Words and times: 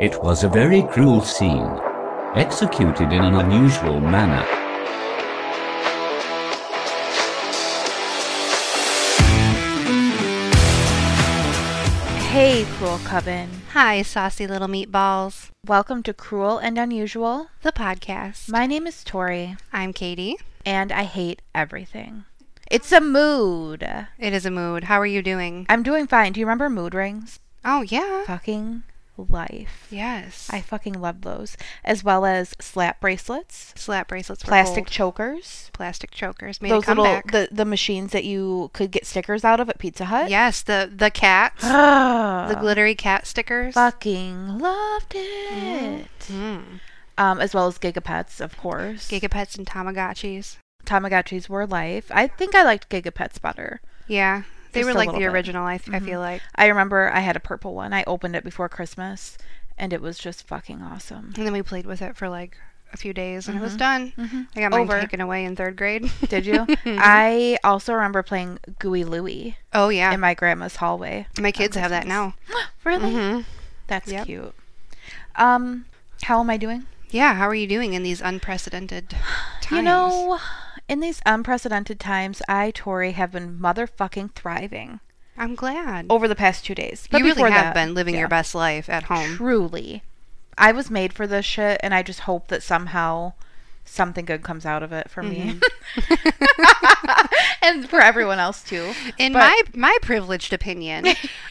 It 0.00 0.22
was 0.22 0.44
a 0.44 0.48
very 0.48 0.82
cruel 0.84 1.20
scene, 1.20 1.78
executed 2.34 3.12
in 3.12 3.22
an 3.22 3.34
unusual 3.34 4.00
manner. 4.00 4.46
Hey, 12.30 12.64
Cruel 12.78 12.98
Coven. 13.04 13.50
Hi, 13.72 14.00
saucy 14.00 14.46
little 14.46 14.68
meatballs. 14.68 15.50
Welcome 15.66 16.02
to 16.04 16.14
Cruel 16.14 16.56
and 16.56 16.78
Unusual. 16.78 17.48
The 17.60 17.70
podcast. 17.70 18.48
My 18.48 18.64
name 18.64 18.86
is 18.86 19.04
Tori, 19.04 19.58
I'm 19.70 19.92
Katie. 19.92 20.36
and 20.64 20.90
I 20.92 21.02
hate 21.02 21.42
everything. 21.54 22.24
It's 22.70 22.90
a 22.90 23.02
mood. 23.02 23.82
It 24.18 24.32
is 24.32 24.46
a 24.46 24.50
mood. 24.50 24.84
How 24.84 24.98
are 24.98 25.04
you 25.06 25.20
doing? 25.20 25.66
I'm 25.68 25.82
doing 25.82 26.06
fine. 26.06 26.32
Do 26.32 26.40
you 26.40 26.46
remember 26.46 26.70
mood 26.70 26.94
rings? 26.94 27.38
Oh, 27.66 27.82
yeah. 27.82 28.24
Fucking 28.24 28.84
life. 29.28 29.86
Yes. 29.90 30.48
I 30.52 30.60
fucking 30.60 31.00
love 31.00 31.22
those. 31.22 31.56
As 31.84 32.02
well 32.04 32.24
as 32.24 32.54
slap 32.60 33.00
bracelets, 33.00 33.72
Slap 33.76 34.08
bracelets 34.08 34.42
plastic 34.42 34.84
gold. 34.84 34.90
chokers, 34.92 35.70
plastic 35.72 36.10
chokers 36.10 36.60
made 36.62 36.70
those 36.70 36.86
little 36.88 37.04
the, 37.30 37.48
the 37.50 37.64
machines 37.64 38.12
that 38.12 38.24
you 38.24 38.70
could 38.72 38.90
get 38.90 39.06
stickers 39.06 39.44
out 39.44 39.60
of 39.60 39.68
at 39.68 39.78
Pizza 39.78 40.06
Hut. 40.06 40.30
yes, 40.30 40.62
the 40.62 40.90
the 40.94 41.10
cats. 41.10 41.62
The 42.50 42.56
glittery 42.60 42.94
cat 42.94 43.26
stickers. 43.26 43.74
fucking 43.74 44.58
loved 44.58 45.12
it. 45.14 46.08
Mm. 46.28 46.80
Um, 47.18 47.40
as 47.40 47.54
well 47.54 47.66
as 47.66 47.78
Gigapets, 47.78 48.40
of 48.40 48.56
course. 48.56 49.08
Gigapets 49.10 49.56
and 49.58 49.66
Tamagotchis. 49.66 50.56
Tamagotchis 50.86 51.48
were 51.48 51.66
life. 51.66 52.10
I 52.10 52.26
think 52.26 52.54
I 52.54 52.62
liked 52.64 52.88
Gigapets 52.88 53.40
better. 53.40 53.80
Yeah. 54.08 54.42
They 54.72 54.84
were 54.84 54.94
like 54.94 55.10
the 55.12 55.18
bit. 55.18 55.26
original, 55.32 55.64
I, 55.66 55.74
I 55.74 55.78
Mhm. 55.78 56.04
feel 56.04 56.20
like. 56.20 56.42
I 56.54 56.66
remember 56.66 57.10
I 57.12 57.20
had 57.20 57.36
a 57.36 57.40
purple 57.40 57.74
one. 57.74 57.92
I 57.92 58.04
opened 58.06 58.36
it 58.36 58.44
before 58.44 58.68
Christmas, 58.68 59.36
and 59.78 59.92
it 59.92 60.00
was 60.00 60.18
just 60.18 60.46
fucking 60.46 60.82
awesome. 60.82 61.32
And 61.36 61.46
then 61.46 61.52
we 61.52 61.62
played 61.62 61.86
with 61.86 62.02
it 62.02 62.16
for 62.16 62.28
like 62.28 62.56
a 62.92 62.96
few 62.96 63.12
days 63.12 63.46
and 63.46 63.56
it 63.56 63.60
was 63.60 63.74
Mhm. 63.74 63.78
done. 63.78 64.12
Mm-hmm. 64.18 64.42
I 64.56 64.60
got 64.60 64.72
mine 64.72 64.80
Over. 64.80 65.00
taken 65.00 65.20
away 65.20 65.44
in 65.44 65.54
third 65.54 65.76
grade. 65.76 66.10
Did 66.28 66.44
you? 66.44 66.66
I 66.84 67.56
also 67.62 67.94
remember 67.94 68.22
playing 68.24 68.58
Gooey 68.80 69.04
Louie 69.04 69.56
oh, 69.72 69.90
yeah. 69.90 70.12
in 70.12 70.18
my 70.18 70.34
grandma's 70.34 70.74
hallway. 70.76 71.26
My 71.38 71.52
kids 71.52 71.76
have 71.76 71.90
that 71.90 72.06
now. 72.06 72.34
Really? 72.84 73.12
hmm 73.12 73.40
That's 73.86 74.10
Yep. 74.10 74.26
cute. 74.26 74.54
Um, 75.36 75.84
how 76.22 76.40
am 76.40 76.50
I 76.50 76.56
doing? 76.56 76.86
Yeah. 77.10 77.34
How 77.34 77.46
are 77.48 77.54
you 77.54 77.66
doing 77.66 77.92
in 77.94 78.02
these 78.02 78.20
unprecedented 78.20 79.10
times? 79.60 79.70
You 79.78 79.82
know, 79.82 80.38
in 80.90 80.98
these 80.98 81.22
unprecedented 81.24 82.00
times, 82.00 82.42
I, 82.48 82.72
Tori, 82.72 83.12
have 83.12 83.30
been 83.30 83.60
motherfucking 83.60 84.32
thriving 84.32 84.98
I'm 85.38 85.54
glad. 85.54 86.06
over 86.10 86.26
the 86.26 86.34
past 86.34 86.64
two 86.64 86.74
days. 86.74 87.06
But 87.08 87.18
you 87.18 87.26
really 87.26 87.48
have 87.52 87.72
that, 87.72 87.74
been 87.74 87.94
living 87.94 88.14
yeah. 88.14 88.20
your 88.20 88.28
best 88.28 88.56
life 88.56 88.90
at 88.90 89.04
home. 89.04 89.36
Truly. 89.36 90.02
I 90.58 90.72
was 90.72 90.90
made 90.90 91.12
for 91.12 91.28
this 91.28 91.46
shit, 91.46 91.78
and 91.84 91.94
I 91.94 92.02
just 92.02 92.20
hope 92.20 92.48
that 92.48 92.64
somehow 92.64 93.34
something 93.84 94.24
good 94.24 94.42
comes 94.42 94.66
out 94.66 94.82
of 94.82 94.92
it 94.92 95.08
for 95.08 95.22
me. 95.22 95.60
Mm-hmm. 95.96 97.26
and 97.62 97.88
for 97.88 98.00
everyone 98.00 98.40
else, 98.40 98.64
too. 98.64 98.92
In 99.16 99.32
But- 99.32 99.38
my 99.38 99.62
my 99.74 99.96
privileged 100.02 100.52
opinion, 100.52 101.06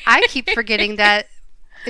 I 0.06 0.22
keep 0.28 0.50
forgetting 0.50 0.98
that 0.98 1.28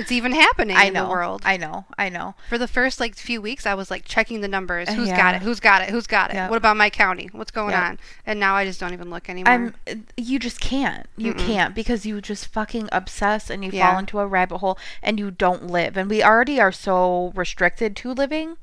it's 0.00 0.12
even 0.12 0.32
happening 0.32 0.76
I 0.76 0.84
in 0.84 0.94
the 0.94 1.06
world. 1.06 1.42
I 1.44 1.56
know. 1.56 1.84
I 1.96 2.08
know. 2.08 2.34
For 2.48 2.58
the 2.58 2.66
first 2.66 2.98
like 3.00 3.14
few 3.16 3.40
weeks, 3.40 3.66
I 3.66 3.74
was 3.74 3.90
like 3.90 4.04
checking 4.04 4.40
the 4.40 4.48
numbers. 4.48 4.88
Uh, 4.88 4.94
Who's 4.94 5.08
yeah. 5.08 5.16
got 5.16 5.34
it? 5.36 5.42
Who's 5.42 5.60
got 5.60 5.82
it? 5.82 5.90
Who's 5.90 6.06
got 6.06 6.30
it? 6.30 6.34
Yep. 6.34 6.50
What 6.50 6.56
about 6.56 6.76
my 6.76 6.90
county? 6.90 7.28
What's 7.32 7.50
going 7.50 7.70
Yep. 7.72 7.82
on? 7.82 7.98
And 8.26 8.40
now 8.40 8.54
I 8.56 8.64
just 8.64 8.80
don't 8.80 8.92
even 8.92 9.10
look 9.10 9.28
anymore. 9.30 9.52
I'm. 9.86 10.06
You 10.16 10.38
just 10.38 10.60
can't. 10.60 11.06
You 11.16 11.34
Mm-mm. 11.34 11.46
can't 11.46 11.74
because 11.74 12.04
you 12.06 12.20
just 12.20 12.46
fucking 12.48 12.88
obsess 12.92 13.50
and 13.50 13.64
you 13.64 13.70
Yeah. 13.72 13.90
fall 13.90 13.98
into 13.98 14.18
a 14.18 14.26
rabbit 14.26 14.58
hole 14.58 14.78
and 15.02 15.18
you 15.18 15.30
don't 15.30 15.66
live. 15.66 15.96
And 15.96 16.10
we 16.10 16.22
already 16.22 16.60
are 16.60 16.72
so 16.72 17.32
restricted 17.34 17.94
to 17.96 18.12
living. 18.12 18.56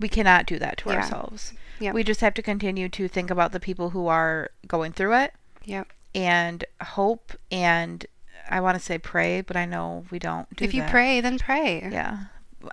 We 0.00 0.08
cannot 0.08 0.46
do 0.46 0.58
that 0.58 0.78
to 0.78 0.90
Yeah. 0.90 0.96
ourselves. 0.96 1.52
Yep. 1.80 1.94
We 1.94 2.04
just 2.04 2.20
have 2.20 2.34
to 2.34 2.42
continue 2.42 2.88
to 2.88 3.08
think 3.08 3.30
about 3.30 3.52
the 3.52 3.60
people 3.60 3.90
who 3.90 4.06
are 4.06 4.50
going 4.68 4.92
through 4.92 5.14
it 5.14 5.34
Yep. 5.64 5.88
and 6.14 6.64
hope 6.80 7.32
and 7.50 8.06
I 8.50 8.60
want 8.60 8.76
to 8.78 8.84
say 8.84 8.98
pray, 8.98 9.40
but 9.40 9.56
I 9.56 9.64
know 9.66 10.04
we 10.10 10.18
don't 10.18 10.54
do 10.56 10.64
if 10.64 10.74
you 10.74 10.82
that. 10.82 10.90
pray, 10.90 11.20
then 11.20 11.38
pray. 11.38 11.88
Yeah. 11.90 12.18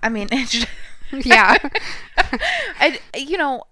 I 0.04 0.10
mean, 0.10 0.28
it's 0.32 0.52
just, 0.52 0.68
Yeah. 1.26 1.56
I, 2.80 3.00
you 3.16 3.38
know, 3.38 3.64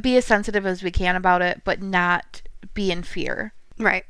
be 0.00 0.16
as 0.16 0.24
sensitive 0.24 0.66
as 0.66 0.82
we 0.82 0.90
can 0.90 1.16
about 1.16 1.42
it, 1.42 1.62
but 1.64 1.82
not 1.82 2.42
be 2.74 2.90
in 2.90 3.02
fear. 3.02 3.52
right. 3.78 4.04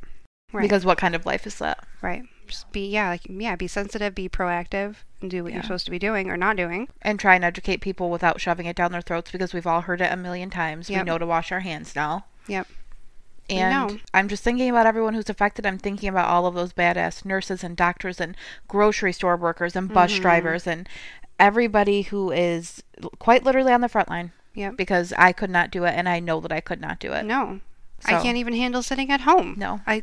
Right. 0.53 0.63
Because 0.63 0.85
what 0.85 0.97
kind 0.97 1.15
of 1.17 1.27
life 1.27 1.47
is 1.47 1.57
that? 1.59 1.85
right. 2.03 2.23
Just 2.47 2.71
be 2.71 2.89
yeah, 2.89 3.09
like 3.09 3.23
yeah, 3.29 3.57
be 3.57 3.67
sensitive, 3.67 4.15
be 4.15 4.29
proactive, 4.29 4.95
and 5.21 5.29
do 5.29 5.43
what 5.43 5.51
Yeah. 5.51 5.57
you're 5.57 5.63
supposed 5.65 5.85
to 5.87 5.91
be 5.91 5.99
doing 5.99 6.31
or 6.31 6.37
not 6.37 6.55
doing. 6.57 6.89
And 7.03 7.19
try 7.19 7.35
and 7.35 7.45
educate 7.45 7.79
people 7.81 8.09
without 8.09 8.41
shoving 8.41 8.67
it 8.67 8.77
down 8.77 8.93
their 8.93 9.03
throats 9.03 9.33
because 9.33 9.53
we've 9.53 9.67
all 9.67 9.81
heard 9.81 10.01
it 10.01 10.13
a 10.13 10.17
million 10.17 10.49
times. 10.49 10.89
We 10.89 11.03
know 11.03 11.19
to 11.19 11.27
wash 11.27 11.51
our 11.51 11.61
hands 11.61 11.97
now. 11.97 12.27
Yep. 12.47 12.69
And. 13.49 14.01
I'm 14.13 14.29
just 14.29 14.43
thinking 14.43 14.69
about 14.71 14.87
everyone 14.87 15.15
who's 15.15 15.31
affected. 15.31 15.67
I'm 15.67 15.79
thinking 15.79 16.09
about 16.09 16.29
all 16.29 16.47
of 16.47 16.55
those 16.55 16.73
badass 16.73 17.25
nurses 17.25 17.63
and 17.63 17.77
doctors 17.77 18.21
and 18.21 18.37
grocery 18.69 19.13
store 19.13 19.37
workers 19.37 19.77
and 19.77 19.93
bus 19.93 20.13
Mhm. 20.13 20.21
drivers 20.23 20.67
and 20.67 20.89
everybody 21.39 22.03
who 22.03 22.31
is 22.31 22.83
quite 23.19 23.45
literally 23.45 23.73
on 23.73 23.81
the 23.83 23.89
front 23.89 24.09
line 24.09 24.33
Yep. 24.55 24.77
because 24.77 25.13
I 25.19 25.33
could 25.33 25.51
not 25.51 25.71
do 25.71 25.85
it 25.85 25.95
and 25.95 26.09
I 26.09 26.19
know 26.19 26.41
that 26.41 26.53
I 26.53 26.61
could 26.61 26.81
not 26.81 26.99
do 26.99 27.13
it. 27.13 27.25
No. 27.25 27.61
I 28.05 28.23
can't 28.23 28.37
even 28.37 28.55
handle 28.55 28.83
sitting 28.83 29.11
at 29.11 29.23
home. 29.23 29.55
No. 29.57 29.81
I 29.87 30.03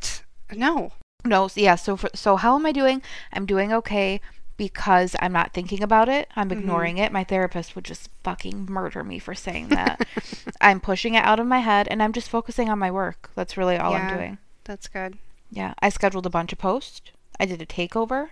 no. 0.52 0.92
No, 1.25 1.50
yeah, 1.56 1.75
so 1.75 1.96
for, 1.96 2.10
so 2.14 2.36
how 2.36 2.56
am 2.56 2.66
I 2.66 2.72
doing? 2.74 3.02
I'm 3.31 3.46
doing 3.46 3.72
okay 3.72 4.20
because 4.58 5.16
I'm 5.19 5.34
not 5.34 5.53
thinking 5.53 5.81
about 5.84 6.09
it. 6.09 6.30
I'm 6.36 6.50
Mhm. 6.50 6.59
ignoring 6.59 6.97
it. 6.97 7.12
My 7.12 7.24
therapist 7.24 7.75
would 7.75 7.86
just 7.86 8.09
fucking 8.24 8.66
murder 8.69 9.03
me 9.03 9.19
for 9.19 9.34
saying 9.36 9.69
that. 9.69 10.06
I'm 10.62 10.80
pushing 10.80 11.16
it 11.16 11.25
out 11.25 11.40
of 11.40 11.47
my 11.47 11.59
head 11.59 11.88
and 11.90 12.02
I'm 12.03 12.14
just 12.14 12.30
focusing 12.30 12.69
on 12.69 12.80
my 12.80 12.92
work. 12.92 13.31
That's 13.36 13.58
really 13.58 13.78
all 13.78 13.94
I'm 13.94 14.09
Yeah. 14.09 14.18
doing. 14.18 14.38
That's 14.63 14.88
good. 14.88 15.18
Yeah, 15.52 15.74
I 15.80 15.90
scheduled 15.90 16.25
a 16.25 16.30
bunch 16.31 16.52
of 16.53 16.59
posts. 16.59 17.02
I 17.40 17.46
did 17.46 17.62
a 17.62 17.66
takeover. 17.66 18.30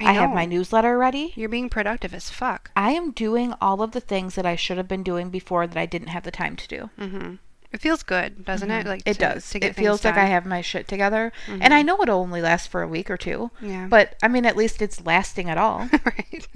I, 0.00 0.06
I, 0.10 0.12
have 0.14 0.30
my 0.32 0.44
newsletter 0.44 0.98
ready. 0.98 1.32
You're 1.36 1.48
being 1.48 1.68
productive 1.68 2.12
as 2.14 2.28
fuck. 2.28 2.70
I 2.74 2.90
am 2.92 3.12
doing 3.12 3.54
all 3.60 3.80
of 3.80 3.92
the 3.92 4.00
things 4.00 4.34
that 4.34 4.44
I 4.44 4.56
should 4.56 4.76
have 4.76 4.88
been 4.88 5.04
doing 5.04 5.30
before 5.30 5.68
that 5.68 5.78
I 5.78 5.86
didn't 5.86 6.08
have 6.08 6.24
the 6.24 6.32
time 6.32 6.56
to 6.56 6.66
do. 6.68 6.90
hmm 6.98 7.34
It 7.74 7.80
feels 7.80 8.02
good, 8.04 8.44
doesn't 8.44 8.70
it? 8.70 8.84
Mhm. 8.84 8.88
Like 8.88 9.02
it 9.04 9.14
to- 9.14 9.18
does. 9.18 9.50
To 9.50 9.58
it 9.58 9.74
feels 9.74 10.00
things 10.00 10.14
like 10.14 10.22
I 10.24 10.26
have 10.28 10.46
my 10.46 10.60
shit 10.60 10.86
together, 10.88 11.32
and 11.48 11.74
I 11.74 11.82
know 11.82 12.00
it'll 12.00 12.20
only 12.20 12.40
last 12.40 12.68
for 12.68 12.82
a 12.82 12.88
week 12.88 13.10
or 13.10 13.16
two. 13.16 13.50
Yeah. 13.60 13.88
But 13.90 14.14
I 14.22 14.28
mean, 14.28 14.46
at 14.46 14.56
least 14.56 14.80
it's 14.80 15.04
lasting 15.04 15.50
at 15.50 15.58
all. 15.58 15.88
right. 16.06 16.46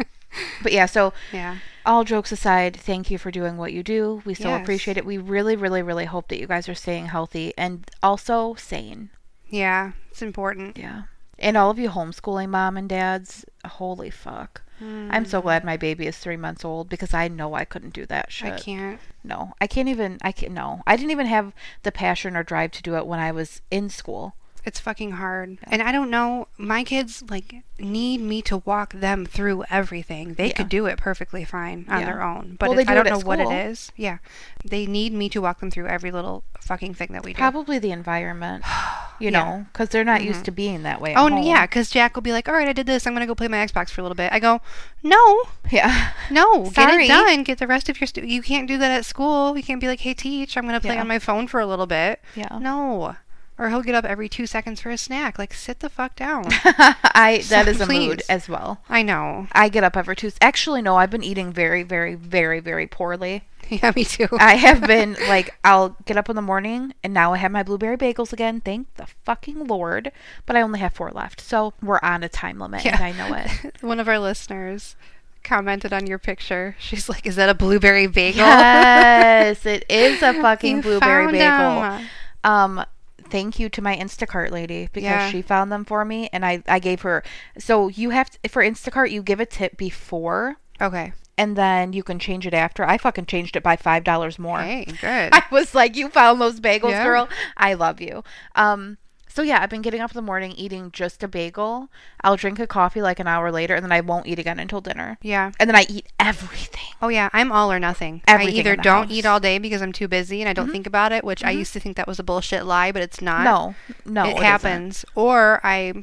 but 0.63 0.71
yeah, 0.73 0.87
so 0.87 1.13
yeah. 1.33 1.57
all 1.85 2.05
jokes 2.05 2.31
aside, 2.31 2.77
thank 2.77 3.11
you 3.11 3.19
for 3.19 3.33
doing 3.33 3.57
what 3.57 3.73
you 3.73 3.83
do. 3.83 4.23
We 4.25 4.35
so 4.35 4.49
Yes. 4.51 4.63
appreciate 4.63 4.97
it. 4.97 5.05
We 5.05 5.19
really, 5.19 5.57
really, 5.57 5.83
really 5.83 6.05
hope 6.05 6.29
that 6.29 6.39
you 6.39 6.47
guys 6.47 6.69
are 6.69 6.75
staying 6.75 7.07
healthy 7.07 7.53
and 7.59 7.85
also 8.03 8.55
sane. 8.55 9.11
Yeah. 9.49 9.93
It's 10.13 10.23
important. 10.23 10.79
Yeah. 10.79 11.03
And 11.41 11.57
all 11.57 11.71
of 11.71 11.79
you 11.81 11.89
homeschooling 11.91 12.51
mom 12.51 12.77
and 12.77 12.89
dads, 12.89 13.45
holy 13.67 14.11
fuck. 14.11 14.63
I'm 14.81 15.25
so 15.25 15.41
Mm. 15.41 15.43
glad 15.43 15.65
my 15.65 15.77
baby 15.77 16.07
is 16.07 16.17
three 16.19 16.37
months 16.37 16.65
old 16.65 16.89
because 16.89 17.13
I 17.15 17.29
know 17.29 17.55
I 17.55 17.65
couldn't 17.65 17.95
do 17.95 18.07
that 18.07 18.31
shit. 18.33 18.53
I 18.55 18.59
can't. 18.59 19.01
No, 19.25 19.55
I 19.61 19.67
can't 19.67 19.89
even. 19.89 20.19
I 20.23 20.33
can't. 20.33 20.53
No, 20.53 20.83
I 20.87 20.97
didn't 20.97 21.11
even 21.11 21.27
have 21.27 21.53
the 21.83 21.93
passion 21.93 22.37
or 22.37 22.43
drive 22.43 22.71
to 22.73 22.83
do 22.83 22.97
it 22.97 23.07
when 23.07 23.19
I 23.21 23.33
was 23.33 23.63
in 23.71 23.91
school. 23.91 24.35
It's 24.65 24.81
fucking 24.81 25.13
hard. 25.13 25.59
And 25.63 25.81
I 25.81 25.93
don't 25.93 26.11
know. 26.11 26.49
My 26.59 26.85
kids 26.85 27.23
like 27.31 27.55
need 27.79 28.21
me 28.21 28.43
to 28.43 28.59
walk 28.59 28.93
them 28.93 29.25
through 29.25 29.65
everything. 29.71 30.35
They 30.35 30.49
Yeah. 30.49 30.53
could 30.55 30.69
do 30.69 30.85
it 30.87 30.99
perfectly 30.99 31.45
fine 31.45 31.87
on 31.89 32.01
Yeah. 32.01 32.07
their 32.07 32.23
own. 32.23 32.57
But 32.59 32.69
Well, 32.71 32.79
it- 32.79 32.85
they 32.85 32.93
I 32.93 32.95
do 32.97 33.03
don't 33.05 33.13
know 33.15 33.21
at 33.21 33.25
what 33.25 33.41
it 33.41 33.51
is. 33.51 33.93
Yeah. 33.97 34.19
They 34.65 34.85
need 34.85 35.13
me 35.15 35.29
to 35.31 35.41
walk 35.41 35.61
them 35.61 35.71
through 35.71 35.87
every 35.87 36.11
little 36.11 36.45
fucking 36.61 36.95
thing 36.95 37.09
that 37.13 37.25
we 37.25 37.33
do. 37.33 37.39
Probably 37.39 37.79
the 37.79 37.93
environment, 37.93 38.63
you 39.21 39.31
Yeah. 39.31 39.39
know, 39.43 39.67
because 39.73 39.89
they're 39.91 40.05
not 40.05 40.21
Mhm. 40.21 40.25
used 40.27 40.45
to 40.47 40.51
being 40.51 40.83
that 40.85 41.01
way. 41.01 41.15
Oh 41.17 41.29
home. 41.29 41.43
yeah, 41.43 41.67
because 41.67 41.91
Jack 41.91 42.15
will 42.15 42.23
be 42.23 42.33
like, 42.33 42.49
"All 42.49 42.55
right, 42.55 42.69
I 42.69 42.73
did 42.73 42.87
this. 42.87 43.07
I'm 43.07 43.13
gonna 43.15 43.27
go 43.27 43.35
play 43.35 43.49
my 43.49 43.59
Xbox 43.59 43.91
for 43.91 44.01
a 44.01 44.05
little 44.05 44.15
bit." 44.17 44.33
I 44.33 44.39
go, 44.39 44.61
"No, 45.03 45.43
yeah. 45.71 46.11
no, 46.31 46.71
get 46.75 46.91
it 46.91 47.09
done. 47.09 47.43
Get 47.43 47.59
the 47.59 47.67
rest 47.67 47.89
of 47.89 48.01
your. 48.01 48.07
Stu- 48.07 48.27
you 48.27 48.43
can't 48.43 48.67
do 48.69 48.79
that 48.79 48.91
at 48.91 49.05
school. 49.05 49.57
You 49.57 49.63
can't 49.63 49.81
be 49.81 49.89
like, 49.89 50.01
"Hey, 50.01 50.15
teach, 50.15 50.57
I'm 50.57 50.65
gonna 50.67 50.81
play 50.81 50.95
Yeah. 50.95 51.01
on 51.01 51.09
my 51.09 51.19
phone 51.19 51.47
for 51.47 51.61
a 51.61 51.67
little 51.67 51.87
bit." 51.87 52.21
Yeah. 52.35 52.59
No, 52.61 53.17
or 53.59 53.69
he'll 53.71 53.83
get 53.83 53.95
up 53.97 54.05
every 54.05 54.29
two 54.29 54.47
seconds 54.47 54.81
for 54.81 54.91
a 54.91 54.97
snack. 54.99 55.37
Like, 55.39 55.53
sit 55.53 55.81
the 55.81 55.89
fuck 55.89 56.15
down. 56.15 56.45
I 56.65 57.43
that 57.49 57.65
So 57.65 57.71
is 57.73 57.81
a 57.81 57.87
mood 57.87 58.23
as 58.29 58.49
well. 58.49 58.81
I 58.89 59.03
know. 59.03 59.49
I 59.53 59.69
get 59.69 59.83
up 59.85 59.97
every 59.97 60.15
two. 60.17 60.31
Actually, 60.41 60.81
no, 60.83 60.97
I've 60.97 61.11
been 61.11 61.25
eating 61.25 61.53
very, 61.53 61.83
very, 61.83 62.15
very, 62.15 62.61
very 62.61 62.87
poorly. 62.87 63.43
Yeah, 63.83 63.93
me 63.95 64.05
too. 64.05 64.29
I 64.39 64.55
have 64.55 64.81
been 64.87 65.17
like, 65.29 65.55
I'll 65.65 65.97
get 66.07 66.17
up 66.17 66.29
in 66.31 66.37
the 66.37 66.43
morning, 66.43 66.95
and 67.05 67.13
now 67.13 67.33
I 67.35 67.37
have 67.39 67.53
my 67.53 67.63
blueberry 67.63 67.97
bagels 67.97 68.33
again. 68.33 68.61
Thank 68.61 68.95
the 68.95 69.07
fucking 69.25 69.67
lord! 69.67 70.11
But 70.47 70.57
I 70.57 70.63
only 70.63 70.81
have 70.81 70.93
four 70.95 71.11
left, 71.11 71.41
so 71.41 71.75
we're 71.83 72.01
on 72.03 72.23
a 72.23 72.29
time 72.29 72.59
limit, 72.59 72.87
and 72.87 72.97
I 73.03 73.13
know 73.13 73.35
it. 73.35 73.77
One 73.83 74.01
of 74.01 74.09
our 74.09 74.19
listeners 74.19 74.97
commented 75.45 75.93
on 75.93 76.07
your 76.07 76.19
picture. 76.19 76.77
She's 76.79 77.09
like, 77.09 77.27
"Is 77.27 77.37
that 77.37 77.49
a 77.49 77.55
blueberry 77.55 78.07
bagel?" 78.07 78.39
Yes, 78.47 79.65
it 79.67 79.85
is 79.91 80.23
a 80.23 80.33
fucking 80.35 80.81
blueberry 80.81 81.27
bagel. 81.27 81.81
bagel. 81.81 81.83
'em. 81.83 82.07
Um, 82.45 82.85
thank 83.31 83.59
you 83.59 83.69
to 83.69 83.83
my 83.83 83.95
Instacart 83.97 84.51
lady 84.51 84.89
because 84.93 85.03
Yeah. 85.05 85.31
she 85.31 85.43
found 85.43 85.71
them 85.71 85.85
for 85.85 86.05
me, 86.05 86.29
and 86.33 86.45
I 86.47 86.63
I 86.67 86.79
gave 86.79 87.03
her. 87.03 87.23
So 87.59 87.89
you 87.89 88.11
have 88.11 88.31
to, 88.31 88.49
for 88.49 88.63
Instacart, 88.63 89.11
you 89.11 89.23
give 89.23 89.41
a 89.41 89.47
tip 89.47 89.77
before 89.77 90.57
Okay. 90.81 91.13
And 91.39 91.57
then 91.57 91.95
you 91.95 92.03
can 92.03 92.19
change 92.19 92.47
it 92.47 92.53
after. 92.53 92.85
I 92.85 92.99
fucking 92.99 93.25
changed 93.27 93.57
it 93.57 93.63
by 93.63 93.77
five 93.77 94.05
dollars 94.05 94.39
more. 94.39 94.61
Hey, 94.61 94.85
good. 95.01 95.31
I 95.33 95.45
was 95.51 95.75
like, 95.75 95.97
"You 95.97 96.11
found 96.11 96.41
those 96.41 96.61
bagels, 96.61 96.91
Yeah. 96.91 97.05
girl. 97.05 97.29
I 97.57 97.73
love 97.75 98.01
you." 98.03 98.23
Um, 98.55 98.99
so 99.31 99.43
yeah, 99.43 99.63
I've 99.63 99.71
been 99.71 99.83
getting 99.83 100.01
up 100.01 100.11
in 100.11 100.17
the 100.17 100.23
morning, 100.23 100.51
eating 100.53 100.91
just 100.91 101.23
a 101.23 101.29
bagel. 101.29 101.91
I'll 102.25 102.35
drink 102.37 102.59
a 102.59 102.67
coffee 102.67 103.01
like 103.01 103.21
an 103.21 103.29
hour 103.29 103.53
later, 103.53 103.77
and 103.77 103.85
then 103.85 103.93
I 103.93 104.01
won't 104.01 104.27
eat 104.27 104.39
again 104.41 104.59
until 104.59 104.81
dinner. 104.81 105.17
yeah. 105.23 105.53
And 105.61 105.71
then 105.71 105.77
I 105.77 105.87
eat 105.89 106.07
everything. 106.19 106.81
Oh 107.01 107.07
yeah, 107.09 107.29
I'm 107.33 107.53
all 107.53 107.71
or 107.71 107.79
nothing. 107.79 108.23
Everything 108.27 108.57
I 108.57 108.59
either 108.59 108.75
don't 108.77 109.05
house. 109.05 109.13
eat 109.17 109.25
all 109.27 109.39
day 109.39 109.59
because 109.59 109.81
I'm 109.81 109.93
too 109.93 110.09
busy 110.09 110.41
and 110.43 110.49
I 110.49 110.53
don't 110.55 110.73
think 110.73 110.87
about 110.89 111.13
it, 111.13 111.23
which 111.23 111.45
I 111.45 111.53
used 111.53 111.73
to 111.75 111.79
think 111.81 111.97
that 111.97 112.09
was 112.09 112.19
a 112.19 112.25
bullshit 112.25 112.65
lie, 112.67 112.91
but 112.91 113.03
it's 113.03 113.21
not. 113.23 113.45
No, 113.45 113.75
no, 114.05 114.25
it 114.25 114.31
isn't. 114.33 114.43
happens. 114.43 115.05
Or 115.15 115.61
I 115.63 116.03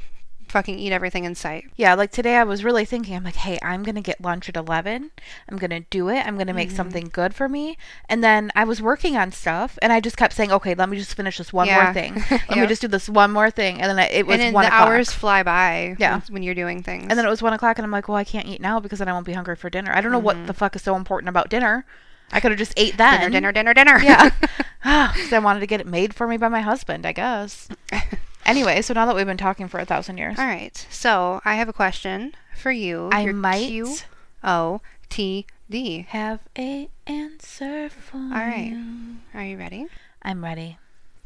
fucking 0.55 0.79
eat 0.79 0.93
everything 0.93 1.25
in 1.25 1.35
sight. 1.35 1.65
Yeah, 1.75 1.95
like 1.95 2.11
today 2.11 2.37
I 2.37 2.45
was 2.45 2.63
really 2.63 2.85
thinking, 2.85 3.13
I'm 3.13 3.25
like, 3.25 3.35
hey, 3.35 3.59
I'm 3.61 3.83
going 3.83 3.95
to 3.95 4.01
get 4.01 4.21
lunch 4.21 4.47
at 4.47 4.55
11. 4.55 5.11
I'm 5.49 5.57
going 5.57 5.71
to 5.71 5.81
do 5.89 6.07
it. 6.07 6.25
I'm 6.25 6.35
going 6.35 6.47
to 6.47 6.53
make 6.53 6.69
Mm-hmm. 6.69 6.77
something 6.77 7.09
good 7.11 7.35
for 7.35 7.49
me. 7.49 7.77
And 8.07 8.23
then 8.23 8.51
I 8.55 8.63
was 8.63 8.81
working 8.81 9.17
on 9.17 9.33
stuff 9.33 9.77
and 9.81 9.91
I 9.91 9.99
just 9.99 10.15
kept 10.15 10.31
saying, 10.33 10.53
okay, 10.53 10.73
let 10.73 10.87
me 10.87 10.95
just 10.97 11.13
finish 11.13 11.37
this 11.39 11.51
one 11.51 11.67
Yeah. 11.67 11.83
more 11.83 11.93
thing. 11.93 12.13
Let 12.49 12.57
me 12.57 12.67
just 12.67 12.81
do 12.81 12.87
this 12.87 13.09
one 13.09 13.31
more 13.33 13.51
thing. 13.51 13.81
And 13.81 13.89
then 13.89 13.99
I, 13.99 14.07
it 14.07 14.25
was 14.25 14.35
and 14.35 14.41
then 14.43 14.53
one 14.53 14.63
the 14.63 14.67
o'clock. 14.69 14.87
hours 14.87 15.11
fly 15.11 15.43
by 15.43 15.97
Yeah. 15.99 16.13
when, 16.21 16.21
when 16.35 16.43
you're 16.43 16.55
doing 16.55 16.81
things. 16.83 17.07
And 17.09 17.19
then 17.19 17.25
it 17.25 17.29
was 17.29 17.41
one 17.43 17.51
o'clock 17.51 17.77
and 17.77 17.85
I'm 17.85 17.91
like, 17.91 18.07
well, 18.07 18.15
I 18.17 18.23
can't 18.23 18.47
eat 18.47 18.61
now 18.61 18.79
because 18.79 18.99
then 18.99 19.09
I 19.09 19.13
won't 19.13 19.25
be 19.25 19.33
hungry 19.33 19.57
for 19.57 19.69
dinner. 19.69 19.91
I 19.93 19.99
don't 19.99 20.13
know 20.13 20.19
what 20.19 20.47
the 20.47 20.53
fuck 20.53 20.75
is 20.77 20.81
so 20.83 20.95
important 20.95 21.27
about 21.27 21.49
dinner. 21.49 21.85
I 22.31 22.39
could 22.39 22.51
have 22.51 22.57
just 22.57 22.73
ate 22.77 22.95
then. 22.97 23.19
Mm-hmm. 23.19 23.31
dinner, 23.33 23.51
dinner, 23.51 23.73
dinner, 23.73 23.97
dinner. 23.99 24.03
Yeah. 24.05 24.29
Because 25.13 25.33
I 25.33 25.39
wanted 25.39 25.59
to 25.59 25.67
get 25.67 25.81
it 25.81 25.87
made 25.87 26.13
for 26.13 26.27
me 26.27 26.37
by 26.37 26.47
my 26.47 26.61
husband, 26.61 27.05
I 27.05 27.11
guess. 27.11 27.67
Anyway, 28.45 28.81
so 28.81 28.93
now 28.93 29.05
that 29.05 29.15
we've 29.15 29.25
been 29.25 29.37
talking 29.37 29.67
for 29.67 29.79
a 29.79 29.85
thousand 29.85 30.17
years, 30.17 30.37
All 30.37 30.45
right. 30.45 30.85
So 30.89 31.41
I 31.45 31.55
have 31.55 31.67
a 31.69 31.73
question 31.73 32.33
for 32.55 32.71
you. 32.71 33.09
I 33.11 33.21
Your 33.23 33.33
might 33.33 33.65
Q 33.67 33.95
O 34.43 34.81
T 35.09 35.45
D. 35.69 36.05
have 36.09 36.39
a 36.57 36.89
answer 37.07 37.89
for 37.89 38.17
All 38.17 38.29
right. 38.29 38.71
you. 38.71 39.15
Are 39.33 39.43
you 39.43 39.57
ready? 39.57 39.87
I'm 40.21 40.43
ready. 40.43 40.77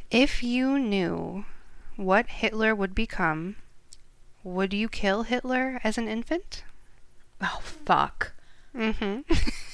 If 0.10 0.42
you 0.44 0.80
knew 0.80 1.46
what 1.98 2.28
Hitler 2.28 2.74
would 2.74 2.96
become, 2.96 3.58
would 4.44 4.74
you 4.74 4.88
kill 4.90 5.24
Hitler 5.24 5.80
as 5.84 5.98
an 5.98 6.08
infant? 6.08 6.64
Oh 7.42 7.60
fuck. 7.62 8.32
Mm-hmm. 8.76 9.22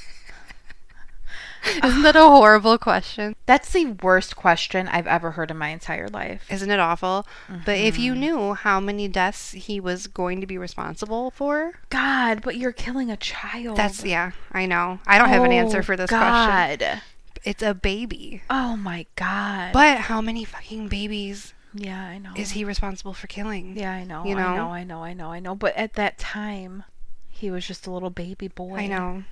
Isn't 1.83 2.01
that 2.03 2.15
a 2.15 2.19
horrible 2.21 2.77
question? 2.77 3.35
That's 3.45 3.71
the 3.71 3.85
worst 4.01 4.35
question 4.35 4.87
I've 4.87 5.07
ever 5.07 5.31
heard 5.31 5.51
in 5.51 5.57
my 5.57 5.69
entire 5.69 6.07
life. 6.07 6.45
Isn't 6.49 6.69
it 6.71 6.79
awful? 6.79 7.25
But 7.65 7.77
if 7.77 7.95
Mm-hmm. 7.95 8.03
you 8.03 8.15
knew 8.15 8.53
how 8.53 8.79
many 8.79 9.07
deaths 9.07 9.51
he 9.51 9.79
was 9.79 10.07
going 10.07 10.41
to 10.41 10.47
be 10.47 10.57
responsible 10.57 11.31
for, 11.31 11.73
God, 11.89 12.41
but 12.43 12.57
you're 12.57 12.71
killing 12.73 13.09
a 13.11 13.17
child. 13.17 13.77
that's 13.77 14.03
yeah, 14.03 14.31
I 14.51 14.65
know. 14.65 14.99
I 15.07 15.17
don't 15.17 15.29
have 15.29 15.43
an 15.43 15.51
answer 15.51 15.79
Oh, 15.79 15.83
for 15.83 15.95
this 15.97 16.09
question. 16.09 16.79
God. 16.79 17.01
It's 17.43 17.61
a 17.61 17.73
baby. 17.73 18.41
Oh 18.49 18.75
my 18.75 19.05
god. 19.15 19.71
But 19.73 19.99
how 19.99 20.19
many 20.21 20.43
fucking 20.43 20.87
babies 20.87 21.53
yeah, 21.73 22.01
I 22.05 22.17
know. 22.17 22.31
is 22.35 22.51
he 22.51 22.63
responsible 22.65 23.13
for 23.13 23.27
killing? 23.27 23.77
Yeah, 23.77 23.91
I 23.91 24.03
know. 24.03 24.23
you 24.25 24.35
I 24.35 24.41
know? 24.41 24.55
know. 24.55 24.69
I 24.71 24.83
know. 24.83 25.03
I 25.03 25.13
know. 25.13 25.31
I 25.31 25.39
know. 25.39 25.55
But 25.55 25.75
at 25.75 25.93
that 25.93 26.17
time, 26.17 26.83
he 27.29 27.51
was 27.51 27.67
just 27.67 27.85
a 27.85 27.91
little 27.91 28.09
baby 28.09 28.47
boy. 28.47 28.75
I 28.77 28.87
know. 28.87 29.23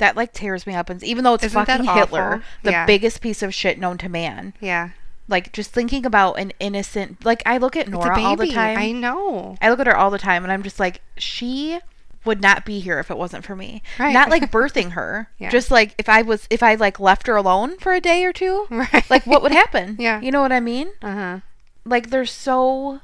That 0.00 0.16
like 0.16 0.32
tears 0.32 0.66
me 0.66 0.74
up, 0.74 0.90
and 0.90 1.02
even 1.04 1.22
though 1.24 1.34
it's 1.34 1.44
Isn't 1.44 1.64
fucking 1.66 1.84
Hitler, 1.86 2.42
the 2.64 2.72
Yeah. 2.72 2.86
biggest 2.86 3.20
piece 3.20 3.42
of 3.42 3.54
shit 3.54 3.78
known 3.78 3.96
to 3.98 4.08
man. 4.08 4.52
Yeah. 4.60 4.90
Like 5.28 5.52
just 5.52 5.70
thinking 5.72 6.04
about 6.04 6.34
an 6.40 6.52
innocent. 6.58 7.24
Like 7.24 7.42
I 7.46 7.58
look 7.58 7.76
at 7.76 7.86
Nora 7.86 8.20
all 8.20 8.34
the 8.34 8.48
time. 8.50 8.76
I 8.78 8.90
know. 8.92 9.56
I 9.62 9.70
look 9.70 9.78
at 9.78 9.86
her 9.86 9.96
all 9.96 10.10
the 10.10 10.18
time 10.18 10.42
and 10.42 10.52
I'm 10.52 10.62
just 10.64 10.80
like, 10.80 11.02
she 11.16 11.78
would 12.24 12.40
not 12.42 12.64
be 12.66 12.80
here 12.80 12.98
if 12.98 13.10
it 13.10 13.16
wasn't 13.16 13.44
for 13.44 13.54
me. 13.54 13.82
Right. 13.98 14.12
Not 14.12 14.28
like 14.28 14.50
birthing 14.50 14.90
her. 14.92 15.28
Yeah. 15.38 15.50
Just 15.50 15.70
like 15.70 15.94
if 15.98 16.08
I 16.08 16.22
was 16.22 16.46
if 16.50 16.62
I 16.62 16.74
like 16.74 16.98
left 16.98 17.26
her 17.28 17.36
alone 17.36 17.78
for 17.78 17.92
a 17.92 18.00
day 18.00 18.24
or 18.24 18.32
two, 18.32 18.66
Right. 18.70 19.08
like 19.08 19.26
what 19.26 19.42
would 19.42 19.52
happen? 19.52 19.96
Yeah. 20.00 20.20
You 20.20 20.32
know 20.32 20.40
what 20.42 20.50
I 20.52 20.60
mean? 20.60 20.88
Uh-huh. 21.00 21.40
Like 21.84 22.10
they're 22.10 22.26
so 22.26 23.00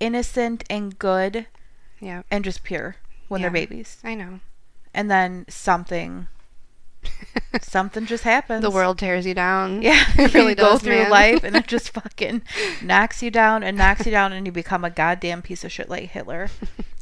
innocent 0.00 0.64
and 0.70 0.98
good 0.98 1.46
Yeah. 2.00 2.22
and 2.30 2.44
just 2.44 2.64
pure 2.64 2.96
when 3.28 3.42
they're 3.42 3.50
babies. 3.50 3.98
I 4.02 4.14
know. 4.14 4.40
And 4.94 5.10
then 5.10 5.44
something 5.48 6.26
something 7.62 8.06
just 8.06 8.24
happens. 8.24 8.62
The 8.62 8.70
world 8.70 8.98
tears 8.98 9.26
you 9.26 9.34
down. 9.34 9.82
Yeah, 9.82 10.04
It 10.18 10.34
really 10.34 10.50
you 10.50 10.54
go 10.56 10.78
through 10.78 10.96
man. 11.02 11.10
life 11.10 11.44
and 11.44 11.56
it 11.56 11.66
just 11.66 11.90
fucking 11.90 12.42
knocks 12.82 13.22
you 13.22 13.30
down 13.30 13.62
and 13.62 13.76
knocks 13.76 14.04
you 14.06 14.12
down 14.12 14.32
and 14.32 14.46
you 14.46 14.52
become 14.52 14.84
a 14.84 14.90
goddamn 14.90 15.42
piece 15.42 15.64
of 15.64 15.72
shit 15.72 15.88
like 15.88 16.10
Hitler. 16.10 16.48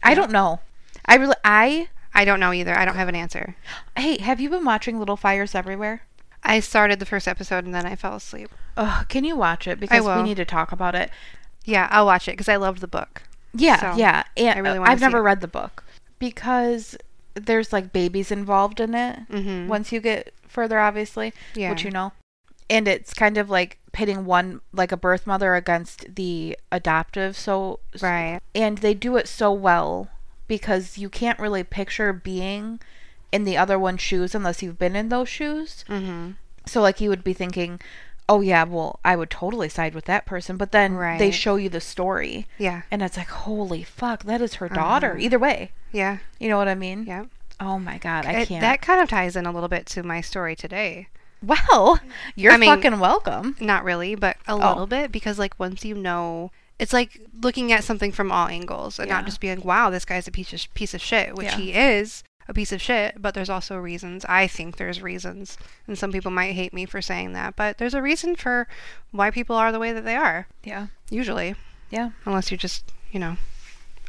I 0.02 0.14
don't 0.14 0.30
know. 0.30 0.60
I 1.04 1.16
really 1.16 1.34
I 1.44 1.88
I 2.14 2.24
don't 2.24 2.40
know 2.40 2.52
either. 2.52 2.76
I 2.76 2.84
don't 2.84 2.96
have 2.96 3.08
an 3.08 3.14
answer. 3.14 3.56
Hey, 3.96 4.18
have 4.20 4.40
you 4.40 4.50
been 4.50 4.64
watching 4.64 4.98
Little 4.98 5.16
Fires 5.16 5.54
Everywhere? 5.54 6.02
I 6.42 6.60
started 6.60 7.00
the 7.00 7.06
first 7.06 7.26
episode 7.26 7.64
and 7.64 7.74
then 7.74 7.84
I 7.86 7.96
fell 7.96 8.14
asleep. 8.14 8.50
Oh, 8.76 9.02
can 9.08 9.24
you 9.24 9.36
watch 9.36 9.66
it 9.66 9.80
because 9.80 10.04
we 10.04 10.22
need 10.22 10.36
to 10.36 10.44
talk 10.44 10.70
about 10.72 10.94
it. 10.94 11.10
Yeah, 11.64 11.88
I'll 11.90 12.06
watch 12.06 12.28
it 12.28 12.32
because 12.32 12.48
I 12.48 12.56
loved 12.56 12.80
the 12.80 12.88
book. 12.88 13.22
Yeah, 13.52 13.80
So, 13.92 13.98
yeah. 13.98 14.22
And 14.36 14.56
I 14.58 14.62
really 14.62 14.78
wanna 14.78 14.90
I've 14.92 15.00
never 15.00 15.18
it. 15.18 15.22
read 15.22 15.40
the 15.40 15.48
book 15.48 15.84
because 16.18 16.96
there's 17.46 17.72
like 17.72 17.92
babies 17.92 18.30
involved 18.30 18.80
in 18.80 18.94
it. 18.94 19.20
Mm-hmm. 19.30 19.68
Once 19.68 19.92
you 19.92 20.00
get 20.00 20.32
further, 20.46 20.78
obviously, 20.78 21.32
Yeah. 21.54 21.70
which 21.70 21.84
you 21.84 21.90
know, 21.90 22.12
and 22.70 22.86
it's 22.88 23.14
kind 23.14 23.38
of 23.38 23.48
like 23.50 23.78
pitting 23.92 24.24
one 24.24 24.60
like 24.72 24.92
a 24.92 24.96
birth 24.96 25.26
mother 25.26 25.54
against 25.54 26.14
the 26.14 26.56
adoptive. 26.70 27.36
So 27.36 27.80
Right. 28.02 28.40
and 28.54 28.78
they 28.78 28.94
do 28.94 29.16
it 29.16 29.28
so 29.28 29.52
well 29.52 30.08
because 30.46 30.98
you 30.98 31.08
can't 31.08 31.38
really 31.38 31.64
picture 31.64 32.12
being 32.12 32.80
in 33.32 33.44
the 33.44 33.56
other 33.56 33.78
one's 33.78 34.00
shoes 34.00 34.34
unless 34.34 34.62
you've 34.62 34.78
been 34.78 34.96
in 34.96 35.08
those 35.10 35.28
shoes. 35.28 35.84
Mm-hmm. 35.88 36.32
So 36.66 36.80
like 36.82 37.00
you 37.00 37.08
would 37.10 37.24
be 37.24 37.32
thinking, 37.34 37.80
"Oh 38.28 38.40
yeah, 38.40 38.64
well, 38.64 39.00
I 39.04 39.16
would 39.16 39.30
totally 39.30 39.68
side 39.68 39.94
with 39.94 40.04
that 40.06 40.26
person." 40.26 40.56
But 40.56 40.72
then 40.72 40.96
they 41.18 41.30
show 41.30 41.56
you 41.56 41.68
the 41.68 41.80
story 41.80 42.46
Yeah. 42.58 42.82
and 42.90 43.02
it's 43.02 43.16
like, 43.16 43.28
"Holy 43.28 43.82
fuck, 43.82 44.24
that 44.24 44.40
is 44.40 44.54
her 44.54 44.68
daughter." 44.68 45.12
Uh-huh. 45.12 45.20
Either 45.20 45.38
way. 45.38 45.72
Yeah. 45.92 46.18
You 46.38 46.48
know 46.48 46.58
what 46.58 46.68
I 46.68 46.74
mean? 46.74 47.04
Yeah. 47.06 47.24
Oh 47.60 47.78
my 47.78 47.98
god, 47.98 48.26
I 48.26 48.40
It- 48.40 48.48
can't. 48.48 48.60
that 48.60 48.80
kind 48.82 49.00
of 49.00 49.08
ties 49.08 49.34
in 49.36 49.46
a 49.46 49.50
little 49.52 49.68
bit 49.68 49.86
to 49.86 50.02
my 50.02 50.20
story 50.20 50.54
today. 50.54 51.08
well, 51.42 52.00
you're 52.34 52.52
I 52.52 52.56
mean- 52.56 52.68
fucking 52.74 52.98
welcome. 53.00 53.56
Not 53.60 53.84
really, 53.84 54.14
but 54.14 54.36
a 54.46 54.52
Oh. 54.52 54.56
little 54.56 54.86
bit 54.86 55.12
because 55.12 55.38
like 55.38 55.54
once 55.58 55.84
you 55.84 55.94
know 55.94 56.50
it's 56.78 56.92
like 56.92 57.20
looking 57.42 57.72
at 57.72 57.82
something 57.84 58.12
from 58.12 58.30
all 58.30 58.46
angles 58.48 58.98
and 58.98 59.08
Yeah. 59.08 59.14
not 59.16 59.24
just 59.24 59.40
being 59.40 59.60
wow 59.62 59.90
this 59.90 60.04
guy's 60.04 60.28
a 60.28 60.30
piece 60.30 60.52
of 60.52 60.72
piece 60.74 60.94
of 60.94 61.00
shit 61.00 61.34
which 61.36 61.46
Yeah. 61.48 61.56
he 61.56 61.72
is 61.72 62.22
a 62.48 62.54
piece 62.54 62.72
of 62.72 62.80
shit 62.80 63.20
but 63.20 63.34
there's 63.34 63.50
also 63.50 63.76
reasons 63.76 64.24
i 64.28 64.46
think 64.46 64.76
there's 64.76 65.02
reasons 65.02 65.58
and 65.86 65.98
some 65.98 66.10
people 66.10 66.30
might 66.30 66.52
hate 66.54 66.72
me 66.72 66.86
for 66.86 67.02
saying 67.02 67.32
that 67.34 67.54
but 67.56 67.76
there's 67.78 67.94
a 67.94 68.00
reason 68.02 68.34
for 68.34 68.66
why 69.10 69.30
people 69.30 69.54
are 69.54 69.70
the 69.70 69.78
way 69.78 69.92
that 69.92 70.04
they 70.04 70.16
are 70.16 70.46
Yeah. 70.64 70.86
usually 71.10 71.54
Yeah. 71.90 72.10
unless 72.24 72.50
you're 72.50 72.58
just 72.58 72.90
you 73.12 73.20
know 73.20 73.36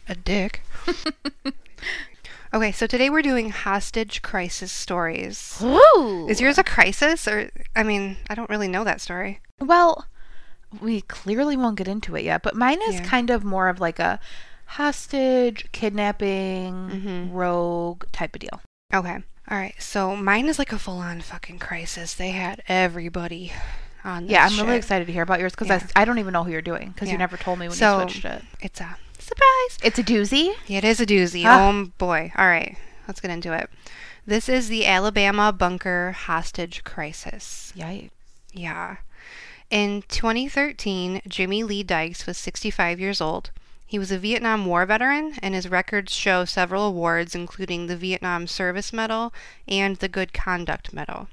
a 0.07 0.15
dick 0.15 0.61
okay 2.53 2.71
so 2.71 2.87
today 2.87 3.09
we're 3.09 3.21
doing 3.21 3.49
hostage 3.51 4.21
crisis 4.21 4.71
stories 4.71 5.61
Ooh. 5.63 6.27
is 6.29 6.41
yours 6.41 6.57
a 6.57 6.63
crisis 6.63 7.27
or 7.27 7.51
i 7.75 7.83
mean 7.83 8.17
i 8.29 8.35
don't 8.35 8.49
really 8.49 8.67
know 8.67 8.83
that 8.83 9.01
story 9.01 9.39
Well, 9.59 10.05
we 10.81 11.01
clearly 11.01 11.57
won't 11.57 11.77
get 11.77 11.87
into 11.87 12.15
it 12.15 12.23
yet, 12.23 12.43
but 12.43 12.55
mine 12.55 12.79
is 12.89 12.95
Yeah. 12.99 13.03
kind 13.05 13.29
of 13.31 13.43
more 13.43 13.69
of 13.69 13.79
like 13.81 13.97
a 13.99 14.19
hostage, 14.73 15.65
kidnapping, 15.71 16.73
Mhm. 16.73 17.27
rogue 17.33 18.05
type 18.11 18.35
of 18.35 18.39
deal. 18.41 18.61
Okay. 18.93 19.17
All 19.51 19.57
right. 19.57 19.73
So 19.79 20.15
mine 20.15 20.47
is 20.47 20.59
like 20.59 20.71
a 20.71 20.79
full-on 20.79 21.21
fucking 21.21 21.59
crisis. 21.59 22.13
They 22.13 22.31
had 22.31 22.61
everybody 22.67 23.51
on. 24.03 24.23
This 24.23 24.31
Yeah, 24.33 24.45
I'm 24.45 24.57
really 24.65 24.77
excited 24.77 25.05
to 25.07 25.13
hear 25.13 25.23
about 25.23 25.39
yours 25.39 25.53
because 25.53 25.67
Yeah. 25.67 25.81
I, 25.95 26.01
I 26.03 26.05
don't 26.05 26.19
even 26.19 26.33
know 26.33 26.43
who 26.43 26.51
you're 26.51 26.61
doing 26.61 26.91
because 26.91 27.07
Yeah. 27.07 27.13
you 27.13 27.17
never 27.17 27.35
told 27.37 27.57
me 27.59 27.67
when 27.67 27.75
So- 27.77 28.01
you 28.01 28.09
switched 28.09 28.25
it. 28.25 28.43
It's 28.61 28.79
a 28.79 28.95
surprise. 29.17 29.77
It's 29.83 29.97
a 29.99 30.03
doozy. 30.03 30.53
It 30.67 30.83
is 30.83 30.99
a 30.99 31.05
doozy. 31.05 31.43
Ah. 31.45 31.69
Oh 31.69 31.85
boy. 31.97 32.31
All 32.37 32.45
right. 32.47 32.77
Let's 33.07 33.19
get 33.21 33.31
into 33.31 33.53
it. 33.53 33.69
This 34.25 34.47
is 34.47 34.67
the 34.67 34.85
Alabama 34.85 35.51
bunker 35.51 36.11
hostage 36.11 36.83
crisis. 36.83 37.73
Yikes. 37.75 38.11
Yeah. 38.53 38.97
In 39.71 40.03
2013, 40.07 41.21
Jimmy 41.27 41.63
Lee 41.63 41.83
Dykes 41.83 42.25
was 42.27 42.37
65 42.37 42.99
years 42.99 43.19
old. 43.21 43.49
He 43.89 43.97
was 43.97 44.11
a 44.11 44.19
Vietnam 44.19 44.67
War 44.67 44.85
veteran, 44.85 45.33
and 45.41 45.55
his 45.55 45.67
records 45.67 46.13
show 46.13 46.45
several 46.45 46.85
awards, 46.85 47.33
including 47.33 47.87
the 47.87 47.97
Vietnam 47.97 48.45
Service 48.45 48.93
Medal 48.93 49.33
and 49.67 49.95
the 49.97 50.07
Good 50.07 50.31
Conduct 50.31 50.93
Medal. 50.93 51.27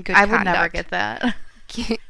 Good 0.00 0.14
I 0.14 0.20
would 0.20 0.44
never 0.44 0.44
Conduct. 0.70 0.74
get 0.74 0.88
that. 0.90 1.34
Keep- 1.66 2.00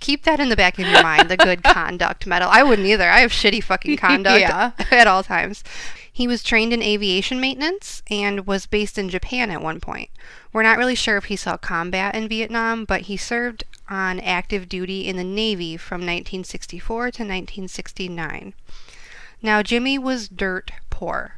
Keep 0.00 0.24
that 0.24 0.38
in 0.38 0.48
the 0.50 0.56
back 0.56 0.78
of 0.78 0.86
your 0.86 1.02
mind, 1.02 1.28
the 1.30 1.36
good 1.36 1.62
conduct 1.64 2.24
medal. 2.26 2.48
I 2.50 2.62
wouldn't 2.62 2.86
either. 2.86 3.08
I 3.10 3.18
have 3.20 3.32
shitty 3.32 3.62
fucking 3.64 3.96
conduct 4.06 4.40
Yeah. 4.40 4.70
at 4.92 5.06
all 5.06 5.22
times. 5.24 5.64
He 6.12 6.28
was 6.28 6.42
trained 6.42 6.72
in 6.72 6.82
aviation 6.82 7.40
maintenance 7.40 8.02
and 8.10 8.46
was 8.46 8.66
based 8.66 8.96
in 8.98 9.08
Japan 9.08 9.50
at 9.50 9.60
one 9.62 9.80
point. 9.80 10.10
We're 10.52 10.62
not 10.62 10.78
really 10.78 10.94
sure 10.94 11.16
if 11.16 11.24
he 11.26 11.36
saw 11.36 11.56
combat 11.56 12.14
in 12.14 12.28
Vietnam, 12.28 12.84
but 12.84 13.02
he 13.02 13.16
served 13.16 13.64
on 13.90 14.20
active 14.20 14.68
duty 14.68 15.06
in 15.08 15.16
the 15.16 15.24
Navy 15.24 15.76
from 15.76 16.00
1964 16.02 16.98
to 17.12 17.22
1969. 17.22 18.54
Now, 19.42 19.62
Jimmy 19.62 19.98
was 19.98 20.28
dirt 20.28 20.72
poor. 20.90 21.34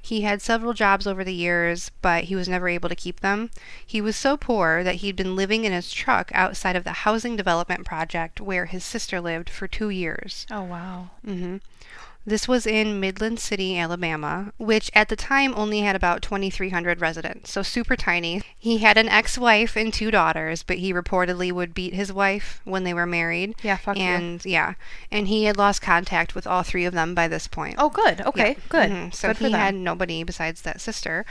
He 0.00 0.20
had 0.20 0.40
several 0.40 0.72
jobs 0.72 1.04
over 1.06 1.24
the 1.24 1.34
years, 1.34 1.90
but 2.00 2.24
he 2.24 2.36
was 2.36 2.48
never 2.48 2.68
able 2.68 2.88
to 2.88 2.94
keep 2.94 3.20
them. 3.20 3.50
He 3.84 4.00
was 4.00 4.16
so 4.16 4.36
poor 4.36 4.84
that 4.84 4.96
he'd 4.96 5.16
been 5.16 5.34
living 5.34 5.64
in 5.64 5.72
his 5.72 5.92
truck 5.92 6.30
outside 6.32 6.76
of 6.76 6.84
the 6.84 6.92
housing 7.02 7.34
development 7.34 7.84
project 7.84 8.40
where 8.40 8.66
his 8.66 8.84
sister 8.84 9.20
lived 9.20 9.50
for 9.50 9.66
two 9.66 9.90
years. 9.90 10.46
Oh 10.48 10.62
wow. 10.62 11.10
hmm 11.24 11.56
This 12.28 12.48
was 12.48 12.66
in 12.66 12.98
Midland 12.98 13.38
City, 13.38 13.78
Alabama, 13.78 14.52
which 14.58 14.90
at 14.94 15.08
the 15.08 15.14
time 15.14 15.54
only 15.56 15.80
had 15.82 15.94
about 15.94 16.22
2,300 16.22 17.00
residents, 17.00 17.52
so 17.52 17.62
super 17.62 17.94
tiny. 17.94 18.42
He 18.58 18.78
had 18.78 18.98
an 18.98 19.08
ex 19.08 19.38
wife 19.38 19.76
and 19.76 19.94
two 19.94 20.10
daughters, 20.10 20.64
but 20.64 20.78
he 20.78 20.92
reportedly 20.92 21.52
would 21.52 21.72
beat 21.72 21.94
his 21.94 22.12
wife 22.12 22.60
when 22.64 22.82
they 22.82 22.92
were 22.92 23.06
married. 23.06 23.54
Yeah, 23.62 23.76
fuck 23.76 23.96
you. 23.96 24.02
and 24.02 24.44
yeah, 24.44 24.74
and 25.12 25.28
he 25.28 25.44
had 25.44 25.56
lost 25.56 25.80
contact 25.82 26.34
with 26.34 26.48
all 26.48 26.64
three 26.64 26.84
of 26.84 26.94
them 26.94 27.14
by 27.14 27.28
this 27.28 27.46
point. 27.46 27.76
Oh, 27.78 27.90
good. 27.90 28.20
Okay, 28.22 28.56
good. 28.68 28.90
Mhm, 28.90 29.14
So 29.14 29.28
good 29.28 29.36
he 29.38 29.52
had 29.52 29.76
nobody 29.76 30.24
besides 30.24 30.62
that 30.62 30.80
sister. 30.80 31.24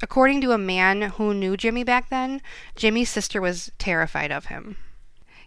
According 0.00 0.40
to 0.40 0.52
a 0.52 0.58
man 0.58 1.02
who 1.02 1.34
knew 1.34 1.58
Jimmy 1.58 1.84
back 1.84 2.08
then, 2.08 2.40
Jimmy's 2.76 3.10
sister 3.10 3.42
was 3.42 3.70
terrified 3.78 4.32
of 4.32 4.46
him. 4.46 4.78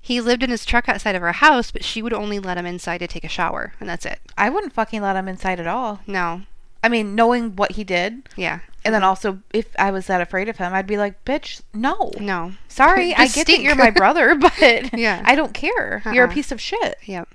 He 0.06 0.20
lived 0.20 0.44
in 0.44 0.50
his 0.50 0.66
truck 0.66 0.90
outside 0.90 1.16
of 1.16 1.22
her 1.22 1.32
house, 1.32 1.72
but 1.72 1.84
she 1.86 2.02
would 2.02 2.12
only 2.12 2.38
let 2.38 2.58
him 2.58 2.66
inside 2.66 2.98
to 2.98 3.08
take 3.08 3.24
a 3.24 3.30
shower, 3.30 3.74
and 3.80 3.88
that's 3.88 4.06
it. 4.06 4.20
I 4.38 4.50
wouldn't 4.50 4.74
fucking 4.74 5.02
let 5.02 5.16
him 5.16 5.30
inside 5.30 5.62
at 5.62 5.66
all. 5.68 6.02
No. 6.06 6.42
I 6.84 6.90
mean, 6.90 7.16
knowing 7.16 7.56
what 7.56 7.72
he 7.72 7.86
did, 7.86 8.28
Yeah. 8.36 8.60
and 8.84 8.94
then 8.94 9.02
also 9.06 9.40
if 9.54 9.68
I 9.80 9.92
was 9.92 10.08
that 10.08 10.20
afraid 10.20 10.50
of 10.50 10.58
him, 10.58 10.74
I'd 10.74 10.86
be 10.88 10.98
like, 10.98 11.24
"Bitch, 11.24 11.62
no." 11.74 12.12
No. 12.20 12.52
Sorry, 12.68 13.16
I 13.16 13.28
get 13.30 13.48
that 13.48 13.62
you're 13.62 13.76
my 13.76 13.92
brother, 14.02 14.36
but 14.36 14.94
Yeah. 14.94 15.22
I 15.24 15.36
don't 15.36 15.54
care. 15.54 16.02
You're 16.12 16.26
a 16.26 16.28
Uh-uh. 16.28 16.34
piece 16.34 16.52
of 16.52 16.60
shit. 16.60 16.98
Yep. 17.06 17.30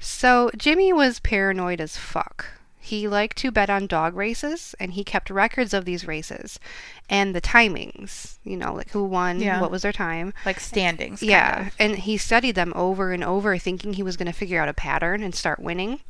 So 0.00 0.50
Jimmy 0.56 0.92
was 0.92 1.20
paranoid 1.20 1.80
as 1.80 1.96
fuck. 1.96 2.46
He 2.84 3.08
liked 3.08 3.38
to 3.38 3.50
bet 3.50 3.70
on 3.70 3.86
dog 3.86 4.14
races, 4.14 4.74
and 4.78 4.92
he 4.92 5.04
kept 5.04 5.30
records 5.30 5.72
of 5.72 5.86
these 5.86 6.06
races 6.06 6.60
and 7.08 7.34
the 7.34 7.40
timings. 7.40 8.36
You 8.44 8.58
know, 8.58 8.74
like 8.74 8.90
who 8.90 9.04
won, 9.04 9.40
Yeah. 9.40 9.58
what 9.58 9.70
was 9.70 9.80
their 9.80 9.92
time. 9.92 10.34
Like 10.44 10.60
standings. 10.60 11.20
kind 11.20 11.30
Yeah, 11.30 11.66
of. 11.68 11.74
and 11.78 11.96
he 11.96 12.18
studied 12.18 12.56
them 12.56 12.74
over 12.76 13.12
and 13.12 13.24
over, 13.24 13.56
thinking 13.56 13.94
he 13.94 14.02
was 14.02 14.18
going 14.18 14.26
to 14.26 14.34
figure 14.34 14.60
out 14.60 14.68
a 14.68 14.74
pattern 14.74 15.22
and 15.22 15.34
start 15.34 15.60
winning. 15.60 16.00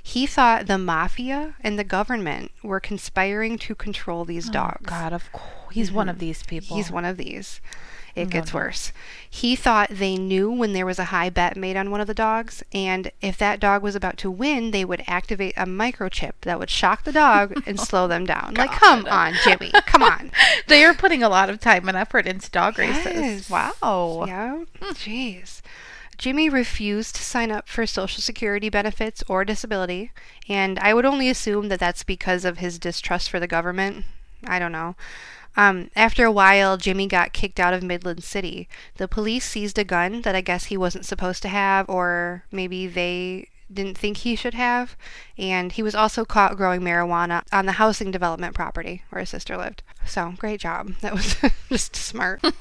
He 0.00 0.24
thought 0.24 0.68
the 0.68 0.78
mafia 0.78 1.56
and 1.62 1.76
the 1.76 1.84
government 1.84 2.52
were 2.62 2.78
conspiring 2.78 3.58
to 3.58 3.74
control 3.74 4.24
these 4.24 4.50
oh, 4.50 4.52
dogs. 4.52 4.82
Oh, 4.86 4.88
God, 4.88 5.12
of 5.12 5.32
course. 5.32 5.74
He's 5.74 5.90
one 5.90 6.08
of 6.08 6.14
mm-hmm. 6.14 6.26
these 6.26 6.42
people. 6.44 6.76
He's 6.76 6.92
one 6.92 7.04
of 7.04 7.16
these. 7.16 7.60
It 8.14 8.24
No, 8.26 8.30
gets 8.30 8.52
no. 8.52 8.58
worse. 8.60 8.92
He 9.28 9.54
thought 9.54 9.90
they 9.90 10.16
knew 10.16 10.50
when 10.50 10.72
there 10.72 10.84
was 10.86 10.98
a 10.98 11.04
high 11.06 11.30
bet 11.30 11.56
made 11.56 11.76
on 11.76 11.90
one 11.90 12.00
of 12.00 12.06
the 12.08 12.14
dogs, 12.14 12.62
and 12.72 13.10
if 13.20 13.38
that 13.38 13.60
dog 13.60 13.82
was 13.82 13.94
about 13.94 14.16
to 14.18 14.30
win, 14.30 14.72
they 14.72 14.84
would 14.84 15.04
activate 15.06 15.54
a 15.56 15.64
microchip 15.66 16.32
that 16.42 16.58
would 16.58 16.70
shock 16.70 17.04
the 17.04 17.12
dog 17.12 17.54
and 17.66 17.78
slow 17.78 18.08
them 18.08 18.26
down. 18.26 18.54
Like, 18.54 18.72
come 18.72 19.06
on, 19.06 19.34
Jimmy, 19.44 19.70
come 19.86 20.02
on. 20.02 20.30
They 20.66 20.84
are 20.84 20.94
putting 20.94 21.22
a 21.22 21.28
lot 21.28 21.48
of 21.50 21.60
time 21.60 21.88
and 21.88 21.96
effort 21.96 22.26
into 22.26 22.50
dog 22.50 22.78
races. 22.78 23.48
Wow. 23.50 24.24
Yeah. 24.26 24.64
Hmm. 24.80 24.92
Jeez. 24.92 25.60
Jimmy 26.18 26.50
refused 26.50 27.14
to 27.16 27.22
sign 27.22 27.50
up 27.50 27.66
for 27.66 27.86
Social 27.86 28.20
Security 28.20 28.68
benefits 28.68 29.22
or 29.26 29.44
disability, 29.44 30.10
and 30.48 30.78
I 30.80 30.92
would 30.92 31.06
only 31.06 31.30
assume 31.30 31.68
that 31.68 31.80
that's 31.80 32.02
because 32.04 32.44
of 32.44 32.58
his 32.58 32.78
distrust 32.78 33.30
for 33.30 33.40
the 33.40 33.46
government. 33.46 34.04
I 34.46 34.58
don't 34.58 34.72
know. 34.72 34.96
Um, 35.56 35.90
after 35.96 36.24
a 36.24 36.32
while, 36.32 36.76
Jimmy 36.76 37.06
got 37.06 37.32
kicked 37.32 37.60
out 37.60 37.74
of 37.74 37.82
Midland 37.82 38.22
City. 38.24 38.68
The 38.96 39.08
police 39.08 39.44
seized 39.44 39.78
a 39.78 39.84
gun 39.84 40.22
that 40.22 40.34
I 40.34 40.40
guess 40.40 40.66
he 40.66 40.76
wasn't 40.76 41.06
supposed 41.06 41.42
to 41.42 41.48
have, 41.48 41.88
or 41.88 42.44
maybe 42.52 42.86
they 42.86 43.48
didn't 43.72 43.98
think 43.98 44.18
he 44.18 44.36
should 44.36 44.54
have. 44.54 44.96
And 45.38 45.72
he 45.72 45.82
was 45.82 45.94
also 45.94 46.24
caught 46.24 46.56
growing 46.56 46.80
marijuana 46.80 47.42
on 47.52 47.66
the 47.66 47.72
housing 47.72 48.10
development 48.10 48.54
property 48.54 49.02
where 49.10 49.20
his 49.20 49.30
sister 49.30 49.56
lived. 49.56 49.82
So, 50.06 50.34
great 50.38 50.60
job. 50.60 50.94
That 51.00 51.14
was 51.14 51.36
just 51.68 51.96
smart. 51.96 52.44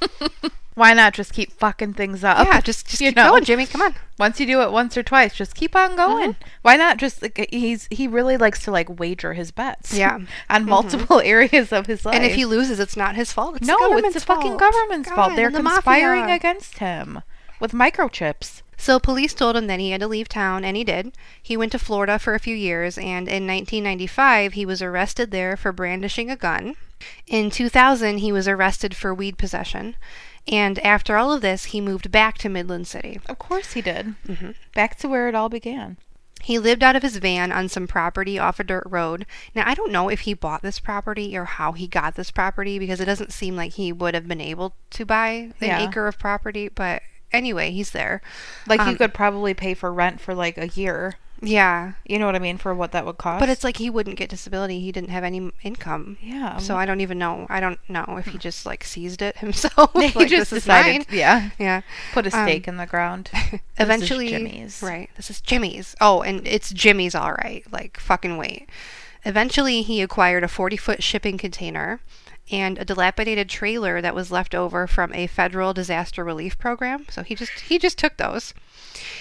Why 0.75 0.93
not 0.93 1.13
just 1.13 1.33
keep 1.33 1.51
fucking 1.51 1.95
things 1.95 2.23
up? 2.23 2.47
yeah, 2.47 2.61
just, 2.61 2.87
just 2.87 3.01
you 3.01 3.09
keep 3.09 3.17
know. 3.17 3.31
going, 3.31 3.43
Jimmy. 3.43 3.65
Come 3.65 3.81
on. 3.81 3.95
Once 4.17 4.39
you 4.39 4.45
do 4.45 4.61
it 4.61 4.71
once 4.71 4.95
or 4.95 5.03
twice, 5.03 5.35
just 5.35 5.53
keep 5.53 5.75
on 5.75 5.89
mm-hmm. 5.89 5.97
going. 5.97 6.35
Why 6.61 6.77
not 6.77 6.97
just 6.97 7.21
like, 7.21 7.47
he's 7.51 7.87
he 7.91 8.07
really 8.07 8.37
likes 8.37 8.63
to 8.63 8.71
like 8.71 8.99
wager 8.99 9.33
his 9.33 9.51
bets. 9.51 9.93
Yeah. 9.93 10.13
on 10.15 10.27
mm-hmm. 10.61 10.69
multiple 10.69 11.19
areas 11.25 11.73
of 11.73 11.87
his 11.87 12.05
life. 12.05 12.15
And 12.15 12.23
if 12.23 12.35
he 12.35 12.45
loses, 12.45 12.79
it's 12.79 12.95
not 12.95 13.15
his 13.15 13.33
fault. 13.33 13.57
It's 13.57 13.67
no, 13.67 13.75
the 13.77 14.07
it's 14.07 14.13
the 14.13 14.21
fucking 14.21 14.57
fault. 14.57 14.59
government's 14.59 15.09
fault. 15.11 15.35
They're 15.35 15.51
the 15.51 15.61
conspiring 15.61 16.21
mafia. 16.21 16.35
against 16.35 16.77
him 16.77 17.23
with 17.59 17.73
microchips. 17.73 18.61
So 18.81 18.97
police 18.97 19.33
told 19.33 19.57
him 19.57 19.67
that 19.67 19.81
he 19.81 19.91
had 19.91 19.99
to 19.99 20.07
leave 20.07 20.29
town, 20.29 20.63
and 20.63 20.77
he 20.77 20.85
did. 20.85 21.11
He 21.43 21.57
went 21.57 21.73
to 21.73 21.79
Florida 21.79 22.17
for 22.17 22.33
a 22.33 22.39
few 22.39 22.55
years, 22.55 22.97
and 22.97 23.27
in 23.27 23.45
1995, 23.45 24.53
he 24.53 24.65
was 24.65 24.81
arrested 24.81 25.31
there 25.31 25.57
for 25.57 25.73
brandishing 25.73 26.31
a 26.31 26.37
gun. 26.37 26.75
In 27.27 27.49
2000, 27.51 28.19
he 28.19 28.31
was 28.31 28.47
arrested 28.47 28.95
for 28.95 29.13
weed 29.13 29.37
possession. 29.37 29.95
And 30.47 30.79
after 30.79 31.17
all 31.17 31.33
of 31.33 31.41
this, 31.41 31.65
he 31.65 31.81
moved 31.81 32.09
back 32.09 32.37
to 32.39 32.49
Midland 32.49 32.87
City. 32.87 33.19
Of 33.27 33.37
course 33.37 33.73
he 33.73 33.81
did. 33.81 34.15
Mm-hmm. 34.25 34.51
Back 34.73 34.97
to 34.99 35.09
where 35.09 35.27
it 35.27 35.35
all 35.35 35.49
began. 35.49 35.97
He 36.41 36.57
lived 36.57 36.81
out 36.81 36.95
of 36.95 37.03
his 37.03 37.17
van 37.17 37.51
on 37.51 37.67
some 37.67 37.85
property 37.85 38.39
off 38.39 38.61
a 38.61 38.63
dirt 38.63 38.85
road. 38.85 39.25
Now, 39.53 39.63
I 39.67 39.73
don't 39.75 39.91
know 39.91 40.07
if 40.07 40.21
he 40.21 40.33
bought 40.33 40.61
this 40.61 40.79
property 40.79 41.37
or 41.37 41.43
how 41.43 41.73
he 41.73 41.85
got 41.85 42.15
this 42.15 42.31
property 42.31 42.79
because 42.79 43.01
it 43.01 43.05
doesn't 43.05 43.33
seem 43.33 43.57
like 43.57 43.73
he 43.73 43.91
would 43.91 44.13
have 44.13 44.27
been 44.27 44.39
able 44.39 44.73
to 44.91 45.05
buy 45.05 45.27
an 45.27 45.53
Yeah. 45.59 45.85
acre 45.85 46.07
of 46.07 46.17
property. 46.17 46.69
But 46.69 47.03
anyway, 47.31 47.71
he's 47.71 47.91
there. 47.91 48.21
Like 48.67 48.79
you 48.81 48.87
Um, 48.87 48.95
could 48.97 49.13
probably 49.13 49.53
pay 49.53 49.73
for 49.73 49.91
rent 49.93 50.19
for 50.21 50.33
like 50.35 50.57
a 50.57 50.67
year. 50.69 51.15
Yeah. 51.41 51.93
You 52.05 52.19
know 52.19 52.25
what 52.25 52.35
I 52.35 52.39
mean 52.39 52.57
for 52.57 52.75
what 52.75 52.91
that 52.91 53.05
would 53.05 53.17
cost. 53.17 53.39
But 53.39 53.47
it's 53.47 53.63
like 53.63 53.77
he 53.77 53.89
wouldn't 53.89 54.17
get 54.17 54.29
disability. 54.29 54.81
He 54.81 54.91
didn't 54.91 55.11
have 55.11 55.23
any 55.23 55.49
income. 55.63 56.17
yeah. 56.21 56.57
So 56.57 56.75
I 56.75 56.85
don't 56.85 56.99
even 56.99 57.17
know. 57.17 57.47
I 57.49 57.61
don't 57.61 57.79
know 57.87 58.17
if 58.19 58.25
he 58.27 58.37
just 58.37 58.65
like 58.65 58.83
seized 58.83 59.21
it 59.21 59.37
himself. 59.45 59.91
he 59.93 60.09
like, 60.15 60.27
just 60.27 60.49
decided. 60.49 61.07
Yeah. 61.09 61.51
Yeah. 61.57 61.81
Put 62.11 62.27
a 62.27 62.37
Um, 62.37 62.45
stake 62.45 62.67
in 62.67 62.75
the 62.75 62.85
ground. 62.85 63.29
Eventually, 63.77 64.27
Jimmy's. 64.27 64.81
right? 64.83 65.09
This 65.15 65.29
is 65.29 65.39
Jimmy's. 65.39 65.95
Oh, 66.01 66.21
and 66.21 66.45
it's 66.45 66.71
Jimmy's, 66.71 67.15
all 67.15 67.31
right. 67.31 67.63
Like 67.71 67.99
fucking 68.01 68.35
wait. 68.35 68.67
Eventually, 69.25 69.81
he 69.81 70.01
acquired 70.01 70.43
a 70.43 70.47
40-foot 70.47 71.03
shipping 71.03 71.37
container 71.37 71.99
and 72.51 72.77
a 72.77 72.85
dilapidated 72.85 73.49
trailer 73.49 74.01
that 74.01 74.15
was 74.15 74.31
left 74.31 74.55
over 74.55 74.87
from 74.87 75.13
a 75.13 75.27
federal 75.27 75.73
disaster 75.73 76.23
relief 76.23 76.57
program. 76.57 77.05
So 77.09 77.23
he 77.23 77.35
just 77.35 77.51
he 77.51 77.77
just 77.77 77.97
took 77.97 78.17
those. 78.17 78.53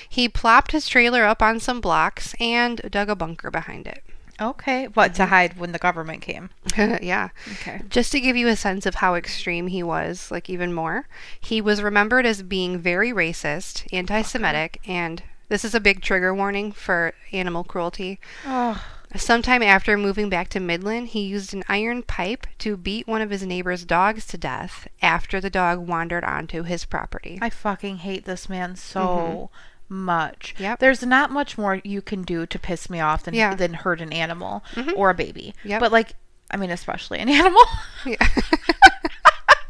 He 0.09 0.29
plopped 0.29 0.73
his 0.73 0.89
trailer 0.89 1.25
up 1.25 1.43
on 1.43 1.61
some 1.61 1.81
blocks 1.81 2.35
and 2.41 2.81
dug 2.91 3.09
a 3.09 3.17
bunker 3.17 3.51
behind 3.51 3.87
it. 3.87 4.03
Okay. 4.41 4.87
What 4.87 5.15
to 5.15 5.25
mhm. 5.25 5.29
hide 5.29 5.59
when 5.59 5.73
the 5.73 5.79
government 5.79 6.23
came? 6.23 6.51
yeah. 6.77 7.31
Okay. 7.55 7.83
Just 7.89 8.13
to 8.13 8.21
give 8.21 8.37
you 8.37 8.49
a 8.49 8.57
sense 8.57 8.87
of 8.87 8.97
how 8.97 9.15
extreme 9.15 9.67
he 9.67 9.83
was, 9.83 10.31
like 10.31 10.49
even 10.49 10.73
more, 10.73 11.09
he 11.41 11.61
was 11.61 11.83
remembered 11.83 12.25
as 12.25 12.43
being 12.43 12.79
very 12.79 13.13
racist, 13.13 13.87
anti 13.93 14.23
Semitic, 14.23 14.81
and 14.87 15.23
this 15.49 15.65
is 15.65 15.75
a 15.75 15.81
big 15.81 16.03
trigger 16.03 16.33
warning 16.33 16.71
for 16.71 17.15
animal 17.33 17.65
cruelty. 17.65 18.21
Oh, 18.47 18.85
Sometime 19.17 19.63
after 19.63 19.97
moving 19.97 20.29
back 20.29 20.49
to 20.51 20.61
Midland, 20.61 21.09
he 21.09 21.21
used 21.23 21.55
an 21.55 21.65
iron 21.69 22.03
pipe 22.03 22.47
to 22.59 22.77
beat 22.77 23.07
one 23.07 23.23
of 23.23 23.31
his 23.31 23.43
neighbor's 23.43 23.85
dogs 23.85 24.27
to 24.27 24.39
death 24.39 24.87
after 25.01 25.41
the 25.41 25.49
dog 25.51 25.79
wandered 25.87 26.25
onto 26.25 26.63
his 26.63 26.85
property. 26.85 27.39
I 27.41 27.49
fucking 27.51 27.99
hate 27.99 28.27
this 28.27 28.49
man 28.51 28.77
so 28.77 29.51
much. 29.89 30.53
Mm-hmm. 30.55 30.63
Yep. 30.65 30.79
There's 30.81 31.03
not 31.03 31.31
much 31.31 31.57
more 31.57 31.81
you 31.85 32.03
can 32.03 32.23
do 32.23 32.45
to 32.47 32.59
piss 32.59 32.91
me 32.91 33.01
off 33.01 33.23
than 33.25 33.33
Yeah. 33.35 33.55
than 33.55 33.73
hurt 33.75 34.01
an 34.03 34.13
animal 34.13 34.63
Mhm. 34.75 34.93
or 34.97 35.09
a 35.11 35.15
baby. 35.15 35.55
Yep. 35.65 35.81
But 35.81 35.93
like, 35.93 36.13
I 36.51 36.57
mean, 36.59 36.71
especially 36.71 37.19
an 37.21 37.29
animal. 37.31 37.63
Yeah. 38.05 38.17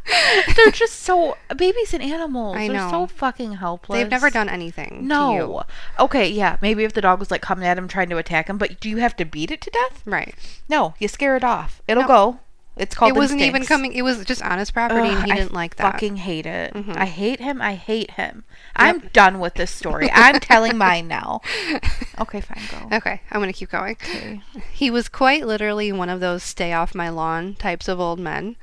They're 0.57 0.71
just 0.73 1.00
so 1.00 1.37
babies 1.57 1.95
and 1.95 2.03
animals. 2.03 2.57
I 2.57 2.69
They're 2.69 2.88
so 2.91 3.07
fucking 3.07 3.55
helpless. 3.55 3.99
They've 3.99 4.11
never 4.11 4.31
done 4.31 4.49
anything. 4.49 4.88
To 4.91 5.03
you. 5.03 5.09
No. 5.09 5.62
Okay, 5.99 6.29
yeah. 6.29 6.57
Maybe 6.62 6.85
if 6.85 6.93
the 6.93 7.00
dog 7.00 7.19
was 7.19 7.31
like 7.31 7.43
coming 7.43 7.67
at 7.67 7.79
him 7.79 7.88
trying 7.88 8.09
to 8.11 8.17
attack 8.19 8.49
him, 8.49 8.59
but 8.59 8.81
do 8.81 8.88
you 8.88 8.99
have 8.99 9.17
to 9.17 9.25
beat 9.25 9.50
it 9.50 9.61
to 9.62 9.71
death? 9.71 10.03
Right. 10.07 10.35
No, 10.69 10.95
you 10.99 11.09
scare 11.09 11.37
it 11.37 11.45
off. 11.45 11.83
It'll 11.88 12.03
No. 12.03 12.09
go. 12.09 12.41
It's 12.77 12.95
called 12.95 13.11
It 13.11 13.17
wasn't 13.17 13.41
even 13.41 13.65
coming. 13.65 13.93
It 13.93 14.03
was 14.03 14.25
just 14.25 14.41
on 14.41 14.61
his 14.61 14.71
property, 14.71 15.09
and 15.09 15.25
he 15.25 15.33
I 15.33 15.35
didn't 15.35 15.53
like 15.53 15.75
that. 15.77 15.93
Fucking 15.95 16.15
hate 16.19 16.47
it. 16.47 16.73
Mhm. 16.75 16.97
I 16.97 17.07
hate 17.07 17.41
him. 17.41 17.61
I 17.61 17.75
hate 17.75 18.12
him. 18.12 18.45
I'm 18.77 19.00
done 19.12 19.41
with 19.41 19.55
this 19.55 19.73
story. 19.73 20.09
I'm 20.12 20.38
telling 20.38 20.79
mine 20.79 21.09
now. 21.09 21.41
Okay, 22.21 22.41
fine, 22.41 22.61
go. 22.73 22.97
Okay, 22.97 23.21
I'm 23.31 23.41
gonna 23.41 23.53
keep 23.53 23.71
going. 23.71 23.93
Okay. 23.93 24.41
He 24.73 24.91
was 24.91 25.09
quite 25.09 25.47
literally 25.47 25.93
one 25.93 26.09
of 26.09 26.19
those 26.19 26.43
stay 26.43 26.73
off 26.73 26.93
my 26.93 27.09
lawn 27.09 27.55
types 27.55 27.87
of 27.87 28.00
old 28.00 28.19
men. 28.19 28.57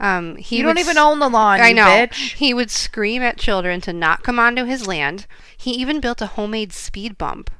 Um, 0.00 0.36
he 0.36 0.58
you 0.58 0.62
don't 0.62 0.78
even 0.78 0.96
own 0.98 1.18
the 1.18 1.28
lawn, 1.28 1.60
I 1.60 1.72
know. 1.72 1.84
bitch. 1.84 2.34
He 2.34 2.54
would 2.54 2.70
scream 2.70 3.22
at 3.22 3.36
children 3.38 3.80
to 3.82 3.92
not 3.92 4.22
come 4.22 4.38
onto 4.38 4.64
his 4.64 4.86
land. 4.86 5.26
He 5.56 5.72
even 5.72 6.00
built 6.00 6.22
a 6.22 6.26
homemade 6.26 6.72
speed 6.72 7.18
bump 7.18 7.50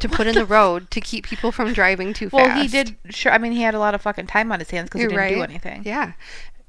to 0.00 0.08
put 0.08 0.26
in 0.26 0.34
the 0.34 0.44
road 0.46 0.90
to 0.92 1.00
keep 1.00 1.26
people 1.26 1.52
from 1.52 1.72
driving 1.72 2.12
too 2.12 2.30
Well, 2.32 2.44
fast. 2.46 2.54
Well, 2.56 2.62
he 2.62 2.68
did. 2.68 2.96
Sure. 3.10 3.32
I 3.32 3.38
mean, 3.38 3.52
he 3.52 3.62
had 3.62 3.74
a 3.74 3.78
lot 3.78 3.94
of 3.94 4.02
fucking 4.02 4.26
time 4.26 4.50
on 4.52 4.58
his 4.58 4.70
hands 4.70 4.88
because 4.88 5.02
he 5.02 5.06
didn't 5.08 5.28
do 5.28 5.40
right. 5.40 5.50
anything. 5.50 5.82
Yeah. 5.84 6.12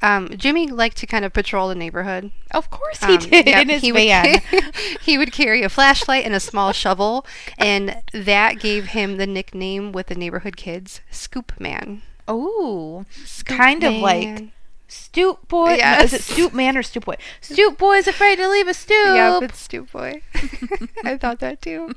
Um, 0.01 0.30
Jimmy 0.38 0.68
liked 0.68 0.96
to 0.98 1.06
kind 1.08 1.25
of 1.25 1.34
patrol 1.34 1.68
the 1.68 1.75
neighborhood. 1.75 2.32
Of 2.51 2.70
course 2.70 3.04
he 3.04 3.13
Um, 3.16 3.20
did 3.20 3.48
yep, 3.48 3.63
in 3.63 3.70
his 3.70 3.82
he 3.82 3.92
van. 3.92 4.42
Would, 4.51 4.63
he 5.01 5.18
would 5.18 5.32
carry 5.34 5.62
a 5.62 5.70
flashlight 5.70 6.24
and 6.24 6.34
a 6.34 6.39
small 6.39 6.72
shovel, 6.72 7.25
and 7.58 8.01
that 8.13 8.60
gave 8.60 8.88
him 8.88 9.18
the 9.18 9.28
nickname 9.28 9.92
with 9.92 10.08
the 10.08 10.16
neighborhood 10.16 10.56
kids, 10.56 11.01
Scoop 11.12 11.60
Man. 11.60 12.01
Oh, 12.30 13.06
kind 13.44 13.84
of 13.84 13.94
like 13.96 14.28
Man. 14.28 14.51
Stoop 14.89 15.48
boy. 15.48 15.77
no, 15.77 16.00
is 16.00 16.12
it 16.13 16.17
Yes. 16.19 16.25
stoop 16.25 16.53
man 16.53 16.77
or 16.77 16.84
stoop 16.84 17.05
boy? 17.05 17.15
Stoop 17.41 17.77
boy's 17.77 18.08
afraid 18.08 18.36
to 18.38 18.48
leave 18.50 18.67
a 18.67 18.74
stoop. 18.74 19.15
Yep, 19.15 19.43
it's 19.43 19.60
Stoop 19.60 19.91
Boy. 19.91 20.22
I 21.03 21.17
thought 21.17 21.39
that 21.39 21.62
too. 21.62 21.93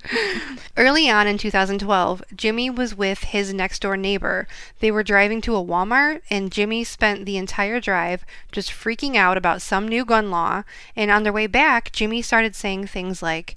Early 0.76 1.08
on 1.11 1.26
in 1.26 1.38
2012, 1.38 2.22
Jimmy 2.34 2.70
was 2.70 2.94
with 2.94 3.25
his 3.25 3.52
next 3.52 3.80
door 3.82 3.96
neighbor. 3.96 4.46
They 4.80 4.90
were 4.90 5.02
driving 5.02 5.40
to 5.42 5.56
a 5.56 5.64
Walmart, 5.64 6.22
and 6.30 6.52
Jimmy 6.52 6.84
spent 6.84 7.26
the 7.26 7.37
entire 7.37 7.80
drive 7.80 8.25
just 8.50 8.70
freaking 8.70 9.16
out 9.16 9.37
about 9.37 9.62
some 9.62 9.88
new 9.88 10.04
gun 10.04 10.30
law. 10.30 10.62
And 10.96 11.11
on 11.11 11.22
their 11.22 11.32
way 11.32 11.46
back, 11.46 11.92
Jimmy 11.92 12.22
started 12.22 12.54
saying 12.54 12.87
things 12.87 13.22
like 13.22 13.56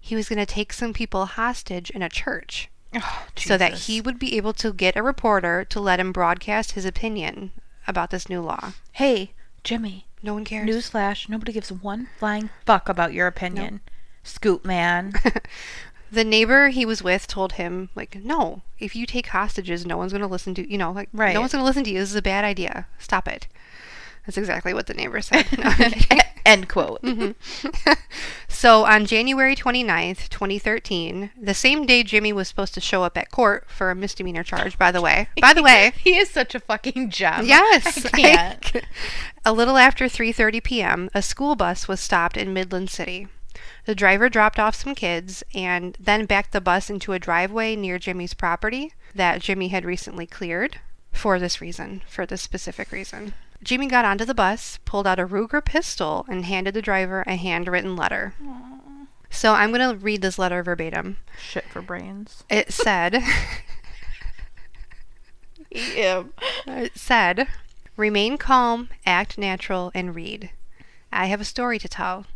he 0.00 0.14
was 0.16 0.28
going 0.28 0.38
to 0.38 0.46
take 0.46 0.72
some 0.72 0.92
people 0.92 1.26
hostage 1.26 1.90
in 1.90 2.02
a 2.02 2.08
church 2.08 2.68
Oh, 2.94 3.26
so 3.36 3.56
that 3.58 3.74
he 3.74 4.00
would 4.00 4.18
be 4.18 4.36
able 4.36 4.52
to 4.54 4.72
get 4.72 4.96
a 4.96 5.02
reporter 5.02 5.64
to 5.66 5.80
let 5.80 5.98
him 6.00 6.12
broadcast 6.12 6.72
his 6.72 6.84
opinion 6.84 7.50
about 7.86 8.10
this 8.10 8.28
new 8.28 8.40
law. 8.40 8.72
Hey, 8.92 9.32
Jimmy. 9.64 10.06
No 10.22 10.34
one 10.34 10.44
cares. 10.44 10.68
Newsflash: 10.68 11.28
Nobody 11.28 11.52
gives 11.52 11.70
one 11.70 12.08
flying 12.18 12.50
fuck 12.64 12.88
about 12.88 13.12
your 13.12 13.26
opinion. 13.26 13.80
Scoop 14.22 14.64
man. 14.64 15.12
the 16.10 16.24
neighbor 16.24 16.68
he 16.68 16.86
was 16.86 17.02
with 17.02 17.26
told 17.26 17.54
him 17.54 17.88
like 17.96 18.14
no 18.22 18.62
if 18.78 18.94
you 18.94 19.06
take 19.06 19.26
hostages 19.28 19.84
no 19.84 19.96
one's 19.96 20.12
going 20.12 20.22
to 20.22 20.28
listen 20.28 20.54
to 20.54 20.70
you 20.70 20.78
know 20.78 20.92
like 20.92 21.08
Right. 21.12 21.34
no 21.34 21.40
one's 21.40 21.50
going 21.52 21.62
to 21.62 21.66
listen 21.66 21.82
to 21.82 21.90
you 21.90 21.98
this 21.98 22.10
is 22.10 22.14
a 22.14 22.22
bad 22.22 22.44
idea 22.44 22.86
stop 22.96 23.26
it 23.26 23.48
that's 24.24 24.38
exactly 24.38 24.72
what 24.72 24.86
the 24.86 24.94
neighbor 24.94 25.20
said 25.20 25.46
No. 25.58 25.72
End 26.46 26.68
quote. 26.68 27.02
Mm-hmm. 27.02 27.92
so 28.48 28.84
on 28.84 29.04
january 29.04 29.54
29th 29.54 30.28
2013 30.28 31.30
the 31.38 31.52
same 31.52 31.84
day 31.84 32.02
jimmy 32.02 32.32
was 32.32 32.48
supposed 32.48 32.72
to 32.74 32.80
show 32.80 33.02
up 33.02 33.18
at 33.18 33.30
court 33.30 33.66
for 33.68 33.90
a 33.90 33.94
misdemeanor 33.94 34.42
charge 34.42 34.78
by 34.78 34.90
the 34.90 35.02
way 35.02 35.28
by 35.40 35.52
the 35.52 35.62
way 35.62 35.92
he 35.98 36.16
is 36.16 36.30
such 36.30 36.54
a 36.54 36.60
fucking 36.60 37.10
gem. 37.10 37.46
Yes. 37.46 38.06
I 38.14 38.58
a 39.44 39.52
little 39.52 39.76
after 39.76 40.06
3:30 40.06 40.62
p.m., 40.62 41.10
a 41.14 41.22
school 41.22 41.56
bus 41.56 41.88
was 41.88 42.00
stopped 42.00 42.36
in 42.36 42.52
Midland 42.52 42.90
City. 42.90 43.28
The 43.86 43.94
driver 43.94 44.28
dropped 44.28 44.58
off 44.58 44.74
some 44.74 44.94
kids 44.94 45.42
and 45.54 45.96
then 46.00 46.26
backed 46.26 46.52
the 46.52 46.60
bus 46.60 46.90
into 46.90 47.12
a 47.12 47.18
driveway 47.18 47.76
near 47.76 47.98
Jimmy's 47.98 48.34
property 48.34 48.92
that 49.14 49.40
Jimmy 49.40 49.68
had 49.68 49.84
recently 49.84 50.26
cleared 50.26 50.80
for 51.12 51.38
this 51.38 51.60
reason, 51.60 52.02
for 52.08 52.26
this 52.26 52.42
specific 52.42 52.92
reason. 52.92 53.34
Jimmy 53.62 53.86
got 53.86 54.04
onto 54.04 54.24
the 54.24 54.34
bus, 54.34 54.78
pulled 54.84 55.06
out 55.06 55.18
a 55.18 55.26
Ruger 55.26 55.64
pistol, 55.64 56.24
and 56.28 56.44
handed 56.44 56.74
the 56.74 56.82
driver 56.82 57.22
a 57.26 57.36
handwritten 57.36 57.96
letter. 57.96 58.34
So 59.30 59.54
I'm 59.54 59.72
going 59.72 59.90
to 59.90 59.96
read 59.96 60.22
this 60.22 60.38
letter 60.38 60.62
verbatim. 60.62 61.16
Shit 61.38 61.64
for 61.64 61.82
brains. 61.82 62.44
It 62.48 62.72
said, 62.72 63.22
Yeah. 65.70 66.24
It 66.66 66.96
said, 66.96 67.48
Remain 67.96 68.38
calm, 68.38 68.88
act 69.04 69.38
natural, 69.38 69.90
and 69.94 70.14
read. 70.14 70.50
I 71.12 71.26
have 71.26 71.40
a 71.40 71.44
story 71.44 71.78
to 71.78 71.88
tell. 71.88 72.26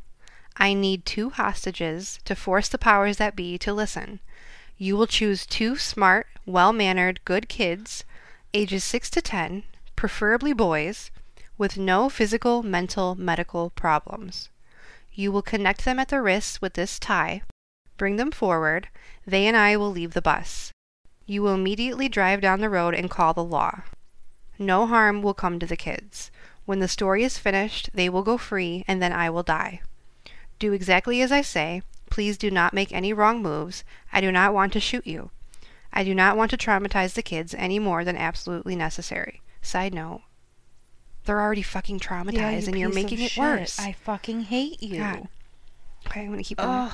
I 0.56 0.74
need 0.74 1.06
two 1.06 1.30
hostages 1.30 2.18
to 2.24 2.34
force 2.34 2.68
the 2.68 2.78
powers 2.78 3.16
that 3.18 3.36
be 3.36 3.56
to 3.58 3.72
listen. 3.72 4.20
You 4.76 4.96
will 4.96 5.06
choose 5.06 5.46
two 5.46 5.76
smart, 5.76 6.26
well 6.46 6.72
mannered, 6.72 7.20
good 7.24 7.48
kids, 7.48 8.04
ages 8.52 8.84
6 8.84 9.10
to 9.10 9.22
10, 9.22 9.62
preferably 10.00 10.54
boys, 10.54 11.10
with 11.58 11.76
no 11.76 12.08
physical, 12.08 12.62
mental, 12.62 13.14
medical 13.16 13.68
problems. 13.68 14.48
You 15.12 15.30
will 15.30 15.42
connect 15.42 15.84
them 15.84 15.98
at 15.98 16.08
the 16.08 16.22
wrists 16.22 16.62
with 16.62 16.72
this 16.72 16.98
tie, 16.98 17.42
bring 17.98 18.16
them 18.16 18.30
forward, 18.30 18.88
they 19.26 19.46
and 19.46 19.54
I 19.54 19.76
will 19.76 19.90
leave 19.90 20.14
the 20.14 20.22
bus. 20.22 20.72
You 21.26 21.42
will 21.42 21.52
immediately 21.52 22.08
drive 22.08 22.40
down 22.40 22.62
the 22.62 22.70
road 22.70 22.94
and 22.94 23.10
call 23.10 23.34
the 23.34 23.44
law. 23.44 23.82
No 24.58 24.86
harm 24.86 25.20
will 25.20 25.34
come 25.34 25.58
to 25.58 25.66
the 25.66 25.76
kids. 25.76 26.30
When 26.64 26.78
the 26.78 26.88
story 26.88 27.22
is 27.22 27.36
finished, 27.36 27.90
they 27.92 28.08
will 28.08 28.22
go 28.22 28.38
free, 28.38 28.86
and 28.88 29.02
then 29.02 29.12
I 29.12 29.28
will 29.28 29.42
die. 29.42 29.82
Do 30.58 30.72
exactly 30.72 31.20
as 31.20 31.30
I 31.30 31.42
say. 31.42 31.82
Please 32.08 32.38
do 32.38 32.50
not 32.50 32.72
make 32.72 32.90
any 32.90 33.12
wrong 33.12 33.42
moves. 33.42 33.84
I 34.14 34.22
do 34.22 34.32
not 34.32 34.54
want 34.54 34.72
to 34.72 34.80
shoot 34.80 35.06
you. 35.06 35.28
I 35.92 36.04
do 36.04 36.14
not 36.14 36.38
want 36.38 36.50
to 36.52 36.56
traumatize 36.56 37.12
the 37.12 37.22
kids 37.22 37.54
any 37.54 37.78
more 37.78 38.02
than 38.02 38.16
absolutely 38.16 38.74
necessary. 38.74 39.42
Side 39.62 39.94
note, 39.94 40.22
they're 41.24 41.40
already 41.40 41.62
fucking 41.62 42.00
traumatized, 42.00 42.66
and 42.66 42.78
you're 42.78 42.92
making 42.92 43.20
it 43.20 43.32
shit. 43.32 43.42
worse. 43.42 43.78
I 43.78 43.92
fucking 43.92 44.42
hate 44.42 44.82
you. 44.82 44.98
God. 44.98 45.28
Okay, 46.06 46.22
I'm 46.22 46.30
gonna 46.30 46.42
keep 46.42 46.58
going. 46.58 46.90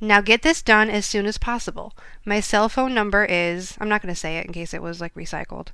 Now 0.00 0.20
get 0.20 0.42
this 0.42 0.62
done 0.62 0.90
as 0.90 1.04
soon 1.04 1.26
as 1.26 1.38
possible. 1.38 1.92
My 2.24 2.40
cell 2.40 2.68
phone 2.68 2.94
number 2.94 3.24
is 3.24 3.76
I'm 3.80 3.88
not 3.88 4.00
going 4.00 4.14
to 4.14 4.18
say 4.18 4.38
it 4.38 4.46
in 4.46 4.52
case 4.52 4.72
it 4.72 4.82
was 4.82 5.00
like 5.00 5.14
recycled. 5.14 5.68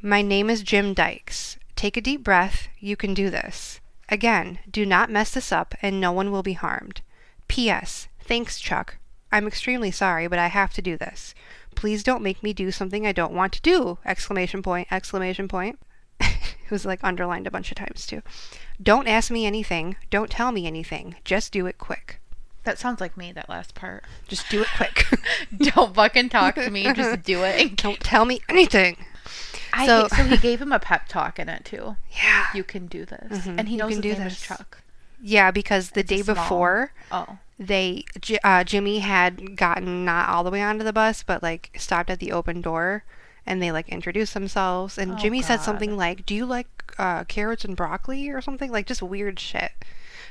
My 0.00 0.22
name 0.22 0.48
is 0.48 0.62
Jim 0.62 0.94
Dykes. 0.94 1.58
Take 1.76 1.96
a 1.96 2.00
deep 2.00 2.24
breath. 2.24 2.68
You 2.78 2.96
can 2.96 3.12
do 3.12 3.28
this. 3.28 3.80
Again, 4.08 4.60
do 4.70 4.86
not 4.86 5.10
mess 5.10 5.32
this 5.32 5.52
up 5.52 5.74
and 5.82 6.00
no 6.00 6.10
one 6.10 6.30
will 6.30 6.42
be 6.42 6.54
harmed. 6.54 7.02
P.S. 7.48 8.08
Thanks, 8.20 8.58
Chuck. 8.58 8.96
I'm 9.30 9.46
extremely 9.46 9.90
sorry, 9.90 10.26
but 10.26 10.38
I 10.38 10.46
have 10.46 10.72
to 10.74 10.82
do 10.82 10.96
this. 10.96 11.34
Please 11.80 12.02
don't 12.02 12.22
make 12.22 12.42
me 12.42 12.52
do 12.52 12.70
something 12.70 13.06
I 13.06 13.12
don't 13.12 13.32
want 13.32 13.54
to 13.54 13.62
do! 13.62 13.96
Exclamation 14.04 14.62
point, 14.62 14.86
exclamation 14.90 15.48
point. 15.48 15.78
it 16.20 16.70
was 16.70 16.84
like 16.84 17.00
underlined 17.02 17.46
a 17.46 17.50
bunch 17.50 17.70
of 17.70 17.76
times 17.78 18.06
too. 18.06 18.20
Don't 18.82 19.08
ask 19.08 19.30
me 19.30 19.46
anything. 19.46 19.96
Don't 20.10 20.30
tell 20.30 20.52
me 20.52 20.66
anything. 20.66 21.16
Just 21.24 21.52
do 21.52 21.64
it 21.64 21.78
quick. 21.78 22.20
That 22.64 22.78
sounds 22.78 23.00
like 23.00 23.16
me, 23.16 23.32
that 23.32 23.48
last 23.48 23.74
part. 23.74 24.04
Just 24.28 24.50
do 24.50 24.60
it 24.60 24.68
quick. 24.76 25.06
Don't 25.58 25.94
fucking 25.94 26.28
talk 26.28 26.56
to 26.56 26.68
me. 26.70 26.84
Just 26.92 27.22
do 27.22 27.42
it. 27.44 27.58
and 27.58 27.76
Don't 27.82 28.00
tell 28.00 28.26
me 28.26 28.42
anything. 28.50 28.98
I 29.72 29.86
So- 29.86 30.02
hate- 30.02 30.10
so 30.10 30.24
he 30.24 30.36
gave 30.36 30.60
him 30.60 30.72
a 30.72 30.78
pep 30.78 31.08
talk 31.08 31.38
in 31.38 31.48
it 31.48 31.64
too. 31.64 31.96
Yeah. 32.10 32.48
You 32.54 32.62
can 32.62 32.88
do 32.88 33.06
this, 33.06 33.46
Mhm, 33.46 33.58
and 33.58 33.68
he 33.68 33.76
you 33.76 33.78
knows 33.78 33.94
can 33.94 34.02
his 34.02 34.14
do 34.16 34.18
name 34.18 34.26
is 34.26 34.34
this. 34.38 34.42
Chuck. 34.46 34.82
Yeah, 35.22 35.50
because 35.50 35.92
the 35.92 36.00
It's 36.00 36.10
day 36.10 36.20
before, 36.20 36.92
Oh, 37.10 37.38
they 37.60 38.04
uh, 38.42 38.64
Jimmy 38.64 39.00
had 39.00 39.54
gotten 39.56 40.04
not 40.04 40.30
all 40.30 40.42
the 40.42 40.50
way 40.50 40.62
onto 40.62 40.82
the 40.82 40.94
bus, 40.94 41.22
but 41.22 41.42
like 41.42 41.70
stopped 41.76 42.08
at 42.08 42.18
the 42.18 42.32
open 42.32 42.62
door, 42.62 43.04
and 43.44 43.62
they 43.62 43.70
like 43.70 43.88
introduced 43.90 44.32
themselves. 44.32 44.96
And 44.96 45.12
Oh, 45.12 45.16
Jimmy 45.16 45.42
said 45.42 45.60
something 45.60 45.94
like, 45.96 46.24
"Do 46.24 46.34
you 46.34 46.46
like 46.46 46.68
uh, 46.98 47.24
carrots 47.24 47.64
and 47.64 47.76
broccoli 47.76 48.30
or 48.30 48.40
something?" 48.40 48.72
Like 48.72 48.86
just 48.86 49.02
weird 49.02 49.38
shit. 49.38 49.72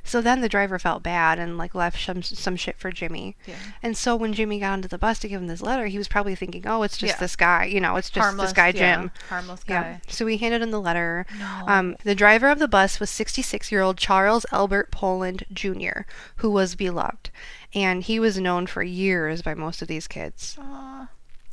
So 0.03 0.21
then 0.21 0.41
the 0.41 0.49
driver 0.49 0.79
felt 0.79 1.03
bad 1.03 1.39
and 1.39 1.57
like 1.57 1.75
left 1.75 2.03
some 2.03 2.21
some 2.23 2.55
shit 2.55 2.77
for 2.77 2.91
Jimmy. 2.91 3.35
yeah. 3.45 3.55
And 3.83 3.95
so 3.97 4.15
when 4.15 4.33
Jimmy 4.33 4.59
got 4.59 4.73
onto 4.73 4.87
the 4.87 4.97
bus 4.97 5.19
to 5.19 5.27
give 5.27 5.41
him 5.41 5.47
this 5.47 5.61
letter, 5.61 5.87
he 5.87 5.97
was 5.97 6.07
probably 6.07 6.35
thinking, 6.35 6.65
"Oh, 6.67 6.83
it's 6.83 6.97
just 6.97 7.15
Yeah. 7.15 7.19
this 7.19 7.35
guy. 7.35 7.65
You 7.65 7.79
know, 7.79 7.95
it's 7.95 8.09
just 8.09 8.23
Harmless 8.23 8.47
this 8.49 8.53
guy 8.55 8.67
yeah, 8.67 8.95
Jim." 9.01 9.11
Harmless 9.29 9.61
Yeah. 9.67 9.83
guy. 9.83 10.01
So 10.07 10.25
we 10.25 10.37
handed 10.37 10.61
him 10.61 10.71
the 10.71 10.81
letter. 10.81 11.25
No. 11.37 11.63
Um, 11.67 11.95
the 12.03 12.15
driver 12.15 12.49
of 12.49 12.59
the 12.59 12.67
bus 12.67 12.99
was 12.99 13.09
66 13.09 13.71
year 13.71 13.81
old 13.81 13.97
Charles 13.97 14.45
Albert 14.51 14.91
Poland 14.91 15.45
Jr., 15.53 16.01
who 16.37 16.49
was 16.49 16.75
beloved. 16.75 17.29
And 17.75 18.03
he 18.03 18.19
was 18.19 18.39
known 18.39 18.65
for 18.67 18.81
years 18.81 19.41
by 19.43 19.53
most 19.53 19.81
of 19.81 19.87
these 19.87 20.07
kids 20.07 20.57
Aw. 20.59 21.07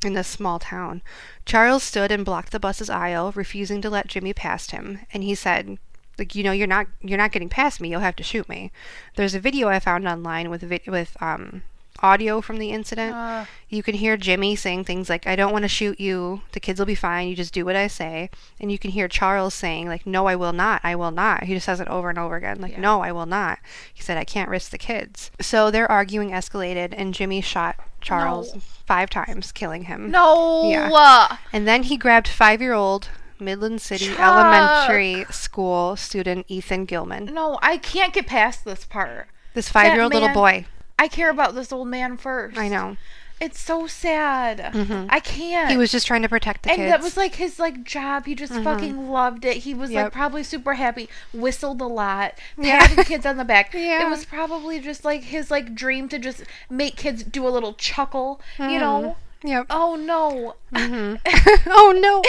in 0.04 0.14
this 0.14 0.28
small 0.28 0.58
town. 0.58 1.02
Charles 1.44 1.82
stood 1.82 2.10
and 2.10 2.24
blocked 2.24 2.52
the 2.52 2.58
bus's 2.60 2.88
aisle, 2.88 3.32
refusing 3.32 3.82
to 3.82 3.90
let 3.90 4.06
Jimmy 4.08 4.32
past 4.32 4.70
him. 4.70 5.00
And 5.12 5.22
he 5.22 5.34
said, 5.34 5.76
like 6.18 6.34
you 6.34 6.42
know 6.44 6.52
you're 6.52 6.66
not 6.66 6.86
you're 7.00 7.18
not 7.18 7.32
getting 7.32 7.48
past 7.48 7.80
me 7.80 7.88
you'll 7.90 8.00
have 8.00 8.16
to 8.16 8.22
shoot 8.22 8.48
me 8.48 8.70
there's 9.16 9.34
a 9.34 9.40
video 9.40 9.68
i 9.68 9.78
found 9.78 10.06
online 10.06 10.50
with 10.50 10.62
vi- 10.62 10.80
with 10.86 11.16
um 11.20 11.62
audio 12.02 12.42
from 12.42 12.58
the 12.58 12.70
incident 12.72 13.14
Uh, 13.14 13.44
you 13.70 13.82
can 13.82 13.94
hear 13.94 14.18
Jimmy 14.18 14.54
saying 14.54 14.84
things 14.84 15.08
like, 15.08 15.26
I 15.26 15.34
don't 15.34 15.50
want 15.50 15.62
to 15.64 15.68
shoot 15.68 15.98
you. 15.98 16.42
The 16.52 16.60
kids 16.60 16.78
will 16.78 16.84
be 16.86 16.94
fine. 16.94 17.26
You 17.26 17.34
just 17.34 17.54
do 17.54 17.64
what 17.64 17.74
I 17.74 17.86
say. 17.88 18.28
And 18.60 18.70
you 18.70 18.78
can 18.78 18.90
hear 18.90 19.08
Charles 19.08 19.54
saying, 19.54 19.88
like, 19.88 20.06
no, 20.06 20.26
I 20.26 20.36
will 20.36 20.52
not. 20.52 20.82
I 20.84 20.94
will 20.94 21.10
not. 21.10 21.44
He 21.44 21.54
just 21.54 21.64
says 21.66 21.80
it 21.80 21.88
over 21.88 22.10
and 22.10 22.18
over 22.18 22.36
again. 22.36 22.60
Like, 22.60 22.72
Yeah. 22.72 22.80
no, 22.80 23.00
I 23.00 23.10
will 23.12 23.24
not. 23.26 23.58
He 23.94 24.02
said, 24.02 24.18
I 24.18 24.24
can't 24.24 24.50
risk 24.50 24.70
the 24.70 24.78
kids. 24.78 25.30
So 25.40 25.70
their 25.70 25.90
arguing 25.90 26.30
escalated, 26.30 26.92
and 26.96 27.14
Jimmy 27.14 27.40
shot 27.40 27.76
Charles 28.02 28.54
No. 28.54 28.60
five 28.84 29.08
times, 29.08 29.50
killing 29.50 29.84
him. 29.84 30.10
no. 30.10 30.68
Yeah. 30.70 31.38
And 31.52 31.66
then 31.66 31.84
he 31.84 31.96
grabbed 31.96 32.28
five 32.28 32.60
year 32.60 32.74
old 32.74 33.08
Midland 33.40 33.80
City 33.80 34.06
Chuck. 34.08 34.18
Elementary 34.20 35.24
School 35.30 35.96
student 35.96 36.46
Ethan 36.48 36.84
Gilman. 36.84 37.26
No, 37.26 37.58
I 37.62 37.76
can't 37.78 38.12
get 38.12 38.26
past 38.26 38.64
this 38.64 38.84
part. 38.84 39.28
This 39.54 39.68
five 39.68 39.92
year 39.94 40.02
old 40.02 40.12
little 40.14 40.28
boy. 40.34 40.66
I 40.98 41.08
care 41.08 41.30
about 41.30 41.54
this 41.54 41.72
old 41.72 41.88
man 41.88 42.16
first. 42.16 42.56
I 42.58 42.68
know. 42.68 42.96
It's 43.38 43.60
so 43.60 43.86
sad. 43.86 44.72
Mhm. 44.72 45.08
I 45.10 45.20
can't. 45.20 45.70
He 45.70 45.76
was 45.76 45.92
just 45.92 46.06
trying 46.06 46.22
to 46.22 46.28
protect 46.28 46.62
the 46.62 46.70
kids. 46.70 46.78
and 46.78 46.86
kids. 46.88 46.96
that 46.96 47.04
was 47.04 47.18
like 47.18 47.34
his 47.34 47.58
like 47.58 47.84
job. 47.84 48.24
He 48.24 48.34
just 48.34 48.54
fucking 48.54 49.10
loved 49.10 49.44
it. 49.44 49.58
He 49.58 49.74
was 49.74 49.90
like 49.90 50.10
probably 50.10 50.42
super 50.42 50.72
happy. 50.74 51.10
Whistled 51.34 51.82
a 51.82 51.86
lot. 51.86 52.32
Yeah. 52.56 52.86
Patted 52.86 53.04
kids 53.06 53.26
on 53.26 53.36
the 53.36 53.44
back. 53.44 53.74
Yeah. 53.74 54.06
It 54.06 54.10
was 54.10 54.24
probably 54.24 54.80
just 54.80 55.04
like 55.04 55.22
his 55.24 55.50
like 55.50 55.74
dream 55.74 56.08
to 56.08 56.18
just 56.18 56.44
make 56.70 56.96
kids 56.96 57.22
do 57.24 57.46
a 57.46 57.50
little 57.50 57.74
chuckle. 57.74 58.40
Mm-hmm. 58.56 58.70
You 58.70 58.78
know. 58.80 59.16
Yep. 59.44 59.66
Oh 59.70 59.94
no. 59.96 60.56
Mhm. 60.72 61.20
oh 61.66 61.92
no. 61.98 62.22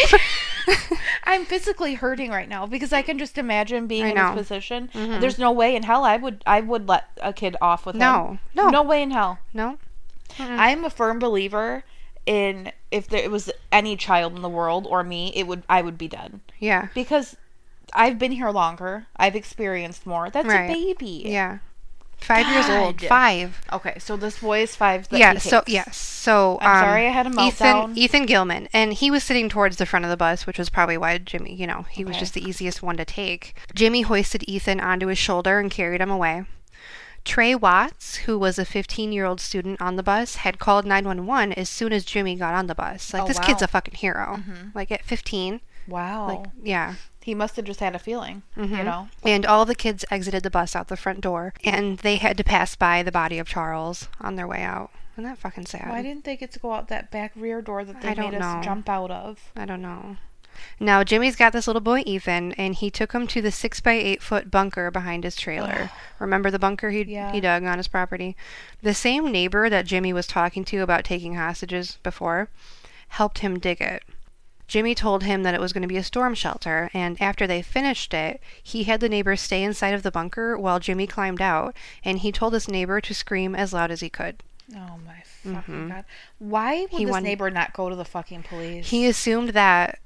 I'm 1.23 1.45
physically 1.45 1.93
hurting 1.95 2.31
right 2.31 2.47
now 2.49 2.65
because 2.65 2.91
I 2.93 3.01
can 3.01 3.17
just 3.17 3.37
imagine 3.37 3.87
being 3.87 4.09
in 4.09 4.15
this 4.15 4.27
his 4.29 4.35
position. 4.37 4.89
Mhm. 4.93 5.19
There's 5.21 5.39
no 5.39 5.51
way 5.51 5.75
in 5.75 5.83
hell 5.83 6.03
I 6.03 6.17
would 6.17 6.43
I 6.45 6.61
would 6.61 6.87
let 6.87 7.05
a 7.21 7.33
kid 7.33 7.55
off 7.61 7.85
with 7.85 7.95
him. 7.95 7.99
No, 7.99 8.37
no. 8.53 8.69
No 8.69 8.83
way 8.83 9.01
in 9.01 9.11
hell. 9.11 9.39
no. 9.53 9.77
Mm-mm. 10.37 10.59
I 10.59 10.69
am 10.71 10.83
a 10.83 10.89
firm 10.89 11.19
believer 11.19 11.83
in 12.25 12.71
if 12.91 13.07
there 13.07 13.29
was 13.29 13.49
any 13.71 13.95
child 13.95 14.35
in 14.35 14.41
the 14.41 14.49
world 14.49 14.85
or 14.89 15.03
me, 15.03 15.31
it 15.33 15.47
would 15.47 15.63
I 15.69 15.81
would 15.81 15.97
be 15.97 16.09
done 16.09 16.41
Yeah. 16.59 16.89
because 16.93 17.37
I've 17.93 18.19
been 18.19 18.33
here 18.33 18.49
longer. 18.49 19.07
I've 19.15 19.35
experienced 19.35 20.05
more. 20.05 20.29
That's 20.29 20.47
Right. 20.47 20.69
a 20.69 20.73
baby. 20.73 21.23
Yeah. 21.25 21.59
Five 22.19 22.47
years 22.47 22.69
old. 22.69 23.01
Five. 23.01 23.61
Okay, 23.71 23.95
so 23.99 24.17
this 24.17 24.39
boy 24.39 24.61
is 24.61 24.75
five. 24.75 25.07
That 25.09 25.19
yeah. 25.19 25.37
So 25.37 25.63
yes. 25.67 25.95
So 25.97 26.57
I'm 26.61 26.83
um, 26.83 26.89
sorry 26.89 27.07
I 27.07 27.11
had 27.11 27.27
a 27.27 27.29
meltdown. 27.29 27.91
Ethan 27.91 27.97
Ethan 27.97 28.25
Gilman, 28.25 28.67
and 28.73 28.93
he 28.93 29.09
was 29.09 29.23
sitting 29.23 29.47
towards 29.49 29.77
the 29.77 29.85
front 29.85 30.03
of 30.03 30.11
the 30.11 30.17
bus, 30.17 30.45
which 30.45 30.59
was 30.59 30.69
probably 30.69 30.97
why 30.97 31.17
Jimmy, 31.19 31.53
you 31.53 31.67
know, 31.67 31.85
he 31.89 32.03
was 32.03 32.17
just 32.17 32.33
the 32.33 32.43
easiest 32.43 32.81
one 32.83 32.97
to 32.97 33.05
take. 33.05 33.55
Jimmy 33.73 34.01
hoisted 34.01 34.43
Ethan 34.47 34.79
onto 34.79 35.07
his 35.07 35.17
shoulder 35.17 35.59
and 35.59 35.71
carried 35.71 36.01
him 36.01 36.11
away. 36.11 36.45
Trey 37.27 37.53
Watts, 37.55 38.15
who 38.19 38.39
was 38.39 38.57
a 38.57 38.63
15 38.63 39.11
year 39.11 39.25
old 39.25 39.41
student 39.41 39.81
on 39.81 39.97
the 39.97 40.03
bus, 40.03 40.37
had 40.37 40.59
called 40.59 40.85
911 40.85 41.53
as 41.53 41.67
soon 41.69 41.91
as 41.91 42.05
Jimmy 42.05 42.35
got 42.35 42.53
on 42.53 42.67
the 42.67 42.75
bus. 42.75 43.13
Like, 43.13 43.23
Oh, 43.23 43.27
this 43.27 43.39
kid's 43.39 43.61
a 43.61 43.67
fucking 43.67 43.95
hero. 43.95 44.41
Like, 44.73 44.91
at 44.91 45.03
15. 45.03 45.59
Wow. 45.87 46.27
Like, 46.27 46.45
yeah. 46.63 46.95
he 47.21 47.33
must 47.35 47.55
have 47.57 47.65
just 47.65 47.79
had 47.79 47.95
a 47.95 47.99
feeling. 47.99 48.43
You 48.55 48.63
Mhm. 48.63 48.85
know. 48.85 49.09
And 49.23 49.45
all 49.45 49.65
the 49.65 49.75
kids 49.75 50.05
exited 50.11 50.43
the 50.43 50.49
bus 50.49 50.75
out 50.75 50.87
the 50.87 50.97
front 50.97 51.21
door, 51.21 51.53
and 51.63 51.97
they 51.99 52.15
had 52.17 52.37
to 52.37 52.43
pass 52.43 52.75
by 52.75 53.03
the 53.03 53.11
body 53.11 53.39
of 53.39 53.47
Charles 53.47 54.07
on 54.21 54.35
their 54.35 54.47
way 54.47 54.63
out. 54.63 54.91
Isn't 55.13 55.23
that 55.23 55.37
fucking 55.39 55.65
sad? 55.65 55.89
Why 55.89 56.01
didn't 56.03 56.25
they 56.25 56.37
get 56.37 56.51
to 56.51 56.59
go 56.59 56.73
out 56.73 56.89
that 56.89 57.09
back 57.09 57.31
rear 57.35 57.61
door 57.61 57.83
that 57.83 58.01
they 58.01 58.13
made 58.13 58.35
us 58.35 58.63
jump 58.63 58.87
out 58.87 59.09
of? 59.11 59.51
I 59.55 59.65
don't 59.65 59.81
know. 59.81 60.17
Now 60.79 61.03
Jimmy's 61.03 61.35
got 61.35 61.53
this 61.53 61.67
little 61.67 61.81
boy 61.81 62.01
Ethan, 62.05 62.53
and 62.53 62.73
he 62.75 62.89
took 62.89 63.11
him 63.13 63.27
to 63.27 63.41
the 63.41 63.51
six 63.51 63.79
by 63.79 63.91
eight 63.93 64.21
foot 64.23 64.49
bunker 64.49 64.89
behind 64.89 65.23
his 65.23 65.35
trailer. 65.35 65.91
Remember 66.19 66.49
the 66.49 66.57
bunker 66.59 66.89
he 66.91 67.03
Yeah. 67.03 67.31
he 67.31 67.39
dug 67.41 67.63
on 67.63 67.77
his 67.77 67.87
property? 67.87 68.35
The 68.81 68.93
same 68.95 69.31
neighbor 69.31 69.69
that 69.69 69.85
Jimmy 69.85 70.13
was 70.13 70.25
talking 70.27 70.63
to 70.65 70.79
about 70.81 71.03
taking 71.03 71.35
hostages 71.35 71.97
before 72.03 72.49
helped 73.09 73.39
him 73.39 73.59
dig 73.59 73.81
it. 73.81 74.03
Jimmy 74.67 74.93
told 74.93 75.23
him 75.23 75.43
that 75.43 75.53
it 75.53 75.61
was 75.61 75.71
going 75.73 75.81
to 75.83 75.87
be 75.87 75.97
a 75.97 76.03
storm 76.03 76.33
shelter, 76.35 76.89
and 76.93 77.19
after 77.21 77.47
they 77.47 77.61
finished 77.61 78.13
it, 78.13 78.41
he 78.61 78.83
had 78.83 78.99
the 78.99 79.07
neighbor 79.09 79.35
stay 79.35 79.63
inside 79.63 79.93
of 79.93 80.03
the 80.03 80.11
bunker 80.11 80.57
while 80.57 80.79
Jimmy 80.79 81.07
climbed 81.07 81.41
out, 81.41 81.75
and 82.03 82.19
he 82.19 82.31
told 82.31 82.53
his 82.53 82.67
neighbor 82.67 82.99
to 82.99 83.13
scream 83.13 83.55
as 83.55 83.71
loud 83.73 83.91
as 83.91 84.01
he 84.01 84.09
could. 84.09 84.43
Oh 84.75 84.97
my 85.05 85.21
fucking 85.43 85.73
Mhm. 85.73 85.89
god! 85.89 86.05
Why 86.39 86.81
would 86.81 86.99
He 86.99 87.05
this 87.05 87.11
wanted- 87.11 87.27
neighbor 87.29 87.49
not 87.49 87.71
go 87.71 87.89
to 87.89 87.95
the 87.95 88.03
fucking 88.03 88.43
police? 88.43 88.89
He 88.89 89.05
assumed 89.07 89.49
that 89.49 89.99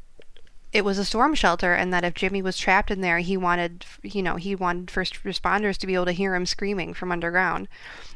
it 0.72 0.86
was 0.86 1.00
a 1.00 1.04
storm 1.06 1.34
shelter 1.34 1.74
and 1.74 1.92
that 1.92 2.04
if 2.06 2.14
Jimmy 2.14 2.42
was 2.44 2.58
trapped 2.58 2.92
in 2.92 3.02
there, 3.02 3.18
he 3.20 3.36
wanted, 3.36 3.86
you 4.04 4.22
know, 4.22 4.36
he 4.36 4.54
wanted 4.56 4.92
first 4.92 5.24
responders 5.24 5.78
to 5.78 5.88
be 5.88 5.96
able 5.96 6.06
to 6.06 6.12
hear 6.12 6.36
him 6.36 6.46
screaming 6.46 6.94
from 6.94 7.12
underground. 7.12 7.68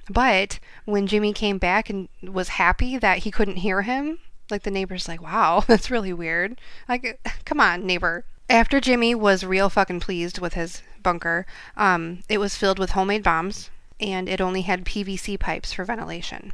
But 0.10 0.60
when 0.86 1.08
Jimmy 1.08 1.34
came 1.34 1.58
back 1.58 1.89
and 1.89 2.08
was 2.21 2.49
happy 2.49 2.97
that 2.97 3.19
he 3.19 3.31
couldn't 3.31 3.58
hear 3.58 3.81
him, 3.81 4.19
like 4.49 4.63
the 4.63 4.71
neighbor's 4.71 5.08
like, 5.08 5.21
"Wow, 5.21 5.63
that's 5.67 5.91
really 5.91 6.13
weird." 6.13 6.60
Like, 6.88 7.19
come 7.45 7.60
on, 7.60 7.86
neighbor. 7.86 8.25
After 8.49 8.79
Jimmy 8.79 9.15
was 9.15 9.43
real 9.43 9.69
fucking 9.69 10.01
pleased 10.01 10.39
with 10.39 10.53
his 10.53 10.84
bunker, 11.01 11.45
um, 11.75 12.19
it 12.29 12.38
was 12.38 12.55
filled 12.55 12.77
with 12.77 12.91
homemade 12.91 13.23
bombs 13.23 13.71
and 13.99 14.27
it 14.27 14.41
only 14.41 14.62
had 14.62 14.86
PVC 14.86 15.39
pipes 15.39 15.73
for 15.73 15.86
ventilation. 15.86 16.51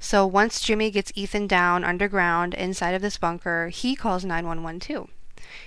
So 0.00 0.26
once 0.26 0.60
Jimmy 0.60 0.90
gets 0.90 1.12
Ethan 1.14 1.46
down 1.46 1.84
underground 1.84 2.54
inside 2.54 2.94
of 2.94 3.02
this 3.02 3.16
bunker, 3.16 3.68
he 3.68 3.94
calls 3.94 4.24
911 4.24 4.80
too. 4.80 5.08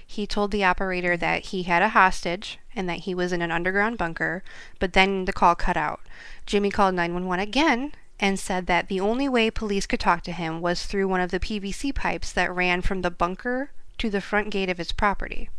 He 0.05 0.27
told 0.27 0.51
the 0.51 0.63
operator 0.63 1.15
that 1.17 1.45
he 1.47 1.63
had 1.63 1.81
a 1.81 1.89
hostage 1.89 2.59
and 2.75 2.89
that 2.89 2.99
he 2.99 3.15
was 3.15 3.31
in 3.31 3.41
an 3.41 3.51
underground 3.51 3.97
bunker, 3.97 4.43
but 4.79 4.93
then 4.93 5.25
the 5.25 5.33
call 5.33 5.55
cut 5.55 5.77
out. 5.77 6.01
Jimmy 6.45 6.69
called 6.69 6.95
911 6.95 7.39
again 7.47 7.93
and 8.19 8.39
said 8.39 8.65
that 8.67 8.87
the 8.87 8.99
only 8.99 9.29
way 9.29 9.51
police 9.51 9.85
could 9.85 9.99
talk 9.99 10.23
to 10.23 10.31
him 10.31 10.61
was 10.61 10.85
through 10.85 11.07
one 11.07 11.21
of 11.21 11.31
the 11.31 11.39
PVC 11.39 11.93
pipes 11.93 12.31
that 12.31 12.53
ran 12.53 12.81
from 12.81 13.01
the 13.01 13.11
bunker 13.11 13.71
to 13.97 14.09
the 14.09 14.21
front 14.21 14.49
gate 14.49 14.69
of 14.69 14.77
his 14.77 14.91
property. 14.91 15.49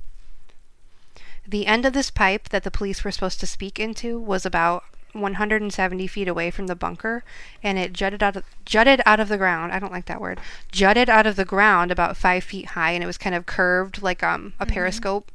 The 1.46 1.66
end 1.66 1.86
of 1.86 1.92
this 1.92 2.10
pipe 2.10 2.50
that 2.50 2.62
the 2.62 2.70
police 2.70 3.04
were 3.04 3.10
supposed 3.10 3.40
to 3.40 3.46
speak 3.46 3.78
into 3.78 4.18
was 4.18 4.44
about 4.44 4.84
170 5.12 6.06
feet 6.06 6.28
away 6.28 6.50
from 6.50 6.66
the 6.66 6.76
bunker, 6.76 7.24
and 7.62 7.78
it 7.78 7.92
jutted 7.92 8.22
out 8.22 8.36
of, 8.36 8.44
jutted 8.64 9.00
out 9.06 9.20
of 9.20 9.28
the 9.28 9.38
ground. 9.38 9.72
I 9.72 9.78
don't 9.78 9.92
like 9.92 10.06
that 10.06 10.20
word. 10.20 10.40
Jutted 10.70 11.08
out 11.08 11.26
of 11.26 11.36
the 11.36 11.44
ground 11.44 11.90
about 11.90 12.16
five 12.16 12.44
feet 12.44 12.66
high, 12.66 12.92
and 12.92 13.02
it 13.02 13.06
was 13.06 13.18
kind 13.18 13.34
of 13.34 13.46
curved 13.46 14.02
like 14.02 14.22
um, 14.22 14.52
a 14.60 14.66
periscope. 14.66 15.32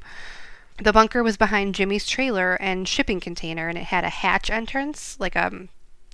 The 0.82 0.92
bunker 0.92 1.22
was 1.22 1.36
behind 1.36 1.74
Jimmy's 1.74 2.06
trailer 2.06 2.54
and 2.54 2.88
shipping 2.88 3.20
container, 3.20 3.68
and 3.68 3.78
it 3.78 3.84
had 3.84 4.04
a 4.04 4.08
hatch 4.08 4.50
entrance, 4.50 5.16
like 5.18 5.36
um, 5.36 5.68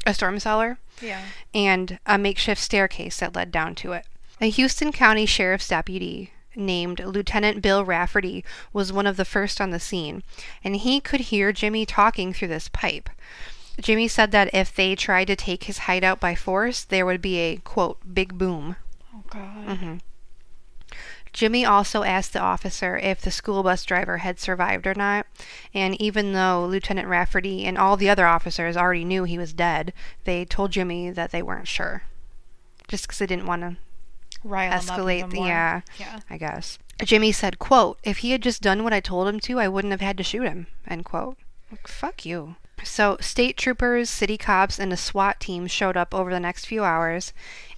a 0.06 0.14
storm 0.14 0.38
cellar 0.38 0.78
yeah. 1.00 1.22
and 1.54 1.98
a 2.06 2.18
makeshift 2.18 2.60
staircase 2.60 3.18
that 3.18 3.34
led 3.34 3.50
down 3.52 3.74
to 3.76 3.92
it. 3.92 4.06
A 4.40 4.48
Houston 4.50 4.92
County 4.92 5.26
Sheriff's 5.26 5.68
deputy 5.68 6.32
named 6.56 7.00
Lieutenant 7.00 7.62
Bill 7.62 7.84
Rafferty 7.84 8.44
was 8.72 8.92
one 8.92 9.06
of 9.06 9.16
the 9.16 9.24
first 9.24 9.60
on 9.60 9.70
the 9.70 9.80
scene, 9.80 10.22
and 10.64 10.76
he 10.76 11.00
could 11.00 11.20
hear 11.20 11.52
Jimmy 11.52 11.86
talking 11.86 12.32
through 12.32 12.48
this 12.48 12.68
pipe. 12.68 13.10
Jimmy 13.80 14.08
said 14.08 14.30
that 14.32 14.52
if 14.52 14.74
they 14.74 14.94
tried 14.94 15.26
to 15.26 15.36
take 15.36 15.64
his 15.64 15.78
hideout 15.78 16.20
by 16.20 16.34
force, 16.34 16.84
there 16.84 17.06
would 17.06 17.22
be 17.22 17.38
a 17.38 17.56
quote, 17.56 17.98
big 18.12 18.36
boom. 18.36 18.76
Oh 19.14 19.22
god. 19.30 19.66
Mm-hmm. 19.66 19.96
Jimmy 21.32 21.64
also 21.64 22.02
asked 22.02 22.32
the 22.32 22.40
officer 22.40 22.96
if 22.98 23.20
the 23.20 23.30
school 23.30 23.62
bus 23.62 23.84
driver 23.84 24.18
had 24.18 24.40
survived 24.40 24.86
or 24.86 24.94
not, 24.94 25.26
and 25.72 26.00
even 26.00 26.32
though 26.32 26.66
Lieutenant 26.66 27.08
Rafferty 27.08 27.64
and 27.64 27.78
all 27.78 27.96
the 27.96 28.10
other 28.10 28.26
officers 28.26 28.76
already 28.76 29.04
knew 29.04 29.24
he 29.24 29.38
was 29.38 29.52
dead, 29.52 29.92
they 30.24 30.44
told 30.44 30.72
Jimmy 30.72 31.10
that 31.10 31.30
they 31.30 31.42
weren't 31.42 31.68
sure. 31.68 32.02
Just 32.88 33.04
because 33.04 33.18
they 33.18 33.26
didn't 33.26 33.46
want 33.46 33.62
to 33.62 33.76
Rile 34.42 34.72
'em 34.72 34.78
up 34.78 34.84
escalate 34.84 35.30
the 35.30 35.40
yeah, 35.40 35.80
Yeah. 35.98 36.20
I 36.28 36.38
guess. 36.38 36.78
Jimmy 37.04 37.32
said, 37.32 37.58
quote, 37.58 37.98
if 38.02 38.18
he 38.18 38.32
had 38.32 38.42
just 38.42 38.62
done 38.62 38.84
what 38.84 38.92
I 38.92 39.00
told 39.00 39.28
him 39.28 39.40
to, 39.40 39.58
I 39.58 39.68
wouldn't 39.68 39.92
have 39.92 40.00
had 40.00 40.16
to 40.18 40.24
shoot 40.24 40.42
him, 40.42 40.66
end 40.86 41.04
quote. 41.04 41.38
Like, 41.70 41.86
fuck 41.86 42.26
you. 42.26 42.56
So, 42.82 43.18
state 43.20 43.56
troopers, 43.56 44.08
city 44.08 44.38
cops, 44.38 44.78
and 44.78 44.92
a 44.92 44.96
SWAT 44.96 45.38
team 45.38 45.66
showed 45.66 45.96
up 45.96 46.14
over 46.14 46.30
the 46.30 46.40
next 46.40 46.64
few 46.64 46.82
hours, 46.82 47.32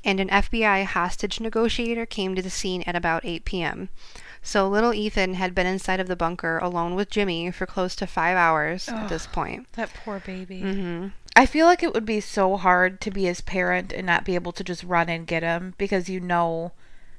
and 0.05 0.21
an 0.21 0.29
FBI 0.29 0.85
hostage 0.85 1.41
negotiator 1.41 2.07
came 2.07 2.35
to 2.35 2.43
the 2.43 2.51
scene 2.51 2.83
at 2.83 2.97
about 2.97 3.25
8 3.25 3.45
p.m. 3.45 3.89
So, 4.43 4.69
little 4.69 4.93
Ethan 4.93 5.35
had 5.35 5.55
been 5.55 5.67
inside 5.67 6.01
of 6.01 6.09
the 6.09 6.17
bunker 6.17 6.59
alone 6.59 6.97
with 6.97 7.11
Jimmy 7.11 7.51
for 7.53 7.65
close 7.65 7.95
to 7.97 8.07
five 8.09 8.37
hours 8.37 8.89
at 8.89 9.09
this 9.09 9.27
point. 9.27 9.73
That 9.75 9.91
poor 10.05 10.19
baby. 10.19 10.63
Mm-hmm. 10.63 11.09
I 11.37 11.47
feel 11.47 11.67
like 11.67 11.83
it 11.83 11.95
would 11.95 12.05
be 12.05 12.21
so 12.21 12.57
hard 12.57 13.01
to 13.03 13.11
be 13.11 13.25
his 13.25 13.41
parent 13.41 13.93
and 13.93 14.07
not 14.07 14.25
be 14.25 14.35
able 14.35 14.53
to 14.53 14.65
just 14.65 14.83
run 14.83 15.09
and 15.09 15.27
get 15.27 15.43
him 15.43 15.75
because 15.79 16.09
you 16.09 16.19
know 16.21 16.73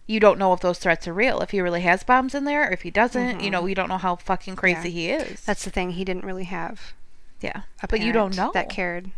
you 0.05 0.19
don't 0.19 0.37
know 0.37 0.53
if 0.53 0.59
those 0.59 0.79
threats 0.79 1.07
are 1.07 1.13
real. 1.13 1.39
If 1.39 1.51
he 1.51 1.61
really 1.61 1.81
has 1.81 2.03
bombs 2.03 2.35
in 2.35 2.43
there, 2.43 2.67
or 2.67 2.71
if 2.71 2.81
he 2.81 2.91
doesn't, 2.91 3.39
you 3.39 3.49
know, 3.49 3.65
you 3.65 3.75
don't 3.75 3.89
know 3.89 3.97
how 3.97 4.17
fucking 4.17 4.57
crazy 4.57 4.89
he 4.91 5.09
is. 5.09 5.41
That's 5.41 5.63
the 5.63 5.71
thing. 5.71 5.91
He 5.91 6.03
didn't 6.03 6.25
really 6.25 6.43
have 6.43 6.93
yeah. 7.39 7.61
a 7.81 7.87
But 7.87 8.01
you 8.01 8.11
don't 8.11 8.35
know. 8.35 8.51
that 8.53 8.69
cared. 8.69 9.11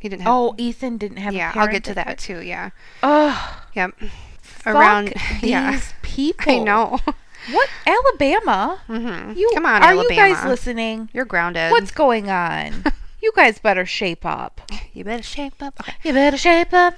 He 0.00 0.08
didn't 0.08 0.22
have. 0.22 0.32
Oh, 0.32 0.54
Ethan 0.58 0.96
didn't 0.98 1.18
have 1.18 1.32
yeah, 1.34 1.52
I'll 1.54 1.68
get 1.68 1.84
to 1.84 1.94
that 1.94 2.06
cared- 2.06 2.18
too. 2.18 2.40
Yeah. 2.42 2.70
Ugh. 3.02 3.54
Yep. 3.74 3.94
Fuck 4.42 4.74
Around. 4.74 5.12
these 5.40 5.50
Yeah. 5.50 5.80
people. 6.02 6.52
I 6.52 6.58
know. 6.58 6.98
What 7.52 7.70
Alabama? 7.86 8.82
hmm 8.86 9.32
You 9.34 9.50
Come 9.54 9.64
on, 9.64 9.82
Are 9.82 9.92
Alabama. 9.92 10.02
you 10.10 10.34
guys 10.34 10.44
listening? 10.44 11.08
You're 11.14 11.24
grounded. 11.24 11.70
What's 11.70 11.90
going 11.90 12.28
on? 12.28 12.84
you 13.22 13.32
guys 13.34 13.58
better 13.58 13.86
shape 13.86 14.26
up. 14.26 14.60
You 14.92 15.04
better 15.04 15.22
shape 15.22 15.62
up. 15.62 15.80
Okay. 15.80 15.94
You 16.04 16.12
better 16.12 16.36
shape 16.36 16.74
up. 16.74 16.96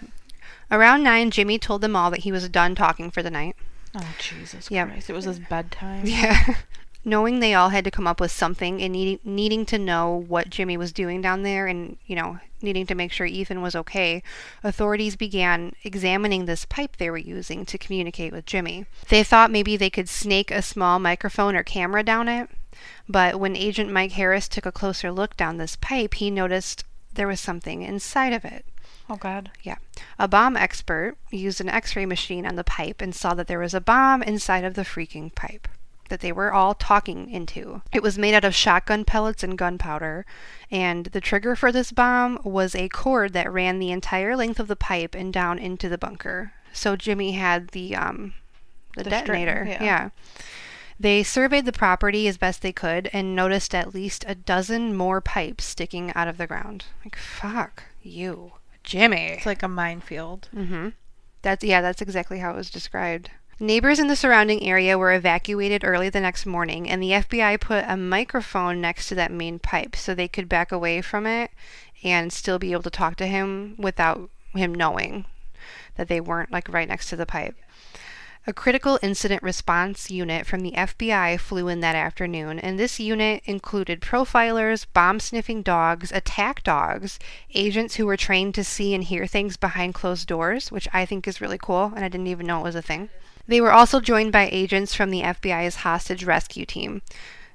Around 0.69 1.05
nine, 1.05 1.31
Jimmy 1.31 1.61
told 1.61 1.81
them 1.81 1.95
all 1.95 2.11
that 2.11 2.21
he 2.21 2.33
was 2.33 2.49
done 2.49 2.75
talking 2.75 3.09
for 3.09 3.23
the 3.23 3.31
night. 3.31 3.55
Oh 3.95 4.05
Jesus 4.19 4.69
Yep. 4.69 4.89
Christ! 4.89 5.11
It 5.11 5.13
was 5.13 5.27
his 5.27 5.39
bedtime. 5.39 6.07
Yeah. 6.07 6.57
Knowing 7.05 7.41
they 7.41 7.53
all 7.53 7.71
had 7.71 7.85
to 7.85 7.91
come 7.91 8.07
up 8.07 8.21
with 8.21 8.31
something 8.31 8.81
and 8.81 8.93
needing 8.93 9.19
needing 9.25 9.67
to 9.67 9.79
know 9.79 10.25
what 10.29 10.51
Jimmy 10.51 10.77
was 10.77 10.93
doing 10.93 11.21
down 11.21 11.43
there 11.43 11.67
and, 11.67 11.97
you 12.07 12.15
know, 12.15 12.39
needing 12.63 12.87
to 12.87 12.95
make 12.95 13.11
sure 13.11 13.27
Ethan 13.27 13.61
was 13.61 13.75
okay, 13.75 14.23
authorities 14.63 15.17
began 15.17 15.75
examining 15.83 16.45
this 16.45 16.65
pipe 16.65 16.97
they 16.97 17.11
were 17.11 17.19
using 17.19 17.67
to 17.67 17.79
communicate 17.79 18.33
with 18.33 18.47
Jimmy. 18.47 18.87
They 19.09 19.25
thought 19.25 19.51
maybe 19.51 19.77
they 19.77 19.91
could 19.91 20.09
snake 20.09 20.51
a 20.51 20.63
small 20.63 20.99
microphone 21.01 21.57
or 21.57 21.65
camera 21.65 22.05
down 22.05 22.29
it, 22.29 22.49
but 23.09 23.41
when 23.41 23.57
Agent 23.57 23.91
Mike 23.91 24.13
Harris 24.13 24.49
took 24.49 24.67
a 24.67 24.73
closer 24.73 25.11
look 25.11 25.37
down 25.37 25.57
this 25.57 25.77
pipe, 25.77 26.15
he 26.15 26.31
noticed 26.31 26.85
there 27.13 27.29
was 27.29 27.41
something 27.41 27.83
inside 27.83 28.33
of 28.33 28.45
it. 28.45 28.65
Oh 29.11 29.17
God. 29.17 29.51
Yeah. 29.63 29.77
A 30.19 30.29
bomb 30.29 30.57
expert 30.57 31.17
used 31.31 31.61
an 31.61 31.69
x 31.69 31.97
ray 31.97 32.07
machine 32.07 32.47
on 32.47 32.55
the 32.55 32.65
pipe 32.65 33.03
and 33.03 33.15
saw 33.15 33.35
that 33.35 33.49
there 33.49 33.59
was 33.59 33.75
a 33.75 33.81
bomb 33.81 34.23
inside 34.23 34.65
of 34.65 34.75
the 34.75 34.83
freaking 34.83 35.35
pipe 35.35 35.69
that 36.13 36.21
they 36.21 36.31
were 36.31 36.53
all 36.53 36.75
talking 36.75 37.29
into. 37.31 37.81
It 37.91 38.03
was 38.03 38.19
made 38.19 38.35
out 38.35 38.45
of 38.45 38.55
shotgun 38.55 39.05
pellets 39.05 39.43
and 39.43 39.57
gunpowder, 39.57 40.27
and 40.71 41.07
the 41.07 41.21
trigger 41.23 41.57
for 41.57 41.73
this 41.73 41.91
bomb 41.91 42.39
was 42.45 42.75
a 42.75 42.91
cord 42.91 43.33
that 43.33 43.51
ran 43.51 43.79
the 43.79 43.91
entire 43.91 44.37
length 44.37 44.61
of 44.61 44.69
the 44.69 44.77
pipe 44.77 45.15
and 45.15 45.33
down 45.33 45.59
into 45.59 45.89
the 45.89 45.97
bunker. 45.97 46.53
So 46.73 46.97
Jimmy 46.97 47.33
had 47.33 47.69
the 47.69 47.97
um 47.97 48.35
the, 48.95 49.05
The 49.05 49.11
detonator. 49.11 49.65
string, 49.65 49.73
yeah. 49.73 49.83
yeah. 49.83 50.09
They 51.01 51.23
surveyed 51.23 51.65
the 51.65 51.73
property 51.73 52.29
as 52.29 52.37
best 52.37 52.61
they 52.61 52.73
could 52.73 53.09
and 53.13 53.35
noticed 53.35 53.75
at 53.75 53.95
least 53.95 54.25
a 54.29 54.35
dozen 54.35 54.95
more 54.95 55.21
pipes 55.23 55.65
sticking 55.65 56.13
out 56.15 56.29
of 56.29 56.37
the 56.37 56.47
ground. 56.47 56.85
Like 57.05 57.17
fuck 57.17 57.85
you, 58.03 58.53
Jimmy. 58.85 59.29
It's 59.33 59.47
like 59.47 59.63
a 59.63 59.69
minefield. 59.69 60.49
Mm-hmm. 60.55 60.91
That's 61.41 61.65
yeah, 61.65 61.81
that's 61.81 62.03
exactly 62.03 62.39
how 62.39 62.53
it 62.53 62.57
was 62.57 62.71
described. 62.71 63.31
Neighbors 63.63 64.01
in 64.01 64.09
the 64.09 64.17
surrounding 64.17 64.65
area 64.65 64.99
were 64.99 65.13
evacuated 65.13 65.85
early 65.85 66.09
the 66.09 66.21
next 66.21 66.45
morning, 66.45 66.91
and 66.91 67.01
the 67.01 67.13
FBI 67.13 67.61
put 67.61 67.85
a 67.87 67.97
microphone 67.97 68.81
next 68.81 69.09
to 69.09 69.15
that 69.15 69.31
main 69.31 69.61
pipe 69.61 69.95
so 69.95 70.17
they 70.17 70.27
could 70.27 70.49
back 70.49 70.73
away 70.73 71.01
from 71.01 71.29
it 71.29 71.53
and 72.03 72.33
still 72.33 72.59
be 72.59 72.73
able 72.73 72.83
to 72.83 72.91
talk 72.91 73.15
to 73.15 73.27
him 73.29 73.77
without 73.79 74.29
him 74.53 74.75
knowing 74.75 75.27
that 75.95 76.09
they 76.09 76.21
weren't 76.21 76.51
like 76.51 76.69
right 76.71 76.89
next 76.89 77.09
to 77.11 77.15
the 77.15 77.25
pipe. 77.25 77.55
A 78.49 78.53
critical 78.53 78.99
incident 79.01 79.45
response 79.45 80.11
unit 80.11 80.45
from 80.45 80.63
the 80.63 80.73
FBI 80.73 81.39
flew 81.39 81.69
in 81.69 81.79
that 81.79 81.95
afternoon, 81.95 82.59
and 82.59 82.81
this 82.81 82.99
unit 82.99 83.45
included 83.45 84.01
profilers, 84.01 84.87
bomb 84.93 85.21
sniffing 85.21 85.63
dogs, 85.63 86.11
attack 86.11 86.65
dogs, 86.65 87.21
agents 87.55 87.95
who 87.95 88.07
were 88.07 88.17
trained 88.17 88.57
to 88.57 88.65
see 88.65 88.93
and 88.93 89.05
hear 89.05 89.25
things 89.29 89.57
behind 89.57 89.95
closed 89.95 90.27
doors, 90.27 90.73
which 90.73 90.89
I 90.93 91.07
think 91.07 91.29
is 91.29 91.41
really 91.41 91.59
cool, 91.59 91.93
and 91.95 92.05
I 92.05 92.09
didn't 92.09 92.27
even 92.27 92.49
know 92.49 92.59
it 92.59 92.65
was 92.65 92.75
a 92.75 92.83
thing. 92.83 93.09
They 93.47 93.61
were 93.61 93.73
also 93.73 94.01
joined 94.01 94.33
by 94.33 94.49
agents 94.53 94.95
from 94.95 95.11
the 95.11 95.23
FBI's 95.23 95.77
hostage 95.77 96.25
rescue 96.25 96.65
team. 96.65 97.03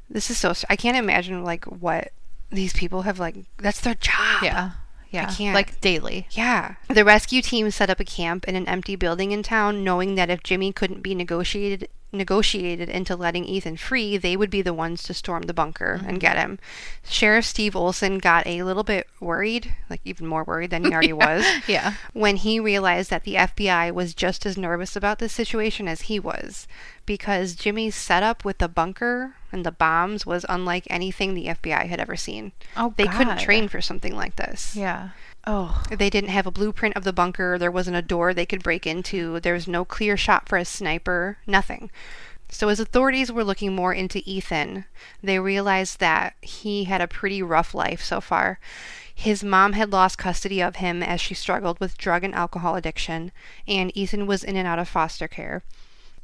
This 0.10 0.30
is 0.30 0.38
so, 0.38 0.54
I 0.70 0.76
can't 0.76 0.98
imagine 0.98 1.44
like 1.44 1.66
what 1.66 2.12
these 2.52 2.74
people 2.74 3.04
have 3.04 3.20
like, 3.20 3.36
that's 3.58 3.82
their 3.82 3.96
job. 3.96 4.44
Yeah. 4.44 4.72
Yeah. 5.10 5.28
I 5.30 5.34
can't. 5.34 5.56
Like 5.56 5.80
daily. 5.80 6.28
Yeah. 6.32 6.76
The 6.90 7.06
rescue 7.06 7.42
team 7.42 7.72
set 7.72 7.90
up 7.90 8.00
a 8.00 8.06
camp 8.06 8.46
in 8.48 8.56
an 8.56 8.68
empty 8.68 8.96
building 8.96 9.32
in 9.32 9.44
town, 9.44 9.84
knowing 9.84 10.16
that 10.16 10.30
if 10.30 10.44
Jimmy 10.44 10.74
couldn't 10.74 11.02
be 11.02 11.16
negotiated 11.16 11.90
negotiated 12.12 12.90
into 12.90 13.16
letting 13.16 13.46
Ethan 13.46 13.78
free, 13.78 14.18
they 14.18 14.38
would 14.38 14.50
be 14.50 14.62
the 14.62 14.74
ones 14.74 15.04
to 15.04 15.14
storm 15.14 15.44
the 15.44 15.54
bunker 15.54 15.94
and 15.94 16.08
mm-hmm. 16.08 16.18
get 16.18 16.38
him. 16.38 16.60
Sheriff 17.08 17.46
Steve 17.46 17.76
Olson 17.76 18.18
got 18.18 18.48
a 18.48 18.64
little 18.64 18.84
bit 18.84 19.08
worried, 19.20 19.74
like 19.90 20.02
even 20.06 20.26
more 20.26 20.44
worried 20.44 20.70
than 20.70 20.86
he 20.86 20.92
already 20.92 21.14
was, 21.14 21.46
Yeah. 21.68 21.94
when 22.14 22.38
he 22.38 22.60
realized 22.60 23.10
that 23.10 23.24
the 23.24 23.36
FBI 23.36 23.92
was 23.94 24.14
just 24.14 24.46
as 24.46 24.58
nervous 24.58 24.96
about 24.96 25.20
this 25.20 25.34
situation 25.34 25.88
as 25.88 26.02
he 26.02 26.20
was, 26.20 26.68
because 27.06 27.56
Jimmy's 27.56 27.96
setup 27.96 28.46
with 28.46 28.60
the 28.60 28.68
bunker 28.70 29.36
and 29.52 29.66
the 29.66 29.72
bombs 29.72 30.26
was 30.26 30.46
unlike 30.50 30.86
anything 30.90 31.34
the 31.34 31.48
FBI 31.48 31.88
had 31.88 32.00
ever 32.00 32.16
seen. 32.16 32.52
Oh, 32.76 32.94
They 32.98 33.08
couldn't 33.08 33.40
train 33.40 33.68
for 33.68 33.82
something 33.82 34.16
like 34.16 34.36
this. 34.36 34.76
Yeah. 34.76 35.10
Oh. 35.50 35.82
They 35.90 36.10
didn't 36.10 36.32
have 36.32 36.46
a 36.46 36.52
blueprint 36.52 36.98
of 36.98 37.06
the 37.06 37.14
bunker. 37.14 37.58
There 37.58 37.72
wasn't 37.72 37.96
a 37.96 38.02
door 38.02 38.34
they 38.34 38.46
could 38.46 38.62
break 38.62 38.86
into. 38.86 39.40
There 39.40 39.54
was 39.54 39.66
no 39.66 39.86
clear 39.86 40.18
shot 40.18 40.50
for 40.50 40.58
a 40.58 40.66
sniper. 40.66 41.38
Nothing. 41.48 41.90
So, 42.50 42.68
as 42.68 42.82
authorities 42.82 43.32
were 43.32 43.46
looking 43.46 43.74
more 43.74 43.94
into 43.94 44.22
Ethan, 44.26 44.84
they 45.24 45.40
realized 45.40 46.02
that 46.02 46.36
he 46.42 46.84
had 46.84 47.00
a 47.00 47.08
pretty 47.08 47.42
rough 47.42 47.74
life 47.74 48.04
so 48.04 48.20
far. 48.20 48.60
His 49.16 49.42
mom 49.42 49.72
had 49.74 49.94
lost 49.94 50.18
custody 50.18 50.62
of 50.62 50.76
him 50.76 51.02
as 51.02 51.22
she 51.22 51.34
struggled 51.34 51.80
with 51.80 51.98
drug 51.98 52.26
and 52.26 52.36
alcohol 52.36 52.76
addiction, 52.76 53.32
and 53.68 53.96
Ethan 53.98 54.28
was 54.28 54.44
in 54.44 54.58
and 54.58 54.68
out 54.68 54.80
of 54.80 54.90
foster 54.90 55.30
care. 55.30 55.64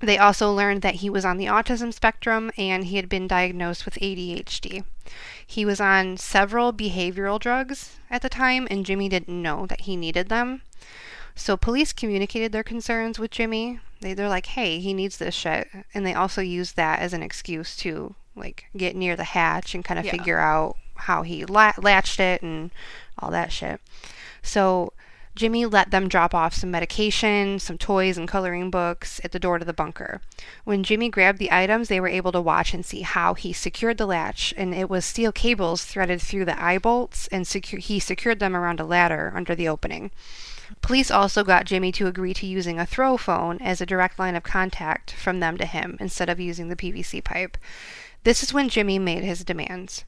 They 0.03 0.17
also 0.17 0.51
learned 0.51 0.81
that 0.81 0.95
he 0.95 1.09
was 1.09 1.23
on 1.23 1.37
the 1.37 1.45
autism 1.45 1.93
spectrum 1.93 2.51
and 2.57 2.85
he 2.85 2.97
had 2.97 3.07
been 3.07 3.25
diagnosed 3.27 3.85
with 3.85 3.95
ADHD. 3.95 4.83
He 5.47 5.63
was 5.63 5.79
on 5.79 6.17
several 6.17 6.73
behavioral 6.73 7.39
drugs 7.39 7.95
at 8.09 8.21
the 8.21 8.29
time, 8.29 8.67
and 8.69 8.85
Jimmy 8.85 9.07
didn't 9.07 9.41
know 9.41 9.65
that 9.67 9.81
he 9.81 9.95
needed 9.95 10.27
them. 10.29 10.61
So 11.35 11.55
police 11.55 11.93
communicated 11.93 12.51
their 12.51 12.63
concerns 12.63 13.17
with 13.17 13.31
Jimmy. 13.31 13.79
They, 14.01 14.13
they're 14.13 14.29
like, 14.29 14.47
hey, 14.47 14.79
he 14.79 14.93
needs 14.93 15.17
this 15.17 15.33
shit. 15.33 15.69
And 15.93 16.05
they 16.05 16.13
also 16.13 16.41
used 16.41 16.75
that 16.75 16.99
as 16.99 17.13
an 17.13 17.23
excuse 17.23 17.75
to, 17.77 18.15
like, 18.35 18.65
get 18.75 18.95
near 18.95 19.15
the 19.15 19.23
hatch 19.23 19.73
and 19.73 19.85
kind 19.85 19.99
of 19.99 20.05
Yeah. 20.05 20.11
figure 20.11 20.39
out 20.39 20.75
how 20.95 21.23
he 21.23 21.45
la- 21.45 21.73
latched 21.77 22.19
it 22.19 22.41
and 22.41 22.71
all 23.17 23.31
that 23.31 23.51
shit. 23.51 23.79
So 24.41 24.91
Jimmy 25.35 25.65
let 25.65 25.89
them 25.89 26.07
drop 26.07 26.35
off 26.35 26.53
some 26.53 26.69
medication, 26.69 27.57
some 27.57 27.77
toys, 27.77 28.19
and 28.19 28.27
coloring 28.27 28.69
books 28.69 29.19
at 29.23 29.31
the 29.31 29.39
door 29.39 29.57
to 29.57 29.65
the 29.65 29.73
bunker. 29.73 30.21
When 30.63 30.83
Jimmy 30.83 31.09
grabbed 31.09 31.39
the 31.39 31.51
items, 31.51 31.87
they 31.87 31.99
were 31.99 32.07
able 32.07 32.31
to 32.33 32.41
watch 32.41 32.73
and 32.73 32.85
see 32.85 33.01
how 33.01 33.33
he 33.33 33.51
secured 33.51 33.97
the 33.97 34.05
latch, 34.05 34.53
and 34.55 34.75
it 34.75 34.91
was 34.91 35.05
steel 35.05 35.31
cables 35.31 35.85
threaded 35.85 36.21
through 36.21 36.45
the 36.45 36.63
eye 36.63 36.77
bolts, 36.77 37.27
and 37.27 37.45
secu- 37.45 37.79
he 37.79 37.99
secured 37.99 38.39
them 38.39 38.55
around 38.55 38.79
a 38.79 38.85
ladder 38.85 39.33
under 39.35 39.55
the 39.55 39.67
opening. 39.67 40.11
Police 40.81 41.09
also 41.09 41.43
got 41.43 41.65
Jimmy 41.65 41.91
to 41.93 42.07
agree 42.07 42.33
to 42.35 42.45
using 42.45 42.79
a 42.79 42.85
throw 42.85 43.17
phone 43.17 43.57
as 43.59 43.81
a 43.81 43.87
direct 43.87 44.19
line 44.19 44.35
of 44.35 44.43
contact 44.43 45.11
from 45.11 45.39
them 45.39 45.57
to 45.57 45.65
him 45.65 45.97
instead 45.99 46.29
of 46.29 46.39
using 46.39 46.67
the 46.67 46.75
PVC 46.75 47.23
pipe. 47.23 47.57
This 48.23 48.43
is 48.43 48.53
when 48.53 48.69
Jimmy 48.69 48.99
made 48.99 49.23
his 49.23 49.43
demands. 49.43 50.05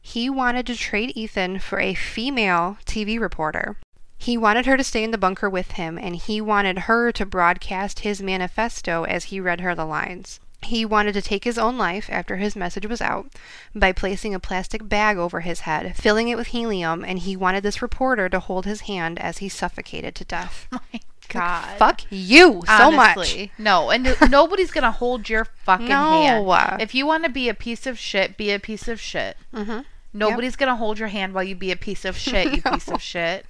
He 0.00 0.28
wanted 0.28 0.66
to 0.66 0.76
trade 0.76 1.12
Ethan 1.16 1.60
for 1.60 1.80
a 1.80 1.94
female 1.94 2.78
TV 2.84 3.18
reporter. 3.18 3.76
He 4.18 4.36
wanted 4.36 4.66
her 4.66 4.76
to 4.76 4.84
stay 4.84 5.04
in 5.04 5.10
the 5.10 5.18
bunker 5.18 5.48
with 5.48 5.72
him, 5.72 5.98
and 5.98 6.16
he 6.16 6.40
wanted 6.40 6.80
her 6.80 7.12
to 7.12 7.26
broadcast 7.26 8.00
his 8.00 8.22
manifesto 8.22 9.04
as 9.04 9.24
he 9.24 9.40
read 9.40 9.60
her 9.60 9.74
the 9.74 9.84
lines. 9.84 10.40
He 10.62 10.84
wanted 10.84 11.12
to 11.12 11.22
take 11.22 11.44
his 11.44 11.58
own 11.58 11.76
life 11.78 12.08
after 12.10 12.36
his 12.38 12.56
message 12.56 12.86
was 12.86 13.00
out 13.00 13.26
by 13.74 13.92
placing 13.92 14.34
a 14.34 14.40
plastic 14.40 14.88
bag 14.88 15.16
over 15.16 15.40
his 15.40 15.60
head, 15.60 15.94
filling 15.96 16.28
it 16.28 16.36
with 16.36 16.48
helium, 16.48 17.04
and 17.04 17.20
he 17.20 17.36
wanted 17.36 17.62
this 17.62 17.82
reporter 17.82 18.28
to 18.30 18.40
hold 18.40 18.64
his 18.64 18.82
hand 18.82 19.18
as 19.18 19.38
he 19.38 19.48
suffocated 19.48 20.14
to 20.16 20.24
death. 20.24 20.66
My 20.72 21.00
God. 21.28 21.76
Fuck 21.78 22.00
you 22.10 22.62
so 22.66 22.90
much. 22.90 23.48
No, 23.58 23.90
and 23.90 24.16
nobody's 24.30 24.70
gonna 24.70 24.90
hold 24.92 25.28
your 25.28 25.44
fucking 25.44 25.88
No. 25.88 26.50
hand. 26.50 26.82
If 26.82 26.94
you 26.94 27.06
want 27.06 27.24
to 27.24 27.30
be 27.30 27.48
a 27.48 27.54
piece 27.54 27.86
of 27.86 27.98
shit, 27.98 28.36
be 28.36 28.50
a 28.50 28.58
piece 28.58 28.88
of 28.88 29.00
shit. 29.00 29.36
Mm-hmm. 29.54 29.80
Nobody's 30.14 30.56
gonna 30.56 30.76
hold 30.76 30.98
your 30.98 31.08
hand 31.08 31.34
while 31.34 31.44
you 31.44 31.54
be 31.54 31.70
a 31.70 31.76
piece 31.76 32.04
of 32.04 32.16
shit. 32.16 32.54
You 32.54 32.62
piece 32.72 32.88
of 32.88 33.02
shit. 33.02 33.44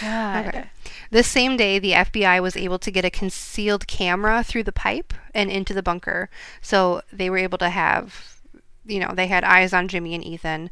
God. 0.00 0.46
Okay. 0.46 0.70
This 1.10 1.26
same 1.26 1.56
day, 1.56 1.78
the 1.78 1.92
FBI 1.92 2.42
was 2.42 2.56
able 2.56 2.78
to 2.78 2.90
get 2.90 3.04
a 3.04 3.10
concealed 3.10 3.86
camera 3.86 4.42
through 4.44 4.64
the 4.64 4.72
pipe 4.72 5.14
and 5.34 5.50
into 5.50 5.72
the 5.72 5.82
bunker. 5.82 6.28
So 6.60 7.02
they 7.12 7.30
were 7.30 7.38
able 7.38 7.58
to 7.58 7.70
have, 7.70 8.40
you 8.84 9.00
know, 9.00 9.12
they 9.14 9.26
had 9.26 9.44
eyes 9.44 9.72
on 9.72 9.88
Jimmy 9.88 10.14
and 10.14 10.24
Ethan. 10.24 10.70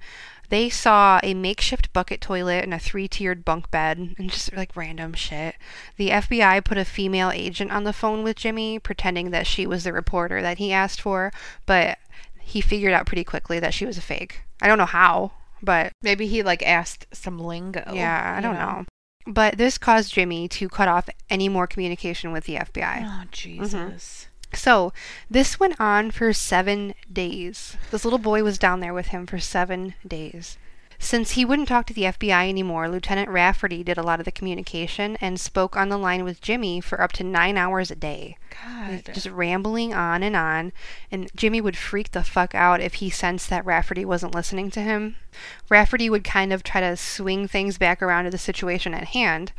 They 0.49 0.69
saw 0.69 1.19
a 1.23 1.35
makeshift 1.35 1.93
bucket 1.93 2.21
toilet 2.21 2.63
and 2.63 2.73
a 2.73 2.79
three 2.79 3.09
tiered 3.09 3.45
bunk 3.45 3.71
bed 3.71 4.15
and 4.17 4.31
just 4.31 4.55
like 4.55 4.77
random 4.77 5.15
shit. 5.15 5.57
The 5.97 6.11
FBI 6.11 6.65
put 6.65 6.79
a 6.79 6.85
female 6.85 7.31
agent 7.31 7.73
on 7.73 7.85
the 7.85 7.93
phone 7.93 8.23
with 8.23 8.37
Jimmy, 8.37 8.79
pretending 8.79 9.31
that 9.31 9.47
she 9.47 9.67
was 9.67 9.85
the 9.85 9.93
reporter 9.93 10.43
that 10.43 10.59
he 10.59 10.73
asked 10.73 11.01
for, 11.01 11.33
but 11.65 11.99
he 12.39 12.61
figured 12.61 12.93
out 12.93 13.07
pretty 13.07 13.25
quickly 13.25 13.59
that 13.59 13.75
she 13.75 13.87
was 13.87 13.99
a 13.99 14.03
fake. 14.03 14.43
I 14.63 14.69
don't 14.69 14.79
know 14.79 14.87
how, 14.87 15.33
but 15.67 15.93
Maybe 16.03 16.27
he 16.27 16.43
like 16.43 16.63
asked 16.63 17.07
some 17.13 17.39
lingo. 17.39 17.83
yeah, 17.93 18.35
I 18.39 18.41
don't 18.41 18.55
know. 18.55 18.87
But 19.27 19.59
this 19.59 19.77
caused 19.77 20.15
Jimmy 20.15 20.49
to 20.49 20.69
cut 20.69 20.89
off 20.89 21.09
any 21.29 21.49
more 21.49 21.67
communication 21.67 22.33
with 22.33 22.45
the 22.45 22.55
FBI. 22.57 23.03
Oh 23.05 23.25
Jesus. 23.31 23.75
Mm-hmm. 23.75 24.57
So 24.57 24.93
this 25.29 25.59
went 25.61 25.79
on 25.81 26.13
for 26.13 26.33
seven 26.33 26.95
days. 27.13 27.77
This 27.91 28.05
little 28.05 28.21
boy 28.21 28.43
was 28.45 28.57
down 28.59 28.81
there 28.81 28.95
with 28.95 29.09
him 29.09 29.27
for 29.27 29.39
seven 29.41 29.95
days. 30.07 30.57
Since 30.99 31.33
he 31.33 31.45
wouldn't 31.45 31.69
talk 31.69 31.87
to 31.87 31.95
the 31.95 32.05
FBI 32.05 32.49
anymore, 32.49 32.89
Lieutenant 32.89 33.29
Rafferty 33.29 33.85
did 33.85 33.99
a 33.99 34.03
lot 34.03 34.19
of 34.19 34.25
the 34.25 34.33
communication 34.33 35.17
and 35.21 35.39
spoke 35.39 35.77
on 35.77 35.89
the 35.89 35.99
line 35.99 36.25
with 36.25 36.41
Jimmy 36.41 36.81
for 36.81 37.01
up 37.01 37.13
to 37.13 37.25
nine 37.25 37.57
hours 37.57 37.91
a 37.91 37.95
day. 37.95 38.39
God. 38.51 39.03
Just 39.13 39.27
rambling 39.27 39.93
on 39.93 40.23
and 40.23 40.35
on, 40.35 40.73
and 41.11 41.31
Jimmy 41.37 41.61
would 41.61 41.77
freak 41.77 42.13
the 42.13 42.25
fuck 42.25 42.55
out 42.55 42.81
if 42.81 42.95
he 42.95 43.11
sensed 43.11 43.51
that 43.51 43.65
Rafferty 43.67 44.05
wasn't 44.05 44.35
listening 44.35 44.71
to 44.71 44.81
him. 44.81 45.17
Rafferty 45.69 46.09
would 46.09 46.25
kind 46.25 46.53
of 46.53 46.63
try 46.63 46.81
to 46.81 46.97
swing 46.97 47.47
things 47.47 47.77
back 47.79 48.01
around 48.03 48.25
to 48.25 48.31
the 48.31 48.39
situation 48.39 48.95
at 48.95 49.09
hand, 49.09 49.53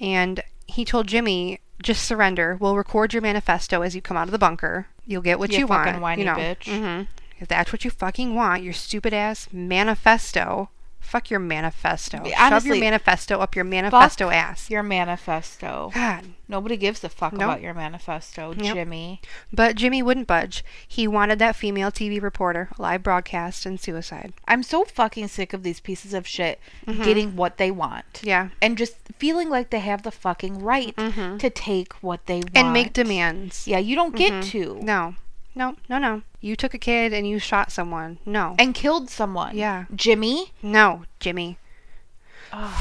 and 0.00 0.42
he 0.66 0.84
told 0.84 1.06
Jimmy, 1.06 1.60
"Just 1.82 2.04
surrender. 2.04 2.56
We'll 2.58 2.76
record 2.76 3.12
your 3.12 3.22
manifesto 3.22 3.82
as 3.82 3.94
you 3.94 4.00
come 4.02 4.16
out 4.16 4.28
of 4.28 4.32
the 4.32 4.38
bunker. 4.38 4.86
You'll 5.06 5.22
get 5.22 5.38
what 5.38 5.52
You 5.52 5.60
you, 5.60 5.66
fucking 5.66 6.00
want. 6.00 6.02
whiny 6.02 6.22
you 6.22 6.26
know, 6.26 6.34
bitch." 6.34 6.64
hmm 6.64 7.02
If 7.38 7.46
that's 7.48 7.72
what 7.72 7.84
you 7.84 7.90
fucking 7.90 8.34
want, 8.34 8.62
your 8.62 8.72
stupid 8.72 9.12
ass 9.12 9.48
manifesto." 9.52 10.70
Fuck 11.08 11.30
your 11.30 11.40
manifesto. 11.40 12.22
Yeah, 12.26 12.50
Shove 12.50 12.66
your 12.66 12.76
manifesto 12.78 13.38
up 13.38 13.56
your 13.56 13.64
manifesto 13.64 14.28
ass. 14.30 14.68
Your 14.68 14.82
manifesto. 14.82 15.90
God. 15.94 16.24
Nobody 16.46 16.76
gives 16.76 17.02
a 17.04 17.08
fuck 17.08 17.32
Nope. 17.32 17.42
about 17.42 17.60
your 17.62 17.74
manifesto, 17.74 18.52
Yep. 18.56 18.74
Jimmy. 18.74 19.20
But 19.52 19.76
Jimmy 19.76 20.02
wouldn't 20.02 20.26
budge. 20.26 20.64
He 20.86 21.06
wanted 21.08 21.38
that 21.38 21.56
female 21.56 21.90
TV 21.90 22.20
reporter, 22.22 22.68
live 22.78 23.02
broadcast, 23.02 23.66
and 23.66 23.78
suicide. 23.80 24.32
I'm 24.46 24.62
so 24.62 24.84
fucking 24.84 25.28
sick 25.28 25.52
of 25.52 25.62
these 25.62 25.80
pieces 25.80 26.12
of 26.14 26.26
shit 26.26 26.60
Mm-hmm. 26.86 27.02
getting 27.02 27.36
what 27.36 27.56
they 27.58 27.70
want. 27.70 28.20
Yeah. 28.22 28.48
And 28.62 28.76
just 28.78 28.96
feeling 29.18 29.50
like 29.50 29.70
they 29.70 29.80
have 29.80 30.02
the 30.02 30.10
fucking 30.10 30.58
right 30.62 30.96
to 30.96 31.50
take 31.50 31.92
what 32.02 32.26
they 32.26 32.36
want. 32.36 32.46
Mm-hmm. 32.54 32.64
And 32.64 32.72
make 32.72 32.92
demands. 32.92 33.66
Yeah, 33.66 33.78
you 33.78 33.94
don't 33.96 34.14
get 34.16 34.42
to. 34.44 34.78
No. 34.82 35.14
No, 35.58 35.74
no, 35.88 35.98
no. 35.98 36.22
You 36.40 36.54
took 36.54 36.72
a 36.72 36.78
kid 36.78 37.12
and 37.12 37.28
you 37.28 37.40
shot 37.40 37.72
someone. 37.72 38.20
No. 38.24 38.54
And 38.60 38.76
killed 38.76 39.10
someone. 39.10 39.58
Yeah. 39.58 39.86
Jimmy? 39.92 40.52
no, 40.62 41.02
Jimmy. 41.18 41.58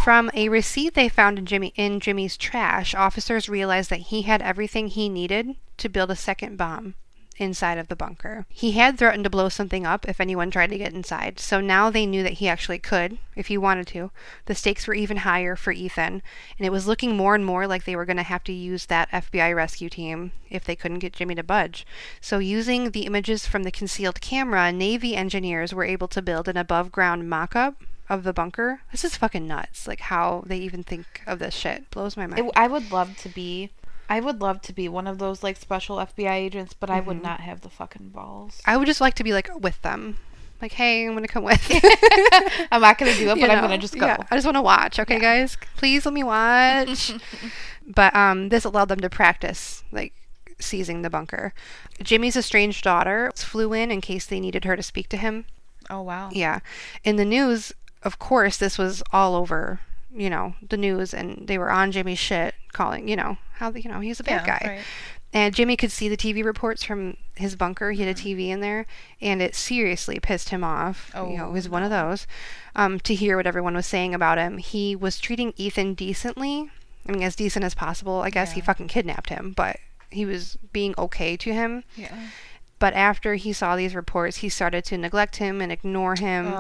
From 0.04 0.30
a 0.36 0.48
receipt 0.48 0.94
they 0.94 1.10
found 1.10 1.40
in 1.40 1.48
Jimmy 1.48 1.74
in 1.76 2.00
Jimmy's 2.00 2.38
trash, 2.38 2.94
officers 2.94 3.50
realized 3.50 3.90
that 3.90 4.12
he 4.12 4.22
had 4.22 4.44
everything 4.44 4.90
he 4.90 5.10
needed 5.10 5.56
to 5.78 5.90
build 5.90 6.12
a 6.12 6.16
second 6.16 6.56
bomb. 6.56 6.94
Inside 7.38 7.78
of 7.78 7.88
the 7.88 7.96
bunker. 7.96 8.46
He 8.50 8.72
had 8.72 8.98
threatened 8.98 9.24
to 9.24 9.30
blow 9.30 9.50
something 9.50 9.86
up 9.86 10.08
if 10.08 10.20
anyone 10.20 10.52
tried 10.52 10.70
to 10.72 10.78
get 10.78 10.94
inside, 10.94 11.40
so 11.40 11.60
now 11.62 11.90
they 11.90 12.06
knew 12.06 12.24
that 12.24 12.34
he 12.34 12.48
actually 12.48 12.80
could, 12.80 13.18
if 13.36 13.48
he 13.48 13.58
wanted 13.58 13.88
to. 13.88 14.12
The 14.46 14.56
stakes 14.56 14.88
were 14.88 14.94
even 14.94 15.18
higher 15.18 15.56
for 15.56 15.72
Ethan, 15.72 16.22
and 16.58 16.66
it 16.66 16.72
was 16.72 16.88
looking 16.88 17.16
more 17.16 17.36
and 17.36 17.46
more 17.46 17.68
like 17.68 17.86
they 17.86 17.96
were 17.96 18.06
going 18.06 18.18
to 18.18 18.24
have 18.24 18.44
to 18.46 18.54
use 18.54 18.88
that 18.88 19.12
FBI 19.12 19.56
rescue 19.56 19.90
team 19.90 20.32
if 20.50 20.64
they 20.64 20.76
couldn't 20.76 21.00
get 21.00 21.14
Jimmy 21.14 21.36
to 21.36 21.44
budge. 21.44 21.86
So, 22.22 22.40
using 22.40 22.92
the 22.92 23.06
images 23.06 23.48
from 23.48 23.64
the 23.64 23.72
concealed 23.72 24.22
camera, 24.22 24.72
Navy 24.72 25.16
engineers 25.16 25.74
were 25.74 25.86
able 25.86 26.08
to 26.10 26.22
build 26.22 26.48
an 26.48 26.58
above 26.58 26.92
ground 26.92 27.30
mock 27.30 27.56
up 27.56 27.84
of 28.10 28.24
the 28.24 28.34
bunker. 28.34 28.82
This 28.92 29.04
is 29.04 29.18
fucking 29.18 29.48
nuts. 29.48 29.88
Like 29.88 30.02
how 30.02 30.44
they 30.46 30.58
even 30.58 30.84
think 30.84 31.22
of 31.26 31.40
this 31.40 31.54
shit 31.54 31.90
blows 31.92 32.18
my 32.18 32.28
mind. 32.28 32.48
It, 32.48 32.52
I 32.56 32.68
would 32.68 32.92
love 32.92 33.18
to 33.18 33.30
be. 33.30 33.72
I 34.10 34.20
would 34.20 34.42
love 34.42 34.62
to 34.64 34.74
be 34.74 34.88
one 34.88 35.08
of 35.08 35.18
those 35.20 35.44
like 35.44 35.58
special 35.58 35.98
FBI 35.98 36.32
agents, 36.32 36.74
but 36.74 36.90
I 36.90 37.00
Mm-hmm. 37.00 37.08
would 37.08 37.24
not 37.24 37.42
have 37.42 37.62
the 37.62 37.70
fucking 37.70 38.10
balls. 38.10 38.62
I 38.66 38.78
would 38.78 38.88
just 38.88 39.02
like 39.02 39.16
to 39.16 39.24
be 39.24 39.34
like 39.34 39.50
with 39.60 39.82
them. 39.82 40.18
Like, 40.62 40.72
hey, 40.74 41.06
I'm 41.08 41.14
gonna 41.14 41.28
come 41.28 41.44
with. 41.44 41.62
I'm 42.72 42.82
not 42.82 42.98
gonna 42.98 43.14
do 43.16 43.30
it, 43.30 43.38
You 43.38 43.42
but 43.42 43.52
I'm 43.52 43.62
gonna 43.62 43.78
just 43.78 43.98
go. 43.98 44.06
Yeah, 44.08 44.18
I 44.32 44.36
just 44.36 44.46
want 44.46 44.56
to 44.58 44.62
watch. 44.62 44.98
Okay, 45.00 45.20
guys, 45.20 45.58
please 45.76 46.06
let 46.06 46.14
me 46.14 46.24
watch. 46.24 47.14
but 47.88 48.16
um, 48.16 48.50
this 48.50 48.66
allowed 48.66 48.90
them 48.90 49.00
to 49.02 49.10
practice 49.10 49.84
like 49.92 50.14
seizing 50.60 51.02
the 51.04 51.10
bunker. 51.10 51.54
Jimmy's 52.02 52.36
estranged 52.36 52.84
daughter 52.84 53.32
flew 53.36 53.74
in 53.74 53.92
in 53.92 54.02
case 54.02 54.26
they 54.26 54.40
needed 54.40 54.66
her 54.66 54.76
to 54.76 54.82
speak 54.84 55.10
to 55.10 55.18
him. 55.18 55.46
Oh 55.90 56.02
wow. 56.02 56.30
Yeah, 56.32 56.60
in 57.04 57.18
the 57.18 57.26
news, 57.26 57.72
of 58.04 58.18
course, 58.20 58.58
this 58.58 58.78
was 58.78 59.04
all 59.14 59.36
over. 59.36 59.80
You 60.16 60.32
know, 60.32 60.56
the 60.68 60.78
news, 60.78 61.14
and 61.14 61.48
they 61.48 61.60
were 61.60 61.70
on 61.70 61.92
Jimmy's 61.92 62.18
shit, 62.18 62.56
calling. 62.74 63.08
You 63.08 63.16
know 63.18 63.38
how 63.58 63.72
you 63.74 63.90
know 63.90 64.00
he's 64.00 64.20
a 64.20 64.24
bad 64.24 64.46
Yeah, 64.48 64.60
guy. 64.60 64.68
right. 64.70 64.82
And 65.34 65.54
Jimmy 65.54 65.76
could 65.76 65.92
see 65.92 66.08
the 66.08 66.16
TV 66.16 66.44
reports 66.44 66.84
from 66.84 67.18
his 67.36 67.56
bunker. 67.58 67.92
He 67.92 68.02
had 68.02 68.16
Mm-hmm. 68.16 68.28
a 68.28 68.36
TV 68.36 68.48
in 68.50 68.62
there, 68.62 68.86
and 69.22 69.42
it 69.42 69.56
seriously 69.56 70.20
pissed 70.22 70.50
him 70.50 70.64
off. 70.64 71.12
Oh, 71.14 71.30
you 71.30 71.38
know, 71.38 71.50
it 71.50 71.52
was 71.52 71.68
one 71.68 71.84
of 71.84 71.90
those. 71.90 72.26
Um, 72.76 73.00
to 73.02 73.14
hear 73.14 73.36
what 73.36 73.46
everyone 73.46 73.76
was 73.76 73.86
saying 73.86 74.14
about 74.16 74.38
him, 74.38 74.58
he 74.58 74.96
was 74.96 75.20
treating 75.20 75.54
Ethan 75.58 75.96
decently. 75.96 76.72
I 77.08 77.12
mean, 77.12 77.24
as 77.24 77.36
decent 77.36 77.66
as 77.66 77.76
possible. 77.76 78.22
I 78.22 78.30
guess 78.30 78.54
he 78.54 78.62
fucking 78.62 78.88
kidnapped 78.88 79.30
him, 79.30 79.54
but 79.56 79.78
he 80.10 80.26
was 80.26 80.58
being 80.72 80.94
okay 80.98 81.36
to 81.38 81.54
him. 81.54 81.84
Yeah. 81.98 82.16
But 82.80 82.94
after 82.94 83.36
he 83.36 83.52
saw 83.54 83.76
these 83.76 83.96
reports, 83.96 84.38
he 84.38 84.50
started 84.50 84.86
to 84.86 84.98
neglect 84.98 85.38
him 85.38 85.62
and 85.62 85.72
ignore 85.72 86.16
him. 86.16 86.54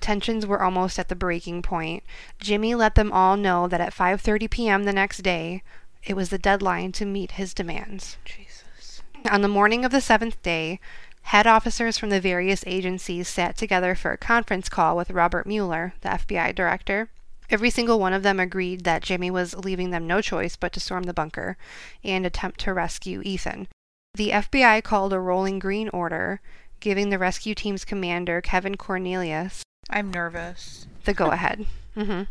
Tensions 0.00 0.46
were 0.46 0.62
almost 0.62 0.98
at 0.98 1.08
the 1.08 1.14
breaking 1.16 1.62
point. 1.62 2.04
Jimmy 2.38 2.74
let 2.74 2.94
them 2.94 3.10
all 3.10 3.36
know 3.36 3.66
that 3.66 3.80
at 3.80 3.94
5:30 3.94 4.50
p.m. 4.50 4.84
the 4.84 4.92
next 4.92 5.22
day, 5.22 5.62
it 6.04 6.14
was 6.14 6.30
the 6.30 6.38
deadline 6.38 6.92
to 6.92 7.04
meet 7.04 7.32
his 7.32 7.54
demands. 7.54 8.16
Jesus. 8.24 9.02
On 9.30 9.42
the 9.42 9.48
morning 9.48 9.84
of 9.84 9.90
the 9.92 10.00
seventh 10.00 10.42
day, 10.42 10.78
head 11.22 11.46
officers 11.46 11.96
from 11.96 12.10
the 12.10 12.20
various 12.20 12.62
agencies 12.66 13.28
sat 13.28 13.56
together 13.56 13.94
for 13.94 14.12
a 14.12 14.18
conference 14.18 14.68
call 14.68 14.96
with 14.96 15.10
Robert 15.10 15.46
Mueller, 15.46 15.94
the 16.02 16.10
FBI 16.10 16.54
director. 16.54 17.08
Every 17.50 17.70
single 17.70 17.98
one 17.98 18.12
of 18.12 18.22
them 18.22 18.40
agreed 18.40 18.84
that 18.84 19.02
Jimmy 19.02 19.30
was 19.30 19.54
leaving 19.54 19.90
them 19.90 20.06
no 20.06 20.20
choice 20.20 20.56
but 20.56 20.72
to 20.74 20.80
storm 20.80 21.04
the 21.04 21.14
bunker 21.14 21.56
and 22.02 22.24
attempt 22.24 22.60
to 22.60 22.74
rescue 22.74 23.20
Ethan. 23.22 23.68
The 24.14 24.30
FBI 24.30 24.82
called 24.82 25.12
a 25.12 25.20
rolling 25.20 25.58
green 25.58 25.88
order, 25.90 26.40
giving 26.80 27.10
the 27.10 27.18
rescue 27.18 27.54
team's 27.54 27.84
commander, 27.84 28.40
Kevin 28.40 28.76
Cornelius, 28.76 29.62
I'm 29.90 30.10
nervous. 30.10 30.86
the 31.04 31.14
go 31.14 31.30
ahead. 31.30 31.66
hmm 31.94 32.22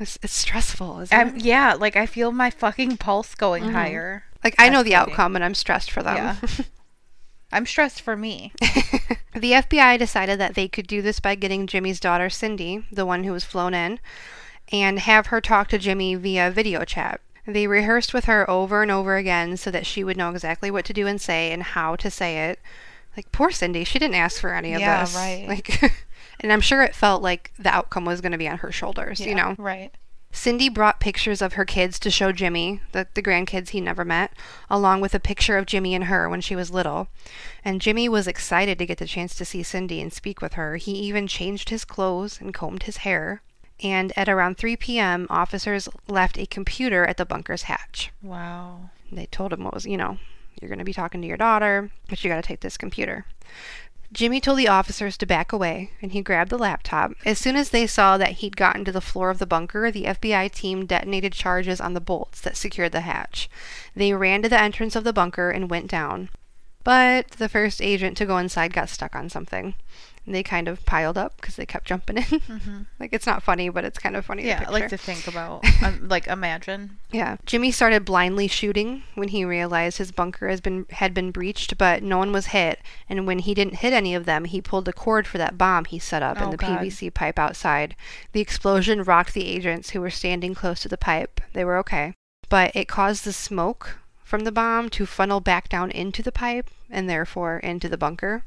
It's, 0.00 0.18
it's 0.22 0.32
stressful, 0.32 1.00
isn't 1.00 1.16
I'm 1.16 1.36
it? 1.36 1.44
yeah, 1.44 1.74
like 1.74 1.94
I 1.94 2.06
feel 2.06 2.32
my 2.32 2.50
fucking 2.50 2.96
pulse 2.96 3.34
going 3.36 3.64
Mhm. 3.64 3.72
higher. 3.72 4.24
Like, 4.42 4.54
I 4.58 4.70
know 4.70 4.82
the 4.82 4.94
outcome, 4.94 5.36
and 5.36 5.44
I'm 5.44 5.54
stressed 5.54 5.90
for 5.90 6.02
them. 6.02 6.16
Yeah. 6.16 6.36
I'm 7.52 7.66
stressed 7.66 8.00
for 8.00 8.16
me. 8.16 8.52
The 9.32 9.52
FBI 9.52 9.96
decided 9.96 10.40
that 10.40 10.54
they 10.56 10.66
could 10.66 10.88
do 10.88 11.00
this 11.02 11.20
by 11.20 11.36
getting 11.36 11.68
Jimmy's 11.68 12.00
daughter 12.00 12.28
Cindy, 12.28 12.84
the 12.90 13.06
one 13.06 13.22
who 13.22 13.30
was 13.32 13.44
flown 13.44 13.74
in, 13.74 14.00
and 14.72 14.98
have 14.98 15.26
her 15.28 15.40
talk 15.40 15.68
to 15.68 15.78
Jimmy 15.78 16.16
via 16.16 16.50
video 16.50 16.84
chat. 16.84 17.20
They 17.46 17.68
rehearsed 17.68 18.12
with 18.12 18.24
her 18.24 18.48
over 18.50 18.82
and 18.82 18.90
over 18.90 19.16
again 19.16 19.56
so 19.56 19.70
that 19.70 19.86
she 19.86 20.02
would 20.02 20.16
know 20.16 20.30
exactly 20.30 20.68
what 20.70 20.84
to 20.86 20.92
do 20.92 21.06
and 21.06 21.20
say 21.20 21.52
and 21.52 21.62
how 21.62 21.94
to 21.96 22.10
say 22.10 22.48
it. 22.50 22.58
Like 23.16 23.30
poor 23.30 23.52
Cindy, 23.52 23.84
she 23.84 24.00
didn't 24.00 24.16
ask 24.16 24.40
for 24.40 24.52
any 24.52 24.74
of 24.74 24.80
Yeah, 24.80 25.00
this. 25.04 25.14
right. 25.14 25.44
Like 25.48 25.92
and 26.40 26.52
I'm 26.52 26.60
sure 26.60 26.82
it 26.82 26.94
felt 26.94 27.22
like 27.22 27.52
the 27.58 27.74
outcome 27.74 28.04
was 28.04 28.20
going 28.20 28.32
to 28.32 28.38
be 28.38 28.48
on 28.48 28.58
her 28.58 28.72
shoulders, 28.72 29.20
you 29.20 29.34
know. 29.34 29.54
Right. 29.58 29.92
Cindy 30.32 30.68
brought 30.68 31.00
pictures 31.00 31.42
of 31.42 31.54
her 31.54 31.64
kids 31.64 31.98
to 31.98 32.10
show 32.10 32.30
Jimmy, 32.30 32.80
the, 32.92 33.08
the 33.14 33.22
grandkids 33.22 33.70
he 33.70 33.80
never 33.80 34.04
met, 34.04 34.32
along 34.68 35.00
with 35.00 35.14
a 35.14 35.20
picture 35.20 35.58
of 35.58 35.66
Jimmy 35.66 35.94
and 35.94 36.04
her 36.04 36.28
when 36.28 36.40
she 36.40 36.54
was 36.54 36.70
little. 36.70 37.08
And 37.64 37.80
Jimmy 37.80 38.08
was 38.08 38.28
excited 38.28 38.78
to 38.78 38.86
get 38.86 38.98
the 38.98 39.06
chance 39.06 39.34
to 39.34 39.44
see 39.44 39.62
Cindy 39.62 40.00
and 40.00 40.12
speak 40.12 40.40
with 40.40 40.54
her. 40.54 40.76
He 40.76 40.92
even 40.92 41.26
changed 41.26 41.70
his 41.70 41.84
clothes 41.84 42.40
and 42.40 42.54
combed 42.54 42.84
his 42.84 42.98
hair. 42.98 43.42
And 43.82 44.12
at 44.16 44.28
around 44.28 44.56
3 44.56 44.76
p.m., 44.76 45.26
officers 45.30 45.88
left 46.06 46.38
a 46.38 46.46
computer 46.46 47.04
at 47.04 47.16
the 47.16 47.26
bunker's 47.26 47.62
hatch. 47.62 48.12
Wow. 48.22 48.90
They 49.10 49.26
told 49.26 49.52
him 49.52 49.64
what 49.64 49.74
was, 49.74 49.86
you 49.86 49.96
know, 49.96 50.18
you're 50.60 50.68
going 50.68 50.78
to 50.78 50.84
be 50.84 50.92
talking 50.92 51.20
to 51.22 51.28
your 51.28 51.38
daughter, 51.38 51.90
but 52.08 52.22
you 52.22 52.30
got 52.30 52.36
to 52.36 52.46
take 52.46 52.60
this 52.60 52.76
computer. 52.76 53.24
Jimmy 54.12 54.40
told 54.40 54.58
the 54.58 54.68
officers 54.68 55.16
to 55.16 55.26
back 55.26 55.52
away, 55.52 55.92
and 56.02 56.10
he 56.12 56.20
grabbed 56.20 56.50
the 56.50 56.58
laptop. 56.58 57.12
As 57.24 57.38
soon 57.38 57.54
as 57.54 57.70
they 57.70 57.86
saw 57.86 58.18
that 58.18 58.32
he'd 58.32 58.56
gotten 58.56 58.84
to 58.84 58.92
the 58.92 59.00
floor 59.00 59.30
of 59.30 59.38
the 59.38 59.46
bunker, 59.46 59.90
the 59.90 60.04
FBI 60.04 60.50
team 60.50 60.84
detonated 60.84 61.32
charges 61.32 61.80
on 61.80 61.94
the 61.94 62.00
bolts 62.00 62.40
that 62.40 62.56
secured 62.56 62.90
the 62.90 63.02
hatch. 63.02 63.48
They 63.94 64.12
ran 64.12 64.42
to 64.42 64.48
the 64.48 64.60
entrance 64.60 64.96
of 64.96 65.04
the 65.04 65.12
bunker 65.12 65.50
and 65.50 65.70
went 65.70 65.86
down. 65.86 66.28
But 66.84 67.32
the 67.32 67.48
first 67.48 67.82
agent 67.82 68.16
to 68.18 68.26
go 68.26 68.38
inside 68.38 68.72
got 68.72 68.88
stuck 68.88 69.14
on 69.14 69.28
something. 69.28 69.74
And 70.26 70.34
they 70.34 70.42
kind 70.42 70.68
of 70.68 70.84
piled 70.84 71.16
up 71.16 71.36
because 71.36 71.56
they 71.56 71.64
kept 71.64 71.86
jumping 71.86 72.18
in. 72.18 72.86
like, 73.00 73.12
it's 73.14 73.26
not 73.26 73.42
funny, 73.42 73.70
but 73.70 73.84
it's 73.84 73.98
kind 73.98 74.14
of 74.16 74.24
funny. 74.26 74.42
to 74.42 74.48
Yeah, 74.48 74.64
I 74.66 74.70
like 74.70 74.88
to 74.88 74.98
think 74.98 75.26
about 75.26 75.64
um, 75.82 76.08
like 76.08 76.26
imagine. 76.26 76.98
Yeah. 77.10 77.36
Jimmy 77.46 77.70
started 77.70 78.04
blindly 78.04 78.46
shooting 78.46 79.02
when 79.14 79.28
he 79.28 79.44
realized 79.46 79.96
his 79.98 80.12
bunker 80.12 80.48
has 80.48 80.60
been 80.60 80.84
had 80.90 81.14
been 81.14 81.30
breached, 81.30 81.78
but 81.78 82.02
no 82.02 82.18
one 82.18 82.32
was 82.32 82.46
hit. 82.46 82.80
And 83.08 83.26
when 83.26 83.40
he 83.40 83.54
didn't 83.54 83.76
hit 83.76 83.94
any 83.94 84.14
of 84.14 84.26
them, 84.26 84.44
he 84.44 84.60
pulled 84.60 84.84
the 84.84 84.92
cord 84.92 85.26
for 85.26 85.38
that 85.38 85.56
bomb 85.56 85.86
he 85.86 85.98
set 85.98 86.22
up 86.22 86.36
in 86.36 86.44
Oh, 86.44 86.50
the 86.50 86.56
God. 86.58 86.80
PVC 86.80 87.12
pipe 87.12 87.38
outside. 87.38 87.96
The 88.32 88.40
explosion 88.42 89.02
rocked 89.02 89.32
the 89.32 89.46
agents 89.46 89.90
who 89.90 90.00
were 90.02 90.10
standing 90.10 90.54
close 90.54 90.80
to 90.82 90.88
the 90.88 90.98
pipe. 90.98 91.40
They 91.54 91.64
were 91.64 91.78
okay, 91.78 92.12
but 92.50 92.72
it 92.76 92.88
caused 92.88 93.24
the 93.24 93.32
smoke 93.32 93.96
from 94.30 94.44
the 94.44 94.52
bomb 94.52 94.88
to 94.88 95.06
funnel 95.06 95.40
back 95.40 95.68
down 95.68 95.90
into 95.90 96.22
the 96.22 96.30
pipe 96.30 96.70
and 96.88 97.10
therefore 97.10 97.58
into 97.58 97.88
the 97.88 97.98
bunker. 97.98 98.44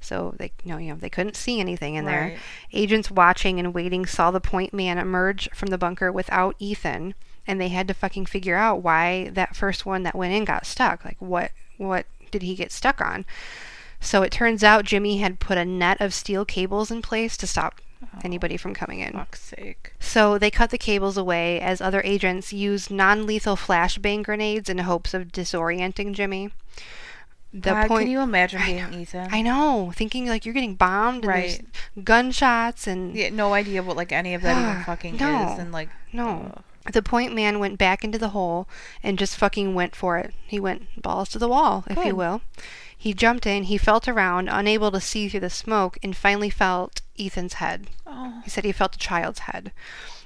So 0.00 0.34
they, 0.38 0.52
you 0.64 0.72
know, 0.72 0.78
you 0.78 0.88
know, 0.90 0.98
they 0.98 1.10
couldn't 1.10 1.36
see 1.36 1.60
anything 1.60 1.96
in 1.96 2.06
there. 2.06 2.38
Agents 2.72 3.10
watching 3.10 3.60
and 3.60 3.74
waiting 3.74 4.06
saw 4.06 4.30
the 4.30 4.40
point 4.40 4.72
man 4.72 4.96
emerge 4.96 5.50
from 5.50 5.68
the 5.68 5.76
bunker 5.76 6.10
without 6.10 6.56
Ethan, 6.58 7.12
and 7.46 7.60
they 7.60 7.68
had 7.68 7.86
to 7.88 7.94
fucking 7.94 8.24
figure 8.24 8.56
out 8.56 8.80
why 8.80 9.28
that 9.34 9.54
first 9.54 9.84
one 9.84 10.02
that 10.04 10.14
went 10.14 10.32
in 10.32 10.46
got 10.46 10.64
stuck. 10.64 11.04
Like, 11.04 11.18
what 11.18 11.50
what 11.76 12.06
did 12.30 12.40
he 12.40 12.54
get 12.54 12.72
stuck 12.72 12.98
on? 12.98 13.26
So 14.00 14.22
it 14.22 14.32
turns 14.32 14.64
out 14.64 14.86
Jimmy 14.86 15.18
had 15.18 15.40
put 15.40 15.58
a 15.58 15.64
net 15.66 16.00
of 16.00 16.14
steel 16.14 16.46
cables 16.46 16.90
in 16.90 17.02
place 17.02 17.36
to 17.36 17.46
stop 17.46 17.82
Oh. 18.02 18.18
anybody 18.22 18.56
from 18.56 18.74
coming 18.74 19.00
in. 19.00 19.12
Fuck's 19.12 19.40
sake. 19.40 19.92
So 19.98 20.38
they 20.38 20.50
cut 20.50 20.70
the 20.70 20.78
cables 20.78 21.16
away 21.16 21.60
as 21.60 21.80
other 21.80 22.00
agents 22.04 22.52
used 22.52 22.90
non-lethal 22.90 23.56
flashbang 23.56 24.22
grenades 24.22 24.68
in 24.68 24.78
hopes 24.78 25.14
of 25.14 25.28
disorienting 25.32 26.12
Jimmy. 26.14 26.50
The 27.52 27.70
God, 27.72 27.88
point 27.88 28.02
can 28.02 28.10
you 28.10 28.20
imagine 28.20 28.60
I 28.62 28.66
being 28.66 28.94
Ethan? 29.02 29.28
I 29.32 29.42
know, 29.42 29.90
thinking 29.96 30.26
like 30.28 30.44
you're 30.44 30.52
getting 30.54 30.74
bombed 30.74 31.24
Right. 31.24 31.60
gunshots 32.04 32.86
and 32.86 33.16
Yeah, 33.16 33.30
no 33.30 33.54
idea 33.54 33.82
what 33.82 33.96
like 33.96 34.12
any 34.12 34.34
of 34.34 34.42
that 34.42 34.70
even 34.72 34.84
fucking 34.84 35.16
No. 35.16 35.52
is, 35.54 35.58
and 35.58 35.72
like 35.72 35.88
no. 36.12 36.52
ugh. 36.56 36.62
The 36.92 37.02
point 37.02 37.34
man 37.34 37.58
went 37.58 37.78
back 37.78 38.02
into 38.02 38.18
the 38.18 38.30
hole 38.30 38.66
and 39.02 39.18
just 39.18 39.36
fucking 39.36 39.74
went 39.74 39.94
for 39.94 40.16
it. 40.18 40.32
He 40.46 40.58
went 40.58 41.02
balls 41.02 41.28
to 41.30 41.38
the 41.38 41.48
wall, 41.48 41.84
if 41.88 42.02
you 42.04 42.16
will. 42.16 42.40
He 42.96 43.14
jumped 43.14 43.46
in, 43.46 43.64
he 43.64 43.78
felt 43.78 44.08
around, 44.08 44.48
unable 44.48 44.90
to 44.90 45.00
see 45.00 45.28
through 45.28 45.40
the 45.40 45.50
smoke, 45.50 45.98
and 46.02 46.16
finally 46.16 46.50
felt 46.50 47.00
Ethan's 47.18 47.54
head. 47.54 47.88
Oh. 48.06 48.40
He 48.42 48.50
said 48.50 48.64
he 48.64 48.72
felt 48.72 48.96
a 48.96 48.98
child's 48.98 49.40
head. 49.40 49.70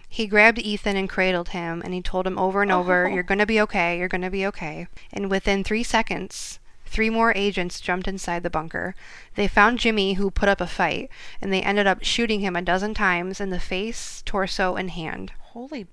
He 0.08 0.26
grabbed 0.26 0.58
Ethan 0.58 0.96
and 0.96 1.08
cradled 1.08 1.50
him, 1.50 1.82
and 1.84 1.92
he 1.92 2.00
told 2.00 2.26
him 2.26 2.38
over 2.38 2.62
and 2.62 2.72
oh. 2.72 2.80
over, 2.80 3.06
Oh. 3.06 3.14
You're 3.14 3.22
going 3.24 3.38
to 3.38 3.46
be 3.46 3.60
okay, 3.60 3.98
you're 3.98 4.08
going 4.08 4.22
to 4.22 4.30
be 4.30 4.46
okay. 4.46 4.86
And 5.12 5.30
within 5.30 5.64
three 5.64 5.82
seconds, 5.82 6.60
three 6.86 7.10
more 7.10 7.32
agents 7.34 7.80
jumped 7.80 8.08
inside 8.08 8.42
the 8.42 8.50
bunker. 8.50 8.94
They 9.34 9.48
found 9.48 9.78
Jimmy, 9.78 10.14
who 10.14 10.30
put 10.30 10.48
up 10.48 10.60
a 10.60 10.66
fight, 10.66 11.10
and 11.40 11.52
they 11.52 11.62
ended 11.62 11.86
up 11.86 12.04
shooting 12.04 12.40
him 12.40 12.56
a 12.56 12.62
dozen 12.62 12.94
times 12.94 13.40
in 13.40 13.50
the 13.50 13.60
face, 13.60 14.22
torso, 14.24 14.76
and 14.76 14.90
hand. 14.90 15.32
Holy 15.40 15.88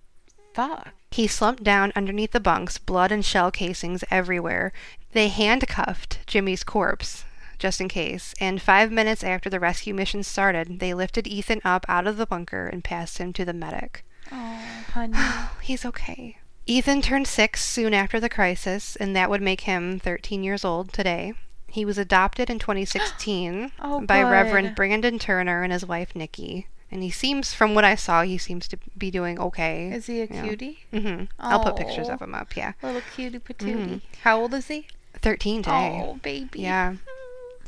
fuck. 0.68 0.94
He 1.12 1.28
slumped 1.28 1.64
down 1.64 1.92
underneath 1.96 2.32
the 2.32 2.40
bunks, 2.40 2.78
blood 2.78 3.12
and 3.12 3.26
shell 3.26 3.52
casings 3.52 4.04
everywhere. 4.12 4.72
They 5.14 5.30
handcuffed 5.30 6.20
Jimmy's 6.28 6.64
corpse, 6.64 7.24
just 7.58 7.82
in 7.82 7.90
case, 7.90 8.34
and 8.40 8.62
five 8.62 8.92
minutes 8.92 9.24
after 9.24 9.50
the 9.50 9.60
rescue 9.60 9.94
mission 9.94 10.24
started, 10.24 10.80
they 10.80 10.94
lifted 10.94 11.28
Ethan 11.28 11.62
up 11.66 11.86
out 11.90 12.08
of 12.08 12.18
the 12.18 12.26
bunker 12.26 12.68
and 12.68 12.84
passed 12.84 13.18
him 13.18 13.34
to 13.34 13.44
the 13.44 13.54
medic. 13.54 14.06
Oh, 14.32 14.62
honey. 14.94 15.18
He's 15.62 15.86
okay. 15.86 16.38
Ethan 16.66 17.02
turned 17.02 17.28
six 17.28 17.66
soon 17.66 17.94
after 17.94 18.20
the 18.20 18.30
crisis, 18.30 18.96
and 18.96 19.16
that 19.16 19.30
would 19.30 19.42
make 19.42 19.62
him 19.62 20.00
13 20.00 20.44
years 20.44 20.64
old 20.64 20.94
today. 20.94 21.34
He 21.68 21.84
was 21.84 21.98
adopted 21.98 22.50
in 22.50 22.60
2016 22.60 23.72
Oh, 23.80 24.02
by 24.02 24.22
Reverend. 24.22 24.76
Brandon 24.76 25.20
Turner 25.20 25.64
and 25.64 25.74
his 25.74 25.86
wife 25.86 26.16
Nikki. 26.16 26.68
And 26.92 27.04
he 27.04 27.12
seems, 27.12 27.54
from 27.54 27.76
what 27.76 27.84
I 27.86 27.94
saw, 27.96 28.24
he 28.24 28.38
seems 28.40 28.68
to 28.70 28.78
be 28.98 29.12
doing 29.12 29.40
okay. 29.40 29.90
Is 29.92 30.08
he 30.08 30.22
a 30.22 30.26
Yeah. 30.26 30.44
cutie? 30.44 30.80
hmm 30.92 31.26
I'll 31.40 31.64
put 31.64 31.76
pictures 31.76 32.10
of 32.10 32.22
him 32.22 32.34
up. 32.34 32.56
Yeah, 32.56 32.74
Little 32.82 33.02
cutie 33.16 33.38
patootie. 33.40 33.76
Mhm. 33.76 34.02
How 34.24 34.40
old 34.42 34.54
is 34.56 34.68
he? 34.68 34.88
13 35.22 35.62
today. 35.64 36.02
Oh, 36.04 36.16
baby. 36.24 36.62
Yeah. 36.62 36.96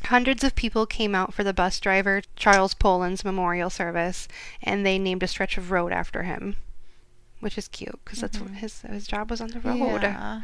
Hundreds 0.06 0.44
of 0.44 0.56
people 0.56 0.88
came 0.88 1.14
out 1.14 1.34
for 1.34 1.44
the 1.44 1.54
bus 1.54 1.80
driver 1.80 2.24
Charles 2.36 2.74
Poland's 2.74 3.24
memorial 3.24 3.70
service, 3.70 4.28
and 4.64 4.84
they 4.84 4.98
named 4.98 5.22
a 5.22 5.28
stretch 5.28 5.58
of 5.60 5.70
road 5.70 5.92
after 5.92 6.24
him, 6.24 6.56
which 7.40 7.56
is 7.58 7.68
cute 7.68 8.00
because 8.04 8.22
that's 8.22 8.40
what 8.40 8.50
his 8.52 8.82
his 8.82 9.06
job 9.06 9.30
was 9.30 9.40
on 9.42 9.50
the 9.50 9.60
road. 9.60 9.78
Mm-hmm. 10.02 10.04
Yeah. 10.04 10.42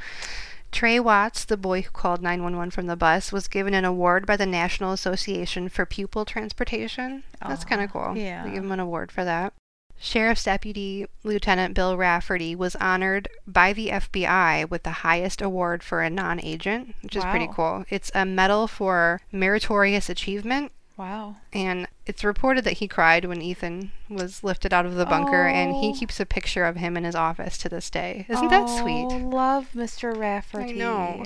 Trey 0.77 0.99
Watts, 0.99 1.43
the 1.43 1.57
boy 1.57 1.81
who 1.81 1.89
called 1.89 2.21
911 2.21 2.69
from 2.69 2.85
the 2.85 2.95
bus, 2.95 3.31
was 3.31 3.47
given 3.47 3.73
an 3.73 3.83
award 3.83 4.27
by 4.27 4.37
the 4.37 4.45
National 4.45 4.91
Association 4.91 5.69
for 5.69 5.87
Pupil 5.87 6.23
Transportation. 6.23 7.23
That's 7.41 7.65
kind 7.65 7.81
of 7.81 7.91
cool. 7.91 8.15
yeah. 8.15 8.43
They 8.43 8.51
give 8.51 8.63
him 8.63 8.71
an 8.71 8.79
award 8.79 9.11
for 9.11 9.25
that. 9.25 9.53
Sheriff's 9.97 10.43
Deputy 10.43 11.07
Lieutenant 11.23 11.73
Bill 11.73 11.97
Rafferty 11.97 12.55
was 12.55 12.75
honored 12.75 13.27
by 13.47 13.73
the 13.73 13.87
FBI 13.87 14.69
with 14.69 14.83
the 14.83 15.01
highest 15.01 15.41
award 15.41 15.81
for 15.81 16.03
a 16.03 16.11
non 16.11 16.39
agent, 16.41 16.93
which 17.01 17.15
is 17.15 17.23
pretty 17.25 17.49
cool. 17.51 17.83
It's 17.89 18.11
a 18.13 18.23
medal 18.23 18.67
for 18.67 19.21
meritorious 19.31 20.11
achievement, 20.11 20.71
Wow. 20.97 21.35
and 21.53 21.87
it's 22.07 22.23
reported 22.23 22.63
that 22.63 22.77
he 22.79 22.87
cried 22.87 23.25
when 23.25 23.41
Ethan 23.41 23.91
was 24.09 24.43
lifted 24.43 24.73
out 24.73 24.85
of 24.87 24.95
the 24.95 25.05
bunker, 25.05 25.45
and 25.45 25.75
he 25.75 25.89
Oh. 25.89 25.93
keeps 25.93 26.19
a 26.19 26.25
picture 26.25 26.65
of 26.65 26.77
him 26.77 26.97
in 26.97 27.03
his 27.03 27.13
office 27.15 27.57
to 27.59 27.69
this 27.69 27.89
day. 27.89 28.25
Isn't 28.27 28.47
that 28.49 28.65
Oh, 28.67 28.79
sweet? 28.81 29.05
love 29.19 29.67
Mr. 29.75 30.17
Rafferty. 30.17 30.73
I 30.73 30.75
know. 30.75 31.23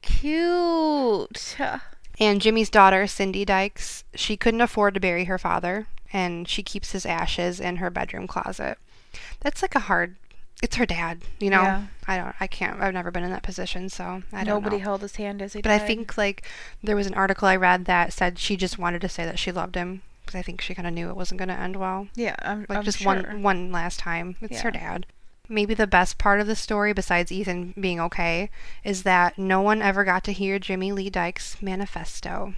Cute. 0.00 1.56
And 2.20 2.40
Jimmy's 2.40 2.70
daughter, 2.70 3.06
Cindy 3.06 3.44
Dykes, 3.44 4.04
she 4.14 4.36
couldn't 4.36 4.60
afford 4.60 4.94
to 4.94 5.00
bury 5.00 5.24
her 5.24 5.38
father, 5.38 5.86
and 6.12 6.48
she 6.48 6.62
keeps 6.62 6.92
his 6.92 7.06
ashes 7.06 7.60
in 7.60 7.76
her 7.76 7.90
bedroom 7.90 8.26
closet. 8.26 8.78
That's 9.40 9.62
like 9.62 9.74
a 9.74 9.80
hard. 9.80 10.16
It's 10.62 10.76
her 10.76 10.86
dad, 10.86 11.22
you 11.38 11.50
know. 11.50 11.62
Yeah. 11.62 11.82
I 12.06 12.16
don't. 12.16 12.34
I 12.40 12.46
can't. 12.48 12.80
I've 12.80 12.94
never 12.94 13.10
been 13.12 13.22
in 13.22 13.30
that 13.30 13.42
position, 13.44 13.88
so 13.88 14.22
I 14.32 14.42
don't 14.44 14.56
Nobody 14.62 14.78
know. 14.78 14.82
held 14.82 15.02
his 15.02 15.16
hand 15.16 15.40
as 15.40 15.52
he 15.52 15.62
But 15.62 15.70
I 15.70 15.78
think 15.78 16.18
like 16.18 16.42
there 16.82 16.96
was 16.96 17.06
an 17.06 17.14
article 17.14 17.46
I 17.46 17.54
read 17.56 17.84
that 17.84 18.12
said 18.12 18.38
she 18.38 18.56
just 18.56 18.78
wanted 18.78 19.00
to 19.02 19.08
say 19.08 19.24
that 19.24 19.38
she 19.38 19.52
loved 19.52 19.76
him 19.76 20.02
because 20.24 20.36
I 20.38 20.42
think 20.42 20.60
she 20.60 20.74
kind 20.74 20.88
of 20.88 20.94
knew 20.94 21.08
it 21.10 21.16
wasn't 21.16 21.38
going 21.38 21.48
to 21.48 21.54
end 21.58 21.76
well. 21.76 22.08
Yeah, 22.16 22.34
I'm, 22.42 22.66
Like 22.68 22.78
I'm 22.78 22.84
just 22.84 22.98
sure. 22.98 23.06
one 23.14 23.42
one 23.42 23.70
last 23.72 24.00
time. 24.00 24.36
It's 24.40 24.60
her 24.62 24.70
dad. 24.72 25.06
Maybe 25.48 25.74
the 25.74 25.86
best 25.86 26.18
part 26.18 26.40
of 26.40 26.46
the 26.46 26.56
story, 26.56 26.92
besides 26.92 27.30
Ethan 27.32 27.74
being 27.80 28.00
okay, 28.00 28.50
is 28.84 29.04
that 29.04 29.38
no 29.38 29.62
one 29.62 29.80
ever 29.80 30.02
got 30.04 30.24
to 30.24 30.32
hear 30.32 30.58
Jimmy 30.58 30.90
Lee 30.92 31.08
Dykes' 31.08 31.62
manifesto. 31.62 32.54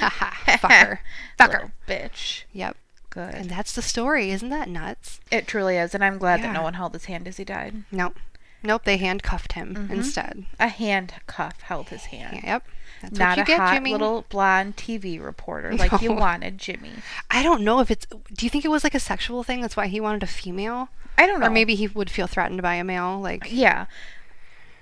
Fucker. 0.00 0.98
Fucker. 1.38 1.48
Little 1.52 1.70
bitch. 1.88 2.42
Yep. 2.52 2.76
Good. 3.16 3.34
And 3.34 3.48
that's 3.50 3.72
the 3.72 3.80
story. 3.82 4.30
Isn't 4.30 4.50
that 4.50 4.68
nuts? 4.68 5.20
it 5.30 5.46
truly 5.48 5.78
is, 5.78 5.94
and 5.94 6.04
I'm 6.04 6.18
glad 6.18 6.42
that 6.42 6.52
no 6.52 6.60
one 6.62 6.74
held 6.74 6.92
his 6.92 7.06
hand 7.06 7.26
as 7.26 7.38
he 7.38 7.44
died. 7.44 7.84
Nope. 7.90 8.18
Nope, 8.62 8.82
they 8.84 8.98
handcuffed 8.98 9.52
him 9.52 9.74
Mhm. 9.74 9.90
instead. 9.90 10.44
A 10.60 10.68
handcuff 10.68 11.60
held 11.62 11.88
his 11.88 12.06
hand. 12.06 12.40
Yep. 12.44 12.62
That's 13.02 13.18
Not 13.18 13.36
you 13.38 13.42
a 13.44 13.46
get, 13.46 13.58
hot 13.58 13.74
Jimmy. 13.74 13.92
little 13.92 14.26
blonde 14.28 14.76
TV 14.76 15.18
reporter 15.18 15.74
like 15.74 16.00
you 16.02 16.08
No. 16.14 16.14
wanted, 16.16 16.58
Jimmy. 16.58 16.92
I 17.30 17.42
don't 17.42 17.62
know 17.62 17.80
if 17.80 17.90
it's. 17.90 18.04
Do 18.06 18.44
you 18.44 18.50
think 18.50 18.64
it 18.64 18.70
was 18.70 18.84
like 18.84 18.94
a 18.94 19.00
sexual 19.00 19.42
thing? 19.42 19.60
That's 19.62 19.76
why 19.76 19.86
he 19.86 19.98
wanted 20.00 20.22
a 20.22 20.26
female? 20.26 20.88
I 21.16 21.26
don't 21.26 21.40
know. 21.40 21.46
Or 21.46 21.50
maybe 21.50 21.74
he 21.74 21.88
would 21.88 22.10
feel 22.10 22.26
threatened 22.26 22.60
by 22.60 22.74
a 22.74 22.84
male? 22.84 23.18
Like, 23.20 23.44
Yeah. 23.50 23.86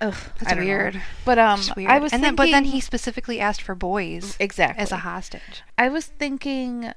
Ugh, 0.01 0.13
That's 0.39 0.49
don't 0.51 0.59
know. 0.59 0.65
weird. 0.65 1.01
But 1.23 1.39
um, 1.39 1.61
weird. 1.77 1.89
I 1.89 1.99
was 1.99 2.11
and 2.11 2.21
thinking, 2.21 2.21
then, 2.21 2.35
but 2.35 2.51
then 2.51 2.65
he 2.65 2.81
specifically 2.81 3.39
asked 3.39 3.61
for 3.61 3.75
boys 3.75 4.35
exactly 4.41 4.81
as 4.81 4.91
a 4.91 4.97
hostage. 4.97 5.63
I 5.77 5.87
was 5.87 6.05
thinking, 6.05 6.91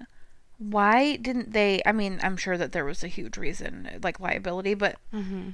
why 0.59 1.17
didn't 1.17 1.53
they? 1.53 1.81
I 1.87 1.93
mean, 1.93 2.19
I'm 2.23 2.37
sure 2.37 2.57
that 2.59 2.73
there 2.73 2.85
was 2.85 3.03
a 3.05 3.09
huge 3.09 3.37
reason, 3.37 4.01
like 4.03 4.21
liability, 4.21 4.75
but 4.75 4.97
Mm-hmm. 5.15 5.51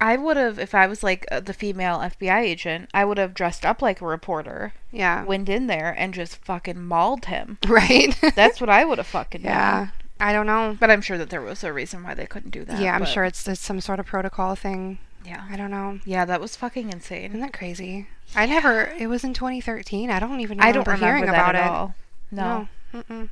I 0.00 0.16
would 0.16 0.36
have, 0.36 0.58
if 0.58 0.74
I 0.74 0.88
was 0.88 1.04
like 1.04 1.26
uh, 1.30 1.38
the 1.38 1.52
female 1.52 1.98
FBI 1.98 2.40
agent, 2.40 2.90
I 2.92 3.04
would 3.04 3.18
have 3.18 3.34
dressed 3.34 3.64
up 3.64 3.80
like 3.80 4.00
a 4.00 4.06
reporter, 4.06 4.72
Yeah. 4.90 5.22
went 5.24 5.48
in 5.48 5.68
there, 5.68 5.94
and 5.96 6.12
just 6.12 6.36
fucking 6.44 6.82
mauled 6.84 7.26
him. 7.26 7.58
right. 7.68 8.18
That's 8.34 8.60
what 8.60 8.68
I 8.68 8.84
would 8.84 8.98
have 8.98 9.06
fucking 9.06 9.42
yeah. 9.42 9.78
done. 9.78 9.92
I 10.18 10.32
don't 10.32 10.46
know. 10.46 10.76
But 10.80 10.90
I'm 10.90 11.02
sure 11.02 11.18
that 11.18 11.30
there 11.30 11.40
was 11.40 11.62
a 11.62 11.72
reason 11.72 12.02
why 12.02 12.14
they 12.14 12.26
couldn't 12.26 12.50
do 12.50 12.64
that. 12.64 12.80
yeah, 12.80 12.94
I'm 12.94 13.00
but- 13.02 13.08
sure 13.10 13.24
it's, 13.24 13.46
it's 13.46 13.60
some 13.60 13.80
sort 13.80 14.00
of 14.00 14.06
protocol 14.06 14.56
thing. 14.56 14.98
Yeah. 15.24 15.44
I 15.48 15.56
don't 15.56 15.70
know. 15.70 16.00
Yeah, 16.04 16.24
that 16.24 16.40
was 16.40 16.56
fucking 16.56 16.90
insane. 16.92 17.26
Isn't 17.30 17.40
that 17.40 17.52
crazy? 17.52 18.08
I 18.34 18.46
never. 18.46 18.86
It 18.98 19.06
was 19.06 19.22
in 19.22 19.34
2013. 19.34 20.10
I 20.10 20.18
don't 20.18 20.40
even. 20.40 20.58
Remember 20.58 20.68
I 20.68 20.72
don't 20.72 20.86
remember 20.88 21.06
hearing 21.06 21.28
about 21.28 21.54
at 21.54 21.64
it. 21.64 21.70
all. 21.70 21.94
No. 22.32 22.66
No. 23.08 23.28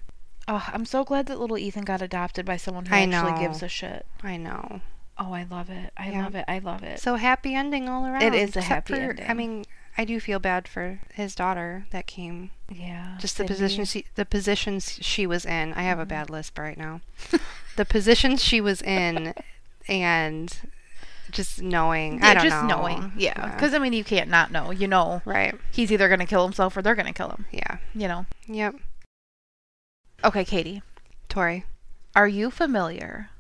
Oh, 0.53 0.65
I'm 0.73 0.85
so 0.85 1.05
glad 1.05 1.27
that 1.27 1.39
little 1.39 1.57
Ethan 1.57 1.85
got 1.85 2.03
adopted 2.03 2.45
by 2.45 2.57
someone 2.57 2.87
who 2.87 2.95
I 2.95 3.03
actually 3.03 3.33
know. 3.33 3.39
gives 3.39 3.63
a 3.63 3.69
shit. 3.69 4.05
I 4.23 4.37
know. 4.37 4.81
Oh, 5.17 5.33
I 5.33 5.45
love 5.49 5.71
it. 5.71 5.93
I 5.97 6.11
Yeah. 6.11 6.25
love 6.25 6.35
it. 6.35 6.45
I 6.49 6.59
love 6.59 6.83
it. 6.83 6.99
So 6.99 7.15
happy 7.17 7.55
ending 7.55 7.89
all 7.89 8.05
around. 8.05 8.23
It 8.23 8.35
is 8.35 8.57
a 8.57 8.63
happy 8.63 8.95
for- 8.95 9.17
I 9.29 9.33
mean, 9.35 9.65
I 9.97 10.05
do 10.05 10.19
feel 10.19 10.39
bad 10.41 10.67
for 10.67 10.99
his 11.15 11.35
daughter 11.37 11.87
that 11.91 12.07
came. 12.07 12.51
yeah. 12.69 13.17
Just 13.21 13.37
the 13.39 13.45
position 13.45 13.85
she, 13.85 14.07
the 14.17 14.25
positions 14.25 14.99
she 15.03 15.27
was 15.27 15.45
in. 15.45 15.73
I 15.75 15.83
have 15.83 15.97
Mm-hmm. 15.99 16.03
a 16.03 16.07
bad 16.07 16.31
lisp 16.31 16.59
right 16.59 16.77
now. 16.79 17.01
the 17.77 17.85
positions 17.85 18.43
she 18.43 18.61
was 18.61 18.81
in, 18.83 19.35
and 19.87 20.59
just 21.31 21.61
knowing. 21.63 22.19
Yeah, 22.19 22.27
I 22.29 22.35
don't 22.35 22.43
just 22.45 22.63
know. 22.65 22.77
knowing. 22.79 23.13
Yeah. 23.17 23.55
Because, 23.55 23.73
I 23.75 23.79
mean, 23.79 23.93
you 23.93 24.03
can't 24.05 24.31
not 24.31 24.51
know. 24.51 24.71
You 24.73 24.89
know, 24.89 25.23
right. 25.25 25.55
he's 25.71 25.93
either 25.93 26.09
going 26.09 26.19
to 26.21 26.27
kill 26.27 26.43
himself 26.45 26.77
or 26.77 26.83
they're 26.83 26.95
going 26.97 27.07
to 27.07 27.13
kill 27.13 27.29
him. 27.31 27.47
Yeah. 27.53 27.77
You 27.95 28.09
know? 28.09 28.27
Yep. 28.47 28.75
Okay, 30.23 30.45
Katie. 30.45 30.83
Tori. 31.29 31.65
Are 32.15 32.29
you 32.29 32.51
familiar 32.51 33.31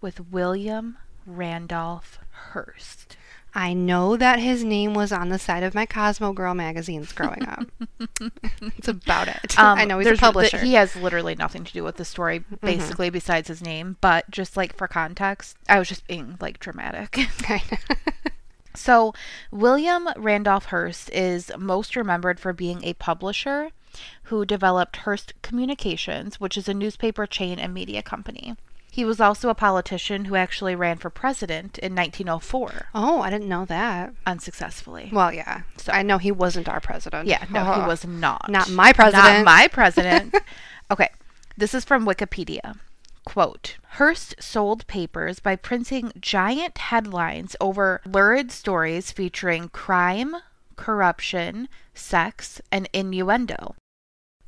with 0.00 0.30
William 0.30 0.96
Randolph 1.26 2.18
Hearst? 2.30 3.16
I 3.54 3.72
know 3.72 4.16
that 4.16 4.38
his 4.38 4.62
name 4.62 4.94
was 4.94 5.10
on 5.10 5.30
the 5.30 5.38
side 5.38 5.62
of 5.62 5.74
my 5.74 5.84
Cosmo 5.84 6.32
Girl 6.32 6.54
magazines 6.54 7.12
growing 7.12 7.46
up. 7.48 7.66
It's 8.76 8.88
about 8.88 9.28
it. 9.28 9.58
I 9.58 9.84
know 9.84 9.98
he's 9.98 10.06
a 10.08 10.12
Um, 10.12 10.16
publisher. 10.16 10.58
Mm-hmm. 10.58 10.66
He 10.66 10.74
has 10.74 10.94
literally 10.94 11.34
nothing 11.34 11.64
to 11.64 11.72
do 11.72 11.82
with 11.82 11.96
the 11.96 12.04
story, 12.04 12.44
basically, 12.60 13.10
besides 13.10 13.48
his 13.48 13.62
name. 13.62 13.96
But 14.00 14.30
just 14.30 14.56
like 14.56 14.76
for 14.76 14.86
context, 14.86 15.56
I 15.68 15.78
was 15.78 15.88
just 15.88 16.06
being 16.06 16.36
like 16.40 16.60
dramatic. 16.60 17.18
So, 18.74 19.12
William 19.50 20.08
Randolph 20.16 20.66
Hearst 20.66 21.10
is 21.10 21.50
most 21.58 21.96
remembered 21.96 22.38
for 22.38 22.52
being 22.52 22.84
a 22.84 22.92
publisher 22.94 23.70
who 24.24 24.44
developed 24.44 24.96
Hearst 24.98 25.32
Communications, 25.42 26.40
which 26.40 26.56
is 26.56 26.68
a 26.68 26.74
newspaper 26.74 27.26
chain 27.26 27.58
and 27.58 27.72
media 27.74 28.02
company. 28.02 28.56
He 28.90 29.04
was 29.04 29.20
also 29.20 29.48
a 29.48 29.54
politician 29.54 30.24
who 30.24 30.34
actually 30.34 30.74
ran 30.74 30.96
for 30.96 31.08
president 31.10 31.78
in 31.78 31.94
1904, 31.94 32.88
oh, 32.94 33.20
I 33.20 33.30
didn't 33.30 33.48
know 33.48 33.64
that. 33.66 34.12
unsuccessfully. 34.26 35.10
Well, 35.12 35.32
yeah. 35.32 35.62
So 35.76 35.92
I 35.92 36.02
know 36.02 36.18
he 36.18 36.32
wasn't 36.32 36.68
our 36.68 36.80
president. 36.80 37.28
Yeah, 37.28 37.44
no, 37.50 37.64
he 37.74 37.80
Oh. 37.82 37.86
was 37.86 38.04
not. 38.06 38.48
Not 38.48 38.70
my 38.70 38.92
president. 38.92 39.24
Not 39.24 39.44
my 39.44 39.68
president. 39.72 40.34
okay, 40.90 41.10
this 41.56 41.74
is 41.74 41.84
from 41.84 42.06
Wikipedia. 42.06 42.78
Quote 43.24 43.76
Hearst 43.98 44.34
sold 44.40 44.86
papers 44.86 45.38
by 45.38 45.54
printing 45.54 46.10
giant 46.18 46.78
headlines 46.78 47.54
over 47.60 48.00
lurid 48.06 48.50
stories 48.50 49.12
featuring 49.12 49.68
crime, 49.68 50.34
corruption, 50.76 51.68
sex, 51.94 52.60
and 52.72 52.88
innuendo. 52.92 53.74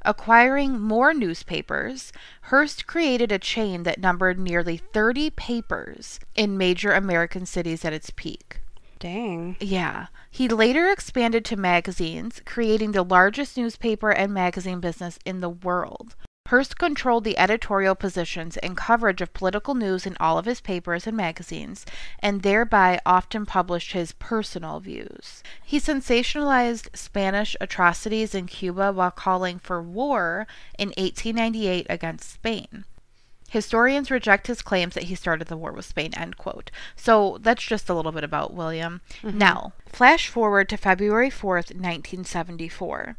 Acquiring 0.02 0.80
more 0.80 1.12
newspapers, 1.12 2.12
Hearst 2.42 2.86
created 2.86 3.30
a 3.30 3.38
chain 3.38 3.82
that 3.82 4.00
numbered 4.00 4.38
nearly 4.38 4.78
30 4.78 5.30
papers 5.30 6.20
in 6.34 6.56
major 6.56 6.92
American 6.92 7.44
cities 7.44 7.84
at 7.84 7.92
its 7.92 8.10
peak. 8.10 8.60
Dang. 8.98 9.56
Yeah. 9.60 10.06
He 10.30 10.48
later 10.48 10.90
expanded 10.90 11.44
to 11.46 11.56
magazines, 11.56 12.40
creating 12.44 12.92
the 12.92 13.02
largest 13.02 13.56
newspaper 13.56 14.10
and 14.10 14.32
magazine 14.32 14.80
business 14.80 15.18
in 15.24 15.40
the 15.40 15.48
world. 15.48 16.14
Hearst 16.50 16.78
controlled 16.78 17.22
the 17.22 17.38
editorial 17.38 17.94
positions 17.94 18.56
and 18.56 18.76
coverage 18.76 19.20
of 19.20 19.32
political 19.32 19.76
news 19.76 20.04
in 20.04 20.16
all 20.18 20.36
of 20.36 20.46
his 20.46 20.60
papers 20.60 21.06
and 21.06 21.16
magazines, 21.16 21.86
and 22.18 22.42
thereby 22.42 23.00
often 23.06 23.46
published 23.46 23.92
his 23.92 24.10
personal 24.10 24.80
views. 24.80 25.44
He 25.64 25.78
sensationalized 25.78 26.88
Spanish 26.96 27.54
atrocities 27.60 28.34
in 28.34 28.46
Cuba 28.46 28.92
while 28.92 29.12
calling 29.12 29.60
for 29.60 29.80
war 29.80 30.48
in 30.76 30.88
1898 30.88 31.86
against 31.88 32.32
Spain. 32.32 32.84
Historians 33.48 34.10
reject 34.10 34.48
his 34.48 34.60
claims 34.60 34.94
that 34.94 35.04
he 35.04 35.14
started 35.14 35.46
the 35.46 35.56
war 35.56 35.70
with 35.70 35.84
Spain, 35.84 36.12
end 36.14 36.36
quote. 36.36 36.72
So 36.96 37.38
that's 37.40 37.62
just 37.62 37.88
a 37.88 37.94
little 37.94 38.10
bit 38.10 38.24
about 38.24 38.52
William. 38.52 39.02
Mm-hmm. 39.22 39.38
Now, 39.38 39.72
flash 39.86 40.26
forward 40.26 40.68
to 40.70 40.76
February 40.76 41.30
4th, 41.30 41.70
1974. 41.72 43.16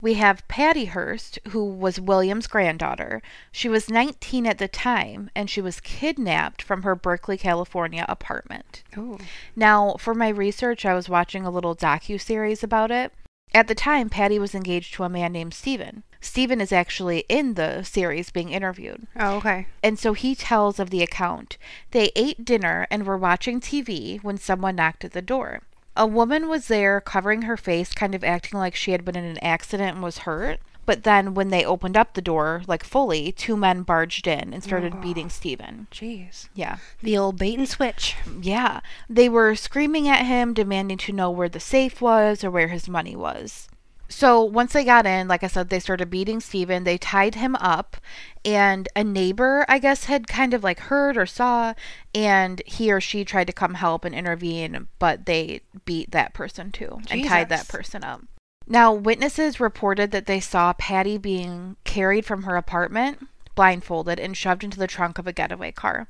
We 0.00 0.14
have 0.14 0.46
Patty 0.46 0.84
Hearst, 0.84 1.40
who 1.48 1.64
was 1.64 2.00
William's 2.00 2.46
granddaughter. 2.46 3.20
She 3.50 3.68
was 3.68 3.90
19 3.90 4.46
at 4.46 4.58
the 4.58 4.68
time, 4.68 5.28
and 5.34 5.50
she 5.50 5.60
was 5.60 5.80
kidnapped 5.80 6.62
from 6.62 6.82
her 6.82 6.94
Berkeley, 6.94 7.36
California 7.36 8.06
apartment. 8.08 8.84
Oh. 8.96 9.18
Now, 9.56 9.96
for 9.98 10.14
my 10.14 10.28
research, 10.28 10.86
I 10.86 10.94
was 10.94 11.08
watching 11.08 11.44
a 11.44 11.50
little 11.50 11.74
docu-series 11.74 12.62
about 12.62 12.92
it. 12.92 13.12
At 13.52 13.66
the 13.66 13.74
time, 13.74 14.08
Patty 14.08 14.38
was 14.38 14.54
engaged 14.54 14.94
to 14.94 15.02
a 15.02 15.08
man 15.08 15.32
named 15.32 15.54
Steven. 15.54 16.04
Steven 16.20 16.60
is 16.60 16.70
actually 16.70 17.24
in 17.28 17.54
the 17.54 17.82
series 17.82 18.30
being 18.30 18.50
interviewed. 18.50 19.08
Oh, 19.18 19.38
okay. 19.38 19.66
And 19.82 19.98
so 19.98 20.12
he 20.12 20.36
tells 20.36 20.78
of 20.78 20.90
the 20.90 21.02
account. 21.02 21.58
They 21.90 22.12
ate 22.14 22.44
dinner 22.44 22.86
and 22.88 23.04
were 23.04 23.18
watching 23.18 23.60
TV 23.60 24.22
when 24.22 24.38
someone 24.38 24.76
knocked 24.76 25.04
at 25.04 25.12
the 25.12 25.22
door. 25.22 25.62
A 25.98 26.06
woman 26.06 26.48
was 26.48 26.68
there 26.68 27.00
covering 27.00 27.42
her 27.42 27.56
face, 27.56 27.92
kind 27.92 28.14
of 28.14 28.22
acting 28.22 28.58
like 28.58 28.76
she 28.76 28.92
had 28.92 29.04
been 29.04 29.16
in 29.16 29.24
an 29.24 29.38
accident 29.42 29.96
and 29.96 30.02
was 30.02 30.18
hurt. 30.18 30.60
But 30.86 31.02
then 31.02 31.34
when 31.34 31.48
they 31.50 31.66
opened 31.66 31.96
up 31.96 32.14
the 32.14 32.22
door, 32.22 32.62
like 32.66 32.84
fully, 32.84 33.32
two 33.32 33.56
men 33.56 33.82
barged 33.82 34.26
in 34.26 34.54
and 34.54 34.62
started 34.62 35.02
beating 35.02 35.28
Steven. 35.28 35.88
Jeez. 35.90 36.48
Yeah. 36.54 36.78
The 37.02 37.18
old 37.18 37.36
bait 37.36 37.58
and 37.58 37.68
switch. 37.68 38.16
Yeah. 38.40 38.80
They 39.10 39.28
were 39.28 39.54
screaming 39.54 40.08
at 40.08 40.24
him, 40.24 40.54
demanding 40.54 40.96
to 40.98 41.12
know 41.12 41.30
where 41.30 41.48
the 41.50 41.60
safe 41.60 42.00
was 42.00 42.42
or 42.42 42.50
where 42.50 42.68
his 42.68 42.88
money 42.88 43.14
was. 43.14 43.67
So 44.08 44.42
once 44.42 44.72
they 44.72 44.84
got 44.84 45.06
in, 45.06 45.28
like 45.28 45.44
I 45.44 45.48
said, 45.48 45.68
they 45.68 45.80
started 45.80 46.08
beating 46.08 46.40
Steven. 46.40 46.84
They 46.84 46.96
tied 46.96 47.34
him 47.34 47.54
up, 47.56 47.98
and 48.44 48.88
a 48.96 49.04
neighbor, 49.04 49.66
I 49.68 49.78
guess, 49.78 50.04
had 50.04 50.26
kind 50.26 50.54
of 50.54 50.64
like 50.64 50.80
heard 50.80 51.16
or 51.18 51.26
saw, 51.26 51.74
and 52.14 52.62
he 52.64 52.90
or 52.90 53.00
she 53.00 53.24
tried 53.24 53.48
to 53.48 53.52
come 53.52 53.74
help 53.74 54.04
and 54.06 54.14
intervene, 54.14 54.88
but 54.98 55.26
they 55.26 55.60
beat 55.84 56.10
that 56.12 56.32
person 56.32 56.72
too 56.72 57.00
and 57.10 57.24
tied 57.24 57.50
that 57.50 57.68
person 57.68 58.02
up. 58.02 58.22
Now, 58.66 58.92
witnesses 58.92 59.60
reported 59.60 60.10
that 60.10 60.26
they 60.26 60.40
saw 60.40 60.72
Patty 60.74 61.18
being 61.18 61.76
carried 61.84 62.24
from 62.24 62.42
her 62.42 62.56
apartment, 62.56 63.26
blindfolded, 63.54 64.18
and 64.18 64.36
shoved 64.36 64.64
into 64.64 64.78
the 64.78 64.86
trunk 64.86 65.18
of 65.18 65.26
a 65.26 65.32
getaway 65.32 65.72
car. 65.72 66.08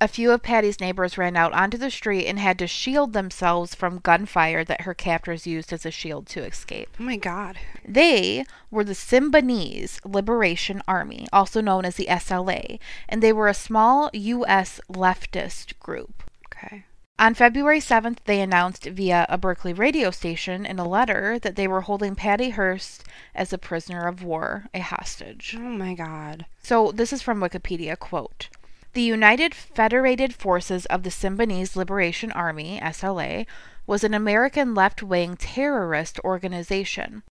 A 0.00 0.08
few 0.08 0.32
of 0.32 0.42
Patty's 0.42 0.80
neighbors 0.80 1.16
ran 1.16 1.36
out 1.36 1.52
onto 1.52 1.78
the 1.78 1.90
street 1.90 2.26
and 2.26 2.38
had 2.38 2.58
to 2.58 2.66
shield 2.66 3.12
themselves 3.12 3.74
from 3.74 4.00
gunfire 4.00 4.64
that 4.64 4.82
her 4.82 4.92
captors 4.92 5.46
used 5.46 5.72
as 5.72 5.86
a 5.86 5.90
shield 5.90 6.26
to 6.28 6.44
escape. 6.44 6.96
Oh 6.98 7.04
my 7.04 7.16
god. 7.16 7.58
They 7.86 8.44
were 8.70 8.84
the 8.84 8.92
Symbionese 8.92 10.00
Liberation 10.04 10.82
Army, 10.88 11.26
also 11.32 11.60
known 11.60 11.84
as 11.84 11.94
the 11.94 12.06
SLA, 12.06 12.80
and 13.08 13.22
they 13.22 13.32
were 13.32 13.48
a 13.48 13.54
small 13.54 14.10
U.S. 14.12 14.80
leftist 14.88 15.78
group. 15.78 16.24
Okay. 16.46 16.84
On 17.16 17.32
February 17.32 17.78
7th, 17.78 18.18
they 18.24 18.40
announced 18.40 18.86
via 18.86 19.24
a 19.28 19.38
Berkeley 19.38 19.72
radio 19.72 20.10
station 20.10 20.66
in 20.66 20.80
a 20.80 20.88
letter 20.88 21.38
that 21.38 21.54
they 21.54 21.68
were 21.68 21.82
holding 21.82 22.16
Patty 22.16 22.50
Hearst 22.50 23.04
as 23.36 23.52
a 23.52 23.58
prisoner 23.58 24.08
of 24.08 24.24
war, 24.24 24.66
a 24.74 24.80
hostage. 24.80 25.54
Oh 25.56 25.60
my 25.60 25.94
god. 25.94 26.46
So 26.60 26.90
this 26.90 27.12
is 27.12 27.22
from 27.22 27.38
Wikipedia 27.38 27.96
quote. 27.96 28.48
The 28.94 29.02
United 29.02 29.56
Federated 29.56 30.32
Forces 30.32 30.86
of 30.86 31.02
the 31.02 31.10
Symbionese 31.10 31.74
Liberation 31.74 32.30
Army, 32.30 32.78
SLA, 32.80 33.44
was 33.88 34.04
an 34.04 34.14
American 34.14 34.72
left-wing 34.72 35.36
terrorist 35.36 36.20
organization. 36.20 37.24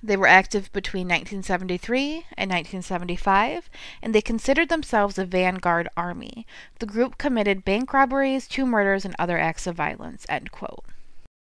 They 0.00 0.16
were 0.16 0.28
active 0.28 0.72
between 0.72 1.08
1973 1.08 2.26
and 2.36 2.52
1975, 2.52 3.68
and 4.00 4.14
they 4.14 4.20
considered 4.20 4.68
themselves 4.68 5.18
a 5.18 5.24
vanguard 5.24 5.88
army. 5.96 6.46
The 6.78 6.86
group 6.86 7.18
committed 7.18 7.64
bank 7.64 7.92
robberies, 7.92 8.46
two 8.46 8.64
murders, 8.64 9.04
and 9.04 9.16
other 9.18 9.38
acts 9.38 9.66
of 9.66 9.74
violence. 9.74 10.24
End 10.28 10.52
quote. 10.52 10.84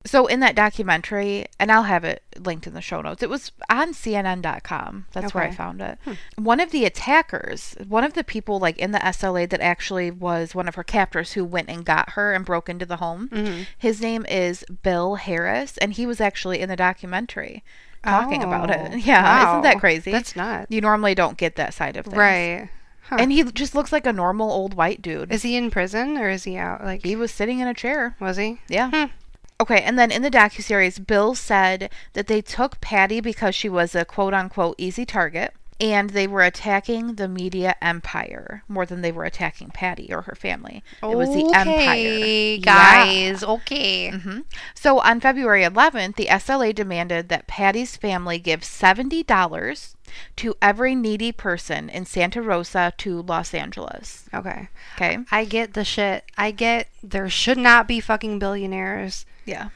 So 0.08 0.26
in 0.28 0.39
that 0.39 0.55
documentary, 0.55 1.45
and 1.60 1.72
I'll 1.72 1.84
have 1.84 2.03
it 2.03 2.24
linked 2.38 2.66
in 2.68 2.74
the 2.74 2.82
show 2.82 3.01
notes. 3.01 3.22
It 3.22 3.30
was 3.30 3.51
on 3.70 3.93
CNN.com. 3.93 5.05
That's 5.14 5.34
where 5.34 5.43
I 5.43 5.51
found 5.51 5.82
it. 5.82 5.97
One 6.38 6.60
of 6.60 6.72
the 6.72 6.86
attackers, 6.86 7.76
one 7.88 8.03
of 8.03 8.14
the 8.14 8.24
people 8.24 8.60
like 8.60 8.78
in 8.78 8.91
the 8.91 8.99
SLA 8.99 9.49
that 9.49 9.62
actually 9.62 10.12
was 10.12 10.55
one 10.55 10.68
of 10.68 10.76
her 10.76 10.84
captors 10.84 11.34
who 11.34 11.43
went 11.45 11.70
and 11.70 11.86
got 11.86 12.12
her 12.12 12.34
and 12.34 12.45
broke 12.45 12.70
into 12.70 12.86
the 12.86 12.97
home. 12.97 13.30
Mm-hmm. 13.30 13.62
His 13.78 14.01
name 14.01 14.26
is 14.28 14.64
Bill 14.84 15.16
Harris, 15.16 15.78
and 15.78 15.93
he 15.93 16.05
was 16.05 16.22
actually 16.22 16.60
in 16.60 16.70
the 16.70 16.76
documentary 16.76 17.64
talking 18.03 18.43
about 18.43 18.70
it. 18.70 18.91
Oh, 18.93 18.95
Yeah, 18.95 19.51
isn't 19.51 19.64
that 19.64 19.80
crazy? 19.80 20.12
That's 20.12 20.36
not. 20.36 20.72
You 20.72 20.82
normally 20.82 21.16
don't 21.16 21.38
get 21.38 21.55
that 21.58 21.74
side 21.74 21.97
of 21.97 22.05
things, 22.05 22.18
Right. 22.18 22.70
Huh. 23.10 23.18
And 23.20 23.32
he 23.32 23.41
just 23.43 23.74
looks 23.74 23.93
like 23.93 24.05
a 24.05 24.12
normal 24.12 24.51
old 24.51 24.74
white 24.74 25.01
dude. 25.01 25.32
is 25.32 25.41
he 25.41 25.55
in 25.55 25.72
prison 25.72 26.18
or 26.18 26.30
is 26.30 26.43
he 26.43 26.58
out? 26.58 26.84
Like, 26.84 27.05
he 27.05 27.16
was 27.16 27.32
sitting 27.32 27.60
in 27.60 27.68
a 27.68 27.74
chair. 27.74 28.18
was 28.20 28.36
he? 28.36 28.60
Yeah. 28.68 28.91
Hmm. 28.91 29.12
Okay, 29.60 29.82
and 29.82 29.97
then 29.97 30.12
in 30.12 30.22
the 30.22 30.30
docuseries, 30.30 31.05
Bill 31.05 31.34
said 31.34 31.89
that 32.14 32.28
they 32.28 32.41
took 32.41 32.80
Patty 32.80 33.20
because 33.22 33.55
she 33.55 33.70
was 33.70 33.95
a 33.95 34.05
quote 34.05 34.34
unquote 34.34 34.76
easy 34.78 35.03
target, 35.05 35.53
and 35.80 36.12
they 36.12 36.28
were 36.28 36.43
attacking 36.43 37.16
the 37.16 37.28
media 37.28 37.76
empire 37.82 38.64
more 38.68 38.86
than 38.86 39.01
they 39.01 39.12
were 39.12 39.24
attacking 39.26 39.70
Patty 39.72 40.14
or 40.14 40.24
her 40.24 40.36
family. 40.36 40.84
It 41.01 41.16
was 41.16 41.30
the 41.30 41.43
empire. 41.55 41.72
Okay, 41.72 42.55
Yeah. 42.55 42.62
guys. 42.64 43.43
Okay. 43.43 44.10
hmm 44.12 44.39
So 44.76 44.99
on 44.99 45.20
February 45.20 45.64
11th, 45.64 46.16
the 46.18 46.28
SLA 46.28 46.74
demanded 46.74 47.30
that 47.30 47.47
Patty's 47.47 47.95
family 47.97 48.38
give 48.39 48.62
$70 48.62 49.95
to 50.38 50.55
every 50.62 50.95
needy 50.95 51.32
person 51.32 51.89
in 51.89 52.05
Santa 52.05 52.41
Rosa 52.41 52.93
to 52.97 53.22
Los 53.24 53.53
Angeles. 53.53 54.26
Okay. 54.34 54.70
Okay? 54.95 55.18
I 55.32 55.45
get 55.45 55.74
the 55.74 55.84
shit. 55.84 56.26
I 56.38 56.51
get 56.51 56.88
there 57.03 57.30
should 57.30 57.58
not 57.58 57.88
be 57.88 57.99
fucking 57.99 58.39
billionaires. 58.39 59.26
Yeah. 59.48 59.70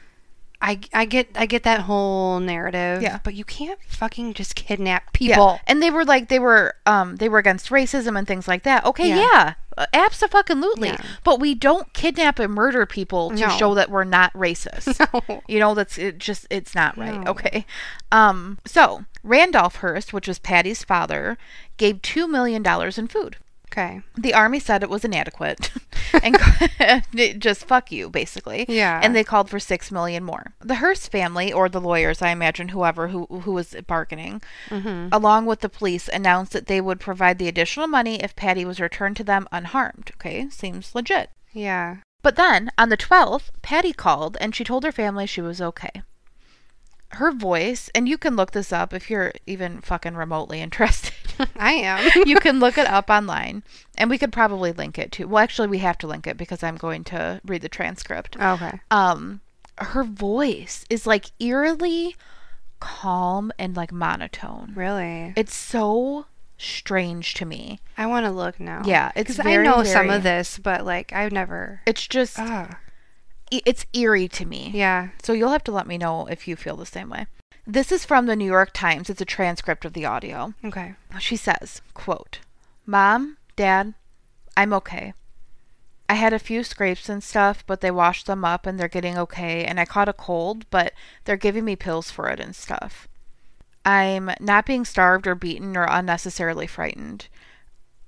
I, 0.64 0.78
I 0.94 1.06
get 1.06 1.26
I 1.34 1.46
get 1.46 1.64
that 1.64 1.80
whole 1.80 2.38
narrative. 2.38 3.02
Yeah. 3.02 3.18
But 3.24 3.34
you 3.34 3.44
can't 3.44 3.80
fucking 3.88 4.34
just 4.34 4.54
kidnap 4.54 5.12
people. 5.12 5.54
Yeah. 5.54 5.58
And 5.66 5.82
they 5.82 5.90
were 5.90 6.04
like 6.04 6.28
they 6.28 6.38
were 6.38 6.76
um 6.86 7.16
they 7.16 7.28
were 7.28 7.38
against 7.38 7.70
racism 7.70 8.16
and 8.16 8.28
things 8.28 8.46
like 8.46 8.62
that. 8.62 8.84
Okay, 8.84 9.08
Yeah. 9.08 9.16
yeah. 9.16 9.54
Absolutely. 9.92 10.88
Yeah. 10.88 11.02
But 11.24 11.40
we 11.40 11.54
don't 11.54 11.92
kidnap 11.94 12.38
and 12.38 12.52
murder 12.54 12.86
people 12.86 13.30
to 13.30 13.36
No. 13.36 13.48
show 13.48 13.74
that 13.74 13.90
we're 13.90 14.04
not 14.04 14.32
racist. 14.34 15.00
No. 15.28 15.42
You 15.48 15.58
know, 15.58 15.74
that's 15.74 15.98
it 15.98 16.18
just 16.18 16.46
it's 16.50 16.74
not 16.76 16.96
right. 16.96 17.20
No. 17.20 17.30
Okay. 17.32 17.66
Um 18.12 18.58
so 18.64 19.04
Randolph 19.24 19.76
Hearst, 19.76 20.12
which 20.12 20.28
was 20.28 20.38
Patty's 20.38 20.84
father, 20.84 21.38
gave 21.76 22.02
two 22.02 22.28
million 22.28 22.62
dollars 22.62 22.98
in 22.98 23.08
food. 23.08 23.36
Okay. 23.72 24.02
The 24.18 24.34
army 24.34 24.60
said 24.60 24.82
it 24.82 24.90
was 24.90 25.02
inadequate 25.04 25.70
and 26.22 26.36
just 27.40 27.64
fuck 27.64 27.90
you 27.90 28.10
basically. 28.10 28.66
Yeah. 28.68 29.00
And 29.02 29.16
they 29.16 29.24
called 29.24 29.48
for 29.48 29.58
6 29.58 29.90
million 29.90 30.22
more. 30.24 30.52
The 30.60 30.74
Hearst 30.76 31.10
family 31.10 31.50
or 31.52 31.70
the 31.70 31.80
lawyers, 31.80 32.20
I 32.20 32.28
imagine 32.30 32.68
whoever 32.68 33.08
who 33.08 33.24
who 33.26 33.52
was 33.52 33.74
bargaining, 33.86 34.42
Mm-hmm. 34.68 35.08
along 35.10 35.46
with 35.46 35.60
the 35.60 35.68
police 35.70 36.06
announced 36.08 36.52
that 36.52 36.66
they 36.66 36.80
would 36.82 37.00
provide 37.00 37.38
the 37.38 37.48
additional 37.48 37.86
money 37.86 38.22
if 38.22 38.36
Patty 38.36 38.64
was 38.66 38.78
returned 38.80 39.16
to 39.16 39.24
them 39.24 39.48
unharmed. 39.50 40.10
Okay? 40.16 40.48
Seems 40.50 40.94
legit. 40.94 41.30
Yeah. 41.52 41.96
But 42.22 42.36
then 42.36 42.70
on 42.76 42.88
the 42.90 42.96
12th, 42.96 43.48
Patty 43.62 43.92
called 43.92 44.36
and 44.40 44.54
she 44.54 44.64
told 44.64 44.84
her 44.84 44.92
family 44.92 45.26
she 45.26 45.40
was 45.40 45.60
okay. 45.62 46.02
Her 47.12 47.30
voice, 47.32 47.90
and 47.94 48.08
you 48.08 48.16
can 48.18 48.36
look 48.36 48.52
this 48.52 48.72
up 48.72 48.92
if 48.94 49.10
you're 49.10 49.32
even 49.46 49.80
fucking 49.80 50.14
remotely 50.14 50.60
interested. 50.66 51.12
I 51.56 51.72
am. 51.72 52.10
you 52.26 52.36
can 52.36 52.60
look 52.60 52.76
it 52.78 52.86
up 52.86 53.08
online 53.10 53.62
and 53.96 54.10
we 54.10 54.18
could 54.18 54.32
probably 54.32 54.72
link 54.72 54.98
it 54.98 55.12
too. 55.12 55.26
Well, 55.26 55.42
actually 55.42 55.68
we 55.68 55.78
have 55.78 55.98
to 55.98 56.06
link 56.06 56.26
it 56.26 56.36
because 56.36 56.62
I'm 56.62 56.76
going 56.76 57.04
to 57.04 57.40
read 57.44 57.62
the 57.62 57.68
transcript. 57.68 58.36
okay. 58.40 58.80
Um 58.90 59.40
her 59.78 60.04
voice 60.04 60.84
is 60.90 61.06
like 61.06 61.30
eerily 61.40 62.14
calm 62.80 63.50
and 63.58 63.74
like 63.76 63.92
monotone. 63.92 64.72
Really? 64.74 65.32
It's 65.34 65.54
so 65.54 66.26
strange 66.58 67.34
to 67.34 67.46
me. 67.46 67.80
I 67.96 68.06
want 68.06 68.26
to 68.26 68.30
look 68.30 68.60
now. 68.60 68.82
Yeah, 68.84 69.10
it's 69.16 69.40
I 69.40 69.42
very, 69.42 69.64
know 69.64 69.82
some 69.84 70.10
of 70.10 70.22
this, 70.22 70.58
but 70.58 70.84
like 70.84 71.12
I've 71.12 71.32
never. 71.32 71.80
It's 71.86 72.06
just 72.06 72.38
Ah. 72.38 72.78
It's 73.66 73.86
eerie 73.92 74.28
to 74.28 74.46
me. 74.46 74.70
Yeah. 74.74 75.10
So 75.22 75.32
you'll 75.32 75.50
have 75.50 75.64
to 75.64 75.72
let 75.72 75.86
me 75.86 75.98
know 75.98 76.26
if 76.26 76.48
you 76.48 76.56
feel 76.56 76.76
the 76.76 76.86
same 76.86 77.10
way. 77.10 77.26
This 77.66 77.92
is 77.92 78.04
from 78.04 78.26
the 78.26 78.36
New 78.36 78.46
York 78.46 78.70
Times. 78.72 79.08
It's 79.08 79.20
a 79.20 79.26
transcript 79.26 79.84
of 79.84 79.92
the 79.92 80.04
audio. 80.04 80.54
Okay. 80.64 80.94
She 81.20 81.36
says, 81.36 81.80
quote, 81.94 82.40
Mom, 82.86 83.36
Dad, 83.54 83.94
I'm 84.56 84.72
okay. 84.72 85.14
I 86.08 86.14
had 86.14 86.32
a 86.32 86.38
few 86.38 86.64
scrapes 86.64 87.08
and 87.08 87.22
stuff, 87.22 87.64
but 87.66 87.80
they 87.80 87.90
washed 87.90 88.26
them 88.26 88.44
up 88.44 88.66
and 88.66 88.78
they're 88.78 88.88
getting 88.88 89.16
okay. 89.16 89.64
And 89.64 89.78
I 89.78 89.84
caught 89.84 90.08
a 90.08 90.12
cold, 90.12 90.68
but 90.70 90.92
they're 91.24 91.36
giving 91.36 91.64
me 91.64 91.76
pills 91.76 92.10
for 92.10 92.28
it 92.28 92.40
and 92.40 92.54
stuff. 92.54 93.06
I'm 93.84 94.30
not 94.40 94.66
being 94.66 94.84
starved 94.84 95.26
or 95.26 95.34
beaten 95.34 95.76
or 95.76 95.84
unnecessarily 95.84 96.66
frightened. 96.66 97.28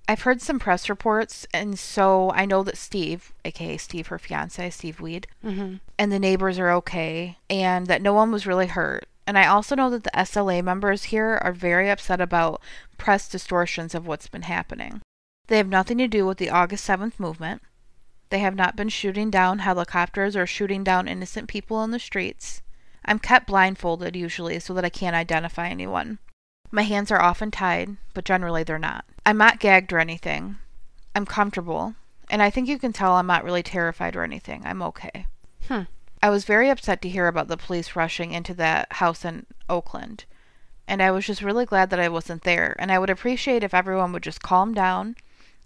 I've 0.07 0.23
heard 0.23 0.43
some 0.43 0.59
press 0.59 0.89
reports, 0.91 1.47
and 1.55 1.79
so 1.79 2.31
I 2.35 2.45
know 2.45 2.63
that 2.65 2.77
Steve, 2.77 3.33
aka 3.45 3.77
Steve, 3.79 4.09
her 4.09 4.19
fiance, 4.19 4.69
Steve 4.71 5.01
Weed, 5.01 5.27
Mm-hmm. 5.45 5.77
and 5.99 6.13
the 6.13 6.19
neighbors 6.19 6.59
are 6.59 6.71
okay, 6.73 7.39
and 7.49 7.87
that 7.87 8.03
no 8.03 8.13
one 8.13 8.31
was 8.31 8.47
really 8.47 8.67
hurt. 8.67 9.07
And 9.27 9.39
I 9.39 9.47
also 9.47 9.75
know 9.75 9.89
that 9.91 10.05
the 10.05 10.11
SLA 10.11 10.63
members 10.63 11.05
here 11.05 11.39
are 11.43 11.53
very 11.53 11.89
upset 11.89 12.21
about 12.21 12.61
press 12.99 13.29
distortions 13.29 13.95
of 13.95 14.07
what's 14.07 14.29
been 14.29 14.43
happening. 14.43 15.01
They 15.49 15.57
have 15.57 15.69
nothing 15.69 15.97
to 15.99 16.09
do 16.09 16.27
with 16.27 16.37
the 16.37 16.51
August 16.51 16.87
7th 16.87 17.19
movement. 17.19 17.63
They 18.29 18.41
have 18.41 18.55
not 18.55 18.77
been 18.77 18.91
shooting 18.91 19.31
down 19.31 19.61
helicopters 19.61 20.37
or 20.37 20.47
shooting 20.47 20.85
down 20.85 21.09
innocent 21.09 21.49
people 21.49 21.83
in 21.83 21.91
the 21.91 21.99
streets. 21.99 22.61
I'm 23.07 23.19
kept 23.19 23.47
blindfolded 23.47 24.15
usually 24.17 24.59
so 24.61 24.75
that 24.75 24.85
I 24.85 24.89
can't 24.91 25.17
identify 25.17 25.69
anyone. 25.69 26.19
My 26.75 26.83
hands 26.83 27.12
are 27.12 27.22
often 27.22 27.53
tied, 27.53 27.99
but 28.14 28.25
generally 28.25 28.64
they're 28.64 28.81
not. 28.81 29.05
I'm 29.25 29.37
not 29.37 29.61
gagged 29.61 29.93
or 29.93 30.01
anything. 30.01 30.57
I'm 31.14 31.25
comfortable, 31.25 31.95
and 32.29 32.43
I 32.43 32.51
think 32.51 32.66
you 32.66 32.81
can 32.81 32.93
tell 32.93 33.12
I'm 33.12 33.29
not 33.29 33.45
really 33.45 33.62
terrified 33.62 34.16
or 34.16 34.25
anything. 34.25 34.62
I'm 34.64 34.83
okay. 34.83 35.27
Hmm. 35.68 35.83
I 36.20 36.31
was 36.31 36.45
very 36.45 36.70
upset 36.70 37.01
to 37.03 37.09
hear 37.09 37.29
about 37.29 37.47
the 37.47 37.57
police 37.57 37.95
rushing 37.95 38.33
into 38.33 38.55
that 38.55 38.95
house 38.95 39.25
in 39.25 39.47
Oakland. 39.68 40.25
And 40.89 41.01
I 41.01 41.12
was 41.12 41.25
just 41.25 41.43
really 41.43 41.64
glad 41.64 41.91
that 41.91 42.01
I 42.01 42.09
wasn't 42.09 42.43
there. 42.43 42.75
And 42.81 42.91
I 42.91 42.99
would 42.99 43.09
appreciate 43.09 43.62
if 43.62 43.72
everyone 43.72 44.12
would 44.12 44.25
just 44.25 44.43
calm 44.43 44.75
down 44.75 45.14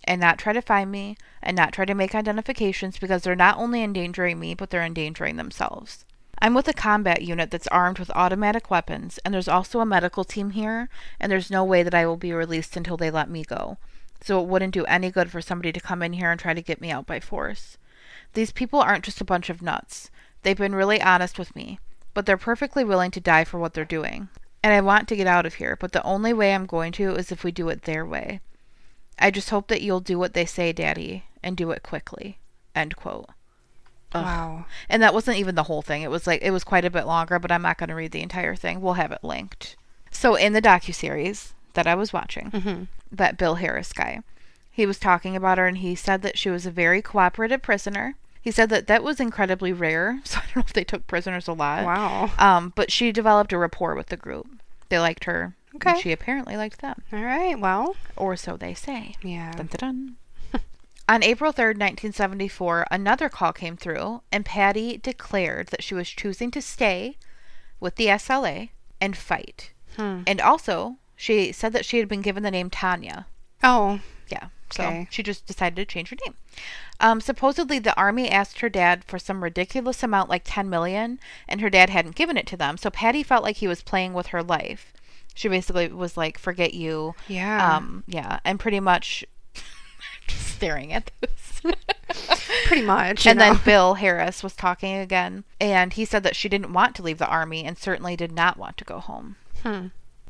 and 0.04 0.20
not 0.20 0.36
try 0.36 0.52
to 0.52 0.60
find 0.60 0.92
me 0.92 1.16
and 1.42 1.56
not 1.56 1.72
try 1.72 1.86
to 1.86 1.94
make 1.94 2.14
identifications 2.14 2.98
because 2.98 3.22
they're 3.22 3.34
not 3.34 3.56
only 3.56 3.82
endangering 3.82 4.38
me, 4.38 4.52
but 4.52 4.68
they're 4.68 4.84
endangering 4.84 5.36
themselves. 5.36 6.04
I'm 6.40 6.54
with 6.54 6.68
a 6.68 6.72
combat 6.72 7.22
unit 7.22 7.50
that's 7.50 7.66
armed 7.68 7.98
with 7.98 8.10
automatic 8.14 8.70
weapons, 8.70 9.18
and 9.24 9.34
there's 9.34 9.48
also 9.48 9.80
a 9.80 9.86
medical 9.86 10.22
team 10.22 10.50
here, 10.50 10.88
and 11.18 11.32
there's 11.32 11.50
no 11.50 11.64
way 11.64 11.82
that 11.82 11.94
I 11.94 12.06
will 12.06 12.16
be 12.16 12.32
released 12.32 12.76
until 12.76 12.96
they 12.96 13.10
let 13.10 13.28
me 13.28 13.42
go. 13.42 13.78
So 14.20 14.40
it 14.40 14.46
wouldn't 14.46 14.74
do 14.74 14.84
any 14.84 15.10
good 15.10 15.30
for 15.30 15.40
somebody 15.40 15.72
to 15.72 15.80
come 15.80 16.02
in 16.02 16.12
here 16.12 16.30
and 16.30 16.38
try 16.38 16.54
to 16.54 16.62
get 16.62 16.80
me 16.80 16.90
out 16.90 17.06
by 17.06 17.18
force. 17.20 17.76
These 18.34 18.52
people 18.52 18.80
aren't 18.80 19.04
just 19.04 19.20
a 19.20 19.24
bunch 19.24 19.50
of 19.50 19.62
nuts. 19.62 20.10
They've 20.42 20.56
been 20.56 20.74
really 20.74 21.02
honest 21.02 21.38
with 21.38 21.56
me, 21.56 21.80
but 22.14 22.26
they're 22.26 22.36
perfectly 22.36 22.84
willing 22.84 23.10
to 23.12 23.20
die 23.20 23.44
for 23.44 23.58
what 23.58 23.74
they're 23.74 23.84
doing. 23.84 24.28
And 24.62 24.72
I 24.72 24.80
want 24.80 25.08
to 25.08 25.16
get 25.16 25.26
out 25.26 25.46
of 25.46 25.54
here, 25.54 25.76
but 25.76 25.92
the 25.92 26.02
only 26.02 26.32
way 26.32 26.54
I'm 26.54 26.66
going 26.66 26.92
to 26.92 27.14
is 27.14 27.32
if 27.32 27.42
we 27.42 27.50
do 27.50 27.68
it 27.68 27.82
their 27.82 28.06
way. 28.06 28.40
I 29.18 29.30
just 29.30 29.50
hope 29.50 29.68
that 29.68 29.82
you'll 29.82 30.00
do 30.00 30.18
what 30.18 30.34
they 30.34 30.46
say, 30.46 30.72
Daddy, 30.72 31.24
and 31.42 31.56
do 31.56 31.70
it 31.72 31.82
quickly. 31.82 32.38
End 32.74 32.94
quote. 32.96 33.30
Ugh. 34.14 34.24
Wow. 34.24 34.64
And 34.88 35.02
that 35.02 35.12
wasn't 35.14 35.36
even 35.38 35.54
the 35.54 35.64
whole 35.64 35.82
thing. 35.82 36.02
It 36.02 36.10
was 36.10 36.26
like 36.26 36.40
it 36.42 36.50
was 36.50 36.64
quite 36.64 36.84
a 36.84 36.90
bit 36.90 37.06
longer, 37.06 37.38
but 37.38 37.52
I'm 37.52 37.62
not 37.62 37.78
going 37.78 37.88
to 37.90 37.94
read 37.94 38.12
the 38.12 38.22
entire 38.22 38.54
thing. 38.56 38.80
We'll 38.80 38.94
have 38.94 39.12
it 39.12 39.22
linked. 39.22 39.76
So 40.10 40.34
in 40.34 40.52
the 40.54 40.62
docuseries 40.62 41.52
that 41.74 41.86
I 41.86 41.94
was 41.94 42.12
watching, 42.12 42.50
hmm 42.50 42.84
that 43.10 43.38
Bill 43.38 43.54
Harris 43.54 43.92
guy, 43.94 44.20
he 44.70 44.84
was 44.84 44.98
talking 44.98 45.34
about 45.34 45.56
her 45.58 45.66
and 45.66 45.78
he 45.78 45.94
said 45.94 46.20
that 46.22 46.36
she 46.38 46.50
was 46.50 46.66
a 46.66 46.70
very 46.70 47.00
cooperative 47.00 47.62
prisoner. 47.62 48.16
He 48.40 48.50
said 48.50 48.68
that 48.70 48.86
that 48.86 49.02
was 49.02 49.18
incredibly 49.18 49.72
rare, 49.72 50.20
so 50.24 50.38
I 50.38 50.42
don't 50.46 50.56
know 50.56 50.60
if 50.66 50.72
they 50.74 50.84
took 50.84 51.06
prisoners 51.06 51.48
a 51.48 51.52
lot. 51.54 51.84
Wow. 51.84 52.30
Um, 52.38 52.72
but 52.76 52.90
she 52.92 53.10
developed 53.12 53.52
a 53.52 53.58
rapport 53.58 53.94
with 53.94 54.06
the 54.08 54.16
group. 54.16 54.46
They 54.90 54.98
liked 54.98 55.24
her. 55.24 55.54
and 55.72 55.86
Okay. 55.86 56.00
she 56.00 56.12
apparently 56.12 56.56
liked 56.56 56.80
them, 56.80 57.02
All 57.12 57.22
right. 57.22 57.58
Well. 57.58 57.96
or 58.16 58.36
so 58.36 58.56
they 58.56 58.72
say. 58.74 59.14
Yeah. 59.22 59.52
Dun, 59.52 59.66
dun, 59.66 59.78
dun. 59.78 60.16
On 61.08 61.22
April 61.22 61.52
3rd, 61.52 61.78
1974, 61.78 62.86
another 62.90 63.28
call 63.30 63.52
came 63.52 63.76
through, 63.76 64.22
and 64.30 64.44
Patty 64.44 64.98
declared 64.98 65.68
that 65.68 65.82
she 65.82 65.94
was 65.94 66.08
choosing 66.10 66.50
to 66.50 66.60
stay 66.60 67.16
with 67.80 67.96
the 67.96 68.06
SLA 68.08 68.70
and 69.00 69.16
fight. 69.16 69.72
Hmm. 69.96 70.22
And 70.26 70.40
also, 70.40 70.96
she 71.16 71.50
said 71.52 71.72
that 71.72 71.86
she 71.86 71.98
had 71.98 72.08
been 72.08 72.20
given 72.20 72.42
the 72.42 72.50
name 72.50 72.68
Tanya. 72.68 73.26
Oh. 73.62 74.00
Yeah, 74.28 74.48
so 74.70 74.82
Okay. 74.84 75.08
she 75.10 75.22
just 75.22 75.46
decided 75.46 75.76
to 75.76 75.86
change 75.86 76.10
her 76.10 76.16
name. 76.26 76.34
Um, 77.00 77.22
supposedly, 77.22 77.78
the 77.78 77.96
army 77.96 78.28
asked 78.30 78.60
her 78.60 78.68
dad 78.68 79.02
for 79.04 79.18
some 79.18 79.42
ridiculous 79.42 80.02
amount, 80.02 80.28
like 80.28 80.42
10 80.44 80.68
million, 80.68 81.18
and 81.48 81.62
her 81.62 81.70
dad 81.70 81.88
hadn't 81.88 82.16
given 82.16 82.36
it 82.36 82.46
to 82.48 82.56
them. 82.58 82.76
So 82.76 82.90
Patty 82.90 83.22
felt 83.22 83.42
like 83.44 83.56
he 83.56 83.68
was 83.68 83.80
playing 83.82 84.12
with 84.12 84.28
her 84.28 84.42
life. 84.42 84.92
She 85.34 85.48
basically 85.48 85.88
was 85.88 86.16
like, 86.16 86.36
"Forget 86.36 86.74
you." 86.74 87.14
Yeah. 87.28 87.76
Um, 87.76 88.02
yeah, 88.08 88.40
and 88.44 88.58
pretty 88.60 88.80
much 88.80 89.24
staring 90.30 90.92
at 90.92 91.10
this. 91.20 91.62
Pretty 92.66 92.82
much. 92.82 93.26
and 93.26 93.40
then. 93.40 93.60
Bill 93.64 93.94
Harris 93.94 94.42
was 94.42 94.54
talking 94.54 94.96
again, 94.96 95.44
and 95.60 95.92
he 95.92 96.04
said 96.04 96.22
that 96.22 96.36
she 96.36 96.48
didn't 96.48 96.72
want 96.72 96.94
to 96.96 97.02
leave 97.02 97.18
the 97.18 97.28
army 97.28 97.64
and 97.64 97.76
certainly 97.76 98.16
did 98.16 98.32
not 98.32 98.56
want 98.56 98.76
to 98.78 98.84
go 98.84 98.98
home. 98.98 99.36
Hmm. 99.62 99.86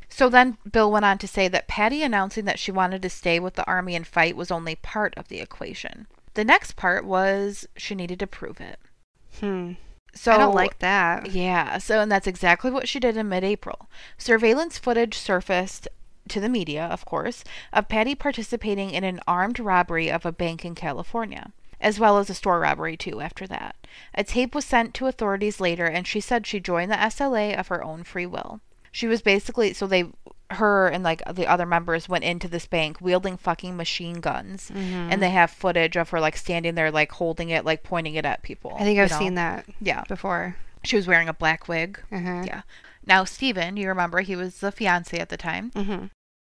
So 0.08 0.28
then 0.28 0.56
Bill 0.70 0.90
went 0.90 1.04
on 1.04 1.18
to 1.18 1.28
say 1.28 1.48
that 1.48 1.68
Patty 1.68 2.02
announcing 2.02 2.44
that 2.46 2.58
she 2.58 2.72
wanted 2.72 3.02
to 3.02 3.10
stay 3.10 3.38
with 3.38 3.54
the 3.54 3.66
army 3.66 3.94
and 3.94 4.06
fight 4.06 4.36
was 4.36 4.50
only 4.50 4.74
part 4.74 5.14
of 5.16 5.28
the 5.28 5.40
equation. 5.40 6.06
The 6.34 6.44
next 6.44 6.76
part 6.76 7.04
was 7.04 7.68
she 7.76 7.94
needed 7.94 8.18
to 8.20 8.26
prove 8.26 8.60
it. 8.60 8.78
Hmm. 9.38 9.72
So 10.14 10.32
I 10.32 10.38
don't 10.38 10.54
like 10.54 10.78
that. 10.80 11.30
yeah, 11.30 11.78
so 11.78 12.00
and 12.00 12.10
that's 12.10 12.26
exactly 12.26 12.70
what 12.70 12.88
she 12.88 12.98
did 12.98 13.16
in 13.16 13.28
mid-April. 13.28 13.88
Surveillance 14.16 14.78
footage 14.78 15.16
surfaced 15.16 15.86
to 16.28 16.40
the 16.40 16.48
media, 16.48 16.84
of 16.86 17.04
course, 17.04 17.44
of 17.72 17.88
Patty 17.88 18.14
participating 18.14 18.90
in 18.90 19.04
an 19.04 19.20
armed 19.26 19.58
robbery 19.58 20.10
of 20.10 20.24
a 20.26 20.32
bank 20.32 20.64
in 20.64 20.74
California, 20.74 21.52
as 21.80 21.98
well 22.00 22.18
as 22.18 22.28
a 22.30 22.34
store 22.34 22.60
robbery 22.60 22.96
too 22.96 23.20
after 23.20 23.46
that. 23.46 23.76
A 24.14 24.24
tape 24.24 24.54
was 24.54 24.64
sent 24.64 24.94
to 24.94 25.06
authorities 25.06 25.60
later 25.60 25.86
and 25.86 26.06
she 26.06 26.20
said 26.20 26.46
she 26.46 26.60
joined 26.60 26.90
the 26.90 26.96
SLA 26.96 27.58
of 27.58 27.68
her 27.68 27.82
own 27.82 28.04
free 28.04 28.26
will. 28.26 28.60
She 28.92 29.06
was 29.06 29.22
basically 29.22 29.72
so 29.74 29.86
they 29.86 30.06
her 30.52 30.88
and 30.88 31.04
like 31.04 31.22
the 31.34 31.46
other 31.46 31.66
members 31.66 32.08
went 32.08 32.24
into 32.24 32.48
this 32.48 32.66
bank 32.66 33.02
wielding 33.02 33.36
fucking 33.36 33.76
machine 33.76 34.20
guns 34.20 34.70
Mm-hmm. 34.70 35.12
and 35.12 35.22
they 35.22 35.28
have 35.30 35.50
footage 35.50 35.94
of 35.94 36.08
her 36.08 36.20
like 36.20 36.38
standing 36.38 36.74
there 36.74 36.90
like 36.90 37.12
holding 37.12 37.50
it 37.50 37.66
like 37.66 37.82
pointing 37.82 38.14
it 38.14 38.24
at 38.24 38.42
people. 38.42 38.74
I 38.78 38.84
think 38.84 38.98
I've 38.98 39.10
know? 39.10 39.18
seen 39.18 39.34
that 39.34 39.66
Yeah. 39.80 40.04
before. 40.08 40.56
She 40.84 40.96
was 40.96 41.06
wearing 41.06 41.28
a 41.28 41.34
black 41.34 41.68
wig. 41.68 42.00
Uh-huh. 42.10 42.44
Yeah. 42.46 42.62
Now, 43.04 43.24
Steven, 43.24 43.76
you 43.76 43.88
remember 43.88 44.20
he 44.20 44.36
was 44.36 44.60
the 44.60 44.72
fiance 44.72 45.18
at 45.18 45.28
the 45.28 45.36
time, 45.36 45.70
Mm-hmm. 45.72 46.06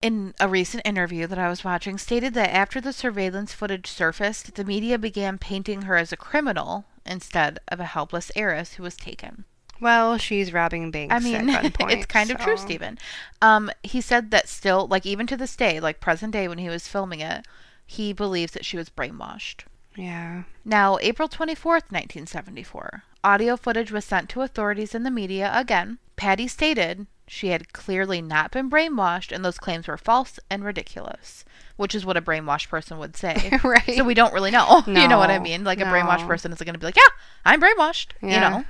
In 0.05 0.35
a 0.39 0.47
recent 0.47 0.83
interview 0.85 1.27
that 1.27 1.39
I 1.39 1.49
was 1.49 1.65
watching, 1.65 1.97
stated 1.97 2.35
that 2.35 2.55
after 2.55 2.79
the 2.79 2.93
surveillance 2.93 3.55
footage 3.55 3.87
surfaced, 3.87 4.55
the 4.55 4.63
media 4.63 4.99
began 4.99 5.39
painting 5.39 5.83
her 5.83 5.97
as 5.97 6.13
a 6.13 6.17
criminal 6.17 6.85
instead 7.07 7.59
of 7.69 7.81
a 7.81 7.87
helpless 7.87 8.31
heiress 8.37 8.75
who 8.75 8.83
was 8.83 8.97
taken. 8.97 9.47
Well, 9.81 10.19
she's 10.19 10.53
robbing 10.53 10.91
banks 10.91 11.15
I 11.15 11.21
mean, 11.21 11.49
it's 11.89 12.05
kind 12.05 12.31
of 12.31 12.37
true, 12.37 12.59
Stephen. 12.59 12.99
Um, 13.41 13.71
he 13.83 14.03
said 14.03 14.31
that 14.31 14.47
still, 14.47 14.87
like 14.87 15.07
even 15.07 15.27
to 15.27 15.39
this 15.39 15.57
day, 15.57 15.81
like 15.81 16.01
present 16.01 16.35
day 16.35 16.49
when 16.49 16.59
he 16.59 16.69
was 16.69 16.87
filming 16.87 17.21
it, 17.21 17.47
he 17.87 18.13
believes 18.13 18.53
that 18.53 18.67
she 18.67 18.77
was 18.77 18.91
brainwashed. 18.91 19.63
Yeah. 19.97 20.43
Now, 20.67 20.99
April 21.01 21.31
24th, 21.31 21.89
1974, 21.91 23.05
audio 23.23 23.57
footage 23.57 23.91
was 23.91 24.05
sent 24.05 24.29
to 24.31 24.43
authorities 24.43 24.95
and 24.95 25.07
the 25.07 25.11
media 25.11 25.51
again. 25.55 25.99
Patty 26.17 26.47
stated 26.47 27.07
she 27.35 27.49
had 27.49 27.73
clearly 27.73 28.23
not 28.23 28.51
been 28.53 28.71
brainwashed 28.71 29.33
and 29.33 29.45
those 29.45 29.59
claims 29.59 29.89
were 29.89 29.97
false 29.99 30.39
and 30.49 30.65
ridiculous, 30.65 31.45
which 31.77 31.95
is 31.95 32.07
what 32.07 32.17
a 32.17 32.23
brainwashed 32.23 32.69
person 32.69 32.99
would 32.99 33.17
say. 33.17 33.59
right. 33.65 33.97
So 33.97 34.05
we 34.05 34.15
don't 34.15 34.33
really 34.33 34.51
know. 34.51 34.83
No. 34.87 35.01
you 35.03 35.09
know 35.09 35.19
what 35.19 35.31
I 35.31 35.39
mean? 35.39 35.65
Like 35.65 35.81
a 35.81 35.85
brainwashed 35.85 36.27
person 36.27 36.53
is 36.53 36.59
going 36.59 36.75
to 36.75 36.79
be 36.79 36.87
like, 36.87 36.97
yeah, 36.97 37.03
I'm 37.45 37.61
brainwashed. 37.61 38.13
Yeah. 38.23 38.35
You 38.35 38.41
know? 38.41 38.65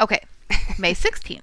Okay, 0.00 0.20
May 0.78 0.94
16th. 0.94 1.42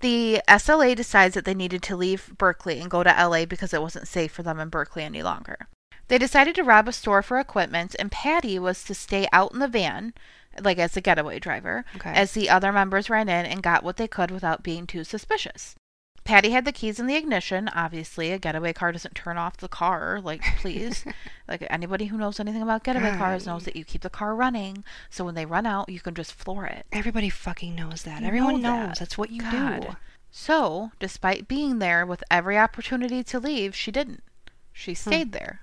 The 0.00 0.40
SLA 0.48 0.94
decides 0.94 1.34
that 1.34 1.44
they 1.44 1.54
needed 1.54 1.82
to 1.84 1.96
leave 1.96 2.32
Berkeley 2.38 2.80
and 2.80 2.90
go 2.90 3.02
to 3.02 3.10
LA 3.10 3.46
because 3.46 3.72
it 3.74 3.82
wasn't 3.82 4.06
safe 4.08 4.30
for 4.30 4.42
them 4.42 4.60
in 4.60 4.68
Berkeley 4.68 5.02
any 5.02 5.22
longer. 5.22 5.68
They 6.08 6.18
decided 6.18 6.54
to 6.54 6.62
rob 6.62 6.86
a 6.86 6.92
store 6.92 7.22
for 7.22 7.38
equipment, 7.40 7.96
and 7.98 8.12
Patty 8.12 8.58
was 8.58 8.84
to 8.84 8.94
stay 8.94 9.26
out 9.32 9.52
in 9.52 9.58
the 9.58 9.66
van, 9.66 10.12
like 10.60 10.78
as 10.78 10.96
a 10.96 11.00
getaway 11.00 11.38
driver, 11.40 11.84
Okay. 11.96 12.12
as 12.12 12.32
the 12.32 12.48
other 12.48 12.72
members 12.72 13.10
ran 13.10 13.28
in 13.28 13.44
and 13.46 13.62
got 13.62 13.82
what 13.82 13.96
they 13.96 14.06
could 14.06 14.30
without 14.30 14.62
being 14.62 14.86
too 14.86 15.02
suspicious. 15.02 15.74
Patty 16.26 16.50
had 16.50 16.64
the 16.64 16.72
keys 16.72 16.98
in 17.00 17.06
the 17.06 17.14
ignition. 17.16 17.68
Obviously, 17.68 18.32
a 18.32 18.38
getaway 18.38 18.72
car 18.72 18.92
doesn't 18.92 19.14
turn 19.14 19.38
off 19.38 19.56
the 19.56 19.68
car. 19.68 20.20
Like, 20.22 20.42
please. 20.58 21.04
like, 21.48 21.66
anybody 21.70 22.06
who 22.06 22.18
knows 22.18 22.38
anything 22.40 22.62
about 22.62 22.84
getaway 22.84 23.16
cars 23.16 23.46
knows 23.46 23.64
that 23.64 23.76
you 23.76 23.84
keep 23.84 24.02
the 24.02 24.10
car 24.10 24.34
running. 24.34 24.84
So 25.08 25.24
when 25.24 25.34
they 25.34 25.46
run 25.46 25.66
out, 25.66 25.88
you 25.88 26.00
can 26.00 26.14
just 26.14 26.32
floor 26.34 26.66
it. 26.66 26.84
Everybody 26.92 27.30
fucking 27.30 27.74
knows 27.74 28.02
that. 28.02 28.20
You 28.20 28.26
Everyone 28.26 28.60
know 28.60 28.76
knows. 28.80 28.88
that. 28.90 28.98
That's 28.98 29.18
what 29.18 29.30
you 29.30 29.42
God. 29.42 29.80
do. 29.82 29.96
So, 30.30 30.90
despite 30.98 31.48
being 31.48 31.78
there 31.78 32.04
with 32.04 32.22
every 32.30 32.58
opportunity 32.58 33.22
to 33.24 33.38
leave, 33.40 33.74
she 33.74 33.90
didn't. 33.90 34.22
She 34.72 34.92
Hmm. 34.92 34.96
stayed 35.10 35.32
there. 35.32 35.60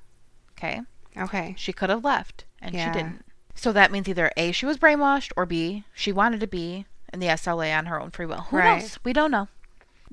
Okay? 0.57 0.81
Okay. 1.15 1.53
She 1.57 1.73
could 1.73 1.89
have 1.91 2.03
left, 2.03 2.45
and 2.61 2.73
Yeah. 2.73 2.85
she 2.85 2.91
didn't. 2.99 3.25
So 3.55 3.71
that 3.71 3.91
means 3.91 4.07
either 4.09 4.31
A, 4.35 4.51
she 4.51 4.65
was 4.65 4.77
brainwashed, 4.77 5.31
or 5.37 5.45
B, 5.45 5.83
she 5.93 6.11
wanted 6.11 6.39
to 6.39 6.47
be 6.47 6.85
in 7.13 7.19
the 7.19 7.27
SLA 7.29 7.71
on 7.77 7.85
her 7.85 8.01
own 8.01 8.09
free 8.09 8.25
will. 8.25 8.41
Who 8.49 8.57
Right. 8.57 8.81
knows? 8.81 8.97
We 9.03 9.13
don't 9.13 9.29
know. 9.29 9.47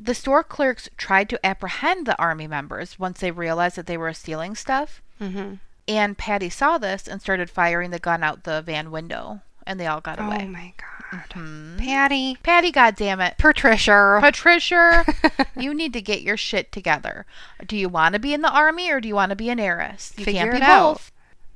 The 0.03 0.14
store 0.14 0.42
clerks 0.42 0.88
tried 0.96 1.28
to 1.28 1.46
apprehend 1.46 2.07
the 2.07 2.18
army 2.18 2.46
members 2.46 2.98
once 2.98 3.20
they 3.20 3.30
realized 3.30 3.76
that 3.76 3.86
they 3.86 3.98
were 3.98 4.14
stealing 4.14 4.55
stuff. 4.55 5.03
Mm-hmm. 5.20 5.55
And 5.86 6.16
Patty 6.16 6.48
saw 6.48 6.78
this 6.78 7.07
and 7.07 7.20
started 7.20 7.51
firing 7.51 7.90
the 7.90 7.98
gun 7.98 8.22
out 8.24 8.44
the 8.44 8.62
van 8.62 8.90
window, 8.90 9.40
and 9.66 9.78
they 9.78 9.86
all 9.86 10.01
got 10.01 10.18
Oh 10.18 10.26
away. 10.26 10.44
Oh 10.44 10.46
my 10.48 10.72
god. 10.78 11.32
Hmm. 11.32 11.76
Patty. 11.78 12.38
Patty, 12.42 12.72
goddammit. 12.72 13.36
Patricia. 13.36 14.18
Patricia, 14.22 15.05
you 15.57 15.74
need 15.74 15.92
to 15.92 16.01
get 16.01 16.22
your 16.22 16.36
shit 16.36 16.70
together. 16.72 17.26
Do 17.66 17.76
you 17.76 17.88
want 17.88 18.14
to 18.14 18.18
be 18.20 18.32
in 18.32 18.42
the 18.42 18.51
army 18.51 18.90
or 18.90 19.01
do 19.01 19.09
you 19.09 19.14
want 19.16 19.30
to 19.30 19.36
be 19.36 19.51
an 19.51 19.61
heiress? 19.61 20.12
You 20.16 20.24
Figure 20.24 20.40
can't 20.42 20.53
be 20.53 20.57
it 20.59 20.62
out. 20.62 20.94
both. 20.94 21.12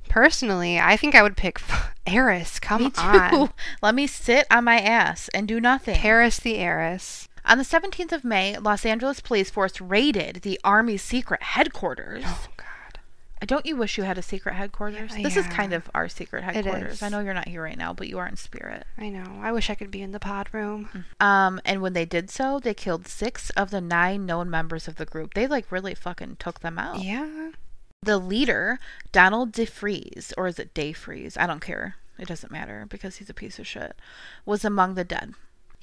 Personally, 0.09 0.79
I 0.79 0.97
think 0.97 1.15
I 1.15 1.23
would 1.23 1.37
pick 1.37 1.61
heiress. 2.05 2.59
Come 2.59 2.83
Me 2.83 2.91
on. 2.97 3.49
Let 3.81 3.95
me 3.95 4.05
sit 4.07 4.45
on 4.51 4.65
my 4.65 4.79
ass 4.79 5.29
and 5.29 5.47
do 5.47 5.59
nothing. 5.59 5.95
Paris 5.95 6.37
the 6.37 6.57
heiress. 6.57 7.27
On 7.45 7.57
the 7.57 7.63
17th 7.63 8.11
of 8.11 8.23
May, 8.23 8.57
Los 8.57 8.85
Angeles 8.85 9.19
Police 9.19 9.49
Force 9.49 9.79
raided 9.81 10.37
the 10.41 10.59
Army's 10.63 11.01
secret 11.01 11.41
headquarters. 11.41 12.23
Oh 12.25 12.47
god. 12.57 12.65
Don't 13.45 13.65
you 13.65 13.75
wish 13.75 13.97
you 13.97 14.03
had 14.05 14.17
a 14.17 14.21
secret 14.23 14.55
headquarters? 14.55 15.15
Yeah, 15.15 15.21
this 15.21 15.37
is 15.37 15.45
kind 15.47 15.71
of 15.73 15.89
our 15.93 16.07
secret 16.09 16.43
headquarters. 16.43 17.03
I 17.03 17.09
know 17.09 17.19
you're 17.19 17.33
not 17.33 17.47
here 17.47 17.61
right 17.61 17.77
now, 17.77 17.93
but 17.93 18.07
you 18.07 18.17
are 18.17 18.27
in 18.27 18.37
spirit. 18.37 18.85
I 18.97 19.09
know. 19.09 19.39
I 19.41 19.51
wish 19.51 19.69
I 19.69 19.75
could 19.75 19.91
be 19.91 20.01
in 20.01 20.11
the 20.13 20.19
pod 20.19 20.49
room. 20.51 21.05
Um, 21.19 21.61
and 21.63 21.81
when 21.81 21.93
they 21.93 22.05
did 22.05 22.31
so, 22.31 22.59
they 22.59 22.73
killed 22.73 23.07
six 23.07 23.51
of 23.51 23.69
the 23.69 23.81
nine 23.81 24.25
known 24.25 24.49
members 24.49 24.87
of 24.87 24.95
the 24.95 25.05
group. 25.05 25.33
They 25.35 25.45
like 25.47 25.71
really 25.71 25.93
fucking 25.93 26.37
took 26.39 26.61
them 26.61 26.79
out. 26.79 27.01
Yeah. 27.03 27.51
The 28.01 28.17
leader, 28.17 28.79
Donald 29.11 29.51
DeFries, 29.51 30.33
or 30.37 30.47
is 30.47 30.57
it 30.57 30.73
DeFries? 30.73 31.37
I 31.39 31.45
don't 31.45 31.61
care. 31.61 31.95
it 32.17 32.27
doesn't 32.27 32.51
matter 32.51 32.85
because 32.89 33.17
he's 33.17 33.29
a 33.29 33.33
piece 33.33 33.59
of 33.59 33.67
shit, 33.67 33.95
was 34.45 34.63
among 34.65 34.95
the 34.95 35.03
dead. 35.03 35.33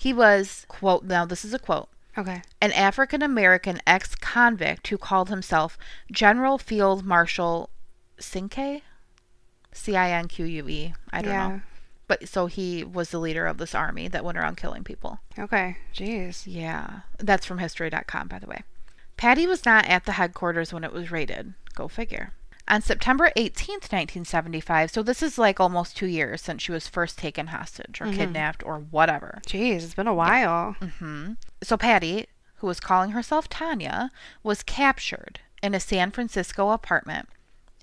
He 0.02 0.12
was, 0.12 0.66
quote, 0.66 1.04
now 1.04 1.24
this 1.24 1.44
is 1.44 1.54
a 1.54 1.60
quote, 1.60 1.88
Okay. 2.18 2.42
an 2.60 2.72
African 2.72 3.22
American 3.22 3.80
ex 3.86 4.16
convict 4.16 4.88
who 4.88 4.98
called 4.98 5.28
himself 5.28 5.78
General 6.10 6.58
Field 6.58 7.04
Marshal 7.04 7.70
Cinque? 8.18 8.82
C 9.70 9.94
I 9.94 10.10
N 10.10 10.26
Q 10.26 10.44
U 10.44 10.68
E. 10.68 10.94
I 11.12 11.22
don't 11.22 11.30
yeah. 11.32 11.48
know. 11.48 11.60
But 12.08 12.28
so 12.28 12.46
he 12.46 12.82
was 12.82 13.10
the 13.10 13.20
leader 13.20 13.46
of 13.46 13.58
this 13.58 13.76
army 13.76 14.08
that 14.08 14.24
went 14.24 14.36
around 14.36 14.56
killing 14.56 14.82
people. 14.82 15.20
Okay. 15.38 15.76
Jeez. 15.94 16.42
Yeah. 16.46 17.02
That's 17.18 17.46
from 17.46 17.58
history.com, 17.58 18.26
by 18.26 18.40
the 18.40 18.48
way. 18.48 18.64
Patty 19.16 19.46
was 19.46 19.64
not 19.64 19.86
at 19.86 20.04
the 20.04 20.12
headquarters 20.12 20.72
when 20.72 20.82
it 20.82 20.92
was 20.92 21.12
raided. 21.12 21.54
Go 21.76 21.86
figure. 21.86 22.32
On 22.72 22.80
September 22.80 23.30
18th, 23.36 23.92
1975, 23.92 24.90
so 24.90 25.02
this 25.02 25.22
is 25.22 25.36
like 25.36 25.60
almost 25.60 25.94
two 25.94 26.06
years 26.06 26.40
since 26.40 26.62
she 26.62 26.72
was 26.72 26.88
first 26.88 27.18
taken 27.18 27.48
hostage 27.48 28.00
or 28.00 28.06
kidnapped 28.10 28.64
or 28.64 28.78
whatever. 28.78 29.42
Jeez, 29.46 29.84
it's 29.84 29.92
been 29.92 30.06
a 30.06 30.14
while. 30.14 30.74
hmm 31.02 31.32
So 31.62 31.76
Patty, 31.76 32.28
who 32.56 32.66
was 32.66 32.80
calling 32.80 33.10
herself 33.10 33.46
Tanya, 33.46 34.10
was 34.42 34.62
captured 34.62 35.40
in 35.62 35.74
a 35.74 35.80
San 35.80 36.12
Francisco 36.12 36.70
apartment 36.70 37.28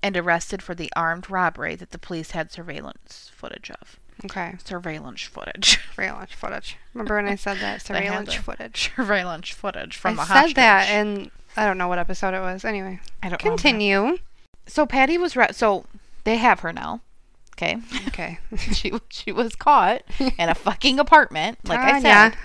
and 0.02 0.16
arrested 0.16 0.60
for 0.60 0.74
the 0.74 0.90
armed 0.96 1.30
robbery 1.30 1.76
that 1.76 1.92
the 1.92 1.98
police 1.98 2.32
had 2.32 2.50
surveillance 2.50 3.30
footage 3.32 3.70
of. 3.80 4.00
Okay. 4.24 4.56
Surveillance 4.64 5.22
footage. 5.22 5.78
Surveillance 5.94 6.32
footage. 6.32 6.76
Remember 6.94 7.14
when 7.14 7.28
I 7.28 7.36
said 7.36 7.58
that? 7.58 7.80
Surveillance 7.86 8.34
footage. 8.34 8.90
Surveillance 8.96 9.50
footage 9.50 9.96
from 9.96 10.18
I 10.18 10.24
a 10.24 10.26
hostage. 10.26 10.42
I 10.42 10.46
said 10.48 10.56
that 10.56 10.88
and 10.90 11.30
I 11.56 11.64
don't 11.64 11.78
know 11.78 11.86
what 11.86 12.00
episode 12.00 12.34
it 12.34 12.40
was. 12.40 12.64
Anyway, 12.64 12.98
I 13.22 13.28
don't 13.28 13.40
remember. 13.44 14.22
So 14.66 14.86
Patty 14.86 15.18
was 15.18 15.36
re- 15.36 15.52
so 15.52 15.84
they 16.24 16.36
have 16.36 16.60
her 16.60 16.72
now. 16.72 17.00
Okay. 17.54 17.76
Okay. 18.08 18.38
she 18.72 18.92
she 19.08 19.32
was 19.32 19.54
caught 19.54 20.02
in 20.18 20.48
a 20.48 20.54
fucking 20.54 20.98
apartment, 20.98 21.58
like 21.64 21.80
I 21.80 22.00
said. 22.00 22.36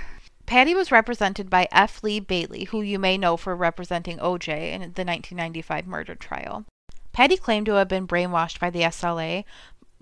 Patty 0.45 0.75
was 0.75 0.91
represented 0.91 1.49
by 1.49 1.67
F. 1.71 2.03
Lee 2.03 2.19
Bailey, 2.19 2.65
who 2.65 2.81
you 2.81 2.99
may 2.99 3.17
know 3.17 3.35
for 3.35 3.55
representing 3.55 4.19
OJ 4.19 4.47
in 4.49 4.81
the 4.81 5.03
1995 5.03 5.87
murder 5.87 6.13
trial. 6.13 6.65
Patty 7.13 7.37
claimed 7.37 7.65
to 7.67 7.75
have 7.75 7.87
been 7.87 8.07
brainwashed 8.07 8.59
by 8.59 8.69
the 8.69 8.81
SLA, 8.81 9.45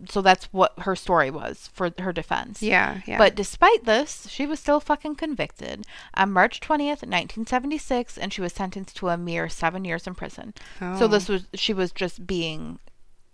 so 0.10 0.22
that's 0.22 0.46
what 0.46 0.74
her 0.80 0.96
story 0.96 1.30
was 1.30 1.70
for 1.74 1.92
her 2.00 2.12
defense. 2.12 2.62
Yeah. 2.62 3.02
Yeah. 3.06 3.18
But 3.18 3.36
despite 3.36 3.86
this, 3.86 4.28
she 4.30 4.46
was 4.46 4.60
still 4.60 4.80
fucking 4.80 5.16
convicted 5.16 5.86
on 6.16 6.32
March 6.32 6.60
20th, 6.60 7.04
1976, 7.04 8.18
and 8.18 8.34
she 8.34 8.42
was 8.42 8.54
sentenced 8.54 8.96
to 8.98 9.10
a 9.10 9.18
mere 9.18 9.48
seven 9.50 9.86
years 9.86 10.08
in 10.08 10.16
prison. 10.16 10.54
Oh. 10.82 10.98
So 10.98 11.06
Oh. 11.06 11.08
this 11.08 11.30
was 11.30 11.46
she 11.54 11.74
was 11.74 11.92
just 11.92 12.26
being 12.28 12.80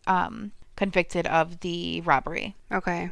um, 0.07 0.51
convicted 0.75 1.27
of 1.27 1.59
the 1.61 2.01
robbery. 2.01 2.55
Okay. 2.71 3.11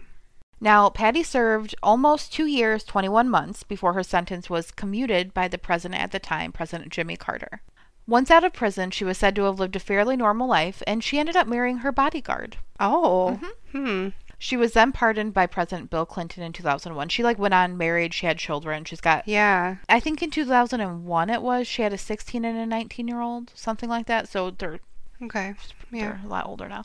Now, 0.60 0.90
Patty 0.90 1.22
served 1.22 1.76
almost 1.84 2.34
two 2.34 2.48
years, 2.48 2.84
21 2.84 3.30
months 3.30 3.62
before 3.62 3.94
her 3.94 4.02
sentence 4.02 4.50
was 4.50 4.72
commuted 4.72 5.32
by 5.34 5.48
the 5.48 5.60
president 5.60 6.02
at 6.02 6.12
the 6.12 6.20
time, 6.20 6.52
President 6.52 6.92
Jimmy 6.92 7.16
Carter. 7.16 7.62
Once 8.08 8.32
out 8.32 8.44
of 8.44 8.54
prison, 8.54 8.90
she 8.90 9.04
was 9.04 9.18
said 9.18 9.36
to 9.36 9.44
have 9.44 9.60
lived 9.60 9.76
a 9.76 9.80
fairly 9.80 10.16
normal 10.16 10.48
life, 10.48 10.82
and 10.88 11.04
she 11.04 11.20
ended 11.20 11.36
up 11.36 11.46
marrying 11.48 11.80
her 11.80 11.92
bodyguard. 11.92 12.58
Oh. 12.80 13.38
Mm-hmm. 13.74 13.86
Hmm. 13.86 14.08
She 14.40 14.56
was 14.56 14.74
then 14.74 14.92
pardoned 14.92 15.34
by 15.34 15.48
President 15.48 15.90
Bill 15.90 16.06
Clinton 16.06 16.44
in 16.44 16.54
2001. 16.54 17.10
She 17.10 17.24
like 17.24 17.40
went 17.40 17.56
on 17.56 17.76
married, 17.78 18.14
she 18.14 18.28
had 18.28 18.38
children. 18.38 18.86
She's 18.86 19.02
got 19.02 19.28
Yeah. 19.28 19.78
I 19.90 20.00
think 20.00 20.22
in 20.22 20.30
2001 20.30 21.30
it 21.32 21.42
was 21.42 21.68
she 21.68 21.82
had 21.82 21.92
a 21.92 21.98
16 21.98 22.46
and 22.46 22.58
a 22.58 22.66
19 22.66 23.08
year 23.08 23.20
old, 23.20 23.52
something 23.56 23.90
like 23.90 24.06
that. 24.06 24.28
So 24.30 24.52
they're 24.52 24.80
Okay. 25.24 25.56
Yeah. 25.92 26.02
they're 26.10 26.22
a 26.24 26.28
lot 26.28 26.46
older 26.46 26.70
now. 26.70 26.84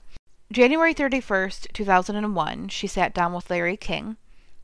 January 0.50 0.94
31st, 0.94 1.72
2001, 1.74 2.68
she 2.68 2.86
sat 2.86 3.14
down 3.14 3.32
with 3.34 3.50
Larry 3.50 3.76
King. 3.76 4.16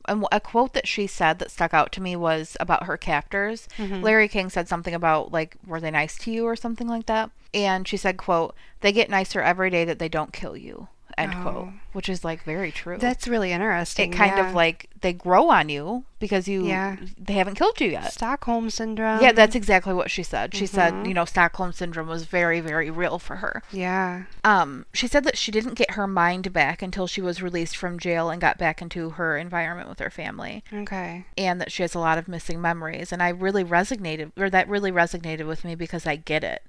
And 0.07 0.25
a 0.31 0.39
quote 0.39 0.73
that 0.73 0.87
she 0.87 1.07
said 1.07 1.39
that 1.39 1.51
stuck 1.51 1.73
out 1.73 1.91
to 1.93 2.01
me 2.01 2.15
was 2.15 2.57
about 2.59 2.83
her 2.83 2.97
captors. 2.97 3.67
Mm-hmm. 3.77 4.01
Larry 4.01 4.27
King 4.27 4.49
said 4.49 4.67
something 4.67 4.93
about 4.93 5.31
like 5.31 5.57
were 5.65 5.79
they 5.79 5.91
nice 5.91 6.17
to 6.19 6.31
you 6.31 6.45
or 6.45 6.55
something 6.55 6.87
like 6.87 7.05
that. 7.07 7.31
And 7.53 7.87
she 7.87 7.97
said, 7.97 8.17
"quote 8.17 8.55
They 8.81 8.91
get 8.91 9.09
nicer 9.09 9.41
every 9.41 9.69
day 9.69 9.85
that 9.85 9.99
they 9.99 10.09
don't 10.09 10.33
kill 10.33 10.55
you." 10.55 10.87
End 11.23 11.33
quote. 11.41 11.55
Oh. 11.55 11.73
Which 11.93 12.07
is 12.07 12.23
like 12.23 12.43
very 12.43 12.71
true. 12.71 12.97
That's 12.97 13.27
really 13.27 13.51
interesting. 13.51 14.13
it 14.13 14.15
kind 14.15 14.37
yeah. 14.37 14.47
of 14.47 14.53
like 14.55 14.89
they 15.01 15.11
grow 15.13 15.49
on 15.49 15.69
you 15.69 16.03
because 16.19 16.47
you 16.47 16.65
Yeah. 16.67 16.97
they 17.17 17.33
haven't 17.33 17.55
killed 17.55 17.79
you 17.81 17.89
yet. 17.89 18.13
Stockholm 18.13 18.69
syndrome. 18.69 19.21
yeah, 19.21 19.31
that's 19.31 19.55
exactly 19.55 19.93
what 19.93 20.11
she 20.11 20.21
said. 20.21 20.53
She 20.53 20.65
said, 20.65 20.93
Mhm. 20.93 21.07
you 21.07 21.13
know, 21.13 21.25
Stockholm 21.25 21.71
syndrome 21.73 22.07
was 22.07 22.25
very 22.25 22.59
very 22.59 22.89
real 22.91 23.17
for 23.17 23.37
her. 23.37 23.63
Yeah. 23.71 24.23
Um, 24.43 24.85
she 24.93 25.07
said 25.07 25.23
that 25.23 25.37
she 25.37 25.51
didn't 25.51 25.73
get 25.75 25.91
her 25.91 26.05
mind 26.07 26.53
back 26.53 26.81
until 26.81 27.07
she 27.07 27.21
was 27.21 27.41
released 27.41 27.75
from 27.75 27.97
jail 27.99 28.29
and 28.29 28.39
got 28.39 28.57
back 28.57 28.81
into 28.81 29.11
her 29.11 29.37
environment 29.37 29.89
with 29.89 29.99
her 29.99 30.09
family, 30.11 30.63
Okay. 30.73 31.25
and 31.37 31.59
that 31.59 31.71
she 31.71 31.81
has 31.83 31.95
a 31.95 31.99
lot 31.99 32.17
of 32.17 32.27
missing 32.27 32.61
memories. 32.61 33.11
And 33.11 33.23
I 33.23 33.29
really 33.29 33.63
resonated, 33.63 34.31
or 34.37 34.49
that 34.51 34.67
really 34.69 34.91
resonated 34.91 35.47
with 35.47 35.63
me 35.65 35.73
because 35.75 36.05
I 36.05 36.15
get 36.17 36.43
it. 36.43 36.61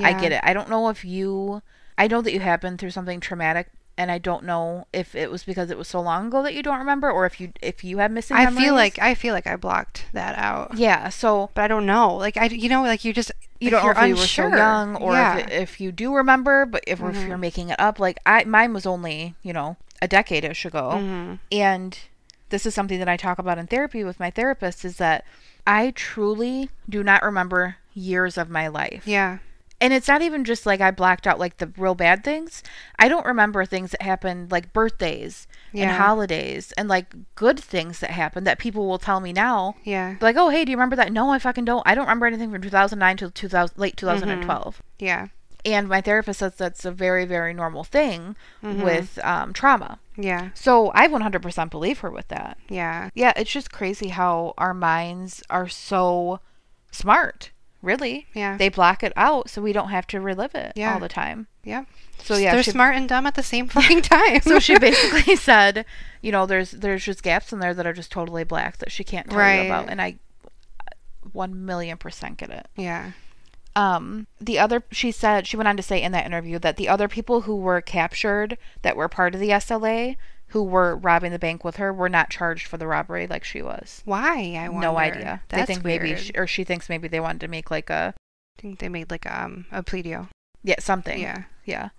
I 0.00 0.12
get 0.12 0.30
it. 0.30 0.40
I 0.44 0.52
don't 0.52 0.68
know 0.70 0.88
if 0.90 1.04
you, 1.04 1.60
I 1.96 2.06
know 2.06 2.20
that 2.22 2.32
you 2.32 2.38
have 2.38 2.60
been 2.60 2.76
through 2.78 2.90
something 2.90 3.18
traumatic, 3.18 3.68
and 3.98 4.10
I 4.10 4.16
don't 4.18 4.44
know 4.44 4.86
if 4.94 5.14
it 5.14 5.30
was 5.30 5.42
because 5.44 5.70
it 5.70 5.76
was 5.76 5.88
so 5.88 6.00
long 6.00 6.28
ago 6.28 6.42
that 6.44 6.54
you 6.54 6.62
don't 6.62 6.78
remember, 6.78 7.10
or 7.10 7.26
if 7.26 7.38
you 7.40 7.52
if 7.60 7.84
you 7.84 7.98
have 7.98 8.10
missing. 8.10 8.36
I 8.36 8.44
memories. 8.44 8.64
feel 8.64 8.74
like 8.74 8.98
I 8.98 9.14
feel 9.14 9.34
like 9.34 9.46
I 9.46 9.56
blocked 9.56 10.06
that 10.14 10.38
out. 10.38 10.78
yeah. 10.78 11.10
So 11.10 11.50
But 11.54 11.64
I 11.64 11.68
don't 11.68 11.84
know. 11.84 12.14
Like 12.16 12.36
I, 12.38 12.46
you 12.46 12.68
know, 12.70 12.82
like 12.82 13.04
you 13.04 13.12
just 13.12 13.30
you 13.60 13.70
like, 13.70 13.82
don't 13.82 13.94
know 13.96 14.02
if 14.02 14.08
you 14.08 14.14
were 14.14 14.26
so 14.26 14.48
young 14.48 14.96
or 14.96 15.12
yeah. 15.12 15.36
if, 15.38 15.50
if 15.50 15.80
you 15.80 15.90
do 15.92 16.14
remember, 16.14 16.64
but 16.64 16.82
if, 16.86 17.00
if 17.00 17.04
Mhm. 17.16 17.28
you're 17.28 17.36
making 17.38 17.68
it 17.70 17.78
up. 17.80 17.98
Like 17.98 18.18
I, 18.24 18.44
mine 18.44 18.72
was 18.72 18.86
only 18.86 19.34
you 19.42 19.52
know 19.52 19.76
a 20.00 20.06
decade 20.08 20.44
ish 20.44 20.64
ago, 20.64 20.92
Mhm. 20.94 21.38
and 21.50 21.98
this 22.50 22.64
is 22.64 22.74
something 22.74 22.98
that 23.00 23.08
I 23.08 23.16
talk 23.18 23.38
about 23.38 23.58
in 23.58 23.66
therapy 23.66 24.04
with 24.04 24.18
my 24.20 24.30
therapist 24.30 24.84
is 24.84 24.96
that 24.98 25.24
I 25.66 25.90
truly 25.90 26.70
do 26.88 27.02
not 27.02 27.22
remember 27.22 27.76
years 27.94 28.38
of 28.38 28.48
my 28.48 28.68
life. 28.68 29.02
Yeah. 29.06 29.38
And 29.80 29.92
it's 29.92 30.08
not 30.08 30.22
even 30.22 30.44
just 30.44 30.66
like 30.66 30.80
I 30.80 30.90
blacked 30.90 31.26
out 31.26 31.38
like 31.38 31.58
the 31.58 31.70
real 31.76 31.94
bad 31.94 32.24
things. 32.24 32.64
I 32.98 33.08
don't 33.08 33.24
remember 33.24 33.64
things 33.64 33.92
that 33.92 34.02
happened 34.02 34.50
like 34.50 34.72
birthdays 34.72 35.46
and 35.72 35.90
holidays 35.92 36.72
and 36.76 36.88
like 36.88 37.14
good 37.36 37.60
things 37.60 38.00
that 38.00 38.10
happened 38.10 38.44
that 38.46 38.58
people 38.58 38.88
will 38.88 38.98
tell 38.98 39.20
me 39.20 39.32
now. 39.32 39.76
Yeah. 39.84 40.16
Like, 40.20 40.34
oh, 40.36 40.48
hey, 40.48 40.64
do 40.64 40.72
you 40.72 40.76
remember 40.76 40.96
that? 40.96 41.12
No, 41.12 41.30
I 41.30 41.38
fucking 41.38 41.64
don't. 41.64 41.82
I 41.86 41.94
don't 41.94 42.06
remember 42.06 42.26
anything 42.26 42.50
from 42.50 42.60
2009 42.60 43.16
to 43.18 43.30
2000, 43.30 43.78
late 43.78 43.96
2012. 43.96 44.82
Yeah. 44.98 45.28
And 45.64 45.88
my 45.88 46.00
therapist 46.00 46.40
says 46.40 46.54
that's 46.56 46.84
a 46.84 46.90
very, 46.90 47.24
very 47.24 47.52
normal 47.54 47.84
thing 47.84 48.34
Mhm. 48.64 48.82
with 48.82 49.18
um, 49.24 49.52
trauma. 49.52 49.98
Yeah. 50.16 50.48
So 50.54 50.90
I 50.94 51.06
100% 51.06 51.70
believe 51.70 52.00
her 52.00 52.10
with 52.10 52.26
that. 52.28 52.58
Yeah. 52.68 53.10
Yeah, 53.14 53.32
it's 53.36 53.50
just 53.52 53.70
crazy 53.70 54.08
how 54.08 54.54
our 54.58 54.74
minds 54.74 55.42
are 55.50 55.68
so 55.68 56.40
smart. 56.90 57.50
Really, 57.80 58.26
Yeah. 58.34 58.56
they 58.56 58.68
block 58.68 59.02
it 59.04 59.12
out 59.14 59.48
so 59.50 59.62
we 59.62 59.72
don't 59.72 59.90
have 59.90 60.06
to 60.08 60.20
relive 60.20 60.54
it 60.54 60.72
Yeah. 60.74 60.94
all 60.94 61.00
the 61.00 61.08
time. 61.08 61.46
yeah. 61.62 61.84
So 62.20 62.36
yeah, 62.36 62.52
They're 62.54 62.64
she, 62.64 62.72
smart 62.72 62.96
and 62.96 63.08
dumb 63.08 63.26
at 63.26 63.36
the 63.36 63.42
same 63.44 63.68
fucking 63.68 64.02
time. 64.02 64.40
so 64.40 64.58
she 64.58 64.76
basically 64.80 65.36
said, 65.36 65.84
you 66.20 66.32
know, 66.32 66.46
there's 66.46 66.72
there's 66.72 67.04
just 67.04 67.22
gaps 67.22 67.52
in 67.52 67.60
there 67.60 67.74
that 67.74 67.86
are 67.86 67.92
just 67.92 68.10
totally 68.10 68.42
black 68.42 68.78
that 68.78 68.90
she 68.90 69.04
can't 69.04 69.30
tell 69.30 69.38
Right. 69.38 69.60
you 69.62 69.66
about, 69.66 69.88
and 69.88 70.02
I 70.02 70.16
one 71.32 71.64
million 71.64 71.96
percent 71.98 72.38
get 72.38 72.50
it. 72.50 72.68
yeah. 72.76 73.12
Um, 73.76 74.26
the 74.40 74.58
other, 74.58 74.82
she 74.90 75.12
said, 75.12 75.46
she 75.46 75.56
went 75.56 75.68
on 75.68 75.76
to 75.76 75.84
say 75.84 76.02
in 76.02 76.10
that 76.10 76.26
interview 76.26 76.58
that 76.58 76.76
the 76.78 76.88
other 76.88 77.06
people 77.06 77.42
who 77.42 77.54
were 77.54 77.80
captured 77.80 78.58
that 78.82 78.96
were 78.96 79.06
part 79.08 79.34
of 79.36 79.40
the 79.40 79.50
SLA 79.50 80.16
who 80.48 80.62
were 80.62 80.96
robbing 80.96 81.32
the 81.32 81.38
bank 81.38 81.64
with 81.64 81.76
her 81.76 81.92
were 81.92 82.08
not 82.08 82.30
charged 82.30 82.66
for 82.66 82.76
the 82.78 82.86
robbery 82.86 83.26
like 83.26 83.44
she 83.44 83.60
was. 83.62 84.02
Why? 84.04 84.54
I 84.58 84.68
wonder. 84.68 84.86
No 84.88 84.96
idea. 84.98 85.42
That's 85.48 85.66
they 85.68 85.74
think 85.74 85.84
weird. 85.84 86.02
maybe, 86.02 86.20
she, 86.20 86.32
or 86.34 86.46
she 86.46 86.64
thinks 86.64 86.88
maybe 86.88 87.08
they 87.08 87.20
wanted 87.20 87.40
to 87.42 87.48
make 87.48 87.70
like 87.70 87.90
a 87.90 88.14
I 88.58 88.62
think 88.62 88.78
they 88.78 88.88
made 88.88 89.10
like 89.10 89.30
um 89.30 89.66
a 89.70 89.82
plea 89.82 90.02
deal. 90.02 90.28
yeah 90.64 90.76
something. 90.80 91.20
Yeah. 91.20 91.44
yeah. 91.64 91.90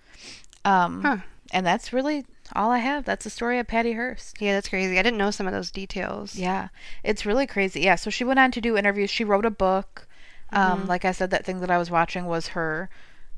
Um, 0.65 1.01
Huh. 1.03 1.17
and 1.51 1.65
that's 1.65 1.93
really 1.93 2.25
all 2.55 2.71
I 2.71 2.79
have. 2.79 3.05
That's 3.05 3.23
the 3.23 3.29
story 3.29 3.59
of 3.59 3.67
Patty 3.67 3.93
Hearst. 3.93 4.41
Yeah, 4.41 4.53
that's 4.55 4.67
crazy. 4.69 4.97
I 4.99 5.03
didn't 5.03 5.17
know 5.19 5.31
some 5.31 5.47
of 5.47 5.53
those 5.53 5.71
details. 5.71 6.35
Yeah, 6.35 6.69
it's 7.03 7.25
really 7.25 7.47
crazy. 7.47 7.81
Yeah, 7.81 7.95
so 7.95 8.09
she 8.09 8.23
went 8.23 8.39
on 8.39 8.51
to 8.51 8.61
do 8.61 8.75
interviews. 8.77 9.09
She 9.09 9.23
wrote 9.23 9.45
a 9.45 9.51
book. 9.51 10.07
Um, 10.51 10.85
Mhm. 10.85 10.87
like 10.89 11.05
I 11.05 11.11
said, 11.11 11.29
that 11.29 11.45
thing 11.45 11.59
that 11.59 11.69
I 11.71 11.77
was 11.77 11.91
watching 11.91 12.25
was 12.25 12.49
her, 12.49 12.89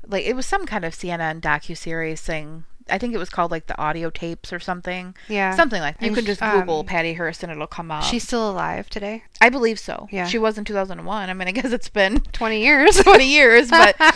like 0.06 0.24
it 0.24 0.34
was 0.34 0.46
some 0.46 0.64
kind 0.66 0.84
of 0.84 0.94
CNN 0.94 1.40
docu 1.42 1.76
series 1.76 2.22
thing. 2.22 2.64
I 2.92 2.98
think 2.98 3.14
it 3.14 3.18
was 3.18 3.30
called 3.30 3.50
like 3.50 3.66
the 3.66 3.78
audio 3.80 4.10
tapes 4.10 4.52
or 4.52 4.60
something, 4.60 5.14
Yeah. 5.28 5.56
something 5.56 5.80
like. 5.80 5.98
That. 5.98 6.02
You 6.04 6.08
And 6.08 6.16
can 6.16 6.26
just 6.26 6.40
Google 6.40 6.80
um, 6.80 6.86
Patty 6.86 7.14
Hearst 7.14 7.42
and 7.42 7.50
it'll 7.50 7.66
come 7.66 7.90
up. 7.90 8.04
She's 8.04 8.22
still 8.22 8.48
alive 8.50 8.88
today. 8.90 9.24
I 9.40 9.48
believe 9.48 9.78
so. 9.78 10.08
Yeah. 10.12 10.26
she 10.26 10.38
was 10.38 10.58
in 10.58 10.64
2001. 10.64 11.30
I 11.30 11.34
mean, 11.34 11.48
I 11.48 11.52
guess 11.58 11.72
it's 11.72 11.88
been 11.88 12.20
20 12.20 12.62
years. 12.62 12.96
20 13.02 13.24
years, 13.26 13.70
but 13.70 13.96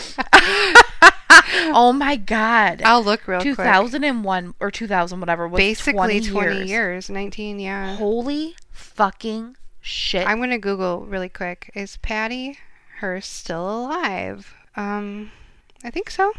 oh 1.73 1.93
my 1.97 2.17
god, 2.17 2.83
I'll 2.85 3.03
look 3.03 3.27
real 3.27 3.41
quick. 3.41 3.57
2001 3.57 4.55
or 4.61 4.71
2000 4.71 5.21
whatever 5.21 5.49
was 5.49 5.59
Basically 5.59 6.21
20, 6.21 6.21
20 6.31 6.57
years. 6.57 6.71
years. 6.71 7.11
19, 7.11 7.59
yeah. 7.61 7.97
Holy 7.97 8.55
fucking 8.71 9.57
shit! 9.81 10.27
I'm 10.27 10.39
going 10.39 10.51
to 10.51 10.59
Google 10.59 11.07
really 11.07 11.29
quick. 11.29 11.71
Is 11.75 11.97
Patty 11.99 12.59
Hearst 13.01 13.33
still 13.35 13.69
alive? 13.87 14.55
Um, 14.77 15.31
I 15.85 15.91
think 15.91 16.11
so. 16.11 16.33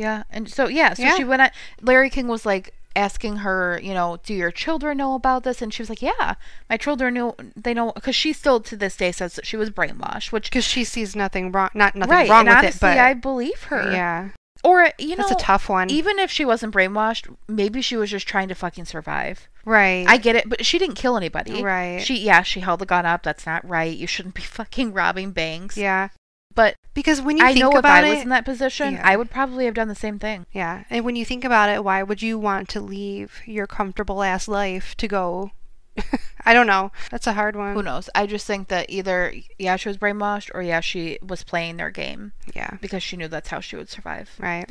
Yeah, 0.00 0.22
and 0.30 0.48
so 0.48 0.66
yeah, 0.68 0.94
so 0.94 1.02
Yeah. 1.02 1.16
she 1.16 1.24
went 1.24 1.42
on. 1.42 1.50
Larry 1.82 2.10
King 2.10 2.26
was 2.28 2.44
like, 2.46 2.74
asking 2.96 3.36
her, 3.36 3.78
you 3.82 3.94
know, 3.94 4.18
do 4.24 4.34
your 4.34 4.50
children 4.50 4.96
know 4.98 5.14
about 5.14 5.44
this? 5.44 5.62
And 5.62 5.72
she 5.72 5.80
was 5.82 5.88
like, 5.88 6.02
yeah, 6.02 6.34
my 6.68 6.76
children 6.76 7.14
know, 7.14 7.36
they 7.54 7.72
know, 7.72 7.92
because 7.92 8.16
she 8.16 8.32
still 8.32 8.58
to 8.62 8.76
this 8.76 8.96
day 8.96 9.12
says 9.12 9.34
that 9.36 9.46
she 9.46 9.56
was 9.56 9.70
brainwashed, 9.70 10.32
which, 10.32 10.50
Because 10.50 10.64
she 10.64 10.82
sees 10.82 11.14
nothing 11.14 11.52
wrong, 11.52 11.70
not 11.72 11.94
nothing 11.94 12.12
right, 12.12 12.28
wrong 12.28 12.46
with 12.46 12.56
honestly, 12.56 12.88
it, 12.88 12.94
but 12.94 12.98
I 12.98 13.14
believe 13.14 13.62
her. 13.64 13.92
yeah, 13.92 14.30
Or, 14.64 14.82
uh, 14.86 14.90
you 14.98 15.10
know, 15.14 15.22
that's 15.28 15.40
a 15.40 15.44
tough 15.44 15.68
one. 15.68 15.88
even 15.88 16.18
if 16.18 16.32
she 16.32 16.44
wasn't 16.44 16.74
brainwashed, 16.74 17.32
maybe 17.46 17.80
she 17.80 17.96
was 17.96 18.10
just 18.10 18.26
trying 18.26 18.48
to 18.48 18.56
fucking 18.56 18.86
survive. 18.86 19.48
right. 19.64 20.04
I 20.08 20.16
get 20.16 20.34
it, 20.34 20.48
but 20.48 20.66
she 20.66 20.76
didn't 20.78 20.96
kill 20.96 21.16
anybody. 21.16 21.62
Right. 21.62 22.02
She, 22.02 22.16
yeah, 22.18 22.42
she 22.42 22.58
held 22.58 22.80
the 22.80 22.86
gun 22.86 23.06
up. 23.06 23.22
That's 23.22 23.46
not 23.46 23.66
right. 23.68 23.96
You 23.96 24.08
shouldn't 24.08 24.34
be 24.34 24.42
fucking 24.58 24.92
robbing 24.92 25.30
banks. 25.30 25.76
yeah, 25.76 26.08
But 26.54 26.76
because 26.94 27.22
when 27.22 27.36
you 27.36 27.44
I 27.44 27.48
think 27.52 27.60
know 27.60 27.70
if 27.72 27.78
about 27.78 28.04
I 28.04 28.08
it, 28.08 28.14
was 28.14 28.22
in 28.22 28.28
that 28.30 28.44
position, 28.44 28.94
Yeah. 28.94 29.02
I 29.04 29.16
would 29.16 29.30
probably 29.30 29.64
have 29.66 29.74
done 29.74 29.88
the 29.88 29.94
same 29.94 30.18
thing. 30.18 30.46
yeah, 30.52 30.84
and 30.90 31.04
when 31.04 31.14
you 31.16 31.24
think 31.24 31.44
about 31.44 31.68
it, 31.68 31.84
why 31.84 32.02
would 32.02 32.22
you 32.22 32.38
want 32.38 32.68
to 32.70 32.80
leave 32.80 33.40
your 33.46 33.66
comfortable 33.66 34.22
ass 34.22 34.48
life 34.48 34.96
to 34.96 35.06
go? 35.08 35.52
I 36.44 36.52
don't 36.54 36.66
know. 36.66 36.92
That's 37.10 37.26
a 37.26 37.34
hard 37.34 37.56
one. 37.56 37.74
Who 37.74 37.82
knows? 37.82 38.08
I 38.14 38.26
just 38.26 38.46
think 38.46 38.68
that 38.68 38.86
either 38.88 39.32
yeah, 39.58 39.76
she 39.76 39.88
was 39.88 39.98
brainwashed 39.98 40.50
or 40.54 40.62
yeah, 40.62 40.80
she 40.80 41.18
was 41.22 41.44
playing 41.44 41.76
their 41.76 41.90
game 41.90 42.32
Yeah, 42.54 42.78
because 42.80 43.02
she 43.02 43.16
knew 43.16 43.28
that's 43.28 43.48
how 43.50 43.60
she 43.60 43.76
would 43.76 43.88
survive. 43.90 44.30
right. 44.38 44.68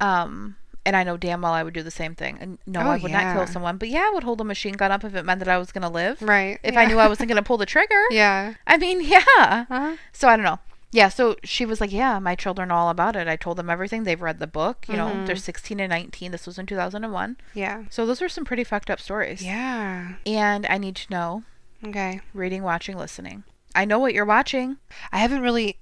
Um 0.00 0.56
and 0.84 0.96
I 0.96 1.04
know 1.04 1.16
damn 1.16 1.42
well 1.42 1.52
I 1.52 1.62
would 1.62 1.74
do 1.74 1.82
the 1.84 1.90
same 1.92 2.14
thing. 2.16 2.38
And 2.40 2.58
no, 2.66 2.80
Oh, 2.80 2.90
I 2.90 2.96
would 2.98 3.12
not 3.12 3.36
kill 3.36 3.46
someone, 3.46 3.76
but 3.76 3.88
yeah, 3.88 4.06
I 4.08 4.10
would 4.14 4.24
hold 4.24 4.40
a 4.40 4.44
machine 4.44 4.74
gun 4.74 4.90
up 4.90 5.04
if 5.04 5.14
it 5.14 5.24
meant 5.24 5.38
that 5.38 5.48
I 5.48 5.58
was 5.58 5.70
going 5.70 5.82
to 5.82 5.88
live. 5.88 6.20
Right. 6.20 6.58
If 6.64 6.74
yeah. 6.74 6.80
I 6.80 6.86
knew 6.86 6.98
I 6.98 7.06
wasn't 7.06 7.28
going 7.28 7.36
to 7.36 7.46
pull 7.46 7.56
the 7.58 7.66
trigger. 7.66 8.02
Yeah. 8.10 8.54
I 8.66 8.78
mean, 8.78 9.00
yeah. 9.00 9.22
Huh? 9.68 9.96
So 10.12 10.26
I 10.28 10.36
don't 10.36 10.44
know. 10.44 10.58
Yeah, 10.94 11.08
so 11.08 11.36
she 11.42 11.64
was 11.64 11.80
like, 11.80 11.90
"Yeah, 11.90 12.18
my 12.18 12.34
children 12.34 12.68
know 12.68 12.74
all 12.74 12.90
about 12.90 13.16
it. 13.16 13.26
I 13.26 13.36
told 13.36 13.56
them 13.56 13.70
everything. 13.70 14.04
They've 14.04 14.20
read 14.20 14.38
the 14.38 14.46
book. 14.46 14.84
You 14.88 14.96
know, 14.96 15.08
Mm-hmm. 15.08 15.24
they're 15.24 15.36
16 15.36 15.80
and 15.80 15.90
19. 15.90 16.30
This 16.32 16.46
was 16.46 16.58
in 16.58 16.66
2001. 16.66 17.36
Yeah. 17.54 17.84
So 17.90 18.04
those 18.06 18.20
are 18.22 18.28
some 18.28 18.44
pretty 18.44 18.62
fucked 18.64 18.90
up 18.90 19.00
stories. 19.00 19.42
Yeah. 19.42 20.14
And 20.26 20.66
I 20.66 20.76
need 20.78 20.96
to 20.96 21.10
know 21.10 21.42
Okay. 21.84 22.20
reading, 22.34 22.62
watching, 22.62 22.96
listening. 22.96 23.44
I 23.74 23.86
know 23.86 23.98
what 23.98 24.12
you're 24.12 24.26
watching. 24.26 24.76
I 25.10 25.18
haven't 25.18 25.40
really 25.40 25.78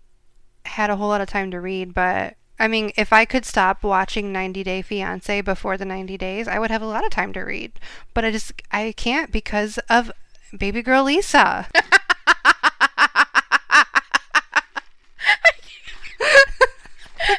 had 0.64 0.90
a 0.90 0.96
whole 0.96 1.08
lot 1.08 1.20
of 1.20 1.28
time 1.28 1.50
to 1.50 1.60
read, 1.60 1.92
but 1.92 2.36
I 2.60 2.68
mean, 2.68 2.92
if 2.96 3.12
I 3.12 3.24
could 3.24 3.44
stop 3.44 3.82
watching 3.82 4.30
90 4.32 4.62
Day 4.62 4.80
Fiance 4.82 5.40
before 5.40 5.76
the 5.76 5.84
90 5.86 6.16
days, 6.18 6.46
I 6.46 6.58
would 6.60 6.70
have 6.70 6.82
a 6.82 6.86
lot 6.86 7.04
of 7.04 7.10
time 7.10 7.32
to 7.32 7.40
read. 7.40 7.72
But 8.14 8.24
I 8.24 8.30
just 8.30 8.52
I 8.70 8.92
can't 8.96 9.32
because 9.32 9.78
of 9.90 10.12
baby 10.56 10.82
girl 10.82 11.04
Lisa. 11.04 11.66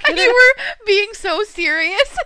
you 0.16 0.28
were 0.28 0.64
being 0.86 1.10
so 1.14 1.44
serious. 1.44 2.18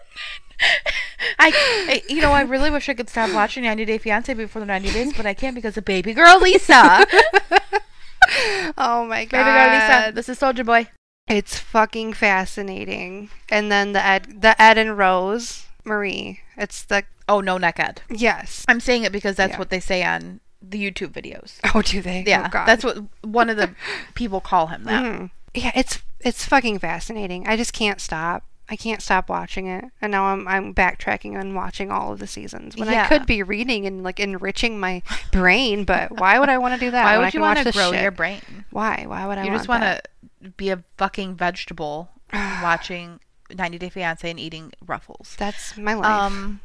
I, 1.38 1.52
I, 1.90 2.02
you 2.08 2.22
know, 2.22 2.32
I 2.32 2.42
really 2.42 2.70
wish 2.72 2.88
I 2.88 2.94
could 2.94 3.10
stop 3.10 3.34
watching 3.34 3.64
90 3.64 3.86
Day 3.86 3.98
Fiance 3.98 4.34
before 4.34 4.62
the 4.62 4.66
90 4.66 4.92
days, 4.92 5.14
but 5.16 5.26
I 5.26 5.34
can't 5.34 5.54
because 5.56 5.76
of 5.78 5.84
baby 5.86 6.14
girl 6.14 6.40
Lisa. 6.40 7.06
oh 8.78 9.06
my 9.06 9.26
god. 9.26 9.44
baby 9.44 9.52
girl 9.52 9.74
Lisa. 10.06 10.12
This 10.14 10.30
is 10.30 10.40
Soldier 10.40 10.64
Boy. 10.64 10.88
It's 11.28 11.58
fucking 11.58 12.14
fascinating. 12.14 13.30
And 13.50 13.72
then 13.72 13.94
the 13.94 14.06
Ed 14.06 14.42
the 14.42 14.60
Ed 14.62 14.78
and 14.78 14.98
Rose 14.98 15.66
Marie. 15.84 16.42
It's 16.58 16.84
the 16.84 17.04
Oh, 17.28 17.42
no, 17.42 17.58
neck 17.58 17.80
Ed. 17.80 18.02
yes. 18.10 18.64
I'm 18.68 18.80
saying 18.80 19.04
it 19.04 19.12
because 19.12 19.36
that's 19.36 19.54
Yeah. 19.54 19.58
what 19.60 19.72
they 19.72 19.80
say 19.80 20.04
on 20.04 20.42
the 20.62 20.80
YouTube 20.80 21.10
videos. 21.12 21.58
Oh, 21.74 21.82
do 21.82 22.00
they? 22.02 22.24
Yeah, 22.26 22.44
oh, 22.46 22.50
God. 22.50 22.66
that's 22.68 22.84
what 22.84 22.98
one 23.24 23.50
of 23.50 23.58
the 23.58 23.72
people 24.14 24.40
call 24.42 24.68
him 24.68 24.84
that. 24.84 25.04
Mhm. 25.04 25.30
Yeah, 25.56 25.72
it's 25.76 26.02
it's 26.26 26.46
fucking 26.46 26.80
fascinating. 26.80 27.48
I 27.48 27.56
just 27.56 27.72
can't 27.72 28.02
stop. 28.02 28.44
I 28.68 28.76
can't 28.76 29.02
stop 29.02 29.30
watching 29.30 29.68
it, 29.68 29.86
and 30.02 30.12
now 30.12 30.26
I'm 30.26 30.48
I'm 30.48 30.74
backtracking 30.74 31.40
and 31.40 31.56
watching 31.56 31.92
all 31.92 32.12
of 32.12 32.18
the 32.18 32.26
seasons 32.26 32.76
when 32.76 32.90
I 32.90 33.08
could 33.08 33.28
be 33.28 33.44
reading 33.44 33.86
and 33.86 34.04
like 34.04 34.20
enriching 34.20 34.80
my 34.80 35.04
brain. 35.32 35.86
But 35.86 36.20
why 36.20 36.40
would 36.40 36.50
I 36.50 36.58
want 36.58 36.74
to 36.74 36.80
do 36.80 36.90
that? 36.90 37.04
Why 37.04 37.20
would 37.20 37.34
you 37.34 37.42
want 37.42 37.60
to 37.60 37.72
grow 37.72 37.92
shit? 37.92 38.02
your 38.02 38.10
brain? 38.10 38.42
Why? 38.72 39.06
Why 39.08 39.28
would 39.28 39.38
I? 39.38 39.44
you 39.44 39.50
want 39.52 39.60
just 39.60 39.68
want 39.68 39.84
to 39.84 40.50
be 40.58 40.72
a 40.72 40.84
fucking 40.98 41.36
vegetable 41.36 42.10
watching 42.34 43.20
90 43.54 43.78
Day 43.78 43.90
Fiance 43.90 44.28
and 44.28 44.40
eating 44.40 44.74
Ruffles. 44.84 45.36
That's 45.38 45.78
my 45.78 45.94
life. 45.94 46.06
Um, 46.06 46.60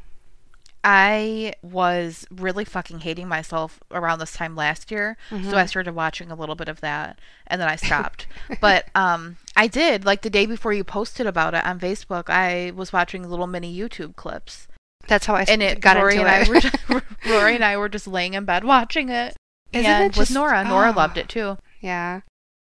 I 0.83 1.53
was 1.63 2.27
really 2.31 2.65
fucking 2.65 3.01
hating 3.01 3.29
myself 3.29 3.81
around 3.91 4.19
this 4.19 4.33
time 4.33 4.57
last 4.57 4.91
year, 4.91 5.17
Mm-hmm. 5.31 5.51
so 5.51 5.57
I 5.59 5.67
started 5.67 5.95
watching 5.95 6.31
a 6.31 6.35
little 6.35 6.55
bit 6.55 6.69
of 6.69 6.81
that, 6.81 7.19
and 7.47 7.61
then 7.61 7.69
I 7.69 7.77
stopped. 7.87 8.27
but 8.61 8.87
um, 8.95 9.37
I 9.57 9.67
did 9.67 10.05
like 10.07 10.23
the 10.23 10.31
day 10.31 10.47
before 10.47 10.73
you 10.73 10.83
posted 10.85 11.27
about 11.27 11.55
it 11.55 11.65
on 11.67 11.79
Facebook. 11.81 12.31
I 12.31 12.73
was 12.75 12.93
watching 12.93 13.29
little 13.29 13.47
mini 13.47 13.77
YouTube 13.79 14.17
clips, 14.17 14.69
That's 15.07 15.27
how 15.27 15.35
I 15.35 15.45
and 15.49 15.63
it 15.63 15.81
got 15.81 15.97
Rory 15.99 16.17
into 16.17 16.27
and 16.27 16.65
it. 16.65 16.75
I 16.89 16.95
were 16.95 17.03
Rory 17.29 17.55
and 17.57 17.65
I 17.65 17.77
were 17.77 17.89
just 17.91 18.07
laying 18.07 18.35
in 18.35 18.45
bed 18.47 18.65
watching 18.65 19.09
it. 19.11 19.37
Isn't 19.73 19.87
and 19.87 20.05
it 20.05 20.19
with 20.19 20.29
just- 20.29 20.33
Nora, 20.35 20.65
Nora 20.65 20.91
oh. 20.91 20.97
loved 20.97 21.19
it 21.19 21.29
too, 21.29 21.59
yeah. 21.81 22.23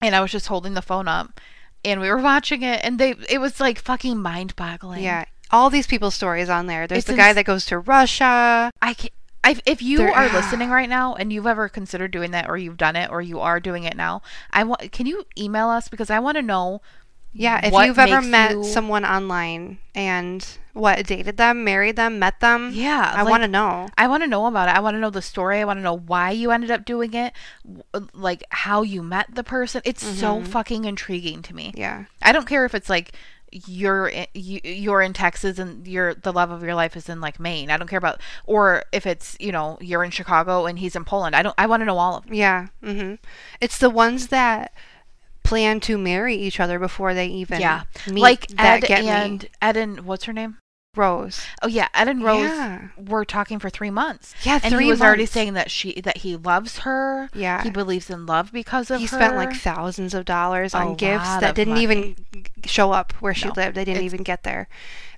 and 0.01 0.17
I 0.17 0.21
was 0.21 0.33
just 0.33 0.47
holding 0.49 0.75
the 0.75 0.83
phone 0.83 1.09
up, 1.09 1.41
and 1.85 2.01
we 2.01 2.09
were 2.09 2.17
watching 2.17 2.63
it, 2.63 2.81
and 2.83 2.99
they 2.99 3.15
it 3.29 3.39
was 3.39 3.61
like 3.61 3.79
fucking 3.79 4.19
mind 4.19 4.57
boggling. 4.57 5.03
Yeah. 5.05 5.27
All 5.51 5.71
these 5.71 5.87
people's 5.87 6.15
stories 6.15 6.49
on 6.49 6.67
there. 6.67 6.87
There's 6.87 7.01
It's 7.01 7.09
the 7.09 7.17
guy 7.17 7.29
ins- 7.29 7.37
that 7.37 7.45
goes 7.45 7.65
to 7.67 7.79
Russia. 7.79 8.71
I 8.83 8.95
can 8.95 9.11
I, 9.45 9.57
if 9.67 9.81
you 9.81 9.99
There- 9.99 10.13
are 10.15 10.29
listening 10.33 10.69
right 10.71 10.89
now 10.89 11.15
and 11.15 11.33
you've 11.33 11.47
ever 11.47 11.69
considered 11.69 12.11
doing 12.11 12.33
that 12.33 12.49
or 12.49 12.57
you've 12.57 12.77
done 12.77 12.97
it 12.97 13.11
or 13.11 13.23
you 13.23 13.41
are 13.41 13.61
doing 13.61 13.85
it 13.85 13.97
now, 13.97 14.21
I 14.53 14.65
want 14.65 14.91
can 14.93 15.07
you 15.07 15.25
email 15.39 15.69
us 15.69 15.89
because 15.89 16.11
I 16.11 16.19
want 16.19 16.37
to 16.37 16.43
know 16.43 16.83
Yeah, 17.33 17.61
if 17.65 17.73
you've 17.73 17.99
ever 17.99 18.21
met 18.21 18.51
you- 18.53 18.65
someone 18.65 19.05
online 19.05 19.79
and 19.95 20.45
what 20.75 21.05
dated 21.07 21.37
them, 21.39 21.65
married 21.65 21.97
them, 21.97 22.19
met 22.19 22.41
them. 22.41 22.71
Yeah, 22.73 23.13
I 23.17 23.23
like- 23.23 23.31
want 23.31 23.43
to 23.45 23.49
know. 23.49 23.89
I 23.97 24.07
want 24.09 24.23
to 24.23 24.27
know 24.29 24.47
about 24.47 24.69
it. 24.69 24.77
I 24.77 24.81
want 24.81 24.95
to 24.97 25.01
know 25.01 25.11
the 25.11 25.23
story. 25.23 25.61
I 25.61 25.65
want 25.65 25.79
to 25.79 25.83
know 25.83 25.97
why 25.97 26.31
you 26.31 26.51
ended 26.51 26.71
up 26.71 26.85
doing 26.85 27.15
it, 27.15 27.33
like 28.13 28.45
how 28.51 28.83
you 28.83 29.03
met 29.03 29.35
the 29.35 29.45
person. 29.45 29.83
It's 29.85 30.05
so 30.05 30.43
fucking 30.43 30.85
intriguing 30.85 31.43
to 31.43 31.55
me. 31.55 31.69
Mm-hmm. 31.69 31.79
Yeah. 31.81 32.05
I 32.23 32.33
don't 32.33 32.47
care 32.47 32.65
if 32.65 32.75
it's 32.75 32.89
like 32.91 33.13
you're 33.53 34.09
in, 34.09 34.27
you, 34.35 34.61
you're 34.65 35.03
in 35.03 35.13
Texas 35.13 35.59
and 35.59 35.87
you're 35.87 36.15
the 36.15 36.33
love 36.33 36.51
of 36.51 36.63
your 36.63 36.75
life 36.75 36.97
is 36.97 37.09
in 37.09 37.21
like 37.21 37.39
Maine. 37.41 37.71
I 37.71 37.77
don't 37.77 37.89
care 37.89 37.99
about 37.99 38.21
or 38.47 38.85
if 38.93 39.07
it's, 39.07 39.37
you 39.41 39.53
know, 39.53 39.79
you're 39.81 40.05
in 40.05 40.11
Chicago 40.11 40.67
and 40.67 40.79
he's 40.79 40.95
in 40.97 41.05
Poland. 41.05 41.35
I 41.37 41.43
don't 41.43 41.55
I 41.59 41.67
want 41.67 41.81
to 41.81 41.85
know 41.85 41.99
all 41.99 42.17
of 42.17 42.25
them. 42.25 42.35
Yeah. 42.35 42.69
Mm-hmm. 42.83 43.15
It's 43.61 43.79
the 43.79 43.91
ones 43.91 44.29
that 44.29 44.73
plan 45.45 45.81
to 45.81 45.97
marry 45.97 46.35
each 46.37 46.61
other 46.61 46.79
before 46.79 47.15
they 47.15 47.27
even 47.27 47.61
Yeah. 47.61 47.83
meet 48.07 48.21
like 48.21 48.47
that 48.49 48.85
Ed 48.85 48.87
get 48.87 49.05
and 49.05 49.43
me. 49.45 49.49
Ed 49.63 49.77
and 49.77 50.01
what's 50.01 50.25
her 50.25 50.33
name? 50.33 50.59
Rose. 50.99 51.43
Oh 51.63 51.69
yeah, 51.69 51.89
Ed 51.95 52.09
and 52.09 52.25
Rose 52.25 52.49
Yeah. 52.51 52.89
were 52.97 53.25
talking 53.25 53.59
for 53.59 53.71
three 53.71 53.91
months. 53.91 54.35
Yeah, 54.43 54.59
and 54.63 54.75
he 54.81 54.89
was 54.91 55.01
already 55.01 55.27
saying 55.27 55.55
that 55.55 55.71
she 55.71 56.01
that 56.01 56.19
he 56.19 56.37
loves 56.37 56.79
her. 56.81 57.31
Yeah. 57.35 57.63
he 57.63 57.71
believes 57.71 58.11
in 58.11 58.27
love 58.27 58.53
because 58.53 58.91
of 58.91 58.99
He 59.01 59.07
her. 59.07 59.17
spent 59.17 59.37
like 59.37 59.55
thousands 59.55 60.15
of 60.15 60.25
dollars 60.25 60.75
A 60.75 60.79
on 60.79 60.95
gifts 60.97 61.37
that 61.39 61.55
didn't 61.55 61.75
money. 61.75 61.83
even 61.85 62.17
show 62.65 62.93
up 62.93 63.13
where 63.21 63.35
she 63.35 63.47
No. 63.49 63.55
lived. 63.57 63.77
They 63.77 63.85
didn't 63.85 64.03
even 64.05 64.23
get 64.23 64.43
there. 64.43 64.69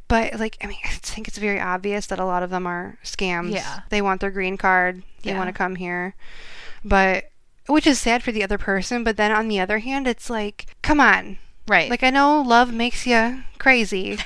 But 0.09 0.39
like, 0.41 0.57
I 0.63 0.67
mean, 0.67 0.79
I 0.85 0.89
think 0.89 1.29
it's 1.29 1.39
very 1.39 1.61
obvious 1.61 2.07
that 2.07 2.19
a 2.19 2.25
lot 2.25 2.43
of 2.43 2.51
them 2.51 2.67
are 2.67 2.99
scams. 3.05 3.53
Yeah. 3.53 3.81
They 3.91 4.03
want 4.03 4.21
their 4.21 4.31
green 4.31 4.57
card. 4.57 5.03
They 5.23 5.31
Yeah. 5.31 5.39
want 5.39 5.49
to 5.49 5.53
come 5.55 5.77
here. 5.77 6.15
But 6.85 7.31
which 7.67 7.87
is 7.87 7.99
sad 8.01 8.23
for 8.23 8.33
the 8.33 8.43
other 8.43 8.59
person, 8.59 9.05
but 9.05 9.17
then 9.17 9.31
on 9.31 9.47
the 9.49 9.61
other 9.61 9.79
hand, 9.79 10.09
it's 10.09 10.29
like, 10.29 10.67
come 10.83 10.99
on. 11.01 11.39
Right. 11.71 11.89
Like 11.91 12.03
I 12.03 12.11
know 12.11 12.43
love 12.43 12.73
makes 12.73 13.07
you 13.07 13.43
crazy, 13.59 14.19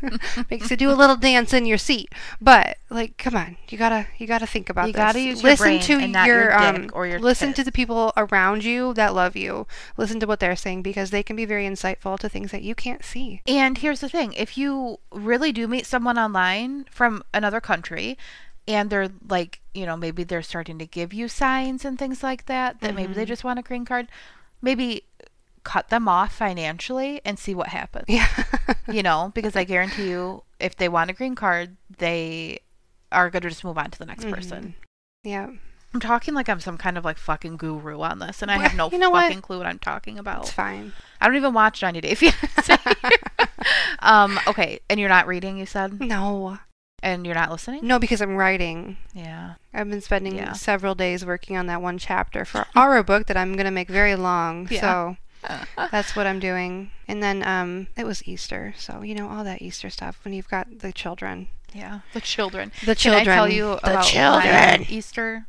makes 0.50 0.70
you 0.70 0.76
do 0.76 0.90
a 0.90 0.94
little 0.94 1.16
dance 1.16 1.52
in 1.52 1.66
your 1.66 1.78
seat, 1.78 2.12
but 2.40 2.76
like, 2.90 3.16
come 3.16 3.34
on, 3.34 3.56
you 3.68 3.76
gotta 3.78 4.06
you 4.18 4.26
gotta 4.26 4.46
think 4.46 4.68
about 4.70 4.82
that. 4.82 4.86
You 4.88 4.92
this. 4.92 5.00
gotta 5.02 5.20
use 5.20 5.42
your 5.42 5.50
listen 5.50 5.64
brain 5.66 5.80
to 5.80 5.92
and 5.98 6.12
not 6.12 6.26
your 6.26 6.48
dick 6.50 6.60
um, 6.60 6.90
or 6.92 7.06
your 7.06 7.18
listen 7.18 7.52
to 7.54 7.64
the 7.64 7.72
people 7.72 8.12
around 8.16 8.64
you 8.64 8.94
that 8.94 9.14
love 9.14 9.36
you. 9.36 9.66
Listen 9.96 10.20
to 10.20 10.26
what 10.26 10.40
they're 10.40 10.56
saying 10.56 10.82
because 10.82 11.10
they 11.10 11.22
can 11.22 11.36
be 11.36 11.44
very 11.44 11.66
insightful 11.66 12.18
to 12.18 12.28
things 12.28 12.50
that 12.52 12.62
you 12.62 12.74
can't 12.74 13.04
see. 13.04 13.42
And 13.46 13.78
here's 13.78 14.00
the 14.00 14.08
thing 14.08 14.32
if 14.34 14.56
you 14.56 14.98
really 15.10 15.52
do 15.52 15.66
meet 15.68 15.86
someone 15.86 16.18
online 16.18 16.84
from 16.90 17.22
another 17.34 17.60
country 17.60 18.16
and 18.68 18.90
they're 18.90 19.08
like, 19.28 19.60
you 19.74 19.86
know, 19.86 19.96
maybe 19.96 20.22
they're 20.22 20.42
starting 20.42 20.78
to 20.78 20.86
give 20.86 21.12
you 21.12 21.26
signs 21.28 21.84
and 21.84 21.98
things 21.98 22.22
like 22.22 22.46
that, 22.46 22.80
that 22.80 22.94
maybe 22.94 23.08
Mm-hmm. 23.08 23.18
they 23.18 23.24
just 23.24 23.42
want 23.42 23.58
a 23.58 23.62
green 23.62 23.84
card, 23.84 24.06
maybe 24.60 25.02
cut 25.64 25.88
them 25.90 26.08
off 26.08 26.34
financially 26.34 27.20
and 27.24 27.38
see 27.38 27.54
what 27.54 27.68
happens. 27.68 28.04
Yeah, 28.08 28.26
You 28.90 29.02
know, 29.02 29.30
because 29.34 29.54
I 29.56 29.64
guarantee 29.64 30.08
you, 30.08 30.42
if 30.58 30.76
they 30.76 30.88
want 30.88 31.10
a 31.10 31.12
green 31.12 31.34
card, 31.34 31.76
they 31.98 32.58
are 33.10 33.30
going 33.30 33.42
to 33.42 33.48
just 33.48 33.62
move 33.64 33.78
on 33.78 33.90
to 33.90 33.98
the 33.98 34.06
next 34.06 34.24
Mm-hmm. 34.24 34.34
person. 34.34 34.74
yeah. 35.22 35.48
I'm 35.94 36.00
talking 36.00 36.32
like 36.32 36.48
I'm 36.48 36.58
some 36.58 36.78
kind 36.78 36.96
of 36.96 37.04
like 37.04 37.18
fucking 37.18 37.58
guru 37.58 38.00
on 38.00 38.18
this, 38.18 38.40
and 38.40 38.50
I 38.50 38.56
have 38.56 38.74
no 38.74 38.88
you 38.90 38.96
know 38.96 39.10
what? 39.10 39.24
fucking 39.24 39.42
clue 39.42 39.58
what 39.58 39.66
I'm 39.66 39.78
talking 39.78 40.18
about. 40.18 40.44
It's 40.44 40.50
fine. 40.50 40.94
I 41.20 41.26
don't 41.26 41.36
even 41.36 41.52
watch 41.52 41.82
90 41.82 42.00
Day 42.00 42.14
Fiancé. 42.14 42.78
um, 44.00 44.38
okay, 44.46 44.80
and 44.88 44.98
you're 44.98 45.08
not 45.10 45.26
reading, 45.26 45.58
you 45.58 45.66
said, 45.66 46.00
No, 46.00 46.58
and 47.02 47.26
you're 47.26 47.34
not 47.34 47.50
listening. 47.50 47.86
no, 47.86 47.98
because 47.98 48.20
I'm 48.22 48.36
writing. 48.36 48.96
Yeah. 49.12 49.54
I've 49.74 49.90
been 49.90 50.00
spending 50.00 50.36
Yeah. 50.36 50.52
several 50.52 50.94
days 50.94 51.26
working 51.26 51.56
on 51.58 51.66
that 51.66 51.82
one 51.82 51.98
chapter 51.98 52.44
for 52.46 52.64
our 52.74 53.02
book 53.02 53.26
that 53.26 53.36
I'm 53.36 53.54
gonna 53.56 53.70
make 53.70 53.88
very 53.88 54.14
long. 54.16 54.68
Yeah. 54.70 54.80
So 54.80 55.16
that's 55.90 56.14
what 56.16 56.26
I'm 56.26 56.38
doing. 56.40 56.90
And 57.08 57.22
then 57.22 57.42
um, 57.42 57.88
it 57.96 58.04
was 58.06 58.26
Easter, 58.26 58.74
so 58.78 59.02
you 59.02 59.14
know 59.14 59.28
all 59.28 59.44
that 59.44 59.62
Easter 59.62 59.90
stuff 59.90 60.20
when 60.24 60.34
you've 60.34 60.48
got 60.48 60.80
the 60.80 60.92
children. 60.92 61.48
Yeah, 61.74 62.00
the 62.12 62.20
children. 62.20 62.70
The 62.84 62.94
Can 62.94 63.12
I 63.14 63.24
tell 63.24 63.46
children. 63.46 63.56
you 63.56 63.64
The 63.82 63.90
about 63.90 64.04
children. 64.04 64.86
Easter? 64.90 65.46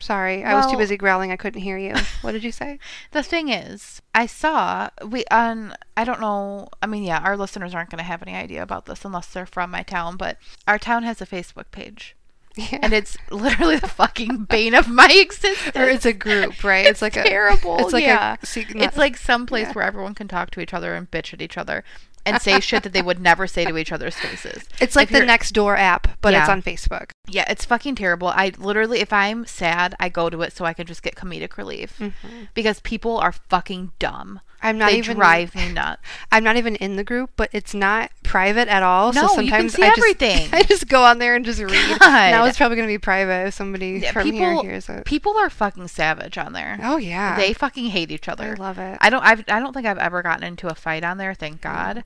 Sorry, 0.00 0.42
I 0.42 0.54
was 0.54 0.64
too 0.66 0.70
Well- 0.70 0.78
busy 0.80 0.96
growling. 0.96 1.30
I 1.30 1.36
couldn't 1.36 1.60
hear 1.60 1.78
you. 1.78 1.94
What 2.22 2.32
did 2.32 2.42
you 2.42 2.50
say? 2.50 2.78
The 3.12 3.22
thing 3.22 3.50
is, 3.50 4.02
I 4.14 4.26
saw 4.26 4.88
we 5.06 5.24
on 5.30 5.74
I 5.96 6.02
don't 6.04 6.20
know. 6.20 6.68
I 6.82 6.86
mean, 6.86 7.04
yeah, 7.04 7.18
our 7.20 7.36
listeners 7.36 7.72
aren't 7.74 7.90
going 7.90 7.98
to 7.98 8.04
have 8.04 8.22
any 8.22 8.34
idea 8.34 8.62
about 8.62 8.86
this 8.86 9.04
unless 9.04 9.28
they're 9.28 9.46
from 9.46 9.70
my 9.70 9.82
town. 9.84 10.16
But 10.16 10.38
our 10.66 10.78
town 10.78 11.04
has 11.04 11.20
a 11.20 11.26
Facebook 11.26 11.70
page, 11.70 12.16
Yeah. 12.56 12.80
and 12.82 12.92
it's 12.92 13.16
literally 13.30 13.76
the 13.76 13.88
fucking 13.88 14.44
bane 14.44 14.74
of 14.74 14.88
my 14.88 15.08
existence. 15.10 15.74
or 15.76 15.88
it's 15.88 16.04
a 16.04 16.12
group, 16.12 16.62
right? 16.62 16.84
It's, 16.86 17.00
like 17.00 17.14
terrible. 17.14 17.76
a. 17.78 17.82
It's 17.82 17.92
like 17.92 18.04
yeah. 18.04 18.36
a. 18.42 18.46
sec- 18.46 18.74
it's 18.74 18.96
like 18.96 19.16
some 19.16 19.46
place 19.46 19.68
yeah. 19.68 19.72
where 19.72 19.84
everyone 19.84 20.14
can 20.14 20.28
talk 20.28 20.50
to 20.52 20.60
each 20.60 20.74
other 20.74 20.94
and 20.94 21.10
bitch 21.10 21.32
at 21.32 21.40
each 21.40 21.56
other 21.56 21.82
and 22.24 22.40
say 22.40 22.60
shit 22.60 22.82
that 22.84 22.92
they 22.92 23.02
would 23.02 23.18
never 23.20 23.46
say 23.46 23.64
to 23.64 23.76
each 23.76 23.90
other's 23.90 24.14
faces. 24.16 24.64
It's 24.80 24.94
like 24.94 25.10
if 25.10 25.18
the 25.18 25.24
next 25.26 25.52
door 25.52 25.76
app, 25.76 26.08
but 26.20 26.34
it's 26.34 26.48
on 26.48 26.62
Facebook. 26.62 27.10
Yeah, 27.28 27.44
it's 27.50 27.64
fucking 27.64 27.94
terrible. 27.96 28.28
I 28.28 28.52
literally, 28.58 29.00
if 29.00 29.12
I'm 29.12 29.44
sad, 29.46 29.94
I 29.98 30.08
go 30.08 30.28
to 30.30 30.42
it 30.42 30.52
so 30.52 30.64
I 30.64 30.72
can 30.72 30.86
just 30.86 31.02
get 31.02 31.14
comedic 31.16 31.56
relief 31.56 31.98
Mm-hmm. 31.98 32.44
because 32.54 32.80
people 32.80 33.18
are 33.18 33.32
fucking 33.32 33.92
dumb. 33.98 34.40
I'm 34.62 34.78
not 34.78 34.90
they 34.92 34.98
even 34.98 35.16
drive 35.16 35.54
me 35.54 35.72
nuts. 35.72 36.00
I'm 36.30 36.44
not 36.44 36.56
even 36.56 36.76
in 36.76 36.96
the 36.96 37.04
group, 37.04 37.30
but 37.36 37.50
it's 37.52 37.74
not 37.74 38.10
private 38.22 38.68
at 38.68 38.82
all. 38.82 39.12
No, 39.12 39.26
so 39.26 39.40
you 39.40 39.50
can 39.50 39.68
sometimes 39.68 39.74
see 39.74 39.82
I 39.82 39.88
just, 39.88 39.98
everything. 39.98 40.48
I 40.52 40.62
just 40.62 40.88
go 40.88 41.02
on 41.02 41.18
there 41.18 41.34
and 41.34 41.44
just 41.44 41.60
read. 41.60 41.98
God. 41.98 42.30
Now 42.30 42.44
it's 42.44 42.56
probably 42.56 42.76
gonna 42.76 42.86
be 42.88 42.98
private 42.98 43.48
if 43.48 43.54
somebody 43.54 44.00
Yeah, 44.02 44.12
from 44.12 44.24
people, 44.24 44.38
here 44.62 44.62
hears 44.70 44.88
it. 44.88 45.04
people 45.04 45.36
are 45.36 45.50
fucking 45.50 45.88
savage 45.88 46.38
on 46.38 46.52
there. 46.52 46.78
Oh 46.82 46.96
yeah, 46.96 47.36
They 47.36 47.52
fucking 47.52 47.86
hate 47.86 48.10
each 48.10 48.28
other. 48.28 48.54
I 48.58 48.60
love 48.62 48.78
it. 48.78 48.98
I 49.00 49.10
don't. 49.10 49.22
I've, 49.24 49.40
I 49.48 49.58
don't 49.60 49.72
think 49.72 49.86
I've 49.86 49.98
ever 49.98 50.22
gotten 50.22 50.44
into 50.44 50.68
a 50.68 50.74
fight 50.74 51.04
on 51.04 51.18
there. 51.18 51.34
Thank 51.34 51.60
God. 51.60 52.04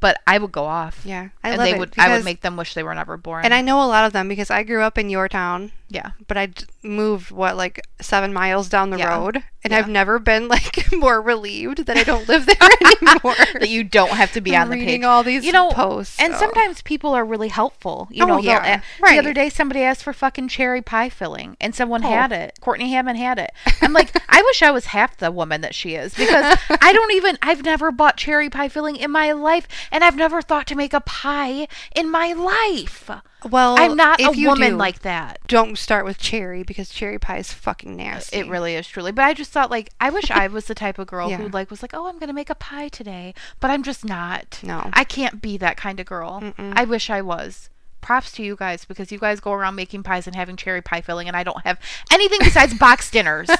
But 0.00 0.18
I 0.26 0.36
would 0.36 0.52
go 0.52 0.64
off. 0.66 1.00
yeah, 1.04 1.28
I 1.42 1.50
and 1.50 1.58
love 1.58 1.66
they 1.66 1.74
it 1.74 1.78
would. 1.78 1.94
I 1.96 2.14
would 2.14 2.24
make 2.24 2.42
them 2.42 2.56
wish 2.56 2.74
they 2.74 2.82
were 2.82 2.94
never 2.94 3.16
born. 3.16 3.44
And 3.44 3.54
I 3.54 3.62
know 3.62 3.82
a 3.82 3.86
lot 3.86 4.04
of 4.04 4.12
them 4.12 4.28
because 4.28 4.50
I 4.50 4.62
grew 4.62 4.82
up 4.82 4.98
in 4.98 5.08
your 5.08 5.28
town, 5.28 5.72
yeah. 5.88 6.10
but 6.26 6.36
I 6.36 6.48
moved 6.82 7.30
what 7.30 7.56
like 7.56 7.80
seven 8.00 8.32
miles 8.32 8.68
down 8.68 8.90
the 8.90 8.98
Yeah. 8.98 9.16
road, 9.18 9.42
and 9.64 9.72
Yeah. 9.72 9.78
I've 9.78 9.88
never 9.88 10.18
been 10.18 10.48
like 10.48 10.92
more 10.92 11.20
relieved 11.20 11.86
that 11.86 11.96
I 11.96 12.04
don't 12.04 12.28
live 12.28 12.46
there 12.46 12.56
anymore. 13.02 13.34
that 13.58 13.68
you 13.68 13.82
don't 13.84 14.10
have 14.12 14.32
to 14.32 14.40
be 14.40 14.54
on 14.56 14.68
the 14.70 14.76
reading 14.76 15.00
page. 15.00 15.04
all 15.06 15.22
these 15.22 15.44
you 15.44 15.52
know, 15.52 15.70
posts, 15.70 16.18
And 16.20 16.32
so- 16.34 16.40
sometimes 16.40 16.82
people 16.82 17.14
are 17.14 17.24
really 17.24 17.48
helpful. 17.48 18.08
You 18.10 18.24
Oh, 18.24 18.26
know, 18.26 18.38
yeah. 18.38 18.80
Right. 19.00 19.12
the 19.14 19.18
other 19.18 19.32
day 19.34 19.48
somebody 19.48 19.82
asked 19.82 20.02
for 20.04 20.12
fucking 20.12 20.48
cherry 20.48 20.82
pie 20.82 21.08
filling, 21.08 21.56
and 21.60 21.74
someone 21.74 22.04
Oh. 22.04 22.08
had 22.08 22.32
it. 22.32 22.58
Courtney 22.60 22.90
Hammond 22.92 23.18
had 23.18 23.38
it. 23.38 23.50
I'm 23.82 23.92
like, 23.92 24.10
I 24.28 24.42
wish 24.42 24.62
I 24.62 24.70
was 24.70 24.86
half 24.86 25.16
the 25.16 25.30
woman 25.32 25.60
that 25.62 25.74
she 25.74 25.94
is 25.94 26.14
because 26.14 26.56
I 26.68 26.92
don't 26.92 27.12
even. 27.14 27.38
I've 27.42 27.64
never 27.64 27.90
bought 27.90 28.16
cherry 28.16 28.48
pie 28.50 28.68
filling 28.68 28.96
in 28.96 29.10
my 29.10 29.32
life, 29.32 29.66
and 29.90 30.04
I've 30.04 30.16
never 30.16 30.42
thought 30.42 30.66
to 30.68 30.74
make 30.76 30.92
a 30.92 31.00
pie 31.00 31.66
in 31.94 32.10
my 32.10 32.32
life. 32.32 33.10
Well, 33.50 33.76
I'm 33.78 33.96
not 33.96 34.20
a 34.20 34.30
woman 34.46 34.70
do, 34.72 34.76
like 34.76 35.00
that. 35.02 35.38
Don't 35.46 35.76
start 35.78 36.04
with 36.04 36.18
cherry 36.18 36.62
because 36.62 36.88
cherry 36.88 37.18
pie 37.18 37.38
is 37.38 37.52
fucking 37.52 37.96
nasty. 37.96 38.36
It 38.38 38.48
really 38.48 38.74
is 38.74 38.86
truly. 38.88 39.12
But 39.12 39.24
I 39.24 39.34
just 39.34 39.50
thought 39.50 39.70
like 39.70 39.90
I 40.00 40.10
wish 40.10 40.30
I 40.30 40.48
was 40.48 40.66
the 40.66 40.74
type 40.74 40.98
of 40.98 41.06
girl 41.06 41.30
Yeah. 41.30 41.36
who 41.38 41.48
like 41.48 41.70
was 41.70 41.82
like, 41.82 41.92
"Oh, 41.94 42.06
I'm 42.08 42.18
going 42.18 42.28
to 42.28 42.34
make 42.34 42.50
a 42.50 42.54
pie 42.54 42.88
today." 42.88 43.34
But 43.60 43.70
I'm 43.70 43.82
just 43.82 44.04
not. 44.04 44.60
No. 44.62 44.90
I 44.92 45.04
can't 45.04 45.40
be 45.40 45.56
that 45.58 45.76
kind 45.76 46.00
of 46.00 46.06
girl. 46.06 46.52
I 46.58 46.84
wish 46.84 47.10
I 47.10 47.22
was. 47.22 47.70
Props 48.00 48.30
to 48.32 48.42
you 48.42 48.54
guys 48.56 48.84
because 48.84 49.10
you 49.10 49.18
guys 49.18 49.40
go 49.40 49.52
around 49.52 49.74
making 49.74 50.04
pies 50.04 50.26
and 50.26 50.36
having 50.36 50.56
cherry 50.56 50.80
pie 50.80 51.00
filling 51.00 51.26
and 51.26 51.36
I 51.36 51.42
don't 51.42 51.64
have 51.64 51.78
anything 52.12 52.38
besides 52.40 52.72
box 52.78 53.10
dinners. 53.10 53.50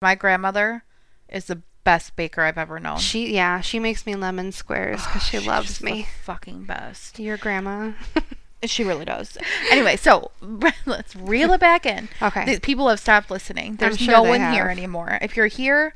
My 0.00 0.14
grandmother 0.14 0.84
is 1.28 1.46
the 1.46 1.62
best 1.84 2.14
baker 2.14 2.42
I've 2.42 2.58
ever 2.58 2.78
known. 2.78 2.98
She 2.98 3.34
yeah, 3.34 3.60
she 3.60 3.78
makes 3.80 4.06
me 4.06 4.14
lemon 4.14 4.52
squares 4.52 5.04
because 5.04 5.24
she 5.24 5.38
loves 5.40 5.82
me. 5.82 6.02
the 6.02 6.06
fucking 6.24 6.64
best. 6.64 7.18
Your 7.18 7.36
grandma. 7.36 7.92
She 8.64 8.84
really 8.84 9.04
does. 9.04 9.36
Anyway, 9.70 9.96
so 9.96 10.30
let's 10.86 11.16
reel 11.16 11.52
it 11.52 11.60
back 11.60 11.84
in. 11.86 12.08
Okay. 12.20 12.44
The 12.54 12.60
people 12.60 12.88
have 12.88 13.00
stopped 13.00 13.30
listening. 13.30 13.76
There's 13.76 13.98
sure 13.98 14.12
no 14.12 14.22
one 14.22 14.52
here 14.52 14.66
anymore. 14.68 15.18
If 15.20 15.36
you're 15.36 15.48
here, 15.48 15.94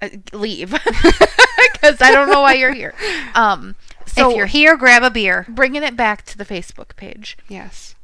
uh, 0.00 0.08
leave 0.32 0.70
because 1.72 2.00
I 2.00 2.10
don't 2.10 2.28
know 2.28 2.40
why 2.40 2.54
you're 2.54 2.72
here. 2.74 2.94
Um, 3.34 3.76
so 4.06 4.30
if 4.30 4.36
you're 4.36 4.46
here, 4.46 4.76
grab 4.76 5.02
a 5.02 5.10
beer. 5.10 5.46
bringing 5.48 5.82
it 5.82 5.96
back 5.96 6.24
to 6.26 6.36
the 6.38 6.44
Facebook 6.44 6.96
page, 6.96 7.36
Yes. 7.48 7.94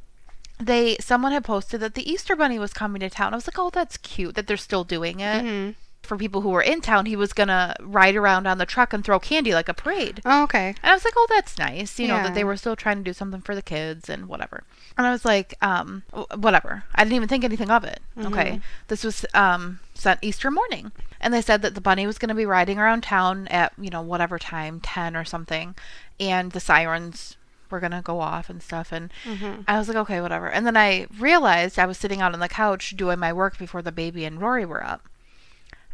they 0.59 0.95
someone 1.01 1.31
had 1.33 1.43
posted 1.43 1.81
that 1.81 1.93
the 1.95 2.09
Easter 2.09 2.35
Bunny 2.35 2.57
was 2.57 2.73
coming 2.73 3.01
to 3.01 3.09
town. 3.09 3.33
I 3.33 3.37
was 3.37 3.47
like, 3.47 3.59
oh, 3.59 3.69
that's 3.69 3.97
cute 3.97 4.35
that 4.35 4.47
they're 4.47 4.57
still 4.57 4.83
doing 4.85 5.19
it. 5.19 5.43
Mhm. 5.43 5.75
For 6.09 6.17
people 6.17 6.41
who 6.41 6.49
were 6.49 6.61
in 6.61 6.81
town, 6.81 7.05
he 7.05 7.15
was 7.15 7.33
gonna 7.33 7.75
ride 7.79 8.15
around 8.15 8.47
on 8.47 8.57
the 8.57 8.65
truck 8.65 8.93
and 8.93 9.03
throw 9.03 9.19
candy 9.19 9.53
like 9.53 9.69
a 9.69 9.73
parade. 9.75 10.21
Oh, 10.25 10.43
okay. 10.43 10.69
And 10.81 10.91
I 10.91 10.93
was 10.95 11.05
like, 11.05 11.13
oh, 11.15 11.27
that's 11.29 11.57
nice. 11.59 11.99
You 11.99 12.07
know, 12.07 12.15
that 12.23 12.33
they 12.33 12.43
were 12.43 12.57
still 12.57 12.75
trying 12.75 12.97
to 12.97 13.03
do 13.03 13.13
something 13.13 13.41
for 13.41 13.53
the 13.53 13.61
kids 13.61 14.09
and 14.09 14.27
whatever. 14.27 14.63
And 14.97 15.05
I 15.05 15.11
was 15.11 15.23
like, 15.23 15.53
um, 15.61 16.01
whatever. 16.35 16.83
I 16.95 17.03
didn't 17.03 17.15
even 17.15 17.27
think 17.29 17.43
anything 17.43 17.69
of 17.69 17.83
it. 17.83 17.99
Okay. 18.25 18.59
This 18.87 19.03
was 19.03 19.23
um, 19.35 19.79
sent 19.93 20.19
Easter 20.23 20.49
morning. 20.51 20.91
And 21.21 21.33
they 21.33 21.41
said 21.41 21.61
that 21.61 21.75
the 21.75 21.81
bunny 21.81 22.07
was 22.07 22.17
going 22.17 22.29
to 22.29 22.35
be 22.35 22.45
riding 22.45 22.79
around 22.79 23.01
town 23.03 23.47
at, 23.49 23.71
you 23.77 23.89
know, 23.91 24.01
whatever 24.01 24.39
time, 24.39 24.79
10 24.79 25.15
or 25.15 25.23
something. 25.23 25.75
And 26.19 26.51
the 26.53 26.59
sirens 26.59 27.37
were 27.69 27.79
going 27.79 27.91
to 27.91 28.01
go 28.01 28.19
off 28.19 28.49
and 28.49 28.63
stuff. 28.63 28.91
And 28.91 29.11
I 29.67 29.77
was 29.77 29.87
like, 29.87 29.97
okay, 29.97 30.21
whatever. 30.21 30.47
And 30.49 30.65
then 30.65 30.75
I 30.75 31.05
realized 31.19 31.77
I 31.77 31.85
was 31.85 31.97
sitting 31.99 32.19
out 32.19 32.33
on 32.33 32.39
the 32.39 32.49
couch 32.49 32.95
doing 32.97 33.19
my 33.19 33.31
work 33.31 33.57
before 33.59 33.83
the 33.83 33.91
baby 33.91 34.25
and 34.25 34.41
Rory 34.41 34.65
were 34.65 34.83
up. 34.83 35.07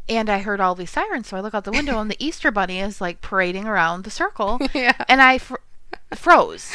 And 0.08 0.30
I 0.30 0.40
heard 0.40 0.60
all 0.62 0.76
these 0.76 0.92
sirens, 0.92 1.28
so 1.28 1.38
I 1.38 1.40
look 1.40 1.54
out 1.56 1.64
the 1.64 1.72
window, 1.72 2.00
and 2.00 2.12
the 2.12 2.24
Easter 2.24 2.52
Bunny 2.52 2.80
is 2.80 3.02
like 3.02 3.22
parading 3.22 3.66
around 3.66 4.04
the 4.04 4.12
circle 4.12 4.60
Yeah. 4.74 4.94
and 5.10 5.22
I 5.22 5.40
fr- 5.40 5.56
froze. 6.14 6.72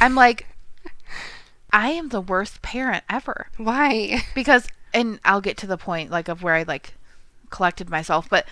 I'm 0.00 0.14
like, 0.14 0.46
I 1.72 1.90
am 1.90 2.08
the 2.10 2.20
worst 2.20 2.62
parent 2.62 3.04
ever 3.08 3.48
Why? 3.56 4.22
because, 4.34 4.68
and 4.92 5.18
I'll 5.24 5.40
get 5.40 5.56
to 5.58 5.66
the 5.66 5.76
point 5.76 6.10
like 6.10 6.28
of 6.28 6.42
where 6.42 6.54
I 6.54 6.62
like 6.64 6.94
collected 7.50 7.90
myself, 7.90 8.28
but 8.28 8.46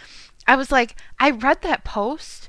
I 0.46 0.56
was 0.56 0.72
like, 0.72 0.96
I 1.20 1.30
read 1.30 1.62
that 1.62 1.84
post, 1.84 2.48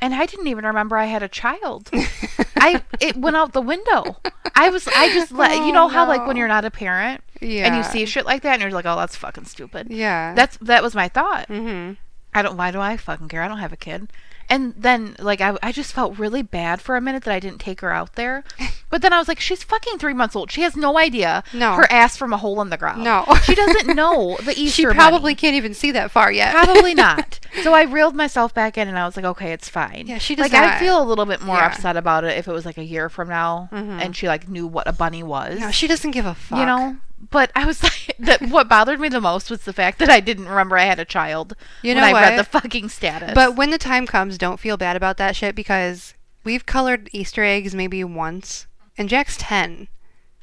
and 0.00 0.14
I 0.14 0.26
didn't 0.26 0.48
even 0.48 0.64
remember 0.66 0.96
I 0.96 1.04
had 1.06 1.22
a 1.22 1.28
child. 1.28 1.90
I 2.58 2.82
it 3.00 3.16
went 3.16 3.36
out 3.36 3.52
the 3.52 3.62
window. 3.62 4.16
I 4.54 4.68
was 4.70 4.86
I 4.88 5.12
just 5.14 5.32
let 5.32 5.56
you 5.58 5.70
Oh, 5.70 5.72
know 5.72 5.88
how 5.88 6.06
like 6.08 6.26
when 6.26 6.36
you're 6.36 6.48
not 6.48 6.64
a 6.64 6.70
parent 6.70 7.22
and 7.40 7.76
you 7.76 7.82
see 7.82 8.04
shit 8.06 8.26
like 8.26 8.42
that 8.42 8.54
and 8.54 8.62
you're 8.62 8.70
like, 8.70 8.86
oh, 8.86 8.96
that's 8.96 9.16
fucking 9.16 9.44
stupid. 9.44 9.88
Yeah. 9.90 10.34
That's 10.34 10.56
that 10.58 10.82
was 10.82 10.94
my 10.94 11.08
thought. 11.08 11.48
Mm-hmm. 11.48 11.94
I 12.34 12.42
don't. 12.42 12.56
Why 12.56 12.70
do 12.70 12.80
I 12.80 12.96
fucking 12.96 13.28
care? 13.28 13.42
I 13.42 13.48
don't 13.48 13.58
have 13.58 13.72
a 13.72 13.76
kid. 13.78 14.08
And 14.48 14.74
then, 14.76 15.16
like, 15.18 15.40
I, 15.40 15.56
I 15.60 15.72
just 15.72 15.92
felt 15.92 16.20
really 16.20 16.42
bad 16.42 16.80
for 16.80 16.94
a 16.94 17.00
minute 17.00 17.24
that 17.24 17.34
I 17.34 17.40
didn't 17.40 17.58
take 17.58 17.80
her 17.80 17.92
out 17.92 18.14
there. 18.14 18.44
But 18.88 19.02
then 19.02 19.12
I 19.12 19.18
was 19.18 19.26
like, 19.26 19.40
she's 19.40 19.64
fucking 19.64 19.98
three 19.98 20.14
months 20.14 20.36
old. 20.36 20.52
She 20.52 20.60
has 20.62 20.76
no 20.76 20.96
idea 20.96 21.42
No. 21.52 21.72
her 21.74 21.90
ass 21.90 22.16
from 22.16 22.32
a 22.32 22.36
hole 22.36 22.62
in 22.62 22.70
the 22.70 22.76
ground. 22.76 23.02
No. 23.02 23.24
she 23.42 23.56
doesn't 23.56 23.96
know 23.96 24.38
the 24.44 24.52
Easter. 24.56 24.82
She 24.92 24.94
probably 24.94 25.34
can't 25.34 25.56
even 25.56 25.74
see 25.74 25.90
that 25.90 26.12
far 26.12 26.30
yet. 26.30 26.52
Probably 26.54 26.94
not. 27.06 27.40
So 27.64 27.74
I 27.74 27.82
reeled 27.82 28.14
myself 28.14 28.54
back 28.54 28.78
in, 28.78 28.86
and 28.86 28.96
I 28.96 29.04
was 29.04 29.16
like, 29.16 29.24
okay, 29.24 29.52
it's 29.52 29.68
fine. 29.68 30.04
Yeah, 30.06 30.18
she 30.18 30.36
does 30.36 30.52
like. 30.52 30.62
I'd 30.62 30.78
feel 30.78 31.02
a 31.02 31.04
little 31.04 31.26
bit 31.26 31.40
more 31.42 31.56
Yeah. 31.56 31.66
upset 31.66 31.96
about 31.96 32.22
it 32.22 32.38
if 32.38 32.46
it 32.46 32.52
was 32.52 32.64
like 32.64 32.78
a 32.78 32.84
year 32.84 33.08
from 33.08 33.28
now, 33.28 33.68
Mhm. 33.72 34.00
and 34.00 34.14
she 34.16 34.28
like 34.28 34.48
knew 34.48 34.68
what 34.68 34.86
a 34.86 34.92
bunny 34.92 35.24
was. 35.24 35.58
No, 35.58 35.72
she 35.72 35.88
doesn't 35.88 36.12
give 36.12 36.24
a 36.24 36.34
fuck. 36.34 36.60
You 36.60 36.66
know. 36.66 36.96
But 37.36 37.52
I 37.54 37.66
was 37.66 37.82
like, 37.82 38.16
that. 38.18 38.40
What 38.40 38.66
bothered 38.68 38.98
me 38.98 39.08
the 39.10 39.20
most 39.20 39.50
was 39.50 39.64
the 39.64 39.72
fact 39.74 39.98
that 39.98 40.08
I 40.08 40.20
didn't 40.20 40.48
remember 40.48 40.78
I 40.78 40.84
had 40.84 40.98
a 40.98 41.04
child 41.04 41.54
You 41.82 41.90
when 41.94 41.98
know 42.02 42.16
I 42.16 42.22
read 42.22 42.38
the 42.38 42.44
fucking 42.44 42.88
status. 42.88 43.32
But 43.34 43.56
when 43.56 43.70
the 43.70 43.78
time 43.78 44.06
comes, 44.06 44.38
don't 44.38 44.58
feel 44.60 44.76
bad 44.78 44.96
about 44.96 45.18
that 45.18 45.36
shit 45.36 45.54
because 45.54 46.14
we've 46.44 46.64
colored 46.64 47.10
Easter 47.12 47.44
eggs 47.44 47.74
maybe 47.74 48.02
once, 48.04 48.66
and 48.96 49.08
Jack's 49.10 49.36
10. 49.38 49.88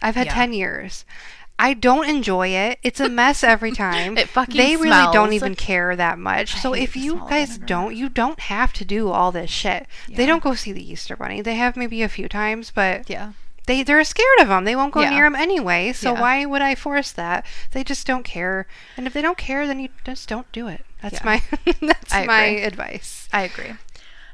I've 0.03 0.13
had 0.15 0.27
Yeah. 0.27 0.33
10 0.35 0.53
years. 0.53 1.03
I 1.57 1.73
don't 1.73 2.07
enjoy 2.09 2.49
it. 2.49 2.77
It's 2.83 2.99
a 2.99 3.09
mess 3.09 3.43
every 3.43 3.71
time. 3.85 4.17
It 4.17 4.27
fucking 4.29 4.55
they 4.57 4.75
really 4.75 4.89
don't 5.13 5.29
smells. 5.29 5.33
even 5.33 5.55
care 5.55 5.95
that 5.95 6.19
much. 6.19 6.55
So 6.61 6.73
hate 6.73 6.83
if 6.83 6.93
the 6.93 6.99
you 6.99 7.11
smell 7.13 7.23
of 7.25 7.29
guys 7.29 7.49
vinegar. 7.53 7.65
don't, 7.65 7.95
you 7.95 8.09
don't 8.09 8.39
have 8.41 8.71
to 8.73 8.85
do 8.85 9.09
all 9.09 9.31
this 9.31 9.49
shit. 9.49 9.87
They 10.09 10.23
Yeah. 10.23 10.27
don't 10.27 10.43
go 10.43 10.53
see 10.55 10.71
the 10.73 10.91
Easter 10.91 11.15
bunny. 11.15 11.41
They 11.41 11.55
have 11.55 11.75
maybe 11.77 12.03
a 12.03 12.09
few 12.09 12.27
times, 12.29 12.71
but 12.73 13.09
yeah. 13.09 13.31
They 13.65 13.83
they're 13.83 14.03
scared 14.03 14.39
of 14.41 14.47
them. 14.49 14.65
They 14.65 14.75
won't 14.75 14.93
go 14.93 15.01
Yeah. 15.01 15.09
near 15.11 15.23
them 15.25 15.35
anyway. 15.35 15.93
So 15.93 16.13
Yeah. 16.13 16.21
why 16.21 16.45
would 16.45 16.61
I 16.61 16.75
force 16.75 17.11
that? 17.13 17.45
They 17.71 17.83
just 17.83 18.05
don't 18.07 18.23
care. 18.23 18.67
And 18.97 19.07
if 19.07 19.13
they 19.13 19.21
don't 19.21 19.37
care, 19.37 19.65
then 19.67 19.79
you 19.79 19.89
just 20.03 20.27
don't 20.27 20.51
do 20.51 20.67
it. 20.67 20.85
That's 21.01 21.15
Yeah. 21.15 21.25
my 21.25 21.41
that's 21.81 22.13
I 22.13 22.25
my 22.25 22.43
agree. 22.43 22.63
advice. 22.63 23.29
I 23.33 23.41
agree. 23.43 23.73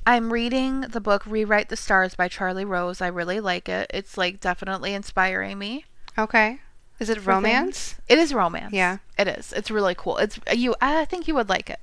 I'm 0.07 0.33
reading 0.33 0.81
the 0.81 1.01
book 1.01 1.23
Rewrite 1.25 1.69
the 1.69 1.75
Stars 1.75 2.15
by 2.15 2.27
Charlie 2.27 2.65
Rose. 2.65 3.01
I 3.01 3.07
really 3.07 3.39
like 3.39 3.69
it. 3.69 3.91
It's 3.93 4.17
like 4.17 4.39
definitely 4.39 4.93
inspiring 4.93 5.59
me. 5.59 5.85
Okay. 6.17 6.59
Is 6.99 7.09
it 7.09 7.25
romance? 7.25 7.93
things. 7.93 8.01
It 8.09 8.17
is 8.17 8.33
romance. 8.33 8.73
Yeah. 8.73 8.97
It 9.17 9.27
is. 9.27 9.53
It's 9.53 9.69
really 9.69 9.95
cool. 9.95 10.17
It's 10.17 10.39
uh, 10.49 10.53
you 10.53 10.75
I 10.81 11.05
think 11.05 11.27
you 11.27 11.35
would 11.35 11.49
like 11.49 11.69
it. 11.69 11.79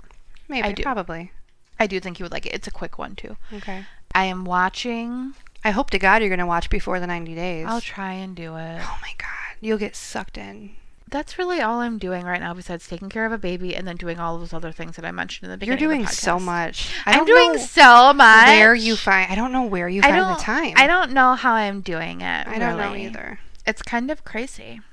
Maybe. 0.49 0.69
I 0.69 0.73
do. 0.73 0.83
Probably. 0.83 1.33
I 1.79 1.87
do 1.87 2.01
think 2.01 2.19
you 2.19 2.25
would 2.25 2.33
like 2.33 2.47
it. 2.47 2.55
It's 2.55 2.67
a 2.67 2.71
quick 2.71 2.99
one 2.99 3.15
too. 3.17 3.37
Okay. 3.53 3.85
I 4.15 4.25
am 4.25 4.45
watching 4.45 5.35
I 5.67 5.71
hope 5.71 5.91
to 5.91 5.99
God 5.99 6.23
you're 6.23 6.31
gonna 6.31 6.47
watch 6.47 6.71
before 6.71 7.01
the 7.01 7.09
90 7.09 7.35
days. 7.35 7.67
I'll 7.69 7.81
try 7.81 8.12
and 8.12 8.37
do 8.37 8.55
it. 8.55 8.81
oh 8.81 8.99
my 9.03 9.12
God. 9.19 9.57
You'll 9.61 9.79
get 9.79 9.97
sucked 9.97 10.39
in. 10.39 10.77
that's 11.11 11.39
really 11.39 11.61
all 11.61 11.81
I'm 11.81 11.99
doing 11.99 12.25
right 12.25 12.39
now 12.41 12.55
besides 12.55 12.87
taking 12.87 13.09
care 13.09 13.27
of 13.27 13.33
a 13.33 13.39
baby 13.39 13.75
and 13.75 13.85
then 13.85 13.97
doing 13.97 14.21
all 14.21 14.37
of 14.37 14.41
those 14.41 14.53
other 14.53 14.71
things 14.71 14.95
that 14.95 15.05
I 15.05 15.11
mentioned 15.11 15.47
in 15.47 15.51
the 15.51 15.57
beginning. 15.57 15.81
You're 15.81 15.91
doing 15.91 16.07
so 16.07 16.39
much. 16.39 16.93
I 17.05 17.19
I'm 17.19 17.25
doing 17.25 17.59
so 17.59 18.12
much. 18.12 18.47
where 18.47 18.77
you 18.77 18.95
find. 18.95 19.33
I 19.33 19.35
don't 19.35 19.51
know 19.51 19.64
where 19.64 19.89
you 19.89 20.03
I 20.05 20.11
find 20.11 20.37
the 20.37 20.41
time. 20.41 20.75
I 20.77 20.87
don't 20.87 21.11
know 21.11 21.35
how 21.35 21.55
I'm 21.55 21.81
doing 21.81 22.21
it. 22.21 22.47
I 22.47 22.61
don't 22.61 22.79
know 22.79 22.95
either. 22.95 23.41
It's 23.67 23.83
kind 23.83 24.12
of 24.12 24.25
crazy. 24.25 24.81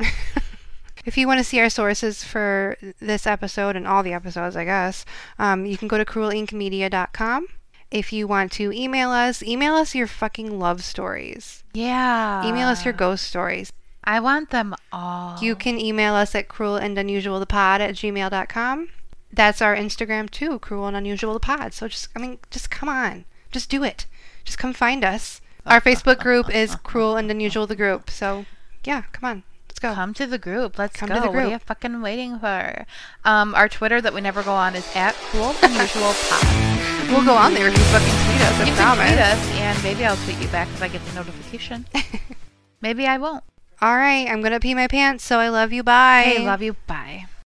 If 1.05 1.17
you 1.17 1.27
want 1.27 1.39
to 1.39 1.43
see 1.43 1.59
our 1.59 1.69
sources 1.69 2.23
for 2.23 2.77
this 3.01 3.27
episode 3.27 3.75
and 3.75 3.85
all 3.85 4.03
the 4.03 4.13
episodes, 4.13 4.55
I 4.55 4.63
guess, 4.63 5.03
um, 5.37 5.65
you 5.65 5.77
can 5.77 5.89
go 5.89 5.97
to 5.97 6.05
cruelinkmedia.com. 6.05 7.47
If 7.93 8.11
you 8.11 8.25
want 8.25 8.51
to 8.53 8.71
email 8.73 9.11
us, 9.11 9.43
email 9.43 9.75
us 9.75 9.93
your 9.93 10.07
fucking 10.07 10.57
love 10.59 10.83
stories. 10.83 11.63
Yeah. 11.75 12.43
Email 12.43 12.67
us 12.67 12.83
your 12.85 12.93
ghost 12.93 13.23
stories. 13.25 13.71
I 14.03 14.19
want 14.19 14.49
them 14.49 14.73
all. 14.91 15.37
You 15.39 15.55
can 15.55 15.79
email 15.79 16.15
us 16.15 16.33
at 16.33 16.47
cruel 16.47 16.75
and 16.75 16.97
unusual 16.97 17.39
the 17.39 17.45
pod 17.45 17.81
at 17.81 17.93
gmail.com. 17.93 18.89
That's 19.31 19.61
our 19.61 19.75
Instagram 19.75 20.27
too, 20.31 20.57
cruel 20.57 20.87
and 20.87 20.97
unusual 20.97 21.33
the 21.35 21.39
pod. 21.39 21.73
So 21.73 21.87
just, 21.87 22.07
I 22.15 22.19
mean, 22.19 22.39
just 22.49 22.71
come 22.71 22.89
on. 22.89 23.25
Just 23.51 23.69
do 23.69 23.83
it. 23.83 24.07
Just 24.43 24.57
come 24.57 24.73
find 24.73 25.05
us. 25.05 25.39
Our 25.65 25.79
Facebook 25.79 26.17
group 26.19 26.49
is 26.53 26.75
cruel 26.83 27.15
and 27.15 27.29
unusual 27.29 27.67
the 27.67 27.75
group. 27.75 28.09
So 28.09 28.45
yeah, 28.83 29.03
come 29.11 29.29
on. 29.29 29.43
Let's 29.69 29.79
go. 29.79 29.93
Come 29.93 30.15
to 30.15 30.25
the 30.25 30.39
group. 30.39 30.79
Let's 30.79 30.95
Come 30.95 31.09
go. 31.09 31.15
to 31.15 31.21
the 31.21 31.27
What 31.27 31.35
are 31.37 31.41
group. 31.41 31.51
you 31.53 31.59
fucking 31.59 32.01
waiting 32.01 32.39
for? 32.39 32.85
Um, 33.23 33.53
our 33.53 33.69
Twitter 33.69 34.01
that 34.01 34.13
we 34.15 34.21
never 34.21 34.41
go 34.41 34.53
on 34.53 34.75
is 34.75 34.87
at 34.95 35.13
Cruel 35.13 35.53
Unusual 35.61 36.13
Pod. 36.29 36.99
We'll 37.09 37.25
go 37.25 37.35
on 37.35 37.53
there 37.53 37.67
if 37.67 37.77
you 37.77 37.83
fucking 37.85 38.07
tweet 38.25 38.41
us, 38.41 38.59
I 38.59 38.65
You 38.65 38.73
can 38.73 38.97
tweet 38.97 39.19
us, 39.19 39.59
and 39.59 39.83
maybe 39.83 40.05
I'll 40.05 40.17
tweet 40.25 40.41
you 40.41 40.47
back 40.49 40.67
if 40.69 40.81
I 40.81 40.87
get 40.87 41.05
the 41.05 41.13
notification. 41.13 41.85
maybe 42.81 43.07
I 43.07 43.17
won't. 43.17 43.43
All 43.81 43.95
right, 43.95 44.27
I'm 44.29 44.41
gonna 44.41 44.59
pee 44.59 44.73
my 44.73 44.87
pants, 44.87 45.23
so 45.23 45.39
I 45.39 45.49
love 45.49 45.73
you. 45.73 45.83
Bye. 45.83 46.23
Hey, 46.25 46.45
love 46.45 46.61
you. 46.61 46.75
Bye. 46.87 47.25